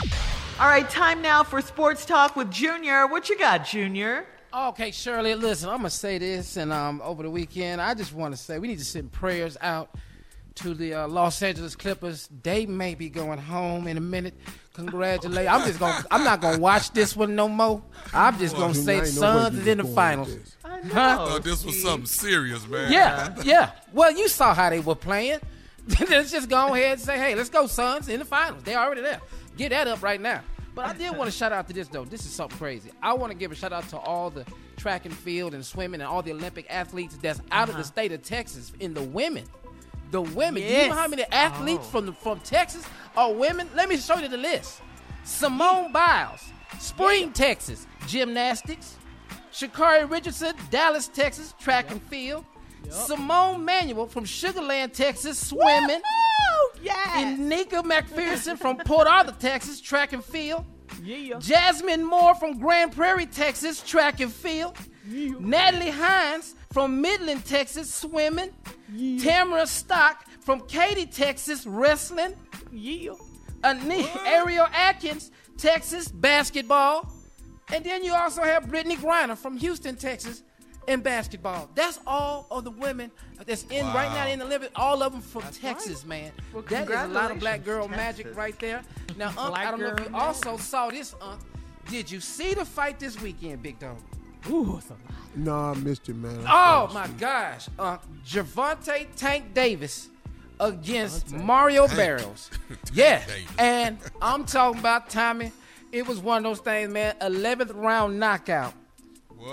All 0.57 0.69
right, 0.69 0.89
time 0.89 1.21
now 1.21 1.43
for 1.43 1.59
Sports 1.59 2.05
Talk 2.05 2.37
with 2.37 2.49
Junior. 2.49 3.07
What 3.07 3.27
you 3.27 3.37
got, 3.37 3.65
Junior? 3.65 4.25
Okay, 4.53 4.91
Shirley, 4.91 5.35
listen, 5.35 5.67
I'm 5.69 5.79
gonna 5.79 5.89
say 5.89 6.17
this, 6.17 6.55
and 6.55 6.71
um, 6.71 7.01
over 7.03 7.23
the 7.23 7.29
weekend, 7.29 7.81
I 7.81 7.93
just 7.93 8.13
want 8.13 8.33
to 8.33 8.41
say 8.41 8.57
we 8.57 8.69
need 8.69 8.79
to 8.79 8.85
send 8.85 9.11
prayers 9.11 9.57
out 9.59 9.89
to 10.55 10.73
the 10.73 10.93
uh, 10.93 11.07
Los 11.09 11.41
Angeles 11.41 11.75
Clippers. 11.75 12.29
They 12.41 12.65
may 12.65 12.95
be 12.95 13.09
going 13.09 13.39
home 13.39 13.87
in 13.87 13.97
a 13.97 14.01
minute. 14.01 14.33
Congratulations! 14.75 15.47
I'm 15.47 15.67
just 15.67 15.79
gonna, 15.79 16.05
I'm 16.11 16.23
not 16.23 16.41
gonna 16.41 16.59
watch 16.59 16.91
this 16.91 17.15
one 17.15 17.35
no 17.35 17.47
more. 17.47 17.81
I'm 18.13 18.37
just 18.37 18.55
gonna 18.55 18.73
say 18.73 18.99
the 18.99 19.05
Suns 19.07 19.57
is 19.57 19.67
in 19.67 19.77
the 19.79 19.83
finals. 19.85 20.35
I 20.63 20.81
thought 20.89 21.43
this 21.43 21.63
was 21.65 21.81
something 21.81 22.05
serious, 22.05 22.67
man. 22.67 22.91
Yeah, 22.91 23.33
yeah. 23.43 23.71
Well, 23.93 24.11
you 24.11 24.27
saw 24.27 24.53
how 24.53 24.69
they 24.69 24.79
were 24.79 24.95
playing. 24.95 25.39
let's 26.09 26.31
just 26.31 26.49
go 26.49 26.73
ahead 26.73 26.93
and 26.93 27.01
say, 27.01 27.17
hey, 27.17 27.35
let's 27.35 27.49
go, 27.49 27.67
Suns, 27.67 28.09
in 28.09 28.19
the 28.19 28.25
finals. 28.25 28.63
They're 28.63 28.79
already 28.79 29.01
there. 29.01 29.21
Get 29.55 29.69
that 29.69 29.87
up 29.87 30.01
right 30.03 30.19
now. 30.19 30.41
But 30.73 30.85
I 30.87 30.93
did 30.93 31.15
want 31.15 31.31
to 31.31 31.35
shout 31.37 31.51
out 31.53 31.67
to 31.67 31.73
this 31.73 31.87
though. 31.87 32.03
This 32.05 32.25
is 32.25 32.31
something 32.31 32.57
crazy. 32.57 32.91
I 33.01 33.13
want 33.13 33.31
to 33.31 33.37
give 33.37 33.51
a 33.51 33.55
shout 33.55 33.71
out 33.71 33.87
to 33.89 33.97
all 33.97 34.29
the 34.29 34.45
track 34.75 35.05
and 35.05 35.15
field 35.15 35.53
and 35.53 35.65
swimming 35.65 36.01
and 36.01 36.07
all 36.09 36.21
the 36.21 36.33
Olympic 36.33 36.65
athletes 36.69 37.15
that's 37.21 37.39
out 37.51 37.69
of 37.69 37.75
the 37.75 37.81
Uh-huh. 37.81 37.87
state 37.87 38.11
of 38.11 38.21
Texas 38.23 38.73
in 38.81 38.93
the 38.93 39.01
women. 39.03 39.45
The 40.11 40.21
women. 40.21 40.61
Do 40.61 40.67
you 40.67 40.73
Yes. 40.73 40.89
know 40.89 40.95
how 40.95 41.07
many 41.07 41.23
athletes 41.31 41.85
Oh. 41.87 41.91
from 41.91 42.05
the, 42.07 42.13
from 42.13 42.39
Texas 42.41 42.85
are 43.17 43.31
women? 43.33 43.69
Let 43.75 43.89
me 43.89 43.97
show 43.97 44.17
you 44.17 44.27
the 44.27 44.37
list. 44.37 44.81
Simone 45.23 45.91
Biles, 45.91 46.41
Spring, 46.79 47.31
Texas, 47.31 47.87
gymnastics. 48.07 48.95
Sha'Carri 49.51 50.09
Richardson, 50.09 50.53
Dallas, 50.69 51.07
Texas, 51.07 51.53
track 51.59 51.89
and 51.89 52.01
field. 52.03 52.45
Simone 52.89 53.63
Manuel 53.65 54.05
from 54.05 54.25
Sugarland, 54.25 54.93
Texas, 54.93 55.39
swimming. 55.47 56.01
Yes. 56.83 57.09
And 57.15 57.49
Nika 57.49 57.77
McPherson 57.81 58.59
from 58.59 58.77
Port 58.77 59.07
Arthur, 59.07 59.31
Texas, 59.39 59.79
track 59.81 60.13
and 60.13 60.23
field. 60.23 60.65
Yeah. 61.01 61.39
Jasmine 61.39 62.03
Moore 62.05 62.35
from 62.35 62.59
Grand 62.59 62.91
Prairie, 62.91 63.25
Texas, 63.25 63.81
track 63.81 64.19
and 64.19 64.31
field. 64.31 64.77
Natalie 65.07 65.91
Hinds 65.91 66.55
from 66.71 67.01
Midland, 67.01 67.45
Texas, 67.45 67.93
swimming. 67.93 68.51
Tamara 69.21 69.67
Stock 69.67 70.25
from 70.41 70.61
Katy, 70.61 71.05
Texas, 71.07 71.65
wrestling. 71.65 72.35
Yeah. 72.71 73.13
Ani- 73.63 74.07
Ariel 74.25 74.67
Atkins, 74.73 75.31
Texas, 75.57 76.07
basketball. 76.07 77.11
And 77.73 77.83
then 77.83 78.03
you 78.03 78.13
also 78.13 78.43
have 78.43 78.65
Brittney 78.65 78.95
Griner 78.95 79.35
from 79.37 79.57
Houston, 79.57 79.95
Texas, 79.95 80.43
in 80.87 81.01
basketball. 81.01 81.67
That's 81.73 81.99
all 82.05 82.45
of 82.51 82.63
the 82.63 82.69
women 82.71 83.09
that's 83.45 83.63
in 83.71 83.85
right 83.87 84.11
now 84.13 84.27
in 84.27 84.37
the 84.39 84.45
Olympics. 84.45 84.71
All 84.75 85.01
of 85.01 85.13
them 85.13 85.21
from 85.21 85.41
Texas, 85.51 86.05
man. 86.05 86.31
Well, 86.53 86.63
that 86.69 86.87
is 86.89 86.95
a 86.95 87.07
lot 87.07 87.31
of 87.31 87.39
black 87.39 87.63
girl 87.65 87.87
Texas. 87.87 87.97
magic 87.97 88.37
right 88.37 88.57
there. 88.59 88.83
Now, 89.17 89.33
Unc, 89.37 89.57
I 89.57 89.71
don't 89.71 89.79
know 89.79 89.87
if 89.87 89.99
you 89.99 90.09
magic. 90.11 90.13
also 90.13 90.57
saw 90.57 90.89
this, 90.91 91.15
Unc. 91.21 91.41
Did 91.89 92.09
you 92.11 92.19
see 92.19 92.53
the 92.53 92.65
fight 92.65 92.99
this 92.99 93.19
weekend, 93.19 93.63
Big 93.63 93.79
Dog? 93.79 93.97
Ooh, 94.49 94.77
it's 94.77 94.89
a 94.89 94.95
No, 95.35 95.55
I 95.55 95.73
missed 95.75 96.07
it, 96.09 96.15
man. 96.15 96.43
Oh 96.47 96.89
my 96.93 97.07
gosh, 97.19 97.67
uh, 97.79 97.97
Gervonta 98.25 99.05
Tank 99.15 99.53
Davis 99.53 100.09
against 100.59 101.31
Mario 101.33 101.87
Barrios. 101.87 102.49
yeah, 102.93 103.23
and 103.57 103.97
I'm 104.21 104.45
talking 104.45 104.79
about 104.79 105.09
Tommy. 105.09 105.51
It 105.91 106.07
was 106.07 106.19
one 106.19 106.37
of 106.37 106.43
those 106.43 106.59
things, 106.59 106.89
man. 106.89 107.15
11th 107.21 107.71
round 107.75 108.19
knockout. 108.19 108.73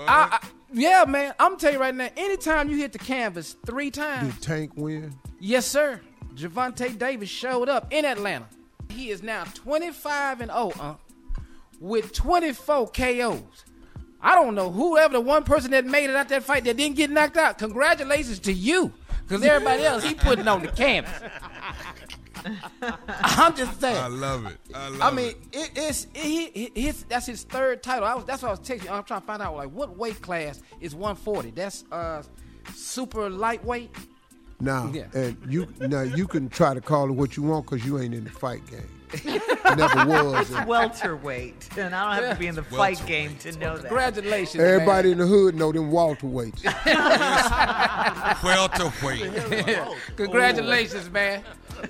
I, 0.07 0.39
I, 0.41 0.47
yeah, 0.73 1.05
man. 1.07 1.33
I'm 1.39 1.57
telling 1.57 1.75
you 1.75 1.81
right 1.81 1.93
now. 1.95 2.09
Anytime 2.17 2.69
you 2.69 2.77
hit 2.77 2.91
the 2.91 2.99
canvas 2.99 3.55
three 3.65 3.91
times, 3.91 4.33
Did 4.35 4.43
Tank 4.43 4.71
win? 4.75 5.13
yes, 5.39 5.65
sir. 5.65 6.01
Gervonta 6.35 6.97
Davis 6.97 7.29
showed 7.29 7.69
up 7.69 7.87
in 7.93 8.05
Atlanta. 8.05 8.47
He 8.89 9.09
is 9.09 9.21
now 9.23 9.43
25 9.53 10.41
and 10.41 10.51
0, 10.51 10.71
uh, 10.79 10.95
with 11.79 12.11
24 12.13 12.89
KOs. 12.89 13.65
I 14.23 14.33
don't 14.35 14.55
know 14.55 14.71
whoever 14.71 15.13
the 15.13 15.21
one 15.21 15.43
person 15.43 15.71
that 15.71 15.85
made 15.85 16.09
it 16.09 16.15
out 16.15 16.29
that 16.29 16.43
fight 16.43 16.63
that 16.63 16.77
didn't 16.77 16.95
get 16.95 17.11
knocked 17.11 17.37
out. 17.37 17.57
Congratulations 17.59 18.39
to 18.39 18.53
you, 18.53 18.91
because 19.27 19.43
everybody 19.43 19.83
else 19.83 20.03
he 20.03 20.15
putting 20.15 20.47
on 20.47 20.61
the 20.61 20.69
canvas. 20.69 21.11
I'm 22.81 23.55
just 23.55 23.79
saying. 23.79 23.97
I 23.97 24.07
love 24.07 24.45
it. 24.45 24.57
I 24.73 24.89
love 24.89 25.01
I 25.01 25.11
mean, 25.11 25.29
it. 25.29 25.37
it, 25.53 25.71
it's 25.75 26.07
it, 26.13 26.71
his, 26.77 27.03
that's 27.03 27.25
his 27.25 27.43
third 27.43 27.83
title. 27.83 28.05
I 28.05 28.15
was, 28.15 28.25
that's 28.25 28.41
what 28.41 28.49
I 28.49 28.51
was 28.51 28.59
texting. 28.59 28.89
I'm 28.91 29.03
trying 29.03 29.21
to 29.21 29.27
find 29.27 29.41
out 29.41 29.55
like 29.55 29.69
what 29.69 29.97
weight 29.97 30.21
class 30.21 30.61
is 30.81 30.93
140. 30.95 31.51
That's 31.51 31.85
uh 31.91 32.23
super 32.73 33.29
lightweight. 33.29 33.95
Now, 34.59 34.89
Yeah. 34.93 35.05
and 35.13 35.37
you 35.47 35.67
now 35.81 36.01
you 36.01 36.27
can 36.27 36.49
try 36.49 36.73
to 36.73 36.81
call 36.81 37.09
it 37.09 37.13
what 37.13 37.35
you 37.37 37.43
want 37.43 37.65
because 37.65 37.85
you 37.85 37.99
ain't 37.99 38.13
in 38.13 38.23
the 38.23 38.29
fight 38.29 38.65
game. 38.67 38.87
Never 39.23 40.05
was. 40.05 40.49
It's 40.51 40.65
welterweight, 40.65 41.77
and 41.77 41.93
I 41.95 42.15
don't 42.15 42.23
have 42.23 42.33
to 42.35 42.39
be 42.39 42.47
in 42.47 42.55
the 42.55 42.63
fight 42.63 43.01
game 43.05 43.35
to 43.37 43.51
know 43.57 43.75
that. 43.77 43.87
Congratulations, 43.87 44.63
Everybody 44.63 45.11
in 45.11 45.17
the 45.17 45.27
hood 45.27 45.55
know 45.55 45.71
them 45.71 45.91
Walter 45.91 46.27
weights. 46.27 46.63
Welterweight. 48.43 49.33
Congratulations, 50.15 51.09
man. 51.09 51.43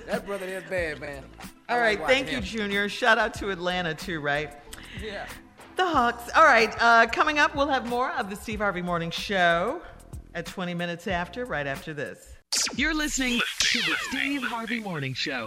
That 0.06 0.26
brother 0.26 0.46
is 0.46 0.64
bad, 0.64 1.00
man. 1.00 1.24
All 1.68 1.78
right, 1.78 1.98
like 1.98 1.98
right, 1.98 2.00
watching 2.00 2.26
thank 2.26 2.32
you. 2.32 2.40
Junior. 2.40 2.88
Shout 2.88 3.18
out 3.18 3.34
to 3.34 3.50
Atlanta 3.50 3.94
too, 3.94 4.20
right? 4.20 4.52
Yeah. 5.02 5.26
The 5.76 5.84
Hawks. 5.86 6.30
All 6.36 6.44
right, 6.44 6.74
uh, 6.80 7.06
coming 7.06 7.38
up, 7.38 7.54
we'll 7.56 7.68
have 7.68 7.86
more 7.86 8.12
of 8.12 8.30
the 8.30 8.36
Steve 8.36 8.60
Harvey 8.60 8.82
Morning 8.82 9.10
Show 9.10 9.80
at 10.34 10.46
20 10.46 10.74
minutes 10.74 11.06
after, 11.06 11.44
right 11.44 11.66
after 11.66 11.94
this. 11.94 12.34
You're 12.76 12.94
listening 12.94 13.40
to 13.58 13.78
the 13.78 13.96
Steve 14.08 14.42
Harvey 14.42 14.80
Morning 14.80 15.14
Show. 15.14 15.46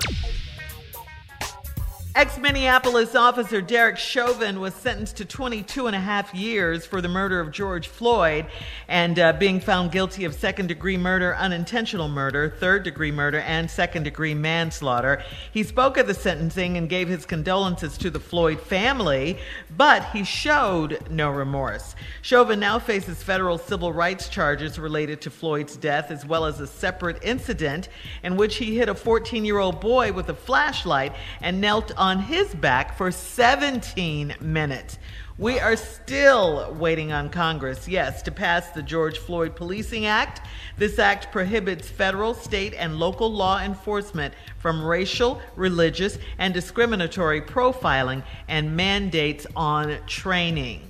Ex 2.18 2.39
Minneapolis 2.39 3.14
officer 3.14 3.61
Derek 3.61 3.95
Chauvin 3.95 4.60
was 4.60 4.73
sentenced 4.73 5.18
to 5.18 5.26
22 5.26 5.85
and 5.85 5.95
a 5.95 5.99
half 5.99 6.34
years 6.34 6.84
for 6.84 6.99
the 6.99 7.07
murder 7.07 7.39
of 7.39 7.52
George 7.52 7.88
Floyd 7.88 8.48
and 8.88 9.19
uh, 9.19 9.34
being 9.34 9.60
found 9.60 9.91
guilty 9.91 10.26
of 10.26 10.34
second 10.34 10.65
degree 10.65 10.98
murder, 10.98 11.35
unintentional 11.35 12.07
murder, 12.07 12.49
third 12.49 12.81
degree 12.81 13.11
murder, 13.11 13.41
and 13.41 13.69
second 13.69 14.02
degree 14.02 14.34
manslaughter. 14.34 15.22
He 15.52 15.61
spoke 15.61 15.95
at 15.99 16.07
the 16.07 16.15
sentencing 16.15 16.76
and 16.76 16.89
gave 16.89 17.07
his 17.07 17.23
condolences 17.23 17.99
to 17.99 18.10
the 18.10 18.19
Floyd 18.19 18.61
family, 18.61 19.38
but 19.77 20.03
he 20.06 20.23
showed 20.23 21.11
no 21.11 21.30
remorse. 21.30 21.94
Chauvin 22.23 22.60
now 22.60 22.80
faces 22.80 23.22
federal 23.22 23.60
civil 23.60 23.94
rights 23.94 24.27
charges 24.27 24.80
related 24.80 25.22
to 25.22 25.30
Floyd's 25.30 25.77
death, 25.77 26.10
as 26.10 26.26
well 26.26 26.45
as 26.45 26.60
a 26.60 26.65
separate 26.65 27.23
incident 27.23 27.89
in 28.23 28.38
which 28.38 28.56
he 28.56 28.76
hit 28.76 28.89
a 28.89 28.95
14 28.95 29.45
year 29.45 29.60
old 29.60 29.80
boy 29.80 30.11
with 30.11 30.30
a 30.30 30.34
flashlight 30.34 31.14
and 31.41 31.61
knelt 31.61 31.91
on 31.95 32.06
his 32.15 32.55
back 32.55 32.97
for 32.97 33.11
17 33.11 34.35
minutes. 34.39 34.97
We 35.38 35.59
are 35.59 35.75
still 35.75 36.73
waiting 36.79 37.11
on 37.11 37.29
Congress, 37.29 37.88
yes, 37.88 38.23
to 38.23 38.31
pass 38.31 38.71
the 38.71 38.81
George 38.81 39.19
Floyd 39.19 39.55
Policing 39.55 40.07
Act. 40.07 40.41
This 40.77 40.97
act 40.97 41.31
prohibits 41.31 41.88
federal, 41.88 42.34
state, 42.34 42.73
and 42.73 42.97
local 42.97 43.31
law 43.31 43.59
enforcement 43.59 44.34
from 44.57 44.84
racial, 44.84 45.39
religious, 45.55 46.17
and 46.39 46.53
discriminatory 46.53 47.41
profiling 47.41 48.23
and 48.47 48.75
mandates 48.75 49.45
on 49.55 49.97
training. 50.07 50.81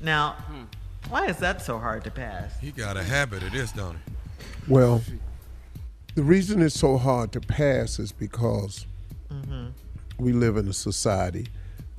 Now, 0.00 0.36
why 1.08 1.26
is 1.26 1.38
that 1.38 1.62
so 1.62 1.78
hard 1.78 2.04
to 2.04 2.10
pass? 2.10 2.60
He 2.60 2.70
got 2.70 2.96
a 2.96 3.02
habit 3.02 3.42
of 3.42 3.52
this, 3.52 3.72
don't 3.72 3.96
he? 3.96 4.12
Well, 4.68 5.02
the 6.14 6.22
reason 6.22 6.62
it's 6.62 6.78
so 6.78 6.96
hard 6.96 7.32
to 7.32 7.40
pass 7.40 7.98
is 7.98 8.12
because 8.12 8.86
mm-hmm. 9.32 9.68
We 10.18 10.32
live 10.32 10.56
in 10.56 10.68
a 10.68 10.72
society 10.72 11.46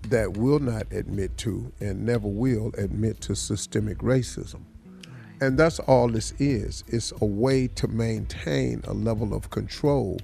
that 0.09 0.37
will 0.37 0.59
not 0.59 0.91
admit 0.91 1.35
to 1.37 1.71
and 1.79 2.05
never 2.05 2.27
will 2.27 2.71
admit 2.77 3.21
to 3.21 3.35
systemic 3.35 3.97
racism. 3.99 4.61
And 5.41 5.57
that's 5.57 5.79
all 5.79 6.09
this 6.09 6.33
is. 6.39 6.83
It's 6.87 7.13
a 7.21 7.25
way 7.25 7.67
to 7.75 7.87
maintain 7.87 8.81
a 8.85 8.93
level 8.93 9.33
of 9.33 9.49
control 9.49 10.19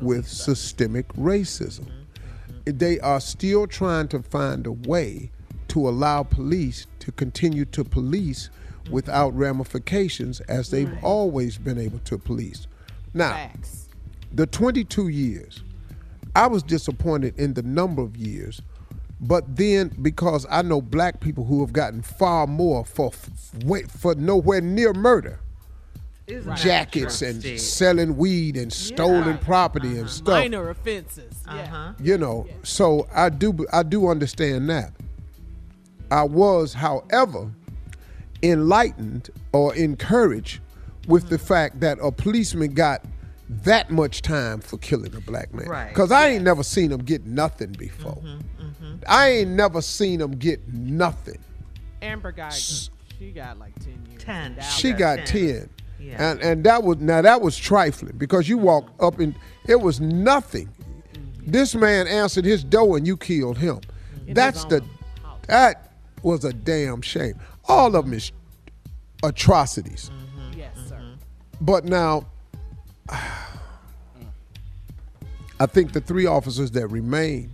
with 0.00 0.26
systemic 0.28 1.08
racism. 1.14 1.86
Mm-hmm. 1.86 2.78
They 2.78 3.00
are 3.00 3.20
still 3.20 3.66
trying 3.66 4.08
to 4.08 4.22
find 4.22 4.66
a 4.66 4.72
way 4.72 5.30
to 5.68 5.88
allow 5.88 6.22
police 6.22 6.86
to 7.00 7.12
continue 7.12 7.64
to 7.66 7.84
police 7.84 8.50
without 8.90 9.36
ramifications 9.36 10.40
as 10.40 10.70
they've 10.70 10.92
always 11.02 11.58
been 11.58 11.78
able 11.78 11.98
to 12.00 12.18
police. 12.18 12.66
Now, 13.14 13.50
the 14.32 14.46
22 14.46 15.08
years, 15.08 15.62
I 16.38 16.46
was 16.46 16.62
disappointed 16.62 17.36
in 17.36 17.54
the 17.54 17.62
number 17.64 18.00
of 18.00 18.16
years, 18.16 18.62
but 19.20 19.56
then 19.56 19.88
because 20.00 20.46
I 20.48 20.62
know 20.62 20.80
black 20.80 21.18
people 21.18 21.44
who 21.44 21.62
have 21.62 21.72
gotten 21.72 22.00
far 22.00 22.46
more 22.46 22.84
for 22.84 23.10
for, 23.10 23.80
for 23.88 24.14
nowhere 24.14 24.60
near 24.60 24.92
murder, 24.92 25.40
Isn't 26.28 26.56
jackets 26.56 27.22
and 27.22 27.40
Steve? 27.40 27.60
selling 27.60 28.16
weed 28.16 28.56
and 28.56 28.72
stolen 28.72 29.38
property 29.38 29.98
and 29.98 30.08
stuff. 30.08 30.28
Minor 30.44 30.70
offenses. 30.70 31.42
Uh-huh. 31.44 31.94
You 32.00 32.16
know, 32.16 32.46
so 32.62 33.08
I 33.12 33.30
do 33.30 33.66
I 33.72 33.82
do 33.82 34.06
understand 34.06 34.70
that. 34.70 34.92
I 36.12 36.22
was, 36.22 36.72
however, 36.72 37.50
enlightened 38.44 39.30
or 39.50 39.74
encouraged 39.74 40.60
with 41.08 41.30
the 41.30 41.38
fact 41.38 41.80
that 41.80 41.98
a 42.00 42.12
policeman 42.12 42.74
got 42.74 43.04
that 43.48 43.90
much 43.90 44.22
time 44.22 44.60
for 44.60 44.78
killing 44.78 45.14
a 45.14 45.20
black 45.20 45.52
man. 45.54 45.68
Right. 45.68 45.88
Because 45.88 46.10
mm-hmm, 46.10 46.14
mm-hmm. 46.14 46.30
I 46.30 46.34
ain't 46.34 46.44
never 46.44 46.62
seen 46.62 46.92
him 46.92 47.00
get 47.00 47.24
nothing 47.26 47.72
before. 47.72 48.20
I 49.06 49.28
ain't 49.28 49.50
never 49.50 49.80
seen 49.80 50.20
him 50.20 50.32
get 50.32 50.66
nothing. 50.72 51.38
Amber 52.02 52.32
Guyger. 52.32 52.90
She 53.18 53.30
got 53.30 53.58
like 53.58 53.74
10 53.80 54.06
years. 54.10 54.22
10. 54.22 54.54
Dallas. 54.54 54.74
She 54.74 54.92
got 54.92 55.26
ten. 55.26 55.68
Yeah. 55.98 56.30
And 56.30 56.40
and 56.40 56.64
that 56.64 56.84
was 56.84 56.98
now 56.98 57.22
that 57.22 57.40
was 57.40 57.56
trifling 57.56 58.16
because 58.16 58.48
you 58.48 58.56
walked 58.58 58.92
mm-hmm. 58.98 59.04
up 59.04 59.18
and 59.18 59.34
it 59.66 59.80
was 59.80 60.00
nothing. 60.00 60.68
This 61.40 61.74
man 61.74 62.06
answered 62.06 62.44
his 62.44 62.62
door 62.62 62.96
and 62.96 63.06
you 63.06 63.16
killed 63.16 63.58
him. 63.58 63.80
In 64.26 64.34
That's 64.34 64.64
the 64.66 64.84
house. 65.22 65.40
that 65.48 65.92
was 66.22 66.44
a 66.44 66.52
damn 66.52 67.00
shame. 67.00 67.40
All 67.64 67.96
of 67.96 68.04
them 68.04 68.14
is 68.14 68.32
atrocities. 69.22 70.10
Yes, 70.54 70.76
sir. 70.88 71.00
But 71.60 71.84
now 71.84 72.26
I 75.60 75.66
think 75.66 75.92
the 75.92 76.00
three 76.00 76.26
officers 76.26 76.70
that 76.72 76.86
remain 76.88 77.52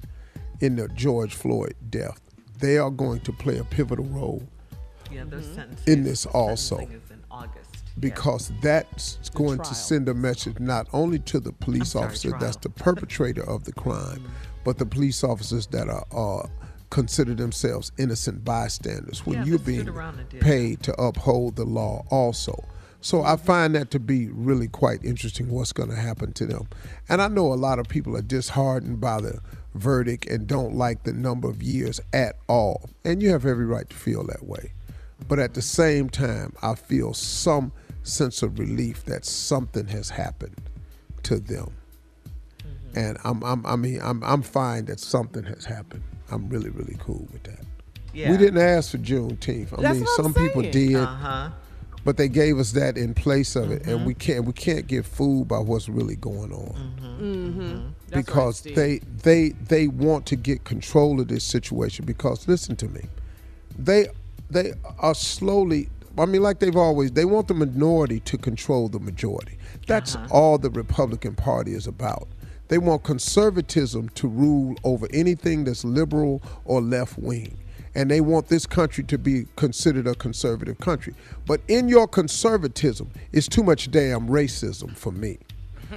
in 0.61 0.77
the 0.77 0.89
George 0.89 1.35
Floyd 1.35 1.75
death, 1.91 2.21
they 2.59 2.79
are 2.79 2.91
going 2.91 3.21
to 3.21 3.33
play 3.33 3.59
a 3.59 3.65
pivotal 3.65 4.05
role 4.07 4.43
Yeah, 5.11 5.23
in 5.87 6.05
this 6.05 6.27
also. 6.27 6.79
in 6.79 7.01
August. 7.31 7.71
because 8.01 8.53
that's 8.61 9.19
going 9.31 9.59
to 9.59 9.75
send 9.75 10.09
a 10.09 10.15
message 10.15 10.59
not 10.61 10.87
only 10.93 11.19
to 11.21 11.41
the 11.41 11.53
police 11.53 11.91
sorry, 11.93 12.07
officer 12.07 12.29
trial. 12.31 12.41
that's 12.41 12.57
the 12.57 12.69
perpetrator 12.69 13.49
of 13.49 13.65
the 13.65 13.73
crime, 13.73 14.25
but 14.65 14.79
the 14.79 14.87
police 14.87 15.25
officers 15.25 15.67
that 15.69 15.89
are 15.89 16.05
uh, 16.45 16.47
consider 16.91 17.35
themselves 17.35 17.91
innocent 17.99 18.45
bystanders 18.45 19.27
when 19.27 19.39
Yeah, 19.39 19.45
you're 19.45 19.59
being 19.59 19.89
around 19.89 20.19
and 20.21 20.29
did 20.29 20.41
paid 20.41 20.83
to 20.85 20.93
uphold 21.01 21.57
the 21.57 21.65
law 21.65 22.05
also. 22.11 22.55
So 23.05 23.23
I 23.23 23.37
find 23.37 23.75
that 23.75 23.91
to 23.91 24.01
be 24.01 24.29
really 24.29 24.67
quite 24.67 25.05
interesting 25.05 25.51
what's 25.51 25.75
going 25.75 25.91
to 25.91 25.95
happen 25.95 26.33
to 26.33 26.47
them. 26.47 26.69
And 27.07 27.21
I 27.21 27.29
know 27.29 27.53
a 27.53 27.55
lot 27.55 27.79
of 27.79 27.87
people 27.87 28.17
are 28.17 28.23
disheartened 28.23 28.99
by 28.99 29.21
the 29.21 29.41
verdict 29.75 30.27
and 30.27 30.47
don't 30.47 30.75
like 30.75 31.03
the 31.03 31.13
number 31.13 31.51
of 31.51 31.63
years 31.63 32.01
at 32.15 32.37
all. 32.49 32.89
And 33.05 33.23
you 33.23 33.29
have 33.29 33.45
every 33.45 33.67
right 33.67 33.87
to 33.91 33.95
feel 33.95 34.25
that 34.29 34.47
way. 34.47 34.73
But 35.29 35.39
at 35.39 35.53
the 35.53 35.61
same 35.61 36.09
time, 36.09 36.55
I 36.63 36.77
feel 36.77 37.13
some 37.13 37.73
sense 38.05 38.43
of 38.43 38.59
relief 38.59 39.05
that 39.05 39.27
something 39.27 39.87
has 39.89 40.09
happened 40.09 40.57
to 41.25 41.39
them. 41.41 41.75
And 42.95 43.19
I'm, 43.23 43.45
I'm, 43.45 43.67
I 43.67 43.77
mean, 43.77 44.01
I'm, 44.03 44.25
I'm 44.25 44.41
fine 44.41 44.87
that 44.87 44.99
something 44.99 45.45
has 45.45 45.67
happened. 45.67 46.05
I'm 46.31 46.49
really, 46.49 46.71
really 46.71 46.97
cool 47.01 47.29
with 47.31 47.43
that. 47.43 47.67
Yeah. 48.15 48.31
We 48.31 48.39
didn't 48.39 48.63
ask 48.63 48.93
for 48.93 48.99
Juneteenth. 48.99 49.79
I 49.79 49.83
That's 49.83 49.99
mean, 49.99 50.09
some 50.17 50.33
people 50.33 50.63
did, 50.63 50.95
Uh-huh. 50.97 51.51
But 52.05 52.17
they 52.17 52.29
gave 52.29 52.59
us 52.59 52.73
that 52.73 52.97
in 52.99 53.15
place 53.15 53.57
of 53.57 53.71
it, 53.71 53.83
Mm-hmm. 53.83 53.91
and 53.91 54.07
we 54.07 54.15
can't 54.15 54.45
we 54.45 54.53
can't 54.53 54.87
get 54.87 55.05
fooled 55.07 55.49
by 55.49 55.59
what's 55.59 55.89
really 55.89 56.17
going 56.17 56.53
on 56.53 56.75
Mm-hmm. 57.21 57.89
because 58.11 58.61
they 58.63 58.99
they 59.23 59.51
they 59.51 59.89
want 59.89 60.27
to 60.27 60.37
get 60.37 60.65
control 60.65 61.21
of 61.21 61.29
this 61.29 61.45
situation. 61.45 62.05
Because 62.05 62.47
listen 62.49 62.77
to 62.77 62.89
me, 62.89 63.03
they 63.79 64.07
they 64.51 64.73
are 64.99 65.15
slowly. 65.15 65.89
I 66.17 66.27
mean, 66.27 66.43
like 66.43 66.61
they've 66.61 66.77
always, 66.77 67.11
they 67.11 67.25
want 67.25 67.49
the 67.49 67.55
minority 67.55 68.21
to 68.21 68.39
control 68.39 68.89
the 68.89 69.01
majority. 69.01 69.59
That's 69.89 70.17
all 70.31 70.59
the 70.59 70.71
Republican 70.71 71.35
Party 71.35 71.75
is 71.75 71.89
about. 71.89 72.29
They 72.69 72.79
want 72.79 73.03
conservatism 73.03 74.11
to 74.11 74.29
rule 74.29 74.77
over 74.85 75.09
anything 75.13 75.65
that's 75.65 75.85
liberal 75.85 76.41
or 76.65 76.81
left 76.81 77.19
wing. 77.19 77.57
And 77.95 78.11
they 78.11 78.21
want 78.21 78.49
this 78.49 78.67
country 78.67 79.05
to 79.05 79.19
be 79.19 79.47
considered 79.57 80.07
a 80.07 80.15
conservative 80.15 80.79
country. 80.79 81.15
But 81.47 81.61
in 81.69 81.89
your 81.89 82.09
conservatism, 82.09 83.11
it's 83.33 83.49
too 83.49 83.63
much 83.63 83.91
damn 83.91 84.29
racism 84.29 84.97
for 84.97 85.13
me. 85.13 85.39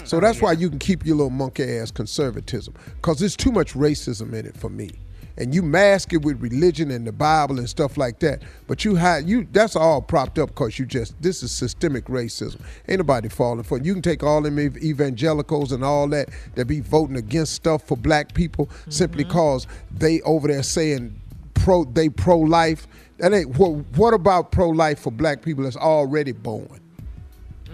So 0.03 0.17
oh, 0.17 0.19
that's 0.19 0.41
why 0.41 0.51
you 0.51 0.69
can 0.69 0.79
keep 0.79 1.05
your 1.05 1.15
little 1.15 1.31
monkey 1.31 1.63
ass 1.77 1.89
conservatism, 1.89 2.75
because 2.97 3.19
there's 3.19 3.35
too 3.35 3.51
much 3.51 3.73
racism 3.73 4.33
in 4.33 4.45
it 4.45 4.55
for 4.55 4.69
me. 4.69 4.91
and 5.37 5.53
you 5.53 5.61
mask 5.61 6.13
it 6.13 6.23
with 6.23 6.41
religion 6.41 6.91
and 6.91 7.05
the 7.05 7.11
Bible 7.11 7.59
and 7.59 7.69
stuff 7.69 7.95
like 7.97 8.19
that. 8.19 8.41
But 8.67 8.83
you 8.83 8.95
hide 8.95 9.29
you 9.29 9.47
that's 9.51 9.75
all 9.75 10.01
propped 10.01 10.39
up 10.39 10.49
because 10.49 10.79
you 10.79 10.85
just 10.85 11.19
this 11.21 11.43
is 11.43 11.51
systemic 11.51 12.05
racism. 12.05 12.61
Ain't 12.87 12.99
nobody 12.99 13.29
falling 13.29 13.63
for 13.63 13.77
it. 13.77 13.85
You 13.85 13.93
can 13.93 14.01
take 14.01 14.23
all 14.23 14.41
them 14.41 14.59
evangelicals 14.59 15.71
and 15.71 15.83
all 15.83 16.07
that 16.09 16.29
that 16.55 16.65
be 16.65 16.79
voting 16.79 17.17
against 17.17 17.53
stuff 17.53 17.83
for 17.83 17.95
black 17.95 18.33
people 18.33 18.69
simply 18.89 19.23
mm-hmm. 19.23 19.33
cause 19.33 19.67
they 19.91 20.21
over 20.21 20.47
there 20.47 20.63
saying 20.63 21.19
pro 21.67 21.83
they 21.83 22.07
pro 22.07 22.39
life. 22.39 22.87
That 23.17 23.33
ain't 23.33 23.57
what 23.57 23.71
what 23.97 24.13
about 24.13 24.53
pro 24.53 24.69
life 24.69 24.99
for 24.99 25.11
black 25.11 25.41
people 25.41 25.65
that's 25.65 25.75
already 25.75 26.31
born? 26.31 26.79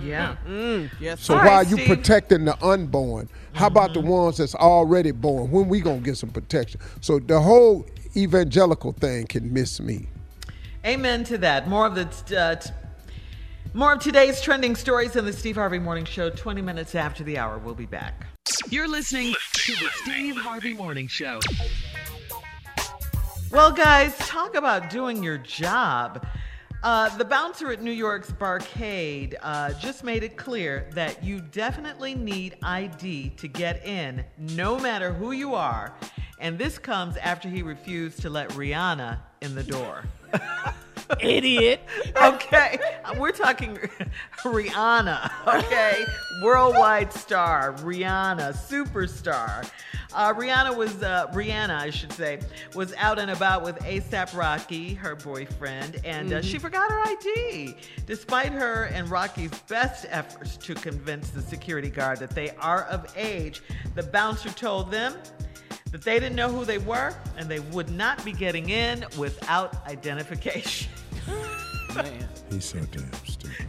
Yeah. 0.01 0.35
Mm, 0.47 0.89
yes. 0.99 1.21
So 1.21 1.35
All 1.35 1.41
why 1.41 1.45
right, 1.45 1.53
are 1.57 1.63
you 1.69 1.75
Steve. 1.75 1.79
Mm-hmm. 1.85 1.93
protecting 1.93 2.45
the 2.45 2.65
unborn? 2.65 3.29
How 3.53 3.67
about 3.67 3.93
the 3.93 4.01
ones 4.01 4.37
that's 4.37 4.55
already 4.55 5.11
born? 5.11 5.51
When 5.51 5.69
we 5.69 5.79
gonna 5.79 5.99
get 5.99 6.17
some 6.17 6.31
protection? 6.31 6.81
So 7.01 7.19
the 7.19 7.39
whole 7.39 7.85
evangelical 8.17 8.93
thing 8.93 9.27
can 9.27 9.53
miss 9.53 9.79
me. 9.79 10.07
Amen 10.83 11.23
to 11.25 11.37
that. 11.37 11.69
More 11.69 11.85
of 11.85 11.93
the 11.93 12.35
uh, 12.35 12.55
t- 12.55 12.71
more 13.75 13.93
of 13.93 13.99
today's 13.99 14.41
trending 14.41 14.75
stories 14.75 15.15
in 15.15 15.23
the 15.25 15.33
Steve 15.33 15.55
Harvey 15.55 15.77
Morning 15.77 16.05
Show. 16.05 16.31
Twenty 16.31 16.63
minutes 16.63 16.95
after 16.95 17.23
the 17.23 17.37
hour, 17.37 17.59
we'll 17.59 17.75
be 17.75 17.85
back. 17.85 18.25
You're 18.69 18.87
listening 18.87 19.35
to 19.53 19.71
the 19.73 19.89
Steve 20.01 20.35
Harvey 20.37 20.73
Morning 20.73 21.07
Show. 21.07 21.39
Well, 23.53 23.71
guys, 23.71 24.17
talk 24.17 24.55
about 24.55 24.89
doing 24.89 25.21
your 25.21 25.37
job. 25.37 26.25
Uh, 26.81 27.15
the 27.17 27.23
bouncer 27.23 27.71
at 27.71 27.83
New 27.83 27.91
York's 27.91 28.31
Barcade 28.31 29.35
uh, 29.43 29.73
just 29.73 30.03
made 30.03 30.23
it 30.23 30.37
clear 30.37 30.89
that 30.93 31.23
you 31.23 31.39
definitely 31.39 32.15
need 32.15 32.57
ID 32.63 33.29
to 33.37 33.47
get 33.47 33.85
in, 33.85 34.25
no 34.39 34.79
matter 34.79 35.13
who 35.13 35.33
you 35.33 35.53
are. 35.53 35.93
And 36.43 36.59
this 36.59 36.77
comes 36.77 37.15
after 37.15 37.47
he 37.47 37.63
refused 37.63 38.21
to 38.23 38.29
let 38.29 38.49
Rihanna 38.49 39.17
in 39.41 39.55
the 39.55 39.63
door. 39.63 40.03
Idiot. 41.21 41.79
okay, 42.21 42.79
we're 43.17 43.31
talking 43.31 43.77
Rihanna, 44.43 45.31
okay? 45.47 46.03
Worldwide 46.43 47.13
star, 47.13 47.71
Rihanna, 47.75 48.53
superstar. 48.55 49.69
Uh, 50.13 50.33
Rihanna 50.33 50.75
was, 50.75 51.01
uh, 51.01 51.27
Rihanna, 51.27 51.77
I 51.77 51.89
should 51.89 52.11
say, 52.11 52.41
was 52.75 52.93
out 52.95 53.19
and 53.19 53.31
about 53.31 53.63
with 53.63 53.77
ASAP 53.79 54.35
Rocky, 54.35 54.93
her 54.95 55.15
boyfriend, 55.15 56.01
and 56.03 56.33
uh, 56.33 56.41
she 56.41 56.59
forgot 56.59 56.91
her 56.91 56.99
ID. 57.07 57.73
Despite 58.05 58.51
her 58.51 58.85
and 58.93 59.09
Rocky's 59.09 59.57
best 59.69 60.07
efforts 60.09 60.57
to 60.57 60.75
convince 60.75 61.29
the 61.29 61.41
security 61.41 61.89
guard 61.89 62.19
that 62.19 62.31
they 62.31 62.49
are 62.57 62.83
of 62.83 63.11
age, 63.15 63.61
the 63.95 64.03
bouncer 64.03 64.49
told 64.49 64.91
them 64.91 65.15
that 65.93 66.01
they 66.01 66.19
didn't 66.19 66.35
know 66.35 66.49
who 66.49 66.65
they 66.65 66.79
were 66.79 67.13
and 67.37 67.47
they 67.47 67.59
would 67.59 67.89
not 67.91 68.25
be 68.25 68.33
getting 68.33 68.69
in 68.71 69.05
without 69.17 69.87
identification. 69.87 70.91
Man. 71.95 72.27
He's 72.49 72.65
so 72.65 72.79
damn 72.91 73.13
stupid. 73.25 73.67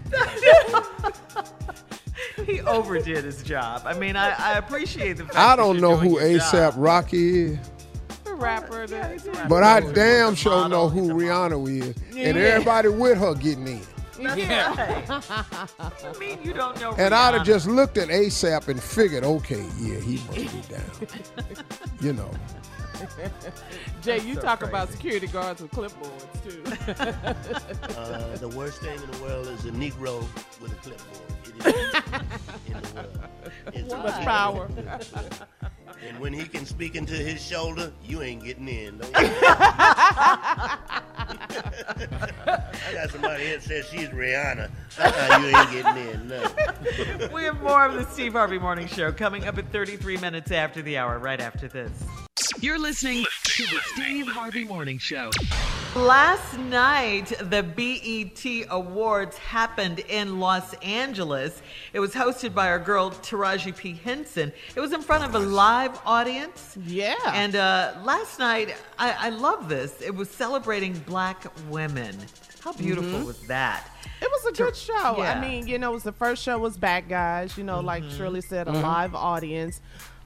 he 2.47 2.61
overdid 2.63 3.23
his 3.25 3.43
job. 3.43 3.83
I 3.85 3.93
mean, 3.99 4.17
I, 4.17 4.31
I 4.39 4.57
appreciate 4.59 5.19
the 5.19 5.25
fact 5.25 5.37
I 5.37 5.55
don't 5.55 5.75
you're 5.79 5.83
know 5.83 6.01
doing 6.01 6.11
who 6.11 6.39
ASAP. 6.39 6.73
Rocky 6.77 7.43
is, 7.45 7.59
The 8.25 8.35
rapper. 8.35 8.87
The, 8.87 9.21
the 9.23 9.47
but 9.47 9.63
I 9.63 9.81
damn 9.93 10.35
sure 10.35 10.53
model, 10.53 10.69
know 10.71 10.89
who 10.89 11.11
a 11.11 11.15
Rihanna 11.15 11.69
is, 11.69 11.95
Yeah. 12.15 12.29
and 12.29 12.39
everybody 12.39 12.89
with 12.89 13.19
her 13.19 13.35
getting 13.35 13.69
in. 13.69 13.83
That's 14.19 14.36
Yeah. 14.36 14.74
right. 15.09 16.05
I 16.05 16.19
mean, 16.19 16.39
you 16.43 16.53
don't 16.53 16.78
know. 16.81 16.93
And 16.99 17.15
I'd 17.15 17.35
have 17.35 17.45
just 17.47 17.66
looked 17.66 17.99
at 17.99 18.09
ASAP 18.09 18.69
and 18.69 18.82
figured, 18.82 19.24
okay, 19.24 19.65
yeah, 19.78 19.99
he 20.01 20.16
must 20.27 20.32
be 20.36 20.74
down. 20.74 20.91
you 22.01 22.12
know. 22.12 22.31
Jay, 24.03 24.20
you 24.20 24.35
so 24.36 24.41
talk 24.41 24.62
about 24.62 24.91
security 24.91 25.27
guards 25.27 25.61
with 25.61 25.70
clipboards 25.73 26.43
too. 26.43 26.62
Uh, 27.99 28.36
the 28.36 28.49
worst 28.49 28.81
thing 28.81 28.95
in 29.01 29.11
the 29.11 29.19
world 29.23 29.47
is 29.49 29.65
a 29.65 29.70
Negro 29.70 30.20
with 30.61 30.73
a 30.73 30.77
clipboard. 30.77 31.20
It 31.47 31.66
is 31.66 31.95
in 32.66 32.82
the 32.82 32.93
world. 32.95 33.31
It's 33.73 33.93
Too 33.93 33.99
much 33.99 34.24
power. 34.24 34.69
With 36.05 36.14
a 36.14 36.14
clipboard. 36.14 36.14
And 36.14 36.20
when 36.20 36.32
he 36.32 36.47
can 36.47 36.66
speak 36.66 36.94
into 36.94 37.14
his 37.14 37.44
shoulder, 37.44 37.93
you 38.05 38.22
ain't 38.22 38.44
getting 38.44 38.68
in. 38.68 38.98
Don't? 38.98 39.10
I 39.14 40.78
got 42.93 43.10
somebody 43.10 43.44
here 43.44 43.56
that 43.56 43.62
says 43.62 43.86
she's 43.89 44.09
Rihanna. 44.09 44.70
Uh-uh, 44.98 45.39
you 45.39 45.56
ain't 45.56 45.70
getting 45.70 46.09
in. 46.09 46.28
No. 46.28 47.28
We 47.32 47.44
have 47.44 47.60
more 47.62 47.86
of 47.86 47.94
the 47.94 48.05
Steve 48.06 48.32
Harvey 48.32 48.59
Morning 48.59 48.86
Show 48.86 49.12
coming 49.12 49.47
up 49.47 49.59
at 49.59 49.70
33 49.72 50.18
minutes 50.18 50.51
after 50.51 50.82
the 50.82 50.98
hour, 50.98 51.18
right 51.18 51.40
after 51.40 51.68
this. 51.68 51.90
You're 52.60 52.78
listening 52.78 53.24
to 53.44 53.62
the 53.64 53.81
Steve 53.94 54.26
Harvey 54.28 54.64
Morning 54.64 54.98
Show. 54.98 55.31
Last 55.97 56.59
night, 56.59 57.33
the 57.41 57.62
BET 57.62 58.66
Awards 58.69 59.39
happened 59.39 60.01
in 60.01 60.41
Los 60.41 60.75
Angeles. 60.83 61.62
It 61.93 62.01
was 62.01 62.12
hosted 62.12 62.53
by 62.53 62.66
our 62.66 62.81
girl 62.81 63.12
Taraji 63.12 63.77
P. 63.77 63.95
Henson. 63.95 64.53
It 64.75 64.81
was 64.81 64.93
in 64.93 65.03
front 65.03 65.23
of 65.23 65.37
a 65.37 65.39
live 65.39 65.97
audience. 66.05 66.77
Yeah. 66.85 67.15
And 67.27 67.55
uh, 67.55 67.95
last 68.03 68.41
night, 68.41 68.75
I, 68.99 69.12
I 69.12 69.29
love 69.29 69.69
this. 69.69 70.03
It 70.03 70.12
was 70.12 70.29
celebrating 70.29 70.95
black 71.07 71.47
women. 71.71 72.16
How 72.59 72.73
beautiful 72.73 73.25
was 73.25 73.39
that? 73.47 73.89
It 74.21 74.29
was 74.29 74.47
a 74.47 74.53
good 74.53 74.75
show. 74.75 74.95
Yeah. 74.95 75.35
Mm-hmm. 75.35 75.39
I 75.39 75.41
mean, 75.41 75.69
you 75.69 75.79
know, 75.79 75.93
it 75.93 75.95
was 75.95 76.03
the 76.03 76.12
first 76.12 76.43
show 76.43 76.59
was 76.59 76.77
Bad 76.77 77.09
Guys, 77.09 77.57
you 77.57 77.62
know, 77.62 77.79
like 77.79 78.03
Shirley 78.11 78.41
said, 78.41 78.66
a 78.66 78.73
live 78.73 79.15
audience. 79.15 79.81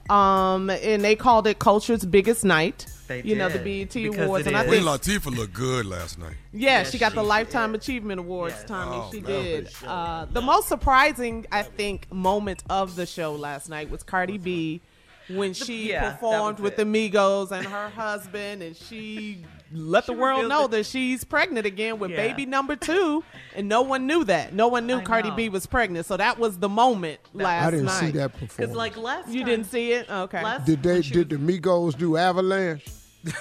Um, 0.09 0.71
and 0.71 1.03
they 1.03 1.15
called 1.15 1.45
it 1.45 1.59
Culture's 1.59 2.05
Biggest 2.05 2.43
Night. 2.43 2.87
They 3.09 3.21
you 3.23 3.35
know, 3.35 3.49
the 3.49 3.59
BET 3.59 3.91
because 3.93 4.17
Awards. 4.25 4.45
it 4.45 4.49
And 4.49 4.57
I 4.57 4.61
is. 4.61 4.67
Queen 4.69 4.83
think 4.85 5.01
Latifah 5.23 5.35
looked 5.35 5.53
good 5.53 5.85
last 5.85 6.17
night. 6.19 6.35
Yeah, 6.53 6.79
Yes, 6.79 6.91
she 6.91 6.97
got 6.97 7.13
the 7.15 7.21
she 7.21 7.27
Lifetime 7.27 7.75
Achievement 7.75 8.19
Awards, 8.19 8.55
Yes. 8.59 8.67
Tommy. 8.67 8.95
Oh, 8.97 9.09
she 9.11 9.19
man. 9.19 9.31
did. 9.43 9.71
Sure. 9.71 9.89
Uh, 9.89 10.25
the 10.31 10.41
most 10.41 10.67
surprising, 10.69 11.45
I 11.51 11.63
think, 11.63 12.09
moment 12.13 12.63
of 12.69 12.95
the 12.95 13.05
show 13.05 13.33
last 13.33 13.67
night 13.67 13.89
was 13.89 14.03
Cardi 14.03 14.37
B 14.37 14.79
when 15.27 15.53
she 15.53 15.89
yeah, 15.89 16.11
performed 16.13 16.59
with 16.59 16.73
it. 16.73 16.77
the 16.77 16.85
Migos 16.85 17.51
and 17.51 17.65
her 17.67 17.89
husband, 17.89 18.63
and 18.63 18.75
she 18.75 19.43
let 19.71 20.05
She 20.05 20.13
the 20.13 20.17
world 20.19 20.47
know 20.49 20.65
it. 20.65 20.71
that 20.71 20.87
she's 20.87 21.23
pregnant 21.23 21.67
again 21.67 21.99
with 21.99 22.09
Yeah. 22.09 22.17
baby 22.17 22.47
number 22.47 22.75
two, 22.75 23.23
and 23.55 23.69
no 23.69 23.83
one 23.83 24.07
knew 24.07 24.23
that. 24.23 24.53
No 24.53 24.67
one 24.69 24.87
knew 24.87 24.97
I 24.97 25.03
Cardi 25.03 25.29
know. 25.29 25.35
B 25.35 25.49
was 25.49 25.67
pregnant, 25.67 26.07
so 26.07 26.17
that 26.17 26.39
was 26.39 26.57
the 26.57 26.69
moment 26.69 27.19
last 27.33 27.43
night. 27.61 27.67
I 27.67 27.71
didn't 27.71 27.85
night. 27.85 27.99
see 27.99 28.11
that 28.11 28.31
Because 28.33 28.47
performance. 28.47 28.75
like 28.77 28.97
last 28.97 29.29
You 29.29 29.41
time- 29.41 29.49
didn't 29.49 29.65
see 29.67 29.91
it? 29.93 30.09
Okay. 30.09 30.43
Last, 30.43 30.65
did 30.65 30.81
they 30.81 31.01
did 31.01 31.29
was- 31.31 31.39
the 31.39 31.59
Migos 31.59 31.95
do 31.97 32.17
Avalanche? 32.17 32.85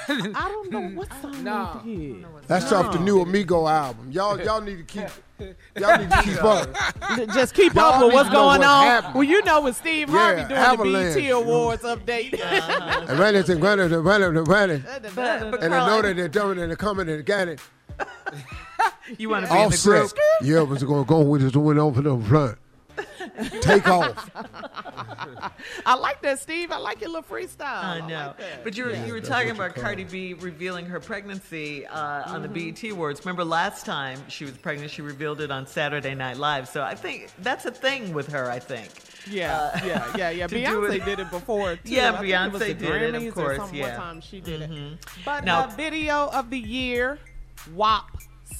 I 0.08 0.48
don't 0.48 0.70
know 0.72 0.88
what 0.88 1.08
song 1.22 1.44
No. 1.44 1.80
they 1.84 1.94
did. 1.96 2.26
That's 2.48 2.72
off 2.72 2.92
the 2.92 2.98
new 2.98 3.20
Amigo 3.20 3.66
album. 3.68 4.10
Y'all 4.10 4.40
y'all 4.40 4.60
need 4.60 4.78
to 4.78 4.84
keep 4.84 5.08
y'all 5.78 5.98
need 5.98 6.10
to 6.10 6.22
keep 6.22 6.42
up. 6.42 6.68
Just 7.32 7.54
keep 7.54 7.74
Y'all 7.74 7.92
up 7.94 8.04
with 8.04 8.12
what's 8.12 8.28
going 8.30 8.60
what's 8.60 8.64
on. 8.64 8.84
happening. 8.84 9.14
Well, 9.14 9.22
you 9.22 9.44
know, 9.44 9.60
with 9.60 9.76
Steve 9.76 10.08
Harvey 10.08 10.40
Yeah, 10.42 10.48
doing 10.48 10.60
Avalanche, 10.60 11.14
the 11.14 11.22
you 11.22 11.26
BT. 11.38 11.48
Awards 11.48 11.82
update. 11.84 12.40
And 13.08 13.18
run 13.20 13.36
it 13.36 13.48
and 13.48 13.62
run 13.62 13.78
it 13.80 13.92
and 13.92 14.04
run 14.04 14.22
it 14.22 14.26
and 14.36 14.48
run 14.48 14.70
it. 14.70 14.82
But, 15.14 15.50
but 15.52 15.62
And 15.62 15.72
I 15.74 15.86
know 15.86 16.02
that 16.02 16.16
they're 16.16 16.28
doing 16.28 16.58
it 16.58 16.62
and 16.62 16.70
they're 16.70 16.76
coming 16.76 17.08
and 17.08 17.24
got 17.24 17.46
it. 17.48 17.60
you 19.18 19.28
want 19.28 19.46
to 19.46 19.52
be 19.52 19.56
in 19.58 19.62
the 19.70 19.74
Offset. 19.76 19.92
group. 20.10 20.12
Yeah, 20.42 20.60
was 20.62 20.82
going 20.82 21.04
to 21.04 21.08
go 21.08 21.20
with 21.20 21.42
this 21.42 21.54
one 21.54 21.78
over 21.78 22.02
the 22.02 22.18
front. 22.18 22.58
Take 23.60 23.88
off. 23.88 24.30
I 25.86 25.94
like 25.94 26.22
that, 26.22 26.38
Steve. 26.40 26.70
I 26.72 26.78
like 26.78 27.00
your 27.00 27.10
little 27.10 27.22
freestyle. 27.22 27.84
I 27.84 28.00
know, 28.06 28.34
like 28.38 28.64
but 28.64 28.76
you 28.76 28.84
were 28.84 28.94
you 29.06 29.12
were 29.12 29.20
talking 29.20 29.50
about 29.50 29.74
call 29.74 29.84
Cardi. 29.84 30.04
B 30.04 30.34
revealing 30.34 30.86
her 30.86 31.00
pregnancy 31.00 31.86
uh, 31.86 32.32
on 32.32 32.42
the 32.42 32.48
Mm-hmm. 32.48 32.70
BET 32.88 32.92
Awards. 32.92 33.20
Remember 33.20 33.44
last 33.44 33.84
time 33.84 34.18
she 34.28 34.44
was 34.44 34.56
pregnant, 34.56 34.90
she 34.90 35.02
revealed 35.02 35.40
it 35.40 35.50
on 35.50 35.66
Saturday 35.66 36.14
Night 36.14 36.36
Live. 36.38 36.68
So 36.68 36.82
I 36.82 36.94
think 36.94 37.30
that's 37.40 37.66
a 37.66 37.70
thing 37.70 38.12
with 38.12 38.32
her. 38.32 38.50
I 38.50 38.58
think. 38.58 38.88
Yeah, 39.30 39.56
Uh, 39.74 39.80
yeah, 39.84 40.16
yeah, 40.16 40.30
yeah. 40.30 40.46
to 40.48 40.54
Beyonce 40.56 40.94
it- 40.96 41.04
did 41.04 41.18
it 41.20 41.30
before 41.30 41.76
too. 41.76 41.80
Yeah, 41.92 42.12
I 42.12 42.18
think 42.20 42.30
it 42.30 42.52
was 42.52 42.62
Beyonce 42.62 42.66
the 42.66 42.74
did 42.74 43.02
it, 43.02 43.14
of 43.14 43.22
Grammys 43.22 43.28
or 43.28 43.32
course, 43.56 43.72
yeah. 43.72 43.82
One 43.88 43.96
time 43.96 44.20
she 44.22 44.40
did 44.40 44.62
it. 44.62 44.70
Mhm. 44.70 44.96
But 45.24 45.44
Now- 45.44 45.64
uh, 45.64 45.66
video 45.68 46.28
of 46.28 46.48
the 46.50 46.58
year, 46.58 47.18
WAP 47.74 48.06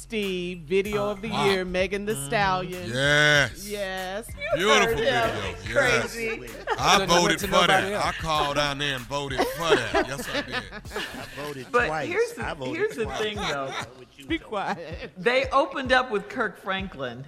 Steve. 0.08 0.60
Video 0.60 1.10
of 1.10 1.20
the 1.20 1.28
WAP. 1.28 1.46
year, 1.50 1.60
ah. 1.60 1.64
Megan 1.64 2.06
Thee 2.06 2.14
Stallion. 2.26 2.82
Mm-hmm. 2.88 2.94
Yes. 2.96 3.68
Yes. 3.68 4.26
Beautiful 4.56 4.86
heard 4.86 4.96
video. 4.96 5.12
him. 5.20 5.54
Yes. 5.68 5.70
Crazy. 6.10 6.30
I 6.78 6.92
Couldn't 6.96 7.08
voted 7.10 7.38
to 7.40 7.46
for 7.46 7.52
nobody 7.52 7.72
that. 7.90 7.92
else. 7.92 8.04
I 8.06 8.12
called 8.12 8.56
down 8.56 8.78
there 8.78 8.96
and 8.96 9.04
voted 9.04 9.38
for 9.40 9.76
that. 9.76 10.08
Yes, 10.08 10.26
I 10.32 10.40
did. 10.40 10.54
I 10.54 11.42
voted 11.44 11.66
But 11.70 11.86
twice. 11.88 12.08
here's 12.08 12.32
the- 12.32 12.46
I 12.46 12.54
voted 12.54 12.74
here's 12.76 12.96
the 12.96 13.04
twice. 13.04 13.18
thing, 13.18 13.36
though. 13.36 13.70
Be 14.26 14.38
quiet. 14.38 15.10
They 15.18 15.44
opened 15.50 15.92
up 15.92 16.10
with 16.10 16.30
Kirk 16.30 16.58
Franklin. 16.62 17.26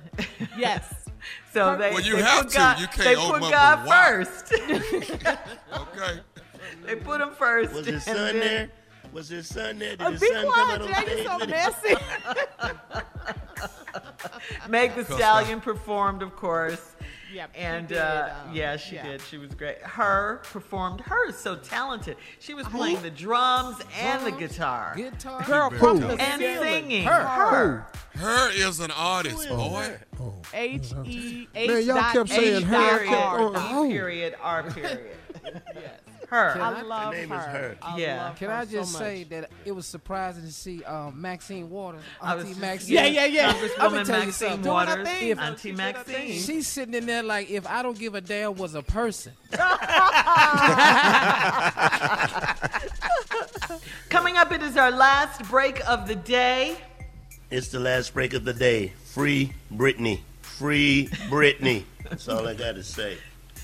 Yes. 0.57 0.82
so 1.52 1.77
they 1.77 1.90
Well, 1.90 2.01
you 2.01 2.16
they 2.16 2.23
have 2.23 2.44
put 2.44 2.52
to. 2.52 2.57
God, 2.57 2.81
You 2.81 2.86
can't 2.86 2.98
they 3.05 3.16
open 3.16 3.40
put 3.40 3.52
up 3.55 3.86
God 3.86 4.23
with 4.23 4.28
first. 4.28 4.55
Okay. 5.77 6.20
they 6.86 6.97
put 6.97 7.20
him 7.20 7.31
first. 7.32 7.74
Was 7.74 7.85
his 7.85 7.94
and 8.09 8.16
son 8.16 8.39
then- 8.39 8.40
there? 8.40 8.70
Was 9.12 9.28
his 9.28 9.47
son 9.49 9.78
there? 9.78 9.91
Did 9.97 10.01
Uh, 10.03 10.11
his 10.12 10.20
be 10.20 10.28
son 10.32 10.45
come 10.51 10.70
out 10.70 10.87
Jay. 10.87 10.93
stage? 10.95 11.19
You 11.19 11.24
so 11.24 11.39
messy. 11.47 11.95
Meg 14.69 14.95
Thee 14.95 15.05
Stallion 15.05 15.61
performed, 15.61 16.23
of 16.23 16.35
course. 16.37 16.95
Yeah, 17.32 17.47
she 17.55 17.61
and 17.61 17.87
did, 17.89 17.99
uh, 17.99 18.35
um, 18.49 18.55
yeah, 18.55 18.77
she 18.77 18.97
yeah. 18.97 19.07
did. 19.07 19.20
She 19.23 19.39
was 19.39 19.55
great. 19.55 19.78
Her 19.82 20.41
performed. 20.45 21.01
Her 21.03 21.28
is 21.28 21.37
so 21.39 21.55
talented. 21.57 22.16
She 22.41 22.55
was 22.55 22.66
playing 22.66 23.03
the 23.03 23.11
drums 23.11 23.77
and 24.01 24.27
the 24.27 24.32
guitar. 24.32 24.95
Guitar. 24.97 25.43
Girl 25.45 25.70
Who? 25.70 25.78
from 25.78 26.01
the 26.01 26.20
and 26.20 26.41
ceiling. 26.41 26.69
singing. 26.69 27.05
Her. 27.05 27.23
Her. 27.23 27.87
Her 28.16 28.51
is 28.51 28.81
an 28.81 28.91
artist, 28.91 29.49
boy. 29.49 29.97
H 30.53 30.93
E 31.05 31.47
H 31.55 31.69
Man, 31.70 31.85
y'all 31.85 32.12
kept 32.12 32.31
saying 32.31 32.57
H 32.62 32.65
her. 32.65 32.99
Period. 32.99 33.15
R 33.15 33.39
Oh, 33.41 33.53
dot. 33.53 33.69
oh. 33.74 33.87
E 33.87 33.93
period. 33.93 34.35
R 34.43 34.62
period. 34.65 35.11
Her. 36.31 36.52
Can 36.52 36.61
I 36.62 36.82
love 36.82 37.12
name 37.12 37.32
is 37.32 37.44
her. 37.44 37.77
I 37.82 37.98
Yeah. 37.98 38.23
love 38.24 38.36
Can 38.36 38.51
her 38.51 38.55
I 38.55 38.65
just 38.65 38.93
so 38.93 38.98
say 39.01 39.24
that 39.24 39.51
it 39.65 39.73
was 39.73 39.85
surprising 39.85 40.44
to 40.44 40.52
see 40.52 40.85
um, 40.85 41.20
Maxine 41.20 41.69
Waters, 41.69 42.02
I 42.23 42.36
was 42.36 42.44
Auntie 42.44 42.52
just- 42.55 42.61
Maxine. 42.61 42.94
Yeah, 42.94 43.07
yeah, 43.07 43.24
yeah. 43.24 43.47
Let 43.48 43.61
me 43.62 43.69
Congresswoman 43.69 44.07
tell 44.07 44.20
you 44.20 44.27
Maxine 44.27 44.32
something. 44.32 44.62
Doing 44.62 44.74
Waters, 44.74 45.09
thing, 45.09 45.35
though. 45.35 45.43
Auntie 45.43 45.61
She 45.61 45.70
did 45.70 45.81
her 45.81 45.93
Maxine. 45.93 46.40
She's 46.40 46.69
sitting 46.69 46.94
in 46.94 47.07
there 47.07 47.23
like, 47.24 47.51
if 47.51 47.66
I 47.66 47.82
don't 47.82 47.98
give 47.98 48.15
a 48.15 48.20
damn, 48.20 48.55
was 48.55 48.74
a 48.77 48.82
person. 48.82 49.32
Coming 54.09 54.36
up, 54.36 54.52
it 54.52 54.62
is 54.62 54.77
our 54.77 54.90
last 54.90 55.43
break 55.48 55.81
of 55.89 56.07
the 56.09 56.15
day. 56.16 56.77
It's 57.51 57.69
the 57.69 57.81
last 57.81 58.15
break 58.15 58.35
of 58.35 58.44
the 58.44 58.52
day. 58.52 58.93
Free 59.05 59.52
Britney. 59.73 60.20
Free 60.43 61.09
Britney. 61.28 61.85
That's 62.09 62.28
all 62.28 62.47
I 62.47 62.55
got 62.55 62.77
to 62.77 62.82
say. 62.85 63.16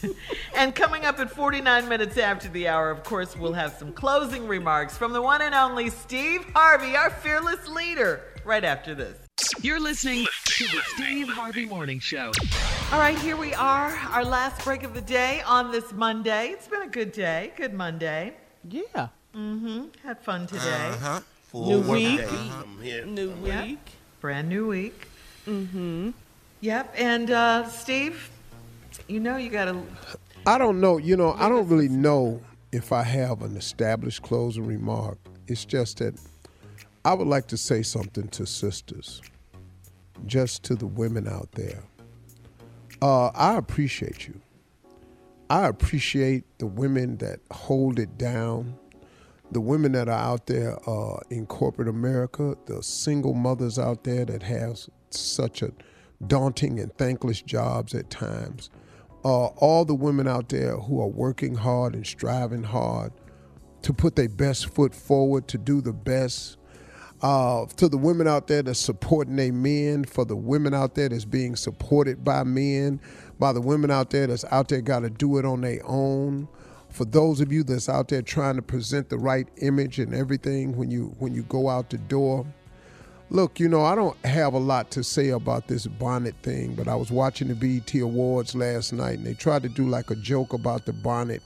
And 0.57 0.75
coming 0.75 1.05
up 1.05 1.19
at 1.21 1.31
49 1.31 1.89
minutes 1.89 2.17
after 2.17 2.49
the 2.49 2.69
hour, 2.69 2.91
of 2.91 3.05
course, 3.05 3.37
we'll 3.37 3.53
have 3.53 3.73
some 3.75 3.93
closing 3.93 4.49
remarks 4.49 4.97
from 4.97 5.13
the 5.13 5.21
one 5.21 5.43
and 5.43 5.55
only 5.55 5.91
Steve 5.91 6.45
Harvey, 6.55 6.97
our 6.97 7.11
fearless 7.11 7.69
leader, 7.69 8.23
right 8.45 8.65
after 8.65 8.95
this. 8.95 9.19
You're 9.61 9.81
listening 9.81 10.27
to 10.47 10.65
the 10.65 10.81
Steve 10.95 11.29
Harvey 11.29 11.67
Morning 11.67 12.01
Show. 12.01 12.33
All 12.91 12.99
right, 12.99 13.19
here 13.19 13.37
we 13.37 13.53
are, 13.55 13.91
our 14.11 14.25
last 14.25 14.65
break 14.65 14.83
of 14.83 14.95
the 14.95 15.03
day 15.03 15.43
on 15.47 15.71
this 15.73 15.93
Monday. 15.93 16.49
It's 16.49 16.69
been 16.69 16.83
a 16.83 16.89
good 16.89 17.13
day, 17.13 17.53
good 17.57 17.75
Monday. 17.75 18.33
Yeah. 18.69 19.09
Mm-hmm. 19.35 19.89
Had 20.07 20.21
fun 20.21 20.47
today. 20.47 20.63
Uh-huh. 20.65 21.21
Full 21.49 21.67
New 21.83 21.93
week. 21.93 22.19
day. 22.19 22.29
I'm 22.31 22.81
here. 22.83 23.05
New 23.05 23.35
Yep. 23.45 23.65
week. 23.67 23.79
Brand 24.23 24.49
new 24.49 24.69
week. 24.69 25.07
Mm-hmm. 25.47 26.11
Yep. 26.63 26.95
And 26.97 27.31
uh, 27.31 27.69
Steve, 27.69 28.31
you 29.09 29.21
know 29.21 29.37
you 29.37 29.51
got 29.51 29.67
to. 29.67 29.83
I 30.47 30.59
don't 30.59 30.81
know. 30.81 30.99
You 30.99 31.17
know, 31.17 31.33
I 31.35 31.49
don't 31.49 31.69
really 31.69 31.89
know 31.89 32.41
if 32.73 32.93
I 32.93 33.03
have 33.03 33.43
an 33.43 33.57
established 33.57 34.23
closing 34.23 34.67
remark. 34.67 35.19
It's 35.49 35.65
just 35.65 35.99
that 35.99 36.19
I 37.05 37.15
would 37.15 37.29
like 37.29 37.47
to 37.49 37.57
say 37.57 37.83
something 37.83 38.29
to 38.29 38.47
sisters, 38.47 39.23
just 40.27 40.63
to 40.65 40.75
the 40.75 40.87
women 40.87 41.29
out 41.29 41.51
there. 41.53 41.83
Uh, 43.03 43.29
I 43.29 43.57
appreciate 43.57 44.27
you. 44.27 44.41
I 45.49 45.67
appreciate 45.67 46.45
the 46.59 46.67
women 46.67 47.19
that 47.19 47.39
hold 47.53 48.01
it 48.01 48.19
down, 48.19 48.77
the 49.53 49.61
women 49.61 49.93
that 49.93 50.09
are 50.09 50.19
out 50.19 50.47
there 50.47 50.77
uh, 50.89 51.19
in 51.31 51.47
corporate 51.47 51.89
America, 51.89 52.57
the 52.67 52.83
single 52.83 53.35
mothers 53.35 53.79
out 53.79 54.03
there 54.03 54.25
that 54.25 54.43
have 54.43 54.81
such 55.11 55.63
a 55.63 55.71
daunting 56.27 56.81
and 56.81 56.93
thankless 56.97 57.43
jobs 57.43 57.95
at 57.95 58.11
times, 58.11 58.71
uh, 59.27 59.47
all 59.57 59.85
the 59.85 59.95
women 59.95 60.29
out 60.29 60.49
there 60.51 60.77
who 60.77 61.01
are 61.01 61.09
working 61.09 61.57
hard 61.57 61.97
and 61.97 62.07
striving 62.07 62.63
hard 62.63 63.13
to 63.83 63.93
put 63.93 64.15
their 64.15 64.29
best 64.29 64.73
foot 64.73 64.95
forward, 64.95 65.49
to 65.49 65.59
do 65.59 65.81
the 65.81 65.93
best. 65.93 66.59
Uh, 67.23 67.67
to 67.77 67.89
the 67.89 67.97
women 67.99 68.29
out 68.29 68.47
there 68.47 68.63
that's 68.63 68.79
supporting 68.79 69.35
their 69.35 69.53
men, 69.53 70.05
for 70.05 70.25
the 70.25 70.37
women 70.37 70.73
out 70.73 70.95
there 70.95 71.09
that's 71.09 71.25
being 71.25 71.57
supported 71.57 72.23
by 72.23 72.45
men, 72.45 73.01
by 73.41 73.53
the 73.53 73.61
women 73.61 73.91
out 73.91 74.11
there 74.11 74.29
that's 74.29 74.45
out 74.53 74.69
there 74.69 74.81
got 74.81 75.01
to 75.01 75.11
do 75.11 75.39
it 75.39 75.45
on 75.45 75.61
their 75.61 75.81
own. 75.85 76.47
For 76.91 77.05
those 77.05 77.41
of 77.41 77.51
you 77.51 77.65
that's 77.65 77.89
out 77.89 78.07
there 78.07 78.23
trying 78.23 78.55
to 78.55 78.63
present 78.63 79.09
the 79.09 79.19
right 79.19 79.49
image 79.57 79.99
and 79.99 80.15
everything 80.15 80.77
when 80.77 80.89
you 80.89 81.17
when 81.19 81.35
you 81.35 81.43
go 81.43 81.69
out 81.69 81.91
the 81.91 81.99
door. 81.99 82.47
Look, 83.29 83.59
you 83.59 83.69
know, 83.69 83.83
I 83.83 83.97
don't 83.97 84.17
have 84.25 84.55
a 84.55 84.59
lot 84.59 84.93
to 84.93 85.03
say 85.03 85.31
about 85.31 85.67
this 85.67 85.89
bonnet 85.89 86.37
thing, 86.43 86.77
but 86.77 86.87
I 86.87 86.95
was 86.95 87.11
watching 87.11 87.49
the 87.49 87.57
BET 87.57 87.93
Awards 88.01 88.55
last 88.55 88.93
night 88.93 89.19
and 89.19 89.27
they 89.27 89.35
tried 89.35 89.65
to 89.65 89.69
do 89.69 89.89
like 89.89 90.11
a 90.11 90.15
joke 90.15 90.53
about 90.53 90.87
the 90.87 90.93
bonnet 90.93 91.43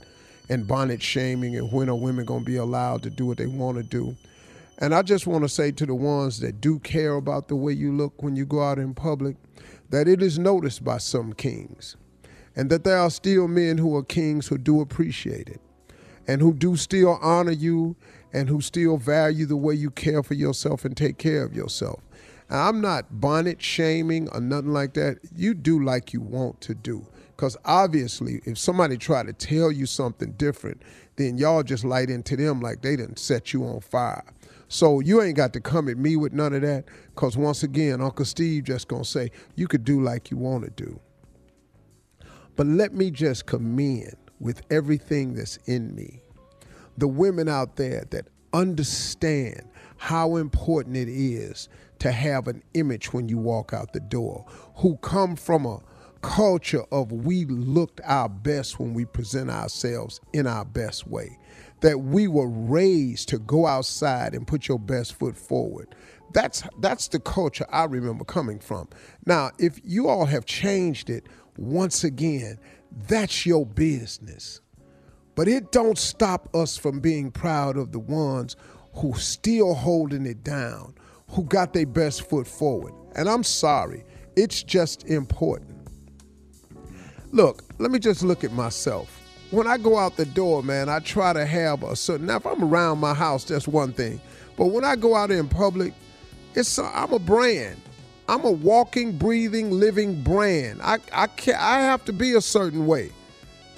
and 0.51 0.69
bonnet 0.69 1.01
shaming 1.01 1.57
and 1.57 1.73
when 1.73 1.89
are 1.89 1.95
women 1.95 2.27
going 2.27 2.41
to 2.41 2.47
be 2.47 2.57
allowed 2.57 3.03
to 3.05 3.11
do 3.11 3.25
what 3.25 3.39
they 3.39 3.47
want 3.47 3.79
to 3.79 3.83
do. 3.83 4.15
And 4.77 4.95
I 4.95 5.01
just 5.01 5.27
want 5.27 5.43
to 5.45 5.49
say 5.49 5.71
to 5.73 5.87
the 5.87 5.95
ones 5.95 6.41
that 6.41 6.61
do 6.61 6.81
care 6.81 7.15
about 7.15 7.49
the 7.49 7.57
way 7.57 7.73
you 7.73 7.93
look 7.93 8.23
when 8.23 8.37
you 8.37 8.45
go 8.45 8.63
out 8.63 8.79
in 8.79 8.93
public 8.93 9.37
that 9.89 10.07
it 10.07 10.21
is 10.23 10.39
noticed 10.39 10.85
by 10.85 10.99
some 10.99 11.33
kings 11.33 11.97
and 12.55 12.69
that 12.69 12.85
there 12.85 12.99
are 12.99 13.11
still 13.11 13.49
men 13.49 13.79
who 13.79 13.97
are 13.97 14.03
kings 14.03 14.49
who 14.49 14.59
do 14.59 14.83
appreciate 14.83 15.49
it 15.49 15.61
and 16.27 16.43
who 16.43 16.53
do 16.53 16.77
still 16.77 17.19
honor 17.23 17.53
you 17.53 17.97
and 18.33 18.49
who 18.49 18.61
still 18.61 18.97
value 18.97 19.47
the 19.47 19.57
way 19.57 19.75
you 19.75 19.91
care 19.91 20.23
for 20.23 20.35
yourself 20.35 20.85
and 20.85 20.97
take 20.97 21.19
care 21.19 21.45
of 21.45 21.55
yourself. 21.55 22.01
I'm 22.49 22.81
not 22.81 23.21
bonnet 23.21 23.63
shaming 23.63 24.29
or 24.31 24.41
nothing 24.41 24.73
like 24.73 24.95
that. 24.95 25.19
You 25.35 25.55
do 25.55 25.83
like 25.83 26.13
you 26.13 26.21
want 26.21 26.61
to 26.63 26.75
do. 26.75 27.07
Because 27.37 27.57
obviously, 27.65 28.43
if 28.45 28.59
somebody 28.59 28.99
try 28.99 29.23
to 29.23 29.33
tell 29.33 29.71
you 29.73 29.87
something 29.87 30.33
different, 30.33 30.83
then 31.17 31.39
y'all 31.39 31.63
just 31.63 31.85
light 31.85 32.11
into 32.11 32.37
them 32.37 32.61
like 32.61 32.83
they 32.83 32.97
didn't 32.97 33.19
set 33.19 33.53
you 33.53 33.65
on 33.65 33.81
fire. 33.81 34.25
So 34.69 35.01
you 35.01 35.23
ain't 35.23 35.37
got 35.37 35.53
to 35.55 35.61
come 35.61 35.89
at 35.89 35.97
me 35.97 36.17
with 36.17 36.33
none 36.33 36.53
of 36.53 36.63
that. 36.63 36.85
Because 37.15 37.37
once 37.37 37.63
again, 37.63 38.01
Uncle 38.01 38.25
Steve 38.25 38.65
just 38.65 38.89
going 38.89 39.05
to 39.05 39.09
say, 39.09 39.31
you 39.55 39.69
could 39.69 39.85
do 39.85 40.01
like 40.03 40.31
you 40.31 40.37
want 40.37 40.65
to 40.65 40.71
do. 40.71 41.01
But 42.57 42.67
let 42.67 42.93
me 42.93 43.11
just 43.11 43.47
commend 43.47 44.17
with 44.39 44.63
everything 44.71 45.35
that's 45.35 45.57
in 45.67 45.95
me 45.95 46.23
the 47.01 47.09
women 47.09 47.49
out 47.49 47.77
there 47.77 48.05
that 48.11 48.29
understand 48.53 49.69
how 49.97 50.37
important 50.37 50.97
it 50.97 51.09
is 51.09 51.69
to 51.99 52.11
have 52.11 52.49
an 52.49 52.63
image 52.75 53.13
when 53.13 53.29
you 53.29 53.39
walk 53.39 53.73
out 53.73 53.93
the 53.93 54.01
door, 54.01 54.47
who 54.77 54.97
come 54.99 55.37
from 55.37 55.67
a 55.67 55.81
culture 56.23 56.85
of 56.93 57.13
we 57.13 57.45
looked 57.47 58.01
our 58.05 58.29
best 58.29 58.79
when 58.79 58.95
we 58.95 59.05
present 59.05 59.51
ourselves 59.51 60.21
in 60.33 60.47
our 60.47 60.65
best 60.65 61.07
way, 61.07 61.39
that 61.81 61.99
we 61.99 62.27
were 62.27 62.49
raised 62.49 63.29
to 63.29 63.39
go 63.39 63.67
outside 63.67 64.35
and 64.35 64.47
put 64.47 64.69
your 64.69 64.79
best 64.79 65.15
foot 65.15 65.37
forward. 65.37 65.95
That's 66.33 66.63
that's 66.81 67.09
the 67.09 67.21
culture 67.21 67.67
I 67.71 67.85
remember 67.85 68.25
coming 68.25 68.61
from. 68.61 68.89
Now, 69.27 69.51
if 69.59 69.81
you 69.85 70.09
all 70.09 70.27
have 70.27 70.47
changed 70.47 71.11
it, 71.11 71.27
once 71.57 72.05
again, 72.05 72.59
that's 73.09 73.45
your 73.45 73.67
business. 73.67 74.61
But 75.41 75.49
it 75.49 75.73
don't 75.73 75.97
stop 75.97 76.55
us 76.55 76.77
from 76.77 77.01
being 77.01 77.31
proud 77.31 77.79
of 77.79 77.93
the 77.93 77.99
ones 77.99 78.57
who 78.97 79.15
still 79.15 79.73
holding 79.73 80.27
it 80.27 80.45
down, 80.45 80.95
who 81.31 81.45
got 81.45 81.73
their 81.73 81.87
best 81.87 82.29
foot 82.29 82.47
forward. 82.47 82.93
And 83.17 83.27
I'm 83.27 83.43
sorry, 83.43 84.05
it's 84.37 84.63
just 84.63 85.07
important. 85.07 85.79
Look, 87.33 87.65
let 87.79 87.91
me 87.91 87.99
just 87.99 88.23
look 88.23 88.45
at 88.45 88.53
myself. 88.53 89.19
When 89.51 89.67
I 89.67 89.79
go 89.79 89.97
out 89.97 90.19
the 90.19 90.27
door, 90.27 90.63
man, 90.63 90.91
I 90.91 90.99
try 90.99 91.33
to 91.33 91.47
have 91.47 91.85
a 91.85 91.97
certain. 91.97 92.27
Now, 92.27 92.37
if 92.37 92.47
I'm 92.47 92.63
around 92.63 92.99
my 92.99 93.15
house, 93.15 93.45
that's 93.45 93.67
one 93.67 93.95
thing. 93.95 94.21
But 94.59 94.67
when 94.67 94.85
I 94.85 94.95
go 94.95 95.17
out 95.17 95.31
in 95.31 95.49
public, 95.49 95.95
it's 96.55 96.79
I'm 96.79 97.15
a 97.15 97.19
brand. 97.19 97.81
I'm 98.29 98.45
a 98.45 98.51
walking, 98.51 99.17
breathing, 99.17 99.71
living 99.71 100.23
brand. 100.23 100.83
I 100.83 100.99
I 101.15 101.29
can 101.29 101.55
I 101.55 101.81
have 101.81 102.05
to 102.05 102.13
be 102.13 102.35
a 102.35 102.43
certain 102.43 102.87
way. 102.87 103.11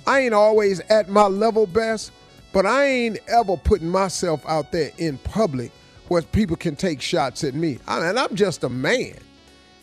I 0.07 0.21
ain't 0.21 0.35
always 0.35 0.81
at 0.81 1.09
my 1.09 1.27
level 1.27 1.67
best, 1.67 2.13
but 2.53 2.67
I 2.67 2.85
ain't 2.85 3.19
ever 3.29 3.57
putting 3.57 3.89
myself 3.89 4.45
out 4.47 4.73
there 4.73 4.91
in 4.99 5.19
public 5.19 5.71
where 6.09 6.23
people 6.23 6.57
can 6.57 6.77
take 6.77 7.01
shots 7.01 7.45
at 7.45 7.55
me. 7.55 7.79
I 7.87 8.01
mean, 8.01 8.19
I'm 8.19 8.35
just 8.35 8.65
a 8.65 8.69
man, 8.69 9.17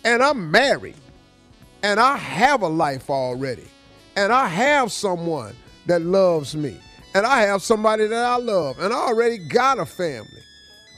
and 0.04 0.22
I'm 0.22 0.52
married, 0.52 0.96
and 1.82 2.00
I 2.00 2.18
have 2.18 2.62
a 2.62 2.68
life 2.68 3.10
already, 3.10 3.68
and 4.16 4.32
I 4.32 4.48
have 4.48 4.92
someone 4.92 5.56
that 5.88 6.02
loves 6.02 6.56
me, 6.56 6.78
and 7.16 7.26
I 7.26 7.42
have 7.42 7.64
somebody 7.64 8.06
that 8.08 8.26
I 8.26 8.38
love, 8.38 8.80
and 8.80 8.94
I 8.94 8.98
already 8.98 9.38
got 9.38 9.80
a 9.80 9.86
family. 9.86 10.44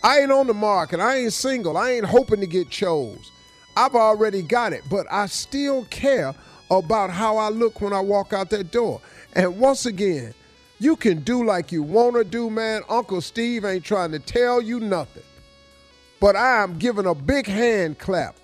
I 0.03 0.19
ain't 0.19 0.31
on 0.31 0.47
the 0.47 0.53
market. 0.53 0.99
I 0.99 1.17
ain't 1.17 1.33
single. 1.33 1.77
I 1.77 1.91
ain't 1.91 2.05
hoping 2.05 2.39
to 2.39 2.47
get 2.47 2.69
chose. 2.69 3.31
I've 3.77 3.95
already 3.95 4.41
got 4.41 4.73
it, 4.73 4.81
but 4.89 5.05
I 5.11 5.27
still 5.27 5.85
care 5.85 6.33
about 6.79 7.09
how 7.09 7.37
I 7.37 7.49
look 7.49 7.81
when 7.81 7.93
I 7.93 7.99
walk 7.99 8.33
out 8.33 8.49
that 8.51 8.71
door. 8.71 9.01
And 9.33 9.59
once 9.59 9.85
again, 9.85 10.33
you 10.79 10.95
can 10.95 11.19
do 11.19 11.45
like 11.45 11.71
you 11.71 11.83
want 11.83 12.15
to 12.15 12.23
do, 12.23 12.49
man. 12.49 12.81
Uncle 12.89 13.21
Steve 13.21 13.65
ain't 13.65 13.83
trying 13.83 14.11
to 14.11 14.19
tell 14.19 14.61
you 14.61 14.79
nothing. 14.79 15.23
But 16.19 16.35
I 16.35 16.63
am 16.63 16.79
giving 16.79 17.05
a 17.05 17.13
big 17.13 17.45
hand 17.45 17.99
clap 17.99 18.35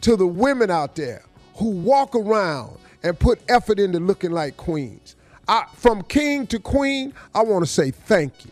to 0.00 0.16
the 0.16 0.26
women 0.26 0.70
out 0.70 0.96
there 0.96 1.22
who 1.56 1.70
walk 1.70 2.14
around 2.14 2.78
and 3.02 3.18
put 3.18 3.40
effort 3.48 3.78
into 3.78 4.00
looking 4.00 4.32
like 4.32 4.56
queens. 4.56 5.14
I, 5.46 5.66
from 5.74 6.02
king 6.02 6.46
to 6.48 6.58
queen, 6.58 7.14
I 7.34 7.42
want 7.42 7.64
to 7.64 7.70
say 7.70 7.90
thank 7.90 8.44
you. 8.44 8.50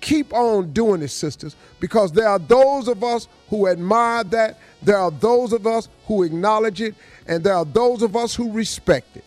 Keep 0.00 0.32
on 0.32 0.72
doing 0.72 1.02
it, 1.02 1.08
sisters, 1.08 1.56
because 1.80 2.12
there 2.12 2.28
are 2.28 2.38
those 2.38 2.86
of 2.86 3.02
us 3.02 3.28
who 3.48 3.66
admire 3.66 4.24
that. 4.24 4.58
There 4.86 4.96
are 4.96 5.10
those 5.10 5.52
of 5.52 5.66
us 5.66 5.88
who 6.06 6.22
acknowledge 6.22 6.80
it, 6.80 6.94
and 7.26 7.42
there 7.42 7.54
are 7.54 7.64
those 7.64 8.02
of 8.02 8.14
us 8.14 8.36
who 8.36 8.52
respect 8.52 9.16
it. 9.16 9.24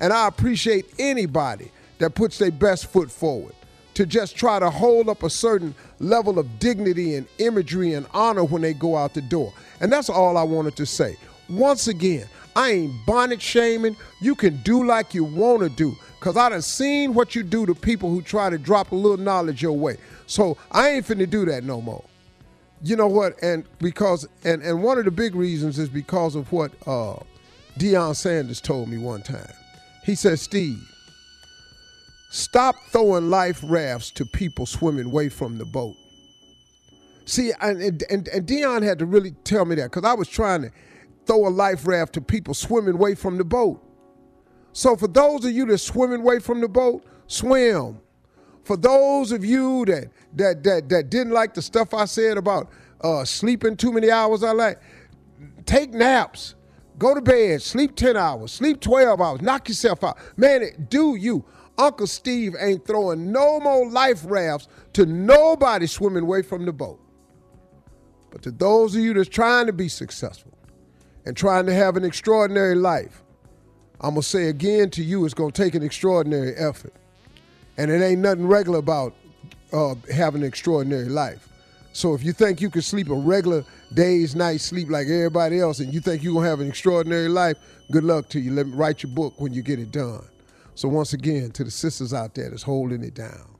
And 0.00 0.14
I 0.14 0.26
appreciate 0.26 0.86
anybody 0.98 1.70
that 1.98 2.14
puts 2.14 2.38
their 2.38 2.50
best 2.50 2.86
foot 2.86 3.10
forward 3.10 3.52
to 3.92 4.06
just 4.06 4.34
try 4.34 4.58
to 4.58 4.70
hold 4.70 5.10
up 5.10 5.24
a 5.24 5.28
certain 5.28 5.74
level 6.00 6.38
of 6.38 6.58
dignity 6.58 7.16
and 7.16 7.26
imagery 7.36 7.92
and 7.92 8.06
honor 8.14 8.44
when 8.44 8.62
they 8.62 8.72
go 8.72 8.96
out 8.96 9.12
the 9.12 9.20
door. 9.20 9.52
And 9.80 9.92
that's 9.92 10.08
all 10.08 10.38
I 10.38 10.42
wanted 10.42 10.74
to 10.76 10.86
say. 10.86 11.16
Once 11.50 11.88
again, 11.88 12.26
I 12.56 12.70
ain't 12.70 13.06
bonnet 13.06 13.42
shaming. 13.42 13.94
You 14.22 14.34
can 14.34 14.56
do 14.62 14.86
like 14.86 15.12
you 15.12 15.24
want 15.24 15.60
to 15.60 15.68
do. 15.68 15.94
Because 16.18 16.38
I 16.38 16.48
done 16.48 16.62
seen 16.62 17.12
what 17.12 17.34
you 17.34 17.42
do 17.42 17.66
to 17.66 17.74
people 17.74 18.08
who 18.08 18.22
try 18.22 18.48
to 18.48 18.56
drop 18.56 18.92
a 18.92 18.94
little 18.94 19.18
knowledge 19.18 19.62
your 19.62 19.76
way. 19.76 19.98
So 20.26 20.56
I 20.72 20.90
ain't 20.90 21.06
finna 21.06 21.28
do 21.28 21.44
that 21.44 21.62
no 21.62 21.82
more. 21.82 22.04
You 22.82 22.96
know 22.96 23.08
what? 23.08 23.42
And 23.42 23.64
because 23.80 24.26
and 24.44 24.62
and 24.62 24.82
one 24.82 24.98
of 24.98 25.04
the 25.04 25.10
big 25.10 25.34
reasons 25.34 25.78
is 25.78 25.88
because 25.88 26.34
of 26.34 26.52
what 26.52 26.72
uh 26.86 27.16
Deion 27.78 28.14
Sanders 28.14 28.60
told 28.60 28.88
me 28.88 28.98
one 28.98 29.22
time. 29.22 29.52
He 30.04 30.14
said, 30.14 30.38
Steve, 30.38 30.80
stop 32.30 32.76
throwing 32.90 33.30
life 33.30 33.60
rafts 33.64 34.10
to 34.12 34.24
people 34.24 34.66
swimming 34.66 35.06
away 35.06 35.28
from 35.28 35.58
the 35.58 35.64
boat. 35.64 35.94
See, 37.24 37.52
and 37.60 37.80
and, 37.82 38.28
and 38.28 38.46
Deion 38.46 38.82
had 38.82 38.98
to 39.00 39.06
really 39.06 39.32
tell 39.44 39.64
me 39.64 39.74
that 39.76 39.90
because 39.90 40.04
I 40.04 40.14
was 40.14 40.28
trying 40.28 40.62
to 40.62 40.70
throw 41.26 41.46
a 41.46 41.50
life 41.50 41.86
raft 41.86 42.14
to 42.14 42.20
people 42.20 42.54
swimming 42.54 42.94
away 42.94 43.14
from 43.14 43.38
the 43.38 43.44
boat. 43.44 43.82
So 44.72 44.96
for 44.96 45.08
those 45.08 45.44
of 45.44 45.52
you 45.52 45.66
that 45.66 45.78
swimming 45.78 46.20
away 46.20 46.38
from 46.38 46.60
the 46.60 46.68
boat, 46.68 47.04
swim. 47.26 48.00
For 48.68 48.76
those 48.76 49.32
of 49.32 49.46
you 49.46 49.86
that 49.86 50.10
that 50.36 50.62
that 50.62 50.90
that 50.90 51.08
didn't 51.08 51.32
like 51.32 51.54
the 51.54 51.62
stuff 51.62 51.94
I 51.94 52.04
said 52.04 52.36
about 52.36 52.68
uh, 53.00 53.24
sleeping 53.24 53.78
too 53.78 53.92
many 53.92 54.10
hours, 54.10 54.44
I 54.44 54.52
like 54.52 54.78
take 55.64 55.94
naps, 55.94 56.54
go 56.98 57.14
to 57.14 57.22
bed, 57.22 57.62
sleep 57.62 57.96
ten 57.96 58.14
hours, 58.14 58.52
sleep 58.52 58.82
twelve 58.82 59.22
hours, 59.22 59.40
knock 59.40 59.68
yourself 59.68 60.04
out. 60.04 60.18
Man, 60.36 60.60
it, 60.60 60.90
do 60.90 61.16
you? 61.16 61.46
Uncle 61.78 62.06
Steve 62.06 62.56
ain't 62.60 62.86
throwing 62.86 63.32
no 63.32 63.58
more 63.58 63.88
life 63.88 64.20
rafts 64.26 64.68
to 64.92 65.06
nobody 65.06 65.86
swimming 65.86 66.24
away 66.24 66.42
from 66.42 66.66
the 66.66 66.72
boat. 66.72 67.00
But 68.30 68.42
to 68.42 68.50
those 68.50 68.94
of 68.94 69.00
you 69.00 69.14
that's 69.14 69.30
trying 69.30 69.64
to 69.64 69.72
be 69.72 69.88
successful 69.88 70.52
and 71.24 71.34
trying 71.34 71.64
to 71.64 71.72
have 71.72 71.96
an 71.96 72.04
extraordinary 72.04 72.74
life, 72.74 73.22
I'm 74.02 74.10
gonna 74.10 74.22
say 74.22 74.50
again 74.50 74.90
to 74.90 75.02
you, 75.02 75.24
it's 75.24 75.32
gonna 75.32 75.52
take 75.52 75.74
an 75.74 75.82
extraordinary 75.82 76.54
effort. 76.54 76.92
And 77.78 77.90
it 77.90 78.02
ain't 78.02 78.20
nothing 78.20 78.46
regular 78.46 78.80
about 78.80 79.14
uh, 79.72 79.94
having 80.12 80.42
an 80.42 80.48
extraordinary 80.48 81.08
life. 81.08 81.48
So 81.92 82.14
if 82.14 82.22
you 82.22 82.32
think 82.32 82.60
you 82.60 82.70
can 82.70 82.82
sleep 82.82 83.08
a 83.08 83.14
regular 83.14 83.64
day's 83.94 84.36
night 84.36 84.60
sleep 84.60 84.90
like 84.90 85.06
everybody 85.06 85.60
else, 85.60 85.80
and 85.80 85.92
you 85.92 86.00
think 86.00 86.22
you're 86.22 86.34
gonna 86.34 86.48
have 86.48 86.60
an 86.60 86.68
extraordinary 86.68 87.28
life, 87.28 87.56
good 87.90 88.04
luck 88.04 88.28
to 88.30 88.40
you. 88.40 88.52
Let 88.52 88.66
me 88.66 88.74
write 88.74 89.02
your 89.02 89.12
book 89.12 89.40
when 89.40 89.52
you 89.52 89.62
get 89.62 89.78
it 89.78 89.90
done. 89.90 90.24
So 90.74 90.88
once 90.88 91.12
again, 91.12 91.50
to 91.52 91.64
the 91.64 91.70
sisters 91.70 92.12
out 92.12 92.34
there 92.34 92.50
that's 92.50 92.62
holding 92.62 93.02
it 93.02 93.14
down, 93.14 93.56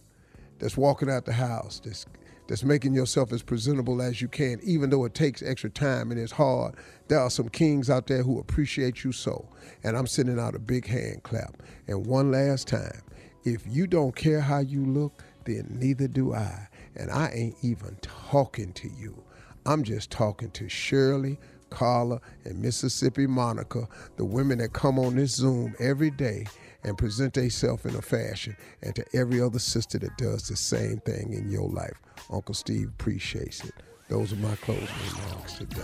that's 0.59 0.77
walking 0.77 1.11
out 1.11 1.25
the 1.25 1.33
house, 1.33 1.81
that's 1.85 2.07
that's 2.49 2.65
making 2.65 2.95
yourself 2.95 3.31
as 3.33 3.43
presentable 3.43 4.01
as 4.01 4.23
you 4.23 4.29
can, 4.29 4.59
even 4.63 4.89
though 4.89 5.05
it 5.05 5.15
takes 5.15 5.43
extra 5.43 5.69
time 5.69 6.11
and 6.11 6.19
it's 6.19 6.33
hard. 6.33 6.75
There 7.09 7.21
are 7.21 7.29
some 7.29 7.51
kings 7.51 7.91
out 7.91 8.07
there 8.07 8.23
who 8.23 8.41
appreciate 8.41 9.05
you 9.05 9.13
so. 9.13 9.47
And 9.85 9.97
I'm 9.97 10.07
sending 10.07 10.41
out 10.41 10.55
a 10.55 10.59
big 10.59 10.87
hand 10.87 11.23
clap. 11.25 11.63
And 11.89 12.07
one 12.07 12.33
last 12.33 12.67
time, 12.67 13.03
if 13.45 13.63
you 13.67 13.87
don't 13.87 14.15
care 14.15 14.41
how 14.41 14.59
you 14.59 14.85
look, 14.85 15.25
then 15.45 15.67
neither 15.81 16.09
do 16.09 16.35
I. 16.35 16.69
And 16.97 17.11
I 17.11 17.31
ain't 17.35 17.57
even 17.63 17.97
talking 18.03 18.73
to 18.75 18.89
you. 18.89 19.23
I'm 19.67 19.83
just 19.83 20.11
talking 20.11 20.51
to 20.53 20.69
Shirley, 20.69 21.39
Carla, 21.71 22.21
and 22.45 22.61
Mississippi 22.61 23.27
Monica, 23.27 23.89
the 24.17 24.25
women 24.25 24.59
that 24.59 24.73
come 24.73 24.99
on 24.99 25.17
this 25.17 25.35
Zoom 25.35 25.75
every 25.79 26.11
day 26.11 26.47
and 26.85 26.97
present 26.97 27.35
themselves 27.35 27.85
in 27.85 27.95
a 27.97 28.03
fashion, 28.03 28.57
and 28.83 28.95
to 28.95 29.05
every 29.13 29.41
other 29.41 29.59
sister 29.59 29.99
that 29.99 30.17
does 30.17 30.49
the 30.49 30.57
same 30.57 30.99
thing 31.01 31.33
in 31.33 31.51
your 31.51 31.69
life. 31.69 32.01
Uncle 32.31 32.55
Steve 32.55 32.89
appreciates 32.89 33.65
it. 33.65 33.75
Those 34.09 34.33
are 34.33 34.37
my 34.37 34.55
closing 34.57 34.89
remarks 35.23 35.55
today. 35.55 35.83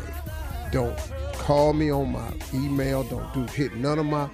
Don't 0.72 0.98
call 1.34 1.72
me 1.74 1.90
on 1.90 2.12
my 2.12 2.32
email. 2.54 3.02
Don't 3.04 3.32
do 3.34 3.44
hit 3.52 3.76
none 3.76 3.98
of 3.98 4.06
my 4.06 4.28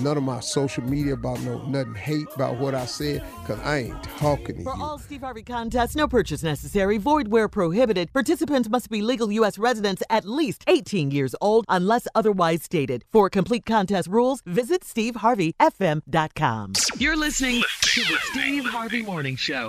none 0.00 0.16
of 0.16 0.22
my 0.22 0.40
social 0.40 0.82
media 0.84 1.14
about 1.14 1.40
no 1.40 1.62
nothing 1.66 1.94
hate 1.94 2.26
about 2.34 2.56
what 2.58 2.74
I 2.74 2.86
said 2.86 3.22
because 3.40 3.58
I 3.60 3.78
ain't 3.78 4.02
talking 4.18 4.56
to 4.58 4.62
For 4.64 4.76
you. 4.76 4.82
all 4.82 4.98
Steve 4.98 5.20
Harvey 5.22 5.42
contests, 5.42 5.96
no 5.96 6.06
purchase 6.08 6.42
necessary, 6.42 6.98
void 6.98 7.28
where 7.28 7.48
prohibited. 7.48 8.12
Participants 8.12 8.68
must 8.68 8.90
be 8.90 9.02
legal 9.02 9.30
U.S. 9.32 9.58
residents 9.58 10.02
at 10.10 10.24
least 10.24 10.64
18 10.66 11.10
years 11.10 11.34
old 11.40 11.64
unless 11.68 12.06
otherwise 12.14 12.62
stated. 12.62 13.04
For 13.12 13.28
complete 13.30 13.64
contest 13.66 14.08
rules, 14.08 14.42
visit 14.46 14.82
SteveHarveyFM.com. 14.82 16.72
You're 16.98 17.16
listening 17.16 17.62
to 17.82 18.00
the 18.00 18.18
Steve 18.30 18.64
Harvey 18.66 19.02
Morning 19.02 19.36
Show. 19.36 19.68